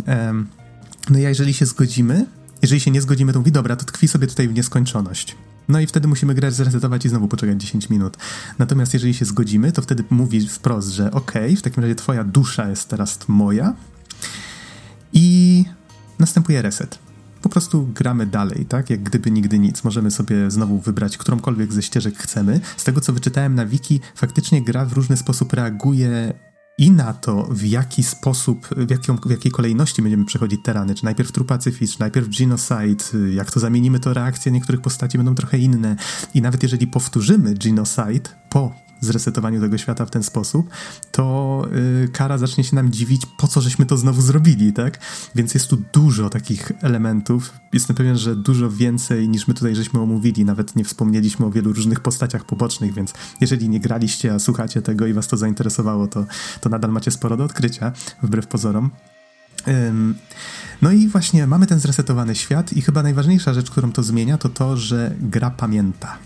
Um, 0.07 0.47
no 1.11 1.19
i 1.19 1.23
jeżeli 1.23 1.55
się 1.55 1.67
zgodzimy, 1.67 2.27
jeżeli 2.63 2.81
się 2.81 2.91
nie 2.91 3.01
zgodzimy, 3.01 3.33
to 3.33 3.39
mówi, 3.39 3.53
dobra, 3.53 3.77
to 3.77 3.85
tkwi 3.85 4.09
sobie 4.09 4.27
tutaj 4.27 4.49
w 4.49 4.55
nieskończoność. 4.55 5.37
No 5.69 5.81
i 5.81 5.87
wtedy 5.87 6.09
musimy 6.09 6.35
grę 6.35 6.53
zresetować 6.53 7.05
i 7.05 7.09
znowu 7.09 7.29
poczekać 7.29 7.61
10 7.61 7.91
minut. 7.91 8.17
Natomiast 8.59 8.95
jeżeli 8.95 9.15
się 9.15 9.25
zgodzimy, 9.25 9.73
to 9.73 9.83
wtedy 9.83 10.05
mówi 10.11 10.49
wprost, 10.49 10.89
że 10.89 11.11
okej, 11.11 11.45
okay, 11.45 11.57
w 11.57 11.63
takim 11.63 11.83
razie 11.83 11.95
twoja 11.95 12.25
dusza 12.25 12.69
jest 12.69 12.89
teraz 12.89 13.19
moja 13.29 13.75
i 15.13 15.65
następuje 16.19 16.63
reset. 16.63 16.99
Po 17.43 17.49
prostu 17.49 17.87
gramy 17.95 18.27
dalej, 18.27 18.67
tak? 18.67 18.91
Jak 18.91 19.03
gdyby 19.03 19.31
nigdy 19.31 19.59
nic. 19.59 19.85
Możemy 19.85 20.11
sobie 20.11 20.51
znowu 20.51 20.79
wybrać 20.79 21.19
którąkolwiek 21.19 21.73
ze 21.73 21.83
ścieżek 21.83 22.19
chcemy. 22.19 22.61
Z 22.77 22.85
tego, 22.85 23.01
co 23.01 23.13
wyczytałem 23.13 23.55
na 23.55 23.67
wiki, 23.67 24.01
faktycznie 24.15 24.63
gra 24.63 24.85
w 24.85 24.93
różny 24.93 25.17
sposób 25.17 25.53
reaguje 25.53 26.35
i 26.83 26.91
na 26.91 27.13
to, 27.13 27.49
w 27.51 27.65
jaki 27.65 28.03
sposób, 28.03 28.67
w, 28.67 28.91
jaką, 28.91 29.17
w 29.17 29.31
jakiej 29.31 29.53
kolejności 29.53 30.03
będziemy 30.03 30.25
przechodzić 30.25 30.61
terany, 30.63 30.95
czy 30.95 31.05
najpierw 31.05 31.33
True 31.33 31.45
Pacifist, 31.45 31.95
czy 31.95 32.01
najpierw 32.01 32.29
Genocide, 32.39 33.05
jak 33.35 33.51
to 33.51 33.61
zamienimy, 33.61 34.01
to 34.01 34.15
reakcje 34.15 34.53
niektórych 34.53 34.81
postaci 34.81 35.19
będą 35.19 35.35
trochę 35.35 35.59
inne. 35.59 35.97
I 36.35 36.43
nawet 36.43 36.63
jeżeli 36.63 36.87
powtórzymy 36.87 37.55
Genocide 37.55 38.31
po 38.49 38.75
zresetowaniu 39.05 39.61
tego 39.61 39.79
świata 39.79 40.07
w 40.07 40.11
ten 40.11 40.23
sposób, 40.23 40.71
to 41.11 41.67
yy, 42.01 42.09
Kara 42.09 42.39
zacznie 42.39 42.65
się 42.65 42.77
nam 42.77 42.91
dziwić, 42.91 43.27
po 43.39 43.49
co 43.49 43.61
żeśmy 43.61 43.87
to 43.87 43.97
znowu 43.97 44.23
zrobili, 44.23 44.73
tak? 44.73 44.99
Więc 45.35 45.55
jest 45.55 45.69
tu 45.69 45.83
dużo 45.93 46.31
takich 46.31 46.73
elementów. 46.81 47.53
Jestem 47.73 47.97
pewien, 47.97 48.17
że 48.17 48.37
dużo 48.37 48.71
więcej 48.71 49.29
niż 49.29 49.49
my 49.49 49.55
tutaj 49.55 49.75
żeśmy 49.75 50.01
omówili. 50.01 50.45
Nawet 50.45 50.77
nie 50.77 50.85
wspomnieliśmy 50.85 51.47
o 51.47 51.51
wielu 51.51 51.73
różnych 51.73 52.01
postaciach 52.01 52.45
pobocznych, 52.45 52.95
więc 52.95 53.13
jeżeli 53.41 53.69
nie 53.69 53.81
graliście, 53.81 54.35
a 54.35 54.39
słuchacie 54.39 54.83
tego 54.83 55.07
i 55.07 55.13
was 55.13 55.29
to 55.29 55.37
zainteresowało, 55.37 56.07
to, 56.07 56.27
to 56.61 56.69
nadal 56.69 56.93
macie 56.93 57.11
sporo 57.11 57.37
do 57.37 57.45
odkrycia, 57.45 57.93
wbrew 58.23 58.47
pozorom. 58.47 58.91
No 60.83 60.93
i 60.93 61.09
właśnie 61.09 61.47
mamy 61.47 61.67
ten 61.67 61.79
zresetowany 61.79 62.35
świat 62.35 62.73
i 62.73 62.83
chyba 62.83 63.03
najważniejsza 63.03 63.55
rzecz, 63.55 63.71
którą 63.71 63.93
to 63.93 64.03
zmienia, 64.03 64.39
to 64.39 64.49
to, 64.49 64.77
że 64.77 65.15
gra 65.21 65.51
pamięta. 65.51 66.19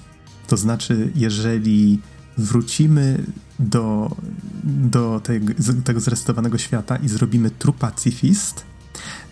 To 0.47 0.57
znaczy, 0.57 1.13
jeżeli 1.15 2.01
wrócimy 2.39 3.25
do, 3.59 4.17
do 4.65 5.21
tego, 5.21 5.53
tego 5.85 6.01
świata 6.59 6.97
i 6.97 7.09
zrobimy 7.09 7.51
True 7.51 7.73
Pacifist, 7.73 8.65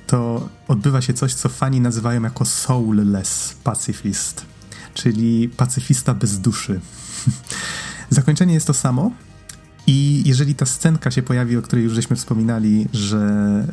to 0.06 0.48
odbywa 0.68 1.00
się 1.00 1.14
coś, 1.14 1.34
co 1.34 1.48
fani 1.48 1.80
nazywają 1.80 2.22
jako 2.22 2.44
soulless 2.44 3.56
pacifist, 3.64 4.44
czyli 4.94 5.48
pacyfista 5.48 6.14
bez 6.14 6.38
duszy. 6.40 6.80
Zakończenie 8.10 8.54
jest 8.54 8.66
to 8.66 8.74
samo, 8.74 9.10
i 9.86 10.22
jeżeli 10.26 10.54
ta 10.54 10.66
scenka 10.66 11.10
się 11.10 11.22
pojawi, 11.22 11.56
o 11.56 11.62
której 11.62 11.84
już 11.84 11.94
żeśmy 11.94 12.16
wspominali, 12.16 12.88
że 12.92 13.66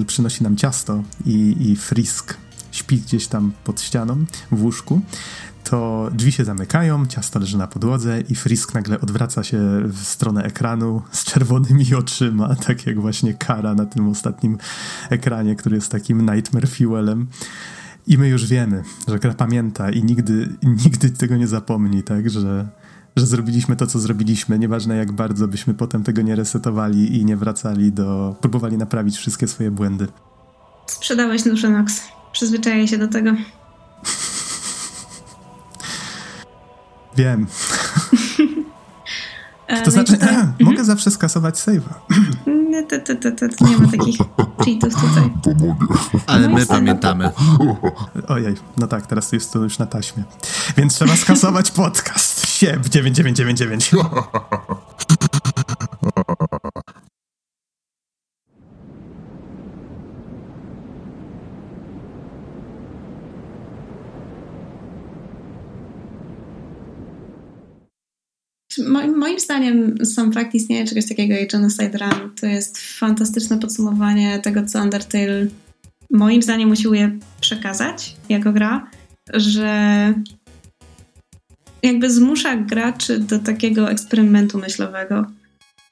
y, 0.00 0.04
przynosi 0.04 0.42
nam 0.42 0.56
ciasto 0.56 1.02
i, 1.26 1.56
i 1.60 1.76
Frisk 1.76 2.36
śpi 2.72 2.96
gdzieś 2.96 3.26
tam 3.26 3.52
pod 3.64 3.80
ścianą 3.80 4.24
w 4.52 4.62
łóżku, 4.62 5.00
to 5.64 6.10
drzwi 6.12 6.32
się 6.32 6.44
zamykają, 6.44 7.06
ciasto 7.06 7.38
leży 7.38 7.58
na 7.58 7.66
podłodze 7.66 8.20
i 8.28 8.34
Frisk 8.34 8.74
nagle 8.74 9.00
odwraca 9.00 9.44
się 9.44 9.58
w 9.84 9.98
stronę 9.98 10.42
ekranu 10.42 11.02
z 11.12 11.24
czerwonymi 11.24 11.94
oczyma, 11.98 12.54
tak 12.54 12.86
jak 12.86 13.00
właśnie 13.00 13.34
Kara 13.34 13.74
na 13.74 13.86
tym 13.86 14.08
ostatnim 14.08 14.58
ekranie, 15.10 15.56
który 15.56 15.76
jest 15.76 15.90
takim 15.90 16.30
nightmare 16.30 16.68
fuelem. 16.68 17.26
I 18.06 18.18
my 18.18 18.28
już 18.28 18.46
wiemy, 18.46 18.82
że 19.08 19.18
gra 19.18 19.34
pamięta 19.34 19.90
i 19.90 20.04
nigdy, 20.04 20.48
nigdy 20.62 21.10
tego 21.10 21.36
nie 21.36 21.46
zapomni, 21.46 22.02
tak, 22.02 22.30
że, 22.30 22.68
że 23.16 23.26
zrobiliśmy 23.26 23.76
to, 23.76 23.86
co 23.86 23.98
zrobiliśmy, 23.98 24.58
nieważne 24.58 24.96
jak 24.96 25.12
bardzo 25.12 25.48
byśmy 25.48 25.74
potem 25.74 26.04
tego 26.04 26.22
nie 26.22 26.36
resetowali 26.36 27.20
i 27.20 27.24
nie 27.24 27.36
wracali 27.36 27.92
do, 27.92 28.36
próbowali 28.40 28.76
naprawić 28.76 29.16
wszystkie 29.16 29.48
swoje 29.48 29.70
błędy. 29.70 30.06
Sprzedałeś 30.86 31.42
duszę 31.42 31.70
Nox. 31.70 32.02
Przyzwyczaję 32.32 32.88
się 32.88 32.98
do 32.98 33.08
tego. 33.08 33.30
Wiem. 37.16 37.46
E, 39.66 39.82
to 39.82 39.90
znaczy, 39.90 40.12
tutaj... 40.12 40.36
mogę 40.60 40.84
zawsze 40.84 41.10
skasować 41.10 41.54
save'a. 41.54 41.94
Nie, 42.70 42.82
to, 42.82 42.98
to, 42.98 43.14
to, 43.14 43.48
to, 43.48 43.64
nie 43.64 43.78
ma 43.78 43.88
takich 43.88 44.16
cheatów 44.64 44.94
tutaj. 44.94 45.30
Ale 46.26 46.48
my 46.48 46.66
pamiętamy. 46.66 47.30
Ojej, 48.28 48.54
no 48.76 48.86
tak, 48.86 49.06
teraz 49.06 49.32
jest 49.32 49.52
to 49.52 49.58
już 49.58 49.78
na 49.78 49.86
taśmie. 49.86 50.24
Więc 50.76 50.94
trzeba 50.94 51.16
skasować 51.16 51.70
podcast. 51.82 52.46
Sieb 52.46 52.88
9999. 52.88 53.90
Moim, 68.78 69.40
zdaniem 69.40 70.04
sam 70.04 70.32
fakt 70.32 70.54
istnienia 70.54 70.86
czegoś 70.86 71.08
takiego 71.08 71.34
jak 71.34 71.50
Genocide 71.50 71.98
Run 71.98 72.30
to 72.40 72.46
jest 72.46 72.78
fantastyczne 72.78 73.58
podsumowanie 73.58 74.38
tego, 74.38 74.66
co 74.66 74.82
Undertale 74.82 75.46
moim 76.10 76.42
zdaniem 76.42 76.70
usiłuje 76.70 77.18
przekazać 77.40 78.16
jako 78.28 78.52
gra, 78.52 78.90
że 79.34 80.14
jakby 81.82 82.10
zmusza 82.10 82.56
graczy 82.56 83.18
do 83.18 83.38
takiego 83.38 83.90
eksperymentu 83.90 84.58
myślowego, 84.58 85.26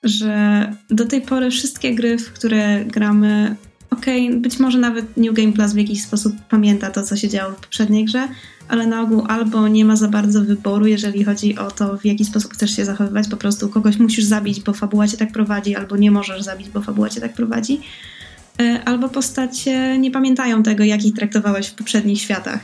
że 0.03 0.73
do 0.91 1.07
tej 1.07 1.23
pory 1.23 1.51
wszystkie 1.51 1.95
gry, 1.95 2.19
w 2.19 2.33
które 2.33 2.85
gramy, 2.85 3.57
okej, 3.99 4.29
okay, 4.29 4.41
być 4.41 4.59
może 4.59 4.79
nawet 4.79 5.16
New 5.16 5.35
Game 5.35 5.53
Plus 5.53 5.73
w 5.73 5.77
jakiś 5.77 6.03
sposób 6.03 6.33
pamięta 6.49 6.91
to, 6.91 7.03
co 7.03 7.16
się 7.16 7.29
działo 7.29 7.53
w 7.53 7.61
poprzedniej 7.61 8.05
grze, 8.05 8.29
ale 8.69 8.87
na 8.87 9.03
ogół 9.03 9.25
albo 9.29 9.69
nie 9.69 9.85
ma 9.85 9.97
za 9.97 10.09
bardzo 10.09 10.45
wyboru, 10.45 10.87
jeżeli 10.87 11.25
chodzi 11.25 11.59
o 11.59 11.70
to, 11.70 11.99
w 11.99 12.05
jaki 12.05 12.25
sposób 12.25 12.53
chcesz 12.53 12.77
się 12.77 12.85
zachowywać, 12.85 13.29
po 13.29 13.37
prostu 13.37 13.69
kogoś 13.69 13.99
musisz 13.99 14.25
zabić, 14.25 14.61
bo 14.61 14.73
fabuła 14.73 15.09
cię 15.09 15.16
tak 15.16 15.33
prowadzi, 15.33 15.77
albo 15.77 15.97
nie 15.97 16.11
możesz 16.11 16.43
zabić, 16.43 16.69
bo 16.69 16.81
fabuła 16.81 17.09
cię 17.09 17.20
tak 17.20 17.33
prowadzi, 17.33 17.81
e, 18.61 18.83
albo 18.85 19.09
postacie 19.09 19.99
nie 19.99 20.11
pamiętają 20.11 20.62
tego, 20.62 20.85
jak 20.85 21.05
ich 21.05 21.15
traktowałeś 21.15 21.66
w 21.66 21.75
poprzednich 21.75 22.20
światach. 22.20 22.61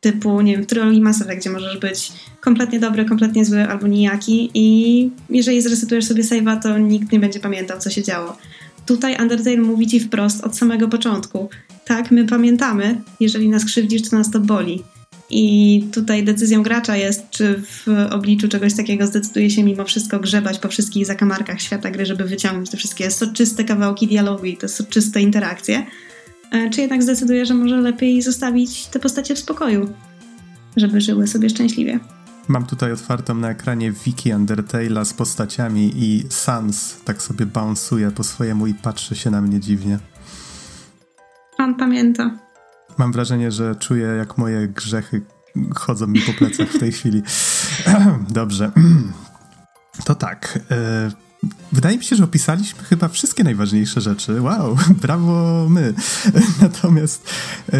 Typu, 0.00 0.40
nie 0.40 0.52
wiem, 0.52 0.62
w 0.62 0.66
trylogii 0.66 1.00
Mass 1.00 1.22
Effect, 1.22 1.40
gdzie 1.40 1.50
możesz 1.50 1.78
być 1.78 2.12
kompletnie 2.40 2.80
dobry, 2.80 3.04
kompletnie 3.04 3.44
zły 3.44 3.68
albo 3.68 3.86
nijaki 3.86 4.50
i 4.54 5.10
jeżeli 5.30 5.62
zresetujesz 5.62 6.04
sobie 6.04 6.22
save'a, 6.22 6.62
to 6.62 6.78
nikt 6.78 7.12
nie 7.12 7.20
będzie 7.20 7.40
pamiętał, 7.40 7.78
co 7.78 7.90
się 7.90 8.02
działo. 8.02 8.36
Tutaj 8.86 9.16
Undertale 9.20 9.56
mówi 9.56 9.86
ci 9.86 10.00
wprost 10.00 10.44
od 10.44 10.56
samego 10.56 10.88
początku. 10.88 11.48
Tak, 11.84 12.10
my 12.10 12.24
pamiętamy, 12.24 13.00
jeżeli 13.20 13.48
nas 13.48 13.64
krzywdzisz, 13.64 14.10
to 14.10 14.16
nas 14.16 14.30
to 14.30 14.40
boli. 14.40 14.82
I 15.30 15.84
tutaj 15.92 16.24
decyzją 16.24 16.62
gracza 16.62 16.96
jest, 16.96 17.30
czy 17.30 17.62
w 17.62 17.86
obliczu 18.10 18.48
czegoś 18.48 18.74
takiego 18.74 19.06
zdecyduje 19.06 19.50
się 19.50 19.64
mimo 19.64 19.84
wszystko 19.84 20.20
grzebać 20.20 20.58
po 20.58 20.68
wszystkich 20.68 21.06
zakamarkach 21.06 21.60
świata 21.60 21.90
gry, 21.90 22.06
żeby 22.06 22.24
wyciągnąć 22.24 22.70
te 22.70 22.76
wszystkie 22.76 23.10
soczyste 23.10 23.64
kawałki 23.64 24.06
dialogu 24.06 24.44
i 24.44 24.56
te 24.56 24.68
soczyste 24.68 25.20
interakcje, 25.20 25.86
e, 26.50 26.70
czy 26.70 26.80
jednak 26.80 27.02
zdecyduje, 27.02 27.46
że 27.46 27.54
może 27.54 27.76
lepiej 27.76 28.22
zostawić 28.22 28.86
te 28.86 29.00
postacie 29.00 29.34
w 29.34 29.38
spokoju, 29.38 29.92
żeby 30.76 31.00
żyły 31.00 31.26
sobie 31.26 31.50
szczęśliwie. 31.50 32.00
Mam 32.48 32.66
tutaj 32.66 32.92
otwartą 32.92 33.34
na 33.34 33.50
ekranie 33.50 33.92
wiki 33.92 34.32
Undertale'a 34.32 35.04
z 35.04 35.14
postaciami 35.14 35.92
i 35.94 36.26
Sans 36.30 36.96
tak 37.04 37.22
sobie 37.22 37.46
bounsuje 37.46 38.10
po 38.10 38.24
swojemu 38.24 38.66
i 38.66 38.74
patrzy 38.74 39.16
się 39.16 39.30
na 39.30 39.40
mnie 39.40 39.60
dziwnie. 39.60 39.98
Pan 41.56 41.74
pamięta. 41.74 42.30
Mam 42.98 43.12
wrażenie, 43.12 43.52
że 43.52 43.74
czuję 43.74 44.06
jak 44.06 44.38
moje 44.38 44.68
grzechy 44.68 45.22
chodzą 45.74 46.06
mi 46.06 46.20
po 46.20 46.32
plecach 46.32 46.68
w 46.68 46.78
tej 46.78 46.92
chwili. 46.98 47.22
Dobrze. 48.30 48.70
To 50.04 50.14
tak. 50.14 50.58
E, 50.70 51.10
wydaje 51.72 51.98
mi 51.98 52.04
się, 52.04 52.16
że 52.16 52.24
opisaliśmy 52.24 52.84
chyba 52.84 53.08
wszystkie 53.08 53.44
najważniejsze 53.44 54.00
rzeczy. 54.00 54.40
Wow, 54.40 54.76
brawo 55.02 55.66
my. 55.68 55.94
Natomiast 56.62 57.30
e, 57.72 57.78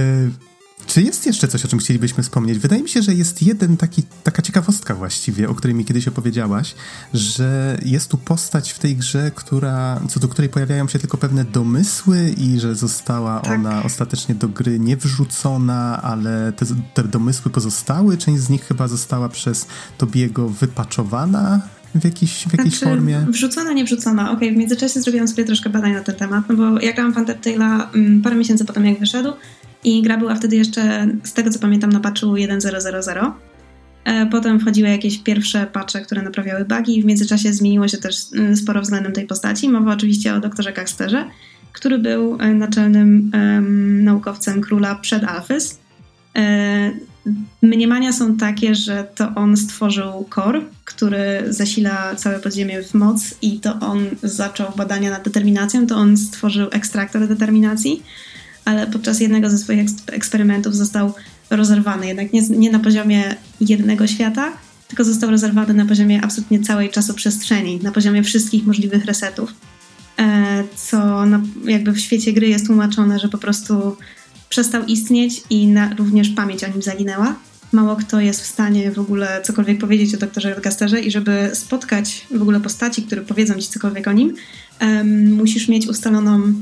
czy 0.86 1.02
jest 1.02 1.26
jeszcze 1.26 1.48
coś, 1.48 1.64
o 1.64 1.68
czym 1.68 1.78
chcielibyśmy 1.78 2.22
wspomnieć? 2.22 2.58
Wydaje 2.58 2.82
mi 2.82 2.88
się, 2.88 3.02
że 3.02 3.14
jest 3.14 3.42
jeden 3.42 3.76
taki, 3.76 4.02
taka 4.22 4.42
ciekawostka 4.42 4.94
właściwie, 4.94 5.48
o 5.48 5.54
której 5.54 5.74
mi 5.74 5.84
kiedyś 5.84 6.08
opowiedziałaś, 6.08 6.74
że 7.14 7.78
jest 7.84 8.10
tu 8.10 8.18
postać 8.18 8.72
w 8.72 8.78
tej 8.78 8.96
grze, 8.96 9.30
która, 9.34 10.00
co 10.08 10.20
do 10.20 10.28
której 10.28 10.48
pojawiają 10.48 10.88
się 10.88 10.98
tylko 10.98 11.18
pewne 11.18 11.44
domysły 11.44 12.34
i 12.38 12.60
że 12.60 12.74
została 12.74 13.40
tak. 13.40 13.52
ona 13.52 13.82
ostatecznie 13.82 14.34
do 14.34 14.48
gry 14.48 14.78
nie 14.78 14.96
wrzucona, 14.96 16.02
ale 16.02 16.52
te, 16.52 16.66
te 16.94 17.04
domysły 17.04 17.50
pozostały. 17.50 18.18
Część 18.18 18.42
z 18.42 18.50
nich 18.50 18.64
chyba 18.64 18.88
została 18.88 19.28
przez 19.28 19.66
Tobiego 19.98 20.48
wypaczowana 20.48 21.60
w, 21.94 22.04
jakiś, 22.04 22.44
w 22.44 22.52
jakiejś 22.52 22.78
znaczy, 22.78 22.94
formie? 22.96 23.26
Wrzucona, 23.28 23.72
nie 23.72 23.84
wrzucona. 23.84 24.22
Okej, 24.22 24.36
okay, 24.36 24.54
w 24.54 24.58
międzyczasie 24.58 25.00
zrobiłam 25.00 25.28
sobie 25.28 25.44
troszkę 25.44 25.70
badań 25.70 25.92
na 25.92 26.00
ten 26.00 26.14
temat, 26.14 26.44
no 26.48 26.56
bo 26.56 26.80
ja 26.80 26.92
grałam 26.92 27.12
w 27.12 27.16
Undertale'a 27.16 27.86
mm, 27.94 28.22
parę 28.22 28.36
miesięcy 28.36 28.64
potem 28.64 28.86
jak 28.86 29.00
wyszedł 29.00 29.32
i 29.84 30.02
gra 30.02 30.16
była 30.16 30.34
wtedy 30.34 30.56
jeszcze, 30.56 31.08
z 31.22 31.32
tego 31.32 31.50
co 31.50 31.58
pamiętam, 31.58 31.92
na 31.92 32.00
patchu 32.00 32.26
1.0.0.0. 32.26 33.32
E, 34.04 34.26
potem 34.26 34.60
wchodziły 34.60 34.88
jakieś 34.88 35.18
pierwsze 35.18 35.66
patche, 35.66 36.00
które 36.00 36.22
naprawiały 36.22 36.64
bugi. 36.64 37.02
W 37.02 37.04
międzyczasie 37.04 37.52
zmieniło 37.52 37.88
się 37.88 37.98
też 37.98 38.16
mm, 38.34 38.56
sporo 38.56 38.80
względem 38.80 39.12
tej 39.12 39.26
postaci. 39.26 39.68
Mowa 39.68 39.92
oczywiście 39.92 40.34
o 40.34 40.40
doktorze 40.40 40.72
Caxterze, 40.72 41.24
który 41.72 41.98
był 41.98 42.38
e, 42.40 42.54
naczelnym 42.54 43.30
um, 43.34 44.04
naukowcem 44.04 44.60
króla 44.60 44.94
przed 44.94 45.24
Alphys. 45.24 45.78
E, 46.36 46.90
mniemania 47.62 48.12
są 48.12 48.36
takie, 48.36 48.74
że 48.74 49.06
to 49.14 49.34
on 49.34 49.56
stworzył 49.56 50.28
core, 50.34 50.60
który 50.84 51.44
zasila 51.48 52.14
całe 52.14 52.38
podziemie 52.38 52.82
w 52.82 52.94
moc 52.94 53.34
i 53.42 53.60
to 53.60 53.80
on 53.80 54.06
zaczął 54.22 54.72
badania 54.76 55.10
nad 55.10 55.24
determinacją, 55.24 55.86
to 55.86 55.96
on 55.96 56.16
stworzył 56.16 56.68
ekstraktor 56.72 57.28
determinacji 57.28 58.02
ale 58.64 58.86
podczas 58.86 59.20
jednego 59.20 59.50
ze 59.50 59.58
swoich 59.58 59.86
eksperymentów 60.12 60.76
został 60.76 61.12
rozerwany. 61.50 62.06
Jednak 62.06 62.32
nie, 62.32 62.42
nie 62.48 62.70
na 62.70 62.78
poziomie 62.78 63.34
jednego 63.60 64.06
świata, 64.06 64.52
tylko 64.88 65.04
został 65.04 65.30
rozerwany 65.30 65.74
na 65.74 65.86
poziomie 65.86 66.20
absolutnie 66.24 66.60
całej 66.60 66.90
czasoprzestrzeni, 66.90 67.80
na 67.82 67.92
poziomie 67.92 68.22
wszystkich 68.22 68.66
możliwych 68.66 69.04
resetów. 69.04 69.54
E, 70.18 70.64
co 70.76 71.26
na, 71.26 71.42
jakby 71.64 71.92
w 71.92 72.00
świecie 72.00 72.32
gry 72.32 72.48
jest 72.48 72.66
tłumaczone, 72.66 73.18
że 73.18 73.28
po 73.28 73.38
prostu 73.38 73.96
przestał 74.48 74.84
istnieć 74.84 75.42
i 75.50 75.66
na, 75.66 75.94
również 75.94 76.28
pamięć 76.28 76.64
o 76.64 76.68
nim 76.68 76.82
zaginęła. 76.82 77.36
Mało 77.72 77.96
kto 77.96 78.20
jest 78.20 78.42
w 78.42 78.46
stanie 78.46 78.90
w 78.90 78.98
ogóle 78.98 79.40
cokolwiek 79.44 79.78
powiedzieć 79.78 80.14
o 80.14 80.18
doktorze 80.18 80.60
Gasterze 80.62 81.00
i 81.00 81.10
żeby 81.10 81.50
spotkać 81.52 82.26
w 82.30 82.42
ogóle 82.42 82.60
postaci, 82.60 83.02
które 83.02 83.22
powiedzą 83.22 83.54
ci 83.54 83.68
cokolwiek 83.68 84.08
o 84.08 84.12
nim, 84.12 84.34
um, 84.80 85.32
musisz 85.32 85.68
mieć 85.68 85.86
ustaloną 85.86 86.52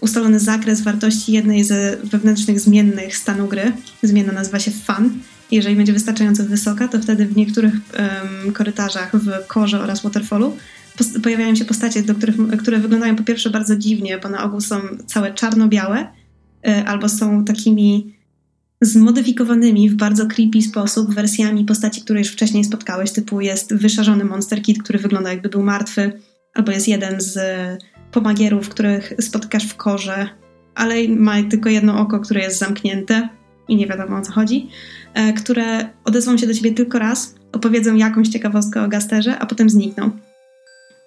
ustalony 0.00 0.40
zakres 0.40 0.80
wartości 0.80 1.32
jednej 1.32 1.64
z 1.64 2.00
wewnętrznych 2.04 2.60
zmiennych 2.60 3.16
stanu 3.16 3.48
gry. 3.48 3.72
Zmienna 4.02 4.32
nazywa 4.32 4.58
się 4.58 4.70
fan. 4.70 5.10
Jeżeli 5.50 5.76
będzie 5.76 5.92
wystarczająco 5.92 6.44
wysoka, 6.44 6.88
to 6.88 7.00
wtedy 7.00 7.26
w 7.26 7.36
niektórych 7.36 7.74
um, 7.74 8.52
korytarzach 8.52 9.16
w 9.16 9.46
korze 9.46 9.80
oraz 9.80 10.02
waterfallu 10.02 10.56
pojawiają 11.22 11.54
się 11.54 11.64
postacie, 11.64 12.02
do 12.02 12.14
których, 12.14 12.36
które 12.58 12.78
wyglądają 12.78 13.16
po 13.16 13.22
pierwsze 13.22 13.50
bardzo 13.50 13.76
dziwnie, 13.76 14.18
bo 14.18 14.28
na 14.28 14.44
ogół 14.44 14.60
są 14.60 14.80
całe 15.06 15.34
czarno-białe, 15.34 16.06
y, 16.68 16.86
albo 16.86 17.08
są 17.08 17.44
takimi 17.44 18.16
zmodyfikowanymi 18.80 19.90
w 19.90 19.94
bardzo 19.94 20.26
creepy 20.26 20.62
sposób 20.62 21.14
wersjami 21.14 21.64
postaci, 21.64 22.00
które 22.00 22.18
już 22.18 22.28
wcześniej 22.28 22.64
spotkałeś, 22.64 23.12
typu 23.12 23.40
jest 23.40 23.74
wyszarzony 23.74 24.24
Monster 24.24 24.62
Kid, 24.62 24.82
który 24.82 24.98
wygląda 24.98 25.30
jakby 25.30 25.48
był 25.48 25.62
martwy, 25.62 26.12
albo 26.54 26.72
jest 26.72 26.88
jeden 26.88 27.20
z 27.20 27.38
pomagierów, 28.12 28.68
których 28.68 29.12
spotykasz 29.20 29.66
w 29.66 29.76
korze, 29.76 30.28
ale 30.74 31.08
ma 31.08 31.42
tylko 31.42 31.68
jedno 31.68 32.00
oko, 32.00 32.20
które 32.20 32.40
jest 32.40 32.58
zamknięte 32.58 33.28
i 33.68 33.76
nie 33.76 33.86
wiadomo 33.86 34.16
o 34.16 34.22
co 34.22 34.32
chodzi, 34.32 34.68
e, 35.14 35.32
które 35.32 35.88
odezwą 36.04 36.38
się 36.38 36.46
do 36.46 36.54
ciebie 36.54 36.72
tylko 36.72 36.98
raz, 36.98 37.34
opowiedzą 37.52 37.94
jakąś 37.94 38.28
ciekawostkę 38.28 38.82
o 38.82 38.88
Gasterze, 38.88 39.38
a 39.38 39.46
potem 39.46 39.70
znikną. 39.70 40.10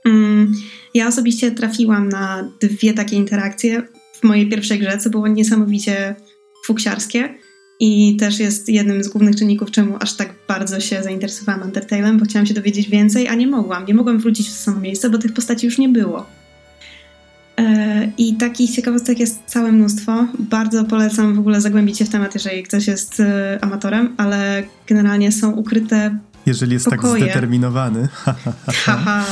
Mm, 0.05 0.53
ja 0.93 1.07
osobiście 1.07 1.51
trafiłam 1.51 2.09
na 2.09 2.49
dwie 2.61 2.93
takie 2.93 3.15
interakcje 3.15 3.81
w 4.13 4.23
mojej 4.23 4.49
pierwszej 4.49 4.79
grze, 4.79 4.97
co 4.97 5.09
było 5.09 5.27
niesamowicie 5.27 6.15
fuksiarskie 6.65 7.29
i 7.79 8.17
też 8.19 8.39
jest 8.39 8.69
jednym 8.69 9.03
z 9.03 9.07
głównych 9.07 9.35
czynników, 9.35 9.71
czemu 9.71 9.97
aż 9.99 10.13
tak 10.13 10.33
bardzo 10.47 10.79
się 10.79 11.03
zainteresowałam 11.03 11.71
Undertale'em, 11.71 12.19
bo 12.19 12.25
chciałam 12.25 12.45
się 12.45 12.53
dowiedzieć 12.53 12.89
więcej, 12.89 13.27
a 13.27 13.35
nie 13.35 13.47
mogłam. 13.47 13.85
Nie 13.85 13.93
mogłam 13.93 14.19
wrócić 14.19 14.47
w 14.47 14.51
to 14.51 14.57
samo 14.57 14.79
miejsce, 14.79 15.09
bo 15.09 15.17
tych 15.17 15.33
postaci 15.33 15.65
już 15.65 15.77
nie 15.77 15.89
było. 15.89 16.25
E, 17.59 18.11
I 18.17 18.33
takich 18.33 18.71
ciekawostek 18.71 19.19
jest 19.19 19.39
całe 19.45 19.71
mnóstwo. 19.71 20.27
Bardzo 20.39 20.83
polecam 20.83 21.35
w 21.35 21.39
ogóle 21.39 21.61
zagłębić 21.61 21.97
się 21.97 22.05
w 22.05 22.09
temat, 22.09 22.33
jeżeli 22.33 22.63
ktoś 22.63 22.87
jest 22.87 23.19
e, 23.19 23.59
amatorem, 23.61 24.13
ale 24.17 24.63
generalnie 24.87 25.31
są 25.31 25.51
ukryte. 25.51 26.17
Jeżeli 26.45 26.73
jest 26.73 26.85
tak 26.85 27.01
pokoje. 27.01 27.21
tak 27.21 27.31
zdeterminowany. 27.31 28.07
Haha. 28.85 29.25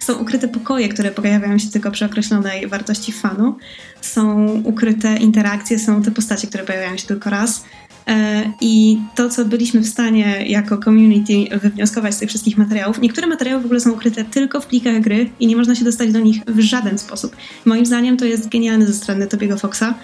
Są 0.00 0.14
ukryte 0.14 0.48
pokoje, 0.48 0.88
które 0.88 1.10
pojawiają 1.10 1.58
się 1.58 1.70
tylko 1.70 1.90
przy 1.90 2.04
określonej 2.04 2.68
wartości 2.68 3.12
fanu. 3.12 3.58
Są 4.00 4.46
ukryte 4.64 5.16
interakcje, 5.16 5.78
są 5.78 6.02
te 6.02 6.10
postacie, 6.10 6.46
które 6.46 6.64
pojawiają 6.64 6.96
się 6.96 7.06
tylko 7.06 7.30
raz. 7.30 7.64
E, 8.06 8.52
I 8.60 8.98
to, 9.14 9.28
co 9.28 9.44
byliśmy 9.44 9.80
w 9.80 9.88
stanie 9.88 10.44
jako 10.46 10.78
community 10.78 11.58
wywnioskować 11.62 12.14
z 12.14 12.18
tych 12.18 12.28
wszystkich 12.28 12.58
materiałów, 12.58 13.00
niektóre 13.00 13.26
materiały 13.26 13.62
w 13.62 13.64
ogóle 13.64 13.80
są 13.80 13.92
ukryte 13.92 14.24
tylko 14.24 14.60
w 14.60 14.66
plikach 14.66 15.00
gry 15.00 15.30
i 15.40 15.46
nie 15.46 15.56
można 15.56 15.74
się 15.74 15.84
dostać 15.84 16.12
do 16.12 16.20
nich 16.20 16.42
w 16.46 16.60
żaden 16.60 16.98
sposób. 16.98 17.36
Moim 17.64 17.86
zdaniem 17.86 18.16
to 18.16 18.24
jest 18.24 18.48
genialne 18.48 18.86
ze 18.86 18.94
strony 18.94 19.26
Tobiego 19.26 19.56
Foxa 19.56 19.94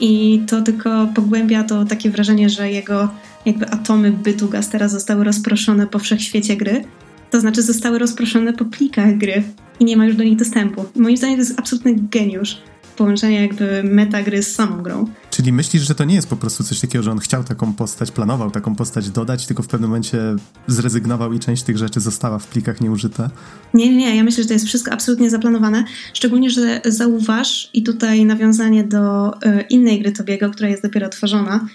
i 0.00 0.42
to 0.46 0.62
tylko 0.62 1.08
pogłębia 1.14 1.64
to 1.64 1.84
takie 1.84 2.10
wrażenie, 2.10 2.50
że 2.50 2.70
jego 2.70 3.08
jakby 3.46 3.70
atomy 3.70 4.10
bytu 4.10 4.48
Gastera 4.48 4.88
zostały 4.88 5.24
rozproszone 5.24 5.86
po 5.86 5.98
wszechświecie 5.98 6.56
gry. 6.56 6.84
To 7.30 7.40
znaczy 7.40 7.62
zostały 7.62 7.98
rozproszone 7.98 8.52
po 8.52 8.64
plikach 8.64 9.16
gry 9.18 9.42
i 9.80 9.84
nie 9.84 9.96
ma 9.96 10.06
już 10.06 10.16
do 10.16 10.24
nich 10.24 10.36
dostępu. 10.36 10.84
Moim 10.96 11.16
zdaniem 11.16 11.36
to 11.36 11.42
jest 11.42 11.58
absolutny 11.58 11.94
geniusz 12.10 12.58
połączenie 13.00 13.42
jakby 13.42 13.82
metagry 13.84 14.42
z 14.42 14.54
samą 14.54 14.82
grą. 14.82 15.06
Czyli 15.30 15.52
myślisz, 15.52 15.82
że 15.82 15.94
to 15.94 16.04
nie 16.04 16.14
jest 16.14 16.28
po 16.28 16.36
prostu 16.36 16.64
coś 16.64 16.80
takiego, 16.80 17.02
że 17.02 17.10
on 17.10 17.18
chciał 17.18 17.44
taką 17.44 17.72
postać, 17.72 18.10
planował 18.10 18.50
taką 18.50 18.76
postać 18.76 19.10
dodać, 19.10 19.46
tylko 19.46 19.62
w 19.62 19.68
pewnym 19.68 19.90
momencie 19.90 20.18
zrezygnował 20.66 21.32
i 21.32 21.38
część 21.38 21.62
tych 21.62 21.78
rzeczy 21.78 22.00
została 22.00 22.38
w 22.38 22.46
plikach 22.46 22.80
nieużyta? 22.80 23.30
Nie, 23.74 23.96
nie, 23.96 24.16
ja 24.16 24.24
myślę, 24.24 24.42
że 24.42 24.48
to 24.48 24.54
jest 24.54 24.66
wszystko 24.66 24.92
absolutnie 24.92 25.30
zaplanowane. 25.30 25.84
Szczególnie, 26.14 26.50
że 26.50 26.80
zauważ 26.84 27.70
i 27.74 27.82
tutaj 27.82 28.24
nawiązanie 28.24 28.84
do 28.84 29.34
y, 29.34 29.60
innej 29.70 30.02
gry 30.02 30.12
Tobiego, 30.12 30.50
która 30.50 30.68
jest 30.68 30.82
dopiero 30.82 31.08
tworzona. 31.08 31.66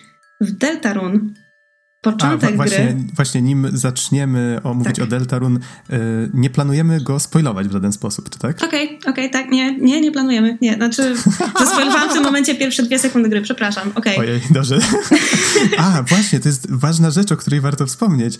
W 0.41 0.51
Deltarune 0.51 1.19
początek 2.05 2.49
A, 2.53 2.55
właśnie, 2.55 2.85
gry. 2.85 3.13
Właśnie 3.15 3.41
nim 3.41 3.67
zaczniemy 3.73 4.59
o, 4.63 4.73
mówić 4.73 4.95
tak. 4.95 5.05
o 5.05 5.07
Deltarune, 5.07 5.59
y, 5.59 5.93
nie 6.33 6.49
planujemy 6.49 7.01
go 7.01 7.19
spoilować 7.19 7.67
w 7.67 7.71
żaden 7.71 7.91
sposób, 7.91 8.29
czy 8.29 8.39
tak? 8.39 8.63
Okej, 8.63 8.85
okay, 8.85 9.11
okej, 9.11 9.11
okay, 9.11 9.29
tak, 9.29 9.51
nie, 9.51 9.77
nie, 9.77 10.01
nie 10.01 10.11
planujemy, 10.11 10.57
nie, 10.61 10.73
znaczy 10.73 11.15
zaspoilowałam 11.59 12.09
w 12.09 12.13
tym 12.13 12.23
momencie 12.23 12.55
pierwsze 12.55 12.83
dwie 12.83 12.99
sekundy 12.99 13.29
gry, 13.29 13.41
przepraszam, 13.41 13.91
okej. 13.95 14.15
Okay. 14.15 14.27
Ojej, 14.27 14.41
dobrze. 14.51 14.79
A, 15.77 16.03
właśnie, 16.03 16.39
to 16.39 16.49
jest 16.49 16.71
ważna 16.71 17.11
rzecz, 17.11 17.31
o 17.31 17.37
której 17.37 17.61
warto 17.61 17.85
wspomnieć 17.85 18.39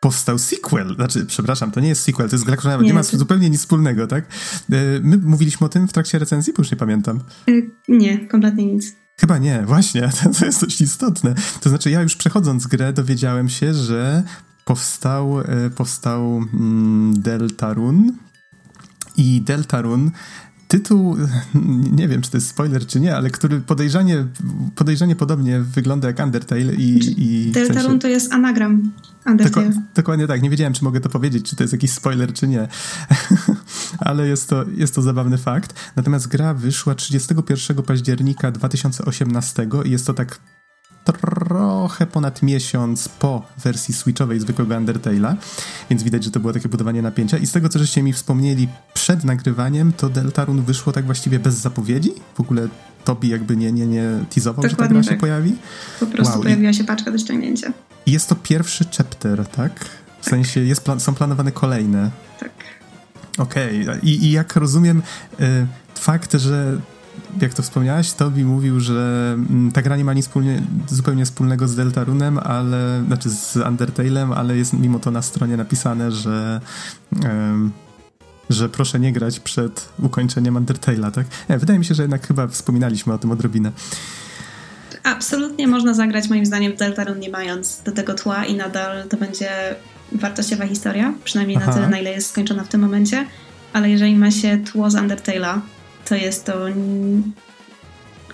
powstał 0.00 0.38
sequel. 0.38 0.94
Znaczy, 0.94 1.26
przepraszam, 1.26 1.70
to 1.70 1.80
nie 1.80 1.88
jest 1.88 2.02
sequel, 2.02 2.28
to 2.28 2.34
jest 2.34 2.44
gra, 2.44 2.56
która 2.56 2.76
nie, 2.76 2.82
nie 2.82 2.94
ma 2.94 3.04
to... 3.04 3.18
zupełnie 3.18 3.50
nic 3.50 3.60
wspólnego, 3.60 4.06
tak? 4.06 4.24
Y, 4.72 5.00
my 5.02 5.16
mówiliśmy 5.16 5.66
o 5.66 5.68
tym 5.68 5.88
w 5.88 5.92
trakcie 5.92 6.18
recenzji, 6.18 6.52
bo 6.52 6.62
już 6.62 6.70
nie 6.70 6.76
pamiętam. 6.76 7.20
Y, 7.48 7.70
nie, 7.88 8.26
kompletnie 8.28 8.66
nic. 8.66 9.03
Chyba 9.20 9.38
nie, 9.38 9.62
właśnie, 9.66 10.10
to 10.38 10.46
jest 10.46 10.60
dość 10.60 10.80
istotne. 10.80 11.34
To 11.60 11.68
znaczy, 11.68 11.90
ja 11.90 12.02
już 12.02 12.16
przechodząc 12.16 12.66
grę 12.66 12.92
dowiedziałem 12.92 13.48
się, 13.48 13.74
że 13.74 14.22
powstał, 14.64 15.40
e, 15.40 15.70
powstał 15.70 16.36
mm, 16.36 17.22
Deltarune 17.22 18.12
i 19.16 19.40
Deltarune 19.40 20.10
tytuł, 20.68 21.16
nie 21.98 22.08
wiem 22.08 22.22
czy 22.22 22.30
to 22.30 22.36
jest 22.36 22.48
spoiler 22.48 22.86
czy 22.86 23.00
nie, 23.00 23.16
ale 23.16 23.30
który 23.30 23.60
podejrzanie, 23.60 24.26
podejrzanie 24.74 25.16
podobnie 25.16 25.60
wygląda 25.60 26.08
jak 26.08 26.18
Undertale 26.18 26.74
i... 26.74 27.00
I 27.18 27.52
Deltarune 27.52 27.80
w 27.80 27.84
sensie... 27.84 27.98
to 27.98 28.08
jest 28.08 28.32
anagram 28.32 28.92
Undertale. 29.26 29.70
dokładnie 29.94 30.26
tak, 30.26 30.42
nie 30.42 30.50
wiedziałem 30.50 30.72
czy 30.72 30.84
mogę 30.84 31.00
to 31.00 31.08
powiedzieć, 31.08 31.50
czy 31.50 31.56
to 31.56 31.62
jest 31.62 31.72
jakiś 31.72 31.90
spoiler 31.90 32.32
czy 32.32 32.48
nie. 32.48 32.68
ale 33.98 34.28
jest 34.28 34.48
to, 34.48 34.64
jest 34.76 34.94
to 34.94 35.02
zabawny 35.02 35.38
fakt. 35.38 35.74
Natomiast 35.96 36.28
gra 36.28 36.54
wyszła 36.54 36.94
31 36.94 37.82
października 37.82 38.50
2018 38.50 39.68
i 39.84 39.90
jest 39.90 40.06
to 40.06 40.14
tak 40.14 40.38
trochę 41.12 42.06
ponad 42.06 42.42
miesiąc 42.42 43.08
po 43.08 43.42
wersji 43.64 43.94
switchowej 43.94 44.40
zwykłego 44.40 44.74
Undertale'a, 44.74 45.36
więc 45.90 46.02
widać, 46.02 46.24
że 46.24 46.30
to 46.30 46.40
było 46.40 46.52
takie 46.52 46.68
budowanie 46.68 47.02
napięcia. 47.02 47.38
I 47.38 47.46
z 47.46 47.52
tego, 47.52 47.68
co 47.68 47.78
żeście 47.78 48.02
mi 48.02 48.12
wspomnieli 48.12 48.68
przed 48.94 49.24
nagrywaniem, 49.24 49.92
to 49.92 50.08
Deltarune 50.08 50.62
wyszło 50.62 50.92
tak 50.92 51.06
właściwie 51.06 51.38
bez 51.38 51.54
zapowiedzi. 51.54 52.12
W 52.34 52.40
ogóle 52.40 52.68
Tobi 53.04 53.28
jakby 53.28 53.56
nie, 53.56 53.72
nie, 53.72 53.86
nie 53.86 54.08
teasował, 54.34 54.62
Dokładnie 54.62 54.70
że 54.70 54.76
ta 54.76 54.88
gra 54.88 55.02
tak. 55.02 55.10
się 55.10 55.20
pojawi. 55.20 55.54
Po 56.00 56.06
prostu 56.06 56.34
wow. 56.34 56.42
pojawiła 56.42 56.72
się 56.72 56.84
paczka 56.84 57.10
do 57.10 57.18
ściągnięcia. 57.18 57.72
I 58.06 58.12
jest 58.12 58.28
to 58.28 58.34
pierwszy 58.34 58.84
chapter, 58.96 59.46
tak? 59.46 59.84
W 60.20 60.24
tak. 60.24 60.30
sensie 60.30 60.60
jest 60.60 60.84
plan 60.84 61.00
są 61.00 61.14
planowane 61.14 61.52
kolejne. 61.52 62.10
Tak. 62.40 62.50
Okej. 63.38 63.82
Okay. 63.82 63.98
I, 64.02 64.24
I, 64.24 64.30
jak 64.30 64.56
rozumiem, 64.56 65.02
y, 65.40 65.66
fakt, 65.94 66.32
że 66.32 66.78
jak 67.40 67.54
to 67.54 67.62
wspomniałaś, 67.62 68.12
Tobi 68.12 68.44
mówił, 68.44 68.80
że 68.80 69.32
mm, 69.38 69.72
ta 69.72 69.82
gra 69.82 69.96
nie 69.96 70.04
ma 70.04 70.12
nic 70.12 70.26
wspólnie, 70.26 70.62
zupełnie 70.88 71.24
wspólnego 71.24 71.68
z 71.68 71.76
Deltarunem, 71.76 72.38
ale, 72.38 73.04
znaczy 73.06 73.30
z 73.30 73.56
Undertale'em, 73.56 74.34
ale 74.36 74.56
jest 74.56 74.72
mimo 74.72 74.98
to 74.98 75.10
na 75.10 75.22
stronie 75.22 75.56
napisane, 75.56 76.12
że 76.12 76.60
że 78.50 78.68
proszę 78.68 79.00
nie 79.00 79.12
grać 79.12 79.40
przed 79.40 79.88
ukończeniem 80.02 80.54
Undertale'a, 80.54 81.10
tak? 81.10 81.26
Nie, 81.48 81.58
wydaje 81.58 81.78
mi 81.78 81.84
się, 81.84 81.94
że 81.94 82.02
jednak 82.02 82.26
chyba 82.26 82.46
wspominaliśmy 82.46 83.12
o 83.12 83.18
tym 83.18 83.30
odrobinę. 83.30 83.72
Absolutnie 85.02 85.68
można 85.68 85.94
zagrać 85.94 86.28
moim 86.28 86.46
zdaniem 86.46 86.72
w 86.72 86.76
Deltarune 86.76 87.20
nie 87.20 87.30
mając 87.30 87.82
do 87.84 87.92
tego 87.92 88.14
tła 88.14 88.44
i 88.44 88.54
nadal 88.54 89.08
to 89.08 89.16
będzie 89.16 89.48
wartościowa 90.12 90.66
historia, 90.66 91.14
przynajmniej 91.24 91.56
Aha. 91.56 91.66
na 91.66 91.72
tyle, 91.74 91.88
na 91.88 91.98
ile 91.98 92.10
jest 92.10 92.30
skończona 92.30 92.64
w 92.64 92.68
tym 92.68 92.80
momencie, 92.80 93.26
ale 93.72 93.90
jeżeli 93.90 94.16
ma 94.16 94.30
się 94.30 94.58
tło 94.58 94.90
z 94.90 94.94
Undertale'a, 94.94 95.60
to 96.04 96.14
jest 96.14 96.44
to 96.44 96.66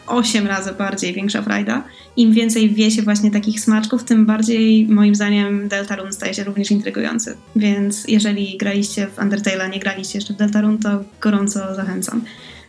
8 0.06 0.46
razy 0.46 0.72
bardziej 0.72 1.14
większa 1.14 1.42
frajda. 1.42 1.82
Im 2.16 2.32
więcej 2.32 2.74
wie 2.74 2.90
się 2.90 3.02
właśnie 3.02 3.30
takich 3.30 3.60
smaczków, 3.60 4.04
tym 4.04 4.26
bardziej 4.26 4.88
moim 4.88 5.14
zdaniem 5.14 5.68
Deltarune 5.68 6.12
staje 6.12 6.34
się 6.34 6.44
również 6.44 6.70
intrygujący. 6.70 7.36
Więc 7.56 8.04
jeżeli 8.08 8.58
graliście 8.58 9.06
w 9.06 9.16
Undertale'a, 9.16 9.70
nie 9.70 9.80
graliście 9.80 10.18
jeszcze 10.18 10.34
w 10.34 10.36
Deltarune, 10.36 10.78
to 10.78 11.04
gorąco 11.20 11.74
zachęcam. 11.74 12.22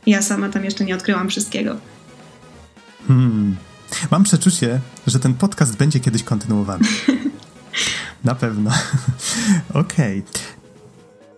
Ja 0.06 0.22
sama 0.22 0.50
tam 0.50 0.66
jeszcze 0.66 0.86
nie 0.86 0.96
odkryłam 0.96 1.30
wszystkiego. 1.30 1.78
Hmm. 3.08 3.56
Mam 4.12 4.24
przeczucie, 4.24 4.80
że 5.08 5.20
ten 5.20 5.34
podcast 5.34 5.78
będzie 5.78 6.00
kiedyś 6.00 6.24
kontynuowany. 6.24 6.88
Na 8.24 8.36
pewno. 8.36 8.72
Okej. 9.74 10.20
Okay 10.20 10.61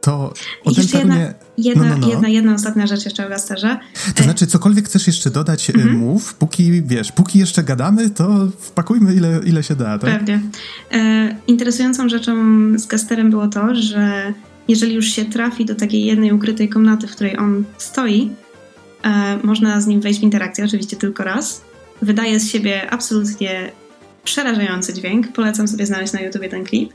to 0.03 0.33
o 0.65 0.71
jeszcze 0.77 0.97
jedna, 0.97 1.33
jedna, 1.57 1.83
no, 1.83 1.89
no, 1.89 1.97
no. 1.97 2.07
jedna, 2.07 2.27
jedna 2.27 2.53
ostatnia 2.53 2.87
rzecz 2.87 3.05
jeszcze 3.05 3.25
o 3.25 3.29
Gasterze. 3.29 3.79
To 4.15 4.23
znaczy, 4.23 4.47
cokolwiek 4.47 4.85
chcesz 4.85 5.07
jeszcze 5.07 5.31
dodać, 5.31 5.69
e, 5.69 5.73
mhm. 5.73 5.97
mów. 5.97 6.33
Póki, 6.33 6.81
wiesz, 6.81 7.11
póki 7.11 7.39
jeszcze 7.39 7.63
gadamy, 7.63 8.09
to 8.09 8.47
wpakujmy 8.59 9.13
ile, 9.13 9.39
ile 9.45 9.63
się 9.63 9.75
da. 9.75 9.99
Tak? 9.99 10.19
Pewnie. 10.19 10.41
E, 10.91 11.35
interesującą 11.47 12.09
rzeczą 12.09 12.33
z 12.77 12.85
Gasterem 12.85 13.29
było 13.29 13.47
to, 13.47 13.75
że 13.75 14.33
jeżeli 14.67 14.95
już 14.95 15.05
się 15.05 15.25
trafi 15.25 15.65
do 15.65 15.75
takiej 15.75 16.05
jednej 16.05 16.31
ukrytej 16.31 16.69
komnaty, 16.69 17.07
w 17.07 17.11
której 17.11 17.37
on 17.37 17.63
stoi, 17.77 18.29
e, 19.03 19.37
można 19.43 19.81
z 19.81 19.87
nim 19.87 20.01
wejść 20.01 20.19
w 20.19 20.23
interakcję, 20.23 20.65
oczywiście 20.65 20.97
tylko 20.97 21.23
raz. 21.23 21.61
Wydaje 22.01 22.39
z 22.39 22.49
siebie 22.49 22.91
absolutnie 22.91 23.71
przerażający 24.23 24.93
dźwięk. 24.93 25.33
Polecam 25.33 25.67
sobie 25.67 25.85
znaleźć 25.85 26.13
na 26.13 26.21
YouTubie 26.21 26.49
ten 26.49 26.63
klip. 26.63 26.93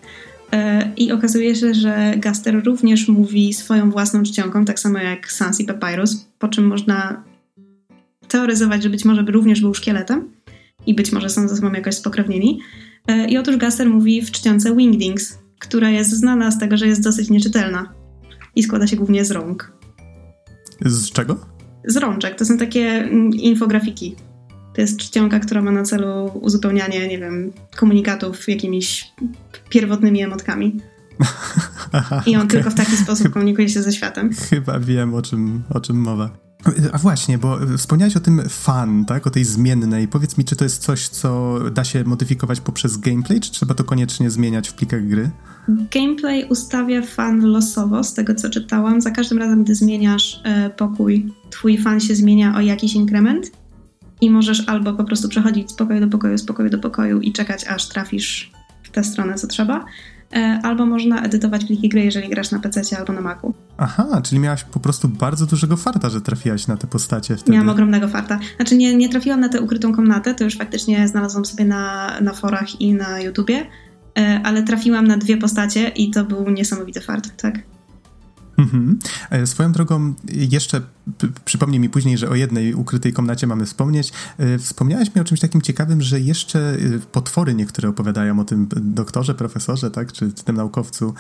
E, 0.53 0.93
I 0.97 1.13
okazuje 1.13 1.55
się, 1.55 1.75
że 1.75 2.15
Gaster 2.17 2.65
również 2.65 3.09
mówi 3.09 3.53
swoją 3.53 3.91
własną 3.91 4.23
czcionką, 4.23 4.65
tak 4.65 4.81
samo 4.81 4.99
jak 4.99 5.33
Sans 5.33 5.61
i 5.61 5.65
Papyrus, 5.65 6.29
po 6.39 6.49
czym 6.49 6.67
można 6.67 7.25
teoryzować, 8.29 8.83
że 8.83 8.91
być 8.91 9.05
może 9.05 9.23
by 9.23 9.33
również 9.33 9.61
był 9.61 9.75
szkieletem 9.75 10.31
i 10.87 10.95
być 10.95 11.13
może 11.13 11.31
są 11.31 11.49
ze 11.49 11.57
sobą 11.57 11.73
jakoś 11.73 11.95
spokrewnieni. 11.95 12.61
E, 13.09 13.29
I 13.29 13.39
otóż 13.39 13.57
Gaster 13.57 13.91
mówi 13.91 14.23
w 14.23 14.31
czcionce 14.31 14.77
Wingdings, 14.77 15.39
która 15.59 15.91
jest 15.91 16.11
znana 16.11 16.51
z 16.51 16.59
tego, 16.59 16.77
że 16.77 16.87
jest 16.87 17.03
dosyć 17.03 17.31
nieczytelna 17.31 17.93
i 18.57 18.63
składa 18.63 18.87
się 18.87 18.97
głównie 18.97 19.25
z 19.25 19.31
rąk. 19.31 19.73
Z 20.81 21.11
czego? 21.11 21.47
Z 21.85 21.97
rączek. 21.97 22.35
To 22.35 22.45
są 22.45 22.59
takie 22.59 22.81
mm, 22.81 23.31
infografiki. 23.31 24.17
To 24.75 24.81
jest 24.81 24.99
czcionka, 24.99 25.41
która 25.41 25.63
ma 25.63 25.71
na 25.71 25.83
celu 25.83 26.31
uzupełnianie, 26.41 27.09
nie 27.09 27.19
wiem, 27.19 27.53
komunikatów 27.77 28.49
jakimiś 28.49 29.13
pierwotnymi 29.69 30.23
emotkami. 30.23 30.81
I 32.27 32.37
on 32.37 32.43
okay. 32.47 32.49
tylko 32.49 32.71
w 32.71 32.75
taki 32.75 32.97
sposób 32.97 33.31
komunikuje 33.31 33.69
się 33.69 33.83
ze 33.83 33.93
światem. 33.93 34.31
Chyba 34.33 34.81
wiem, 34.81 35.15
o 35.15 35.23
czym, 35.23 35.63
o 35.71 35.81
czym 35.81 35.97
mowa. 35.97 36.31
A 36.93 36.99
właśnie, 36.99 37.39
bo 37.39 37.59
wspomniałeś 37.77 38.17
o 38.17 38.21
tym 38.21 38.43
fan, 38.49 39.05
tak? 39.05 39.27
O 39.27 39.31
tej 39.31 39.45
zmiennej. 39.45 40.09
Powiedz 40.09 40.39
mi, 40.39 40.45
czy 40.45 40.57
to 40.57 40.65
jest 40.65 40.83
coś, 40.83 41.09
co 41.09 41.59
da 41.71 41.85
się 41.85 42.05
modyfikować 42.05 42.61
poprzez 42.61 42.97
gameplay, 42.97 43.41
czy 43.41 43.51
trzeba 43.51 43.75
to 43.75 43.85
koniecznie 43.85 44.31
zmieniać 44.31 44.69
w 44.69 44.75
plikach 44.75 45.07
gry? 45.07 45.31
Gameplay 45.69 46.45
ustawia 46.45 47.03
fan 47.03 47.41
losowo, 47.41 48.05
z 48.05 48.15
tego 48.15 48.35
co 48.35 48.51
czytałam. 48.51 49.01
Za 49.01 49.11
każdym 49.11 49.39
razem, 49.39 49.65
gdy 49.65 49.75
zmieniasz 49.75 50.41
e, 50.45 50.71
pokój, 50.71 51.33
twój 51.51 51.79
fan 51.79 52.01
się 52.01 52.15
zmienia 52.15 52.57
o 52.57 52.61
jakiś 52.61 52.95
inkrement 52.95 53.51
i 54.21 54.31
możesz 54.31 54.69
albo 54.69 54.93
po 54.93 55.05
prostu 55.05 55.29
przechodzić 55.29 55.71
z 55.71 55.75
pokoju 55.75 56.01
do 56.01 56.09
pokoju, 56.09 56.39
z 56.39 56.45
pokoju 56.45 56.71
do 56.71 56.79
pokoju 56.79 57.21
i 57.21 57.33
czekać, 57.33 57.65
aż 57.65 57.89
trafisz 57.89 58.53
w 58.89 58.91
tę 58.91 59.05
stronę, 59.05 59.35
co 59.35 59.47
trzeba. 59.47 59.85
E, 60.33 60.61
albo 60.63 60.87
można 60.87 61.23
edytować 61.23 61.65
pliki 61.65 61.89
gry, 61.89 62.05
jeżeli 62.05 62.29
grasz 62.29 62.51
na 62.51 62.59
PC 62.59 62.99
albo 62.99 63.13
na 63.13 63.21
Macu. 63.21 63.55
Aha, 63.79 64.21
czyli 64.25 64.41
miałaś 64.41 64.65
po 64.65 64.81
prostu 64.81 65.09
bardzo 65.09 65.47
dużego 65.47 65.77
farta, 65.77 66.11
że 66.11 66.21
trafiłaś 66.21 66.67
na 66.67 66.77
te 66.77 66.87
postacie 66.87 67.37
wtedy. 67.37 67.53
Miałam 67.53 67.69
ogromnego 67.69 68.09
farta. 68.09 68.39
Znaczy 68.57 68.77
nie, 68.77 68.97
nie 68.97 69.09
trafiłam 69.09 69.41
na 69.41 69.49
tę 69.49 69.61
ukrytą 69.61 69.95
komnatę, 69.95 70.35
to 70.35 70.45
już 70.45 70.57
faktycznie 70.57 71.09
znalazłam 71.09 71.45
sobie 71.45 71.65
na, 71.65 72.13
na 72.21 72.33
forach 72.33 72.81
i 72.81 72.95
na 72.95 73.21
YouTubie, 73.21 73.67
e, 74.19 74.41
ale 74.45 74.63
trafiłam 74.63 75.07
na 75.07 75.17
dwie 75.17 75.37
postacie 75.37 75.89
i 75.89 76.11
to 76.11 76.25
był 76.25 76.51
niesamowity 76.51 77.01
fart, 77.01 77.43
tak. 77.43 77.59
Mhm. 78.59 78.99
E, 79.31 79.47
swoją 79.47 79.73
drogą, 79.73 80.15
jeszcze 80.33 80.81
przypomnij 81.45 81.81
mi 81.81 81.89
później, 81.89 82.19
że 82.19 82.29
o 82.29 82.35
jednej 82.35 82.75
ukrytej 82.75 83.13
komnacie 83.13 83.47
mamy 83.47 83.67
wspomnieć. 83.67 84.13
E, 84.39 84.59
wspomniałeś 84.59 85.15
mi 85.15 85.21
o 85.21 85.25
czymś 85.25 85.41
takim 85.41 85.63
ciekawym, 85.63 86.03
że 86.03 86.21
jeszcze 86.21 86.59
e, 86.61 86.77
potwory 87.13 87.55
niektóre 87.55 87.89
opowiadają 87.89 88.41
o 88.41 88.45
tym 88.45 88.69
doktorze, 88.77 89.35
profesorze, 89.35 89.91
tak, 89.91 90.13
czy, 90.13 90.33
tym 90.33 90.57
naukowcu. 90.57 91.15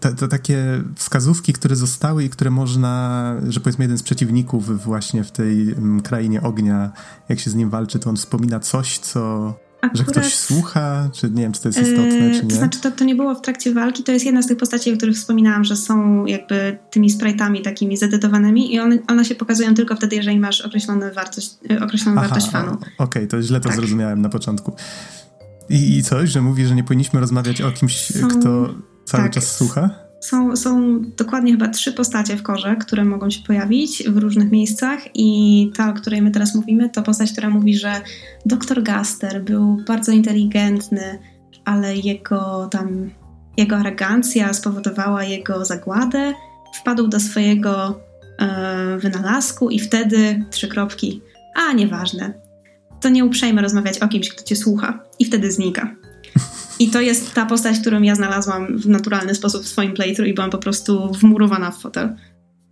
To, 0.00 0.28
takie 0.28 0.82
wskazówki, 0.94 1.52
które 1.52 1.76
zostały 1.76 2.24
i 2.24 2.30
które 2.30 2.50
można, 2.50 3.34
że 3.48 3.60
powiedzmy 3.60 3.84
jeden 3.84 3.98
z 3.98 4.02
przeciwników 4.02 4.84
właśnie 4.84 5.24
w 5.24 5.30
tej 5.30 5.74
krainie 6.04 6.42
ognia, 6.42 6.90
jak 7.28 7.40
się 7.40 7.50
z 7.50 7.54
nim 7.54 7.70
walczy, 7.70 7.98
to 7.98 8.10
on 8.10 8.16
wspomina 8.16 8.60
coś, 8.60 8.98
co 8.98 9.54
Akurat, 9.80 9.96
że 9.96 10.04
ktoś 10.04 10.34
słucha, 10.34 11.10
czy 11.12 11.30
nie 11.30 11.42
wiem, 11.42 11.52
czy 11.52 11.62
to 11.62 11.68
jest 11.68 11.78
istotne, 11.78 12.30
czy 12.30 12.42
nie? 12.42 12.50
To 12.50 12.56
znaczy, 12.56 12.80
to, 12.80 12.90
to 12.90 13.04
nie 13.04 13.14
było 13.14 13.34
w 13.34 13.40
trakcie 13.40 13.74
walki, 13.74 14.02
to 14.02 14.12
jest 14.12 14.24
jedna 14.24 14.42
z 14.42 14.46
tych 14.46 14.56
postaci, 14.56 14.92
o 14.92 14.96
których 14.96 15.16
wspominałam, 15.16 15.64
że 15.64 15.76
są 15.76 16.26
jakby 16.26 16.78
tymi 16.90 17.10
sprite'ami 17.10 17.62
takimi 17.62 17.96
zedytowanymi 17.96 18.74
i 18.74 18.80
one, 18.80 18.98
one 19.08 19.24
się 19.24 19.34
pokazują 19.34 19.74
tylko 19.74 19.96
wtedy, 19.96 20.16
jeżeli 20.16 20.38
masz 20.38 20.60
określoną 20.60 21.12
wartość, 21.14 21.50
e, 21.70 21.84
określoną 21.84 22.20
Aha, 22.20 22.28
wartość 22.28 22.52
fanu. 22.52 22.72
Okej, 22.72 22.94
okay, 22.98 23.26
to 23.26 23.42
źle 23.42 23.60
to 23.60 23.68
tak. 23.68 23.76
zrozumiałem 23.76 24.22
na 24.22 24.28
początku. 24.28 24.72
I, 25.68 25.96
I 25.96 26.02
coś, 26.02 26.30
że 26.30 26.42
mówi, 26.42 26.66
że 26.66 26.74
nie 26.74 26.84
powinniśmy 26.84 27.20
rozmawiać 27.20 27.60
o 27.60 27.72
kimś, 27.72 28.06
są, 28.06 28.28
kto 28.28 28.74
cały 29.04 29.22
tak, 29.22 29.32
czas 29.32 29.56
słucha? 29.56 30.09
Są, 30.20 30.56
są 30.56 31.00
dokładnie 31.16 31.52
chyba 31.52 31.68
trzy 31.68 31.92
postacie 31.92 32.36
w 32.36 32.42
korze, 32.42 32.76
które 32.76 33.04
mogą 33.04 33.30
się 33.30 33.42
pojawić 33.42 34.02
w 34.08 34.16
różnych 34.16 34.50
miejscach 34.50 35.00
i 35.14 35.70
ta, 35.76 35.90
o 35.90 35.92
której 35.92 36.22
my 36.22 36.30
teraz 36.30 36.54
mówimy, 36.54 36.90
to 36.90 37.02
postać, 37.02 37.32
która 37.32 37.50
mówi, 37.50 37.74
że 37.74 38.00
doktor 38.46 38.82
Gaster 38.82 39.44
był 39.44 39.76
bardzo 39.86 40.12
inteligentny, 40.12 41.18
ale 41.64 41.96
jego 41.96 42.68
tam, 42.70 43.10
jego 43.56 43.76
arogancja 43.76 44.52
spowodowała 44.52 45.24
jego 45.24 45.64
zagładę, 45.64 46.34
wpadł 46.80 47.08
do 47.08 47.20
swojego 47.20 48.00
e, 48.38 48.98
wynalazku 48.98 49.70
i 49.70 49.78
wtedy 49.78 50.44
trzy 50.50 50.68
kropki, 50.68 51.22
a 51.54 51.72
nieważne, 51.72 52.34
to 53.00 53.08
nie 53.08 53.24
uprzejme 53.24 53.62
rozmawiać 53.62 53.98
o 53.98 54.08
kimś, 54.08 54.28
kto 54.28 54.42
cię 54.42 54.56
słucha 54.56 55.04
i 55.18 55.24
wtedy 55.24 55.52
znika. 55.52 55.96
I 56.80 56.90
to 56.90 57.00
jest 57.00 57.34
ta 57.34 57.46
postać, 57.46 57.80
którą 57.80 58.02
ja 58.02 58.14
znalazłam 58.14 58.78
w 58.78 58.88
naturalny 58.88 59.34
sposób 59.34 59.62
w 59.62 59.68
swoim 59.68 59.92
playthrough 59.92 60.28
i 60.28 60.34
byłam 60.34 60.50
po 60.50 60.58
prostu 60.58 61.12
wmurowana 61.12 61.70
w 61.70 61.78
fotel. 61.78 62.16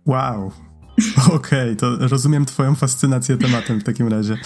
Wow. 0.05 0.45
Okej, 1.33 1.35
okay, 1.35 1.75
to 1.75 2.07
rozumiem 2.07 2.45
twoją 2.45 2.75
fascynację 2.75 3.37
tematem 3.37 3.79
w 3.79 3.83
takim 3.83 4.07
razie. 4.07 4.37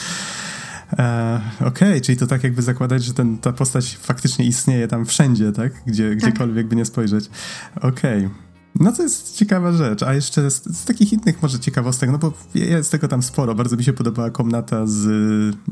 E, 1.00 1.42
Okej, 1.56 1.68
okay, 1.68 2.02
czyli 2.02 2.18
to 2.18 2.28
tak 2.28 2.44
jakby 2.44 2.62
zakładać, 2.62 3.04
że 3.04 3.14
ten, 3.14 3.38
ta 3.38 3.54
postać 3.54 3.98
faktycznie 4.02 4.46
istnieje 4.46 4.88
tam 4.88 5.06
wszędzie, 5.06 5.52
tak? 5.52 5.74
Gdzie, 5.86 6.10
tak. 6.10 6.18
Gdziekolwiek 6.18 6.68
by 6.68 6.76
nie 6.76 6.86
spojrzeć. 6.86 7.30
Okej. 7.76 8.26
Okay. 8.26 8.30
No 8.80 8.92
to 8.92 9.04
jest 9.04 9.36
ciekawa 9.36 9.72
rzecz. 9.72 10.04
A 10.04 10.14
jeszcze 10.14 10.52
z, 10.52 10.64
z, 10.64 10.86
takich 10.86 11.14
innych 11.14 11.42
może 11.42 11.60
ciekawostek, 11.60 12.12
no 12.12 12.18
bo 12.18 12.34
jest 12.56 12.92
tego 12.92 13.08
tam 13.08 13.24
sporo. 13.24 13.56
Bardzo 13.56 13.76
mi 13.76 13.84
się 13.84 13.94
podobała 13.94 14.30
komnata 14.30 14.88
z, 14.88 15.06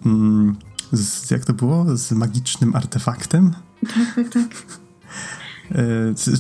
mm, 0.05 0.55
z 0.91 1.31
jak 1.31 1.45
to 1.45 1.53
było? 1.53 1.97
Z 1.97 2.11
magicznym 2.11 2.76
artefaktem. 2.76 3.53
Tak, 3.81 4.15
tak, 4.15 4.30
tak. 4.30 4.47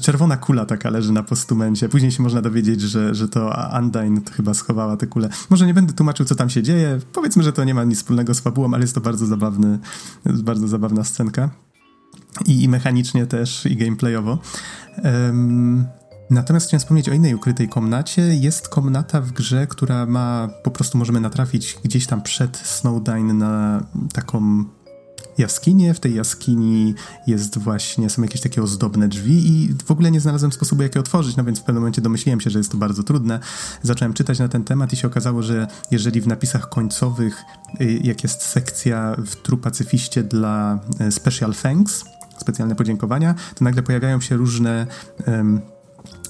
czerwona 0.01 0.37
kula 0.37 0.65
taka 0.65 0.89
leży 0.89 1.11
na 1.11 1.23
postumencie. 1.23 1.89
Później 1.89 2.11
się 2.11 2.23
można 2.23 2.41
dowiedzieć, 2.41 2.81
że, 2.81 3.15
że 3.15 3.27
to 3.27 3.55
Undyne 3.79 4.21
chyba 4.31 4.53
schowała 4.53 4.97
tę 4.97 5.07
kulę. 5.07 5.29
Może 5.49 5.65
nie 5.65 5.73
będę 5.73 5.93
tłumaczył, 5.93 6.25
co 6.25 6.35
tam 6.35 6.49
się 6.49 6.63
dzieje. 6.63 6.99
Powiedzmy, 7.13 7.43
że 7.43 7.53
to 7.53 7.63
nie 7.63 7.73
ma 7.73 7.83
nic 7.83 7.97
wspólnego 7.97 8.33
z 8.33 8.39
fabułą, 8.39 8.73
ale 8.73 8.81
jest 8.81 8.95
to 8.95 9.01
bardzo 9.01 9.25
zabawny, 9.25 9.79
bardzo 10.25 10.67
zabawna 10.67 11.03
scenka. 11.03 11.49
I, 12.45 12.63
i 12.63 12.69
mechanicznie 12.69 13.25
też, 13.25 13.65
i 13.65 13.75
gameplayowo. 13.75 14.37
Um, 15.03 15.85
Natomiast 16.31 16.67
chciałem 16.67 16.79
wspomnieć 16.79 17.09
o 17.09 17.13
innej 17.13 17.35
ukrytej 17.35 17.69
komnacie. 17.69 18.21
Jest 18.21 18.69
komnata 18.69 19.21
w 19.21 19.31
grze, 19.31 19.67
która 19.67 20.05
ma, 20.05 20.49
po 20.63 20.71
prostu 20.71 20.97
możemy 20.97 21.19
natrafić 21.19 21.77
gdzieś 21.83 22.07
tam 22.07 22.21
przed 22.21 22.57
Snowdine 22.57 23.33
na 23.33 23.83
taką 24.13 24.63
jaskinię. 25.37 25.93
W 25.93 25.99
tej 25.99 26.15
jaskini 26.15 26.95
jest 27.27 27.57
właśnie, 27.57 28.09
są 28.09 28.21
jakieś 28.21 28.41
takie 28.41 28.63
ozdobne 28.63 29.07
drzwi 29.07 29.47
i 29.47 29.73
w 29.85 29.91
ogóle 29.91 30.11
nie 30.11 30.19
znalazłem 30.19 30.51
sposobu, 30.51 30.83
jak 30.83 30.95
je 30.95 31.01
otworzyć, 31.01 31.35
no 31.35 31.43
więc 31.43 31.59
w 31.59 31.63
pewnym 31.63 31.81
momencie 31.81 32.01
domyśliłem 32.01 32.41
się, 32.41 32.49
że 32.49 32.59
jest 32.59 32.71
to 32.71 32.77
bardzo 32.77 33.03
trudne. 33.03 33.39
Zacząłem 33.83 34.13
czytać 34.13 34.39
na 34.39 34.47
ten 34.47 34.63
temat 34.63 34.93
i 34.93 34.95
się 34.95 35.07
okazało, 35.07 35.43
że 35.43 35.67
jeżeli 35.91 36.21
w 36.21 36.27
napisach 36.27 36.69
końcowych, 36.69 37.43
y, 37.81 37.99
jak 38.03 38.23
jest 38.23 38.41
sekcja 38.41 39.15
w 39.25 39.35
True 39.35 39.57
Pacyfiście 39.57 40.23
dla 40.23 40.79
y, 41.07 41.11
Special 41.11 41.53
Thanks, 41.53 42.05
specjalne 42.37 42.75
podziękowania, 42.75 43.35
to 43.55 43.63
nagle 43.63 43.83
pojawiają 43.83 44.21
się 44.21 44.37
różne 44.37 44.87
um, 45.27 45.61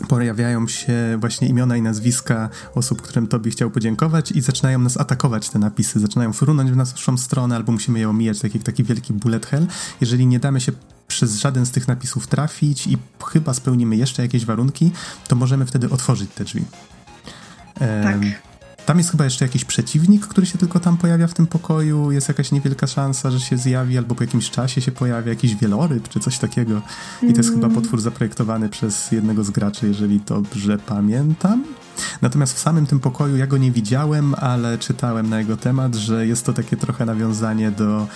pojawiają 0.08 0.68
się 0.68 0.94
właśnie 1.20 1.48
imiona 1.48 1.78
i 1.78 1.82
nazwiska 1.82 2.50
osób, 2.76 3.02
którym 3.02 3.28
tobie 3.28 3.52
chciał 3.52 3.72
podziękować 3.72 4.32
i 4.32 4.42
zaczynają 4.42 4.80
nas 4.80 4.98
atakować 4.98 5.50
te 5.50 5.60
napisy, 5.60 6.00
zaczynają 6.00 6.34
frunąć 6.34 6.72
w 6.72 6.76
naszą 6.76 7.18
stronę 7.18 7.56
albo 7.56 7.72
musimy 7.72 8.00
je 8.00 8.10
omijać, 8.10 8.40
tak 8.40 8.56
jak 8.56 8.64
taki 8.64 8.84
wielki 8.84 9.14
bullet 9.14 9.46
hell. 9.46 9.68
Jeżeli 10.02 10.28
nie 10.28 10.40
damy 10.40 10.62
się 10.62 10.72
przez 11.08 11.40
żaden 11.40 11.66
z 11.66 11.72
tych 11.72 11.88
napisów 11.88 12.28
trafić 12.28 12.88
i 12.88 12.98
chyba 13.26 13.54
spełnimy 13.54 13.96
jeszcze 13.96 14.22
jakieś 14.22 14.46
warunki, 14.46 14.92
to 15.28 15.36
możemy 15.36 15.66
wtedy 15.66 15.90
otworzyć 15.90 16.32
te 16.32 16.44
drzwi. 16.44 16.64
Tak. 17.80 18.51
Tam 18.92 18.98
jest 18.98 19.12
chyba 19.12 19.24
jeszcze 19.24 19.46
jakiś 19.46 19.66
przeciwnik, 19.66 20.28
który 20.28 20.48
się 20.48 20.58
tylko 20.58 20.80
tam 20.80 20.98
pojawia 20.98 21.28
w 21.28 21.34
tym 21.34 21.48
pokoju. 21.48 22.12
Jest 22.12 22.28
jakaś 22.28 22.52
niewielka 22.52 22.88
szansa, 22.88 23.32
że 23.32 23.40
się 23.40 23.58
zjawi, 23.58 23.98
albo 23.98 24.16
po 24.16 24.24
jakimś 24.24 24.50
czasie 24.50 24.82
się 24.82 24.92
pojawia 24.92 25.30
jakiś 25.30 25.56
wieloryb 25.56 26.10
czy 26.10 26.20
coś 26.20 26.38
takiego. 26.38 26.82
I 27.22 27.32
to 27.34 27.38
jest 27.38 27.50
mm. 27.50 27.62
chyba 27.62 27.76
potwór 27.76 28.02
zaprojektowany 28.02 28.70
przez 28.70 29.12
jednego 29.12 29.44
z 29.44 29.50
graczy, 29.50 29.88
jeżeli 29.88 30.20
dobrze 30.20 30.78
pamiętam. 30.78 31.64
Natomiast 32.22 32.54
w 32.54 32.60
samym 32.60 32.86
tym 32.86 33.00
pokoju 33.00 33.38
ja 33.38 33.48
go 33.48 33.58
nie 33.58 33.72
widziałem, 33.72 34.36
ale 34.36 34.78
czytałem 34.78 35.30
na 35.30 35.40
jego 35.40 35.58
temat, 35.58 35.96
że 35.96 36.28
jest 36.28 36.46
to 36.46 36.54
takie 36.54 36.78
trochę 36.78 37.06
nawiązanie 37.06 37.72
do 37.72 38.08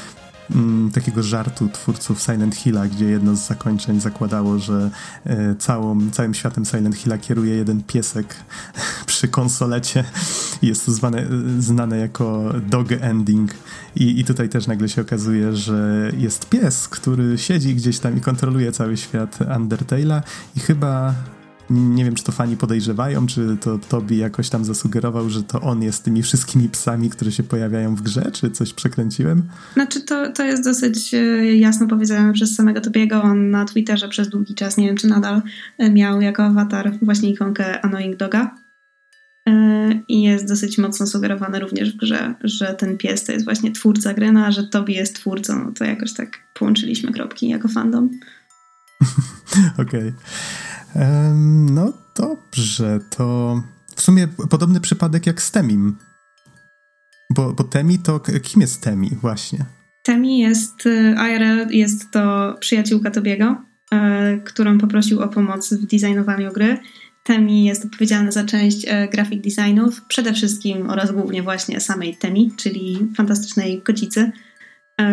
mm, 0.51 0.91
takiego 0.91 1.23
żartu 1.23 1.69
twórców 1.69 2.21
Silent 2.21 2.55
Hilla, 2.55 2.87
gdzie 2.87 3.05
jedno 3.05 3.35
z 3.35 3.47
zakończeń 3.47 4.01
zakładało, 4.01 4.59
że 4.59 4.89
e, 5.25 5.55
całą, 5.55 6.11
całym 6.11 6.33
światem 6.33 6.65
Silent 6.65 6.95
Hilla 6.95 7.17
kieruje 7.17 7.55
jeden 7.55 7.83
piesek 7.83 8.35
przy 9.05 9.27
konsolecie 9.27 10.03
jest 10.61 10.85
to 10.85 10.91
zwane, 10.91 11.27
znane 11.59 11.97
jako 11.97 12.53
dog 12.69 12.87
ending. 12.91 13.51
I, 13.95 14.19
I 14.19 14.25
tutaj 14.25 14.49
też 14.49 14.67
nagle 14.67 14.89
się 14.89 15.01
okazuje, 15.01 15.55
że 15.55 16.11
jest 16.17 16.49
pies, 16.49 16.87
który 16.87 17.37
siedzi 17.37 17.75
gdzieś 17.75 17.99
tam 17.99 18.17
i 18.17 18.21
kontroluje 18.21 18.71
cały 18.71 18.97
świat 18.97 19.39
Undertale'a 19.39 20.21
i 20.55 20.59
chyba 20.59 21.13
nie 21.69 22.05
wiem, 22.05 22.15
czy 22.15 22.23
to 22.23 22.31
fani 22.31 22.57
podejrzewają, 22.57 23.27
czy 23.27 23.57
to 23.61 23.77
Tobi 23.77 24.17
jakoś 24.17 24.49
tam 24.49 24.65
zasugerował, 24.65 25.29
że 25.29 25.43
to 25.43 25.61
on 25.61 25.83
jest 25.83 26.03
tymi 26.03 26.23
wszystkimi 26.23 26.69
psami, 26.69 27.09
które 27.09 27.31
się 27.31 27.43
pojawiają 27.43 27.95
w 27.95 28.01
grze, 28.01 28.31
czy 28.31 28.51
coś 28.51 28.73
przekręciłem? 28.73 29.43
Znaczy, 29.73 30.01
to, 30.01 30.31
to 30.31 30.43
jest 30.43 30.63
dosyć 30.63 31.13
e, 31.13 31.55
jasno 31.55 31.87
powiedziane 31.87 32.33
przez 32.33 32.55
samego 32.55 32.81
Tobiego. 32.81 33.21
On 33.21 33.49
na 33.49 33.65
Twitterze 33.65 34.09
przez 34.09 34.29
długi 34.29 34.55
czas, 34.55 34.77
nie 34.77 34.87
wiem, 34.87 34.97
czy 34.97 35.07
nadal 35.07 35.41
e, 35.77 35.91
miał 35.91 36.21
jako 36.21 36.43
awatar 36.43 36.91
właśnie 37.01 37.29
ikonkę 37.29 37.85
Annoying 37.85 38.15
Doga. 38.15 38.55
E, 39.49 39.89
I 40.07 40.21
jest 40.21 40.47
dosyć 40.47 40.77
mocno 40.77 41.07
sugerowane 41.07 41.59
również 41.59 41.93
w 41.93 41.97
grze, 41.97 42.35
że 42.43 42.73
ten 42.73 42.97
pies 42.97 43.23
to 43.23 43.31
jest 43.31 43.45
właśnie 43.45 43.71
twórca 43.71 44.13
gry, 44.13 44.31
no, 44.31 44.45
a 44.45 44.51
że 44.51 44.63
Tobi 44.63 44.93
jest 44.93 45.15
twórcą, 45.15 45.65
no 45.65 45.71
to 45.71 45.83
jakoś 45.83 46.13
tak 46.13 46.29
połączyliśmy 46.53 47.11
kropki 47.11 47.49
jako 47.49 47.67
fandom. 47.67 48.09
Okej. 49.79 49.99
Okay. 49.99 50.13
No 51.65 51.93
dobrze, 52.15 52.99
to 53.09 53.55
w 53.95 54.01
sumie 54.01 54.27
podobny 54.49 54.81
przypadek 54.81 55.27
jak 55.27 55.41
z 55.41 55.51
Temim. 55.51 55.97
Bo, 57.29 57.53
bo 57.53 57.63
Temi 57.63 57.99
to 57.99 58.19
kim 58.19 58.61
jest 58.61 58.81
Temi 58.81 59.09
właśnie? 59.21 59.65
Temi 60.03 60.39
jest, 60.39 60.85
y, 60.85 61.15
IRL 61.29 61.69
jest 61.69 62.11
to 62.11 62.55
przyjaciółka 62.59 63.11
Tobiego, 63.11 63.55
y, 63.93 63.97
którą 64.43 64.77
poprosił 64.77 65.21
o 65.21 65.27
pomoc 65.27 65.73
w 65.73 65.85
designowaniu 65.85 66.53
gry. 66.53 66.77
Temi 67.23 67.65
jest 67.65 67.85
odpowiedzialna 67.85 68.31
za 68.31 68.43
część 68.43 68.85
y, 68.85 69.07
graphic 69.11 69.43
designów, 69.43 70.01
przede 70.07 70.33
wszystkim 70.33 70.89
oraz 70.89 71.11
głównie 71.11 71.43
właśnie 71.43 71.79
samej 71.79 72.17
Temi, 72.17 72.51
czyli 72.57 73.07
fantastycznej 73.17 73.81
kocicy, 73.81 74.31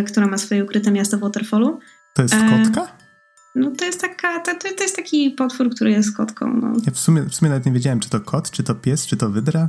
która 0.07 0.27
ma 0.27 0.39
swoje 0.39 0.65
ukryte 0.65 0.91
miasto 0.91 1.19
w 1.19 1.21
Waterfallu. 1.21 1.79
To 2.15 2.23
jest 2.23 2.35
kotka? 2.35 3.02
No 3.55 3.71
to 3.71 3.85
jest 3.85 4.01
taka, 4.01 4.41
to, 4.41 4.55
to 4.77 4.83
jest 4.83 4.97
taki 4.97 5.31
potwór, 5.31 5.71
który 5.71 5.91
jest 5.91 6.17
kotką. 6.17 6.61
No. 6.63 6.73
Ja 6.87 6.93
w 6.93 6.99
sumie, 6.99 7.23
w 7.23 7.35
sumie 7.35 7.49
nawet 7.49 7.67
nie 7.67 7.73
wiedziałem, 7.73 8.01
czy 8.01 8.11
to 8.11 8.21
kot, 8.21 8.51
czy 8.51 8.63
to 8.63 8.75
pies, 8.75 9.07
czy 9.07 9.17
to 9.17 9.31
wydra. 9.31 9.69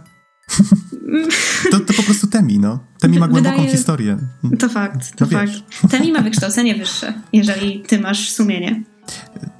to, 1.71 1.79
to 1.79 1.93
po 1.93 2.03
prostu 2.03 2.27
Temi, 2.27 2.59
no. 2.59 2.79
Temi 2.99 3.19
ma 3.19 3.27
głęboką 3.27 3.55
Wydaje... 3.55 3.77
historię. 3.77 4.17
To 4.59 4.69
fakt, 4.69 5.15
to 5.15 5.25
no 5.25 5.31
fakt. 5.31 5.51
Temi 5.91 6.11
ma 6.11 6.21
wykształcenie 6.21 6.75
wyższe, 6.75 7.13
jeżeli 7.33 7.81
ty 7.81 7.99
masz 7.99 8.29
sumienie. 8.29 8.83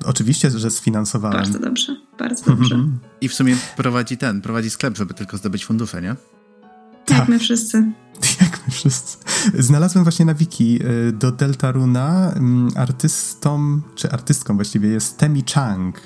Oczywiście, 0.05 0.49
że 0.49 0.71
sfinansowałem. 0.71 1.37
Bardzo 1.37 1.59
dobrze, 1.59 1.95
bardzo 2.19 2.45
dobrze. 2.45 2.79
I 3.21 3.29
w 3.29 3.33
sumie 3.33 3.57
prowadzi 3.77 4.17
ten, 4.17 4.41
prowadzi 4.41 4.69
sklep, 4.69 4.97
żeby 4.97 5.13
tylko 5.13 5.37
zdobyć 5.37 5.65
fundusze, 5.65 6.01
nie? 6.01 6.15
Tak, 7.05 7.17
Jak 7.17 7.29
my 7.29 7.39
wszyscy. 7.39 7.91
Wszyscy. 8.71 9.17
Znalazłem 9.59 10.03
właśnie 10.03 10.25
na 10.25 10.33
wiki 10.33 10.79
y, 10.85 11.11
do 11.11 11.31
Deltaruna 11.31 12.31
mm, 12.31 12.69
artystą, 12.75 13.81
czy 13.95 14.11
artystką 14.11 14.55
właściwie 14.55 14.89
jest 14.89 15.17
Temi 15.17 15.43
Chang. 15.53 16.01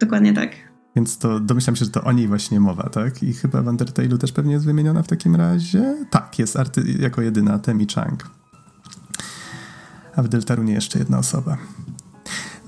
Dokładnie 0.00 0.32
tak. 0.32 0.50
Więc 0.96 1.18
to 1.18 1.40
domyślam 1.40 1.76
się, 1.76 1.84
że 1.84 1.90
to 1.90 2.02
o 2.04 2.12
niej 2.12 2.28
właśnie 2.28 2.60
mowa, 2.60 2.88
tak? 2.88 3.22
I 3.22 3.32
chyba 3.32 3.62
w 3.62 3.66
Undertale'u 3.66 4.18
też 4.18 4.32
pewnie 4.32 4.52
jest 4.52 4.64
wymieniona 4.64 5.02
w 5.02 5.06
takim 5.06 5.36
razie. 5.36 6.06
Tak, 6.10 6.38
jest 6.38 6.56
arty- 6.56 7.00
jako 7.00 7.22
jedyna 7.22 7.58
Temi 7.58 7.86
Chang. 7.94 8.30
A 10.16 10.22
w 10.22 10.28
Deltarunie 10.28 10.72
jeszcze 10.72 10.98
jedna 10.98 11.18
osoba. 11.18 11.56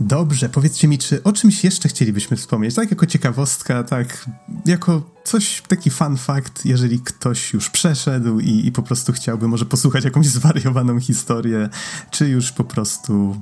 Dobrze, 0.01 0.49
powiedzcie 0.49 0.89
mi, 0.89 0.99
czy 0.99 1.23
o 1.23 1.33
czymś 1.33 1.65
jeszcze 1.65 1.89
chcielibyśmy 1.89 2.37
wspomnieć? 2.37 2.75
Tak, 2.75 2.91
jako 2.91 3.07
ciekawostka, 3.07 3.83
tak, 3.83 4.27
jako 4.67 5.11
coś, 5.25 5.63
taki 5.69 5.91
fun 5.91 6.17
fact, 6.17 6.65
jeżeli 6.67 7.01
ktoś 7.01 7.53
już 7.53 7.71
przeszedł 7.71 8.41
i, 8.41 8.67
i 8.67 8.73
po 8.73 8.83
prostu 8.83 9.13
chciałby 9.13 9.49
może 9.49 9.65
posłuchać 9.65 10.05
jakąś 10.05 10.27
zwariowaną 10.27 11.01
historię, 11.01 11.69
czy 12.11 12.29
już 12.29 12.53
po 12.53 12.65
prostu 12.65 13.37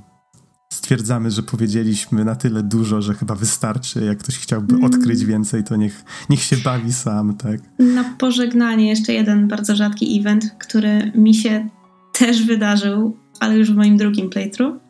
stwierdzamy, 0.73 1.31
że 1.31 1.43
powiedzieliśmy 1.43 2.25
na 2.25 2.37
tyle 2.37 2.63
dużo, 2.63 3.03
że 3.03 3.15
chyba 3.15 3.35
wystarczy. 3.35 4.05
Jak 4.05 4.19
ktoś 4.19 4.39
chciałby 4.39 4.75
mm. 4.75 4.85
odkryć 4.85 5.25
więcej, 5.25 5.65
to 5.65 5.77
niech, 5.77 6.05
niech 6.31 6.43
się 6.43 6.57
bawi 6.57 6.93
sam, 6.93 7.37
tak? 7.37 7.61
Na 7.79 8.05
pożegnanie 8.19 8.89
jeszcze 8.89 9.13
jeden 9.13 9.49
bardzo 9.49 9.77
rzadki 9.77 10.21
event, 10.21 10.45
który 10.59 11.13
mi 11.15 11.35
się 11.35 11.69
też 12.13 12.47
wydarzył, 12.47 13.17
ale 13.41 13.57
już 13.57 13.73
w 13.73 13.77
moim 13.77 13.97
drugim 13.97 14.31
playthrough. 14.31 14.84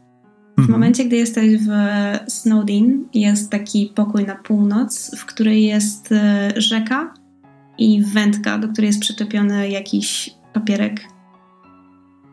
W 0.57 0.59
mhm. 0.59 0.73
momencie, 0.73 1.05
gdy 1.05 1.17
jesteś 1.17 1.57
w 1.57 1.71
Snowdin, 2.33 3.09
jest 3.15 3.51
taki 3.51 3.93
pokój 3.95 4.25
na 4.25 4.35
północ, 4.35 5.17
w 5.17 5.25
której 5.25 5.65
jest 5.65 6.13
e, 6.13 6.53
rzeka 6.57 7.15
i 7.79 8.03
wędka, 8.03 8.59
do 8.59 8.69
której 8.69 8.89
jest 8.89 9.01
przyczepiony 9.01 9.69
jakiś 9.69 10.31
papierek. 10.53 11.01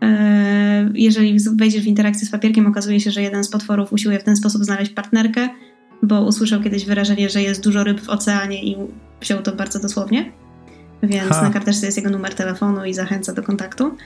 E, 0.01 0.89
jeżeli 0.93 1.37
wejdziesz 1.55 1.83
w 1.83 1.87
interakcję 1.87 2.27
z 2.27 2.31
papierkiem, 2.31 2.67
okazuje 2.67 2.99
się, 2.99 3.11
że 3.11 3.21
jeden 3.21 3.43
z 3.43 3.49
potworów 3.49 3.93
usiłuje 3.93 4.19
w 4.19 4.23
ten 4.23 4.35
sposób 4.35 4.63
znaleźć 4.63 4.91
partnerkę, 4.91 5.49
bo 6.03 6.21
usłyszał 6.21 6.61
kiedyś 6.61 6.85
wyrażenie, 6.85 7.29
że 7.29 7.41
jest 7.41 7.63
dużo 7.63 7.83
ryb 7.83 8.01
w 8.01 8.09
oceanie 8.09 8.63
i 8.63 8.75
wziął 9.21 9.41
to 9.41 9.55
bardzo 9.55 9.79
dosłownie. 9.79 10.40
Więc 11.03 11.29
ha. 11.29 11.41
na 11.41 11.49
karteczce 11.49 11.85
jest 11.85 11.97
jego 11.97 12.09
numer 12.09 12.35
telefonu 12.35 12.85
i 12.85 12.93
zachęca 12.93 13.33
do 13.33 13.43
kontaktu. 13.43 13.97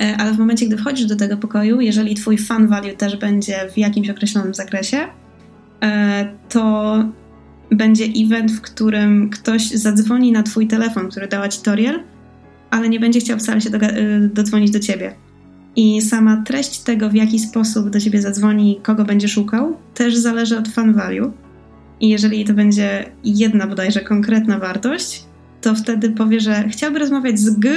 E, 0.00 0.16
ale 0.16 0.32
w 0.32 0.38
momencie, 0.38 0.66
gdy 0.66 0.76
wchodzisz 0.76 1.06
do 1.06 1.16
tego 1.16 1.36
pokoju, 1.36 1.80
jeżeli 1.80 2.14
twój 2.14 2.38
fan 2.38 2.68
value 2.68 2.96
też 2.96 3.16
będzie 3.16 3.56
w 3.74 3.78
jakimś 3.78 4.10
określonym 4.10 4.54
zakresie, 4.54 4.98
e, 5.82 6.28
to 6.48 6.94
będzie 7.70 8.04
event, 8.04 8.52
w 8.52 8.60
którym 8.60 9.30
ktoś 9.30 9.70
zadzwoni 9.70 10.32
na 10.32 10.42
twój 10.42 10.66
telefon, 10.66 11.08
który 11.08 11.28
dała 11.28 11.48
ci 11.48 11.62
Toriel, 11.62 12.00
ale 12.70 12.88
nie 12.88 13.00
będzie 13.00 13.20
chciał 13.20 13.38
wcale 13.38 13.60
się 13.60 13.70
e, 13.70 14.20
dodzwonić 14.20 14.70
do 14.70 14.80
ciebie. 14.80 15.14
I 15.76 16.02
sama 16.02 16.42
treść 16.46 16.80
tego, 16.80 17.10
w 17.10 17.14
jaki 17.14 17.38
sposób 17.38 17.90
do 17.90 18.00
ciebie 18.00 18.22
zadzwoni, 18.22 18.80
kogo 18.82 19.04
będzie 19.04 19.28
szukał, 19.28 19.76
też 19.94 20.16
zależy 20.16 20.58
od 20.58 20.68
fan 20.68 20.94
value. 20.94 21.32
I 22.00 22.08
jeżeli 22.08 22.44
to 22.44 22.54
będzie 22.54 23.04
jedna 23.24 23.66
bodajże 23.66 24.00
konkretna 24.00 24.58
wartość, 24.58 25.24
to 25.64 25.74
wtedy 25.74 26.10
powie, 26.10 26.40
że 26.40 26.68
chciałby 26.68 26.98
rozmawiać 26.98 27.38
z 27.38 27.58
G, 27.58 27.72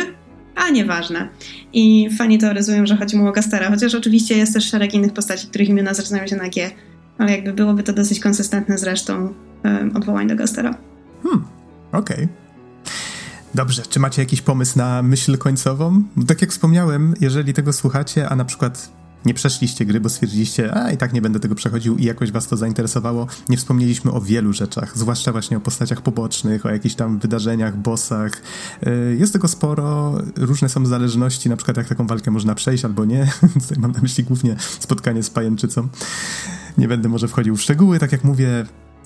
a 0.55 0.69
nieważne. 0.69 1.29
I 1.73 2.09
fani 2.17 2.37
teoryzują, 2.37 2.85
że 2.85 2.97
chodzi 2.97 3.17
mu 3.17 3.27
o 3.27 3.31
Gastera, 3.31 3.69
chociaż 3.69 3.95
oczywiście 3.95 4.37
jest 4.37 4.53
też 4.53 4.69
szereg 4.69 4.93
innych 4.93 5.13
postaci, 5.13 5.47
których 5.47 5.69
imiona 5.69 5.93
zaczynają 5.93 6.27
się 6.27 6.35
na 6.35 6.49
G. 6.49 6.71
ale 7.17 7.31
jakby 7.31 7.53
byłoby 7.53 7.83
to 7.83 7.93
dosyć 7.93 8.19
konsystentne 8.19 8.77
z 8.77 8.83
resztą 8.83 9.33
um, 9.63 9.95
odwołań 9.95 10.27
do 10.27 10.35
Gastera. 10.35 10.77
Hmm, 11.23 11.45
okej. 11.91 12.15
Okay. 12.15 12.27
Dobrze, 13.55 13.81
czy 13.89 13.99
macie 13.99 14.21
jakiś 14.21 14.41
pomysł 14.41 14.77
na 14.77 15.03
myśl 15.03 15.37
końcową? 15.37 16.03
Tak 16.27 16.41
jak 16.41 16.51
wspomniałem, 16.51 17.13
jeżeli 17.21 17.53
tego 17.53 17.73
słuchacie, 17.73 18.29
a 18.29 18.35
na 18.35 18.45
przykład 18.45 18.91
nie 19.25 19.33
przeszliście 19.33 19.85
gry, 19.85 19.99
bo 19.99 20.09
stwierdziliście, 20.09 20.75
a 20.75 20.91
i 20.91 20.97
tak 20.97 21.13
nie 21.13 21.21
będę 21.21 21.39
tego 21.39 21.55
przechodził 21.55 21.97
i 21.97 22.03
jakoś 22.03 22.31
was 22.31 22.47
to 22.47 22.57
zainteresowało. 22.57 23.27
Nie 23.49 23.57
wspomnieliśmy 23.57 24.11
o 24.11 24.21
wielu 24.21 24.53
rzeczach, 24.53 24.97
zwłaszcza 24.97 25.31
właśnie 25.31 25.57
o 25.57 25.59
postaciach 25.59 26.01
pobocznych, 26.01 26.65
o 26.65 26.69
jakichś 26.69 26.95
tam 26.95 27.19
wydarzeniach, 27.19 27.77
bossach. 27.77 28.41
Y, 28.87 29.17
jest 29.19 29.33
tego 29.33 29.47
sporo, 29.47 30.17
różne 30.37 30.69
są 30.69 30.85
zależności, 30.85 31.49
na 31.49 31.57
przykład 31.57 31.77
jak 31.77 31.87
taką 31.87 32.07
walkę 32.07 32.31
można 32.31 32.55
przejść 32.55 32.85
albo 32.85 33.05
nie. 33.05 33.31
Tutaj 33.61 33.77
mam 33.79 33.91
na 33.91 34.01
myśli 34.01 34.23
głównie 34.23 34.55
spotkanie 34.79 35.23
z 35.23 35.29
pajęczycą. 35.29 35.87
Nie 36.77 36.87
będę 36.87 37.09
może 37.09 37.27
wchodził 37.27 37.55
w 37.55 37.61
szczegóły, 37.61 37.99
tak 37.99 38.11
jak 38.11 38.23
mówię, 38.23 38.65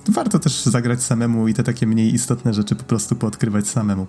warto 0.09 0.39
też 0.39 0.63
zagrać 0.63 1.03
samemu 1.03 1.47
i 1.47 1.53
te 1.53 1.63
takie 1.63 1.87
mniej 1.87 2.13
istotne 2.13 2.53
rzeczy 2.53 2.75
po 2.75 2.83
prostu 2.83 3.15
poodkrywać 3.15 3.67
samemu. 3.67 4.07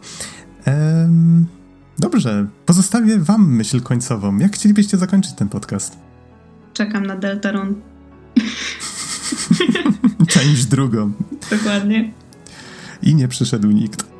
Ehm... 0.64 1.61
Dobrze, 1.98 2.46
pozostawię 2.66 3.18
wam 3.18 3.54
myśl 3.54 3.80
końcową. 3.80 4.38
Jak 4.38 4.54
chcielibyście 4.54 4.96
zakończyć 4.98 5.32
ten 5.32 5.48
podcast? 5.48 5.98
Czekam 6.74 7.06
na 7.06 7.16
Deltarune. 7.16 7.74
Część 10.28 10.64
drugą. 10.64 11.12
Dokładnie. 11.50 12.12
I 13.02 13.14
nie 13.14 13.28
przyszedł 13.28 13.70
nikt. 13.70 14.11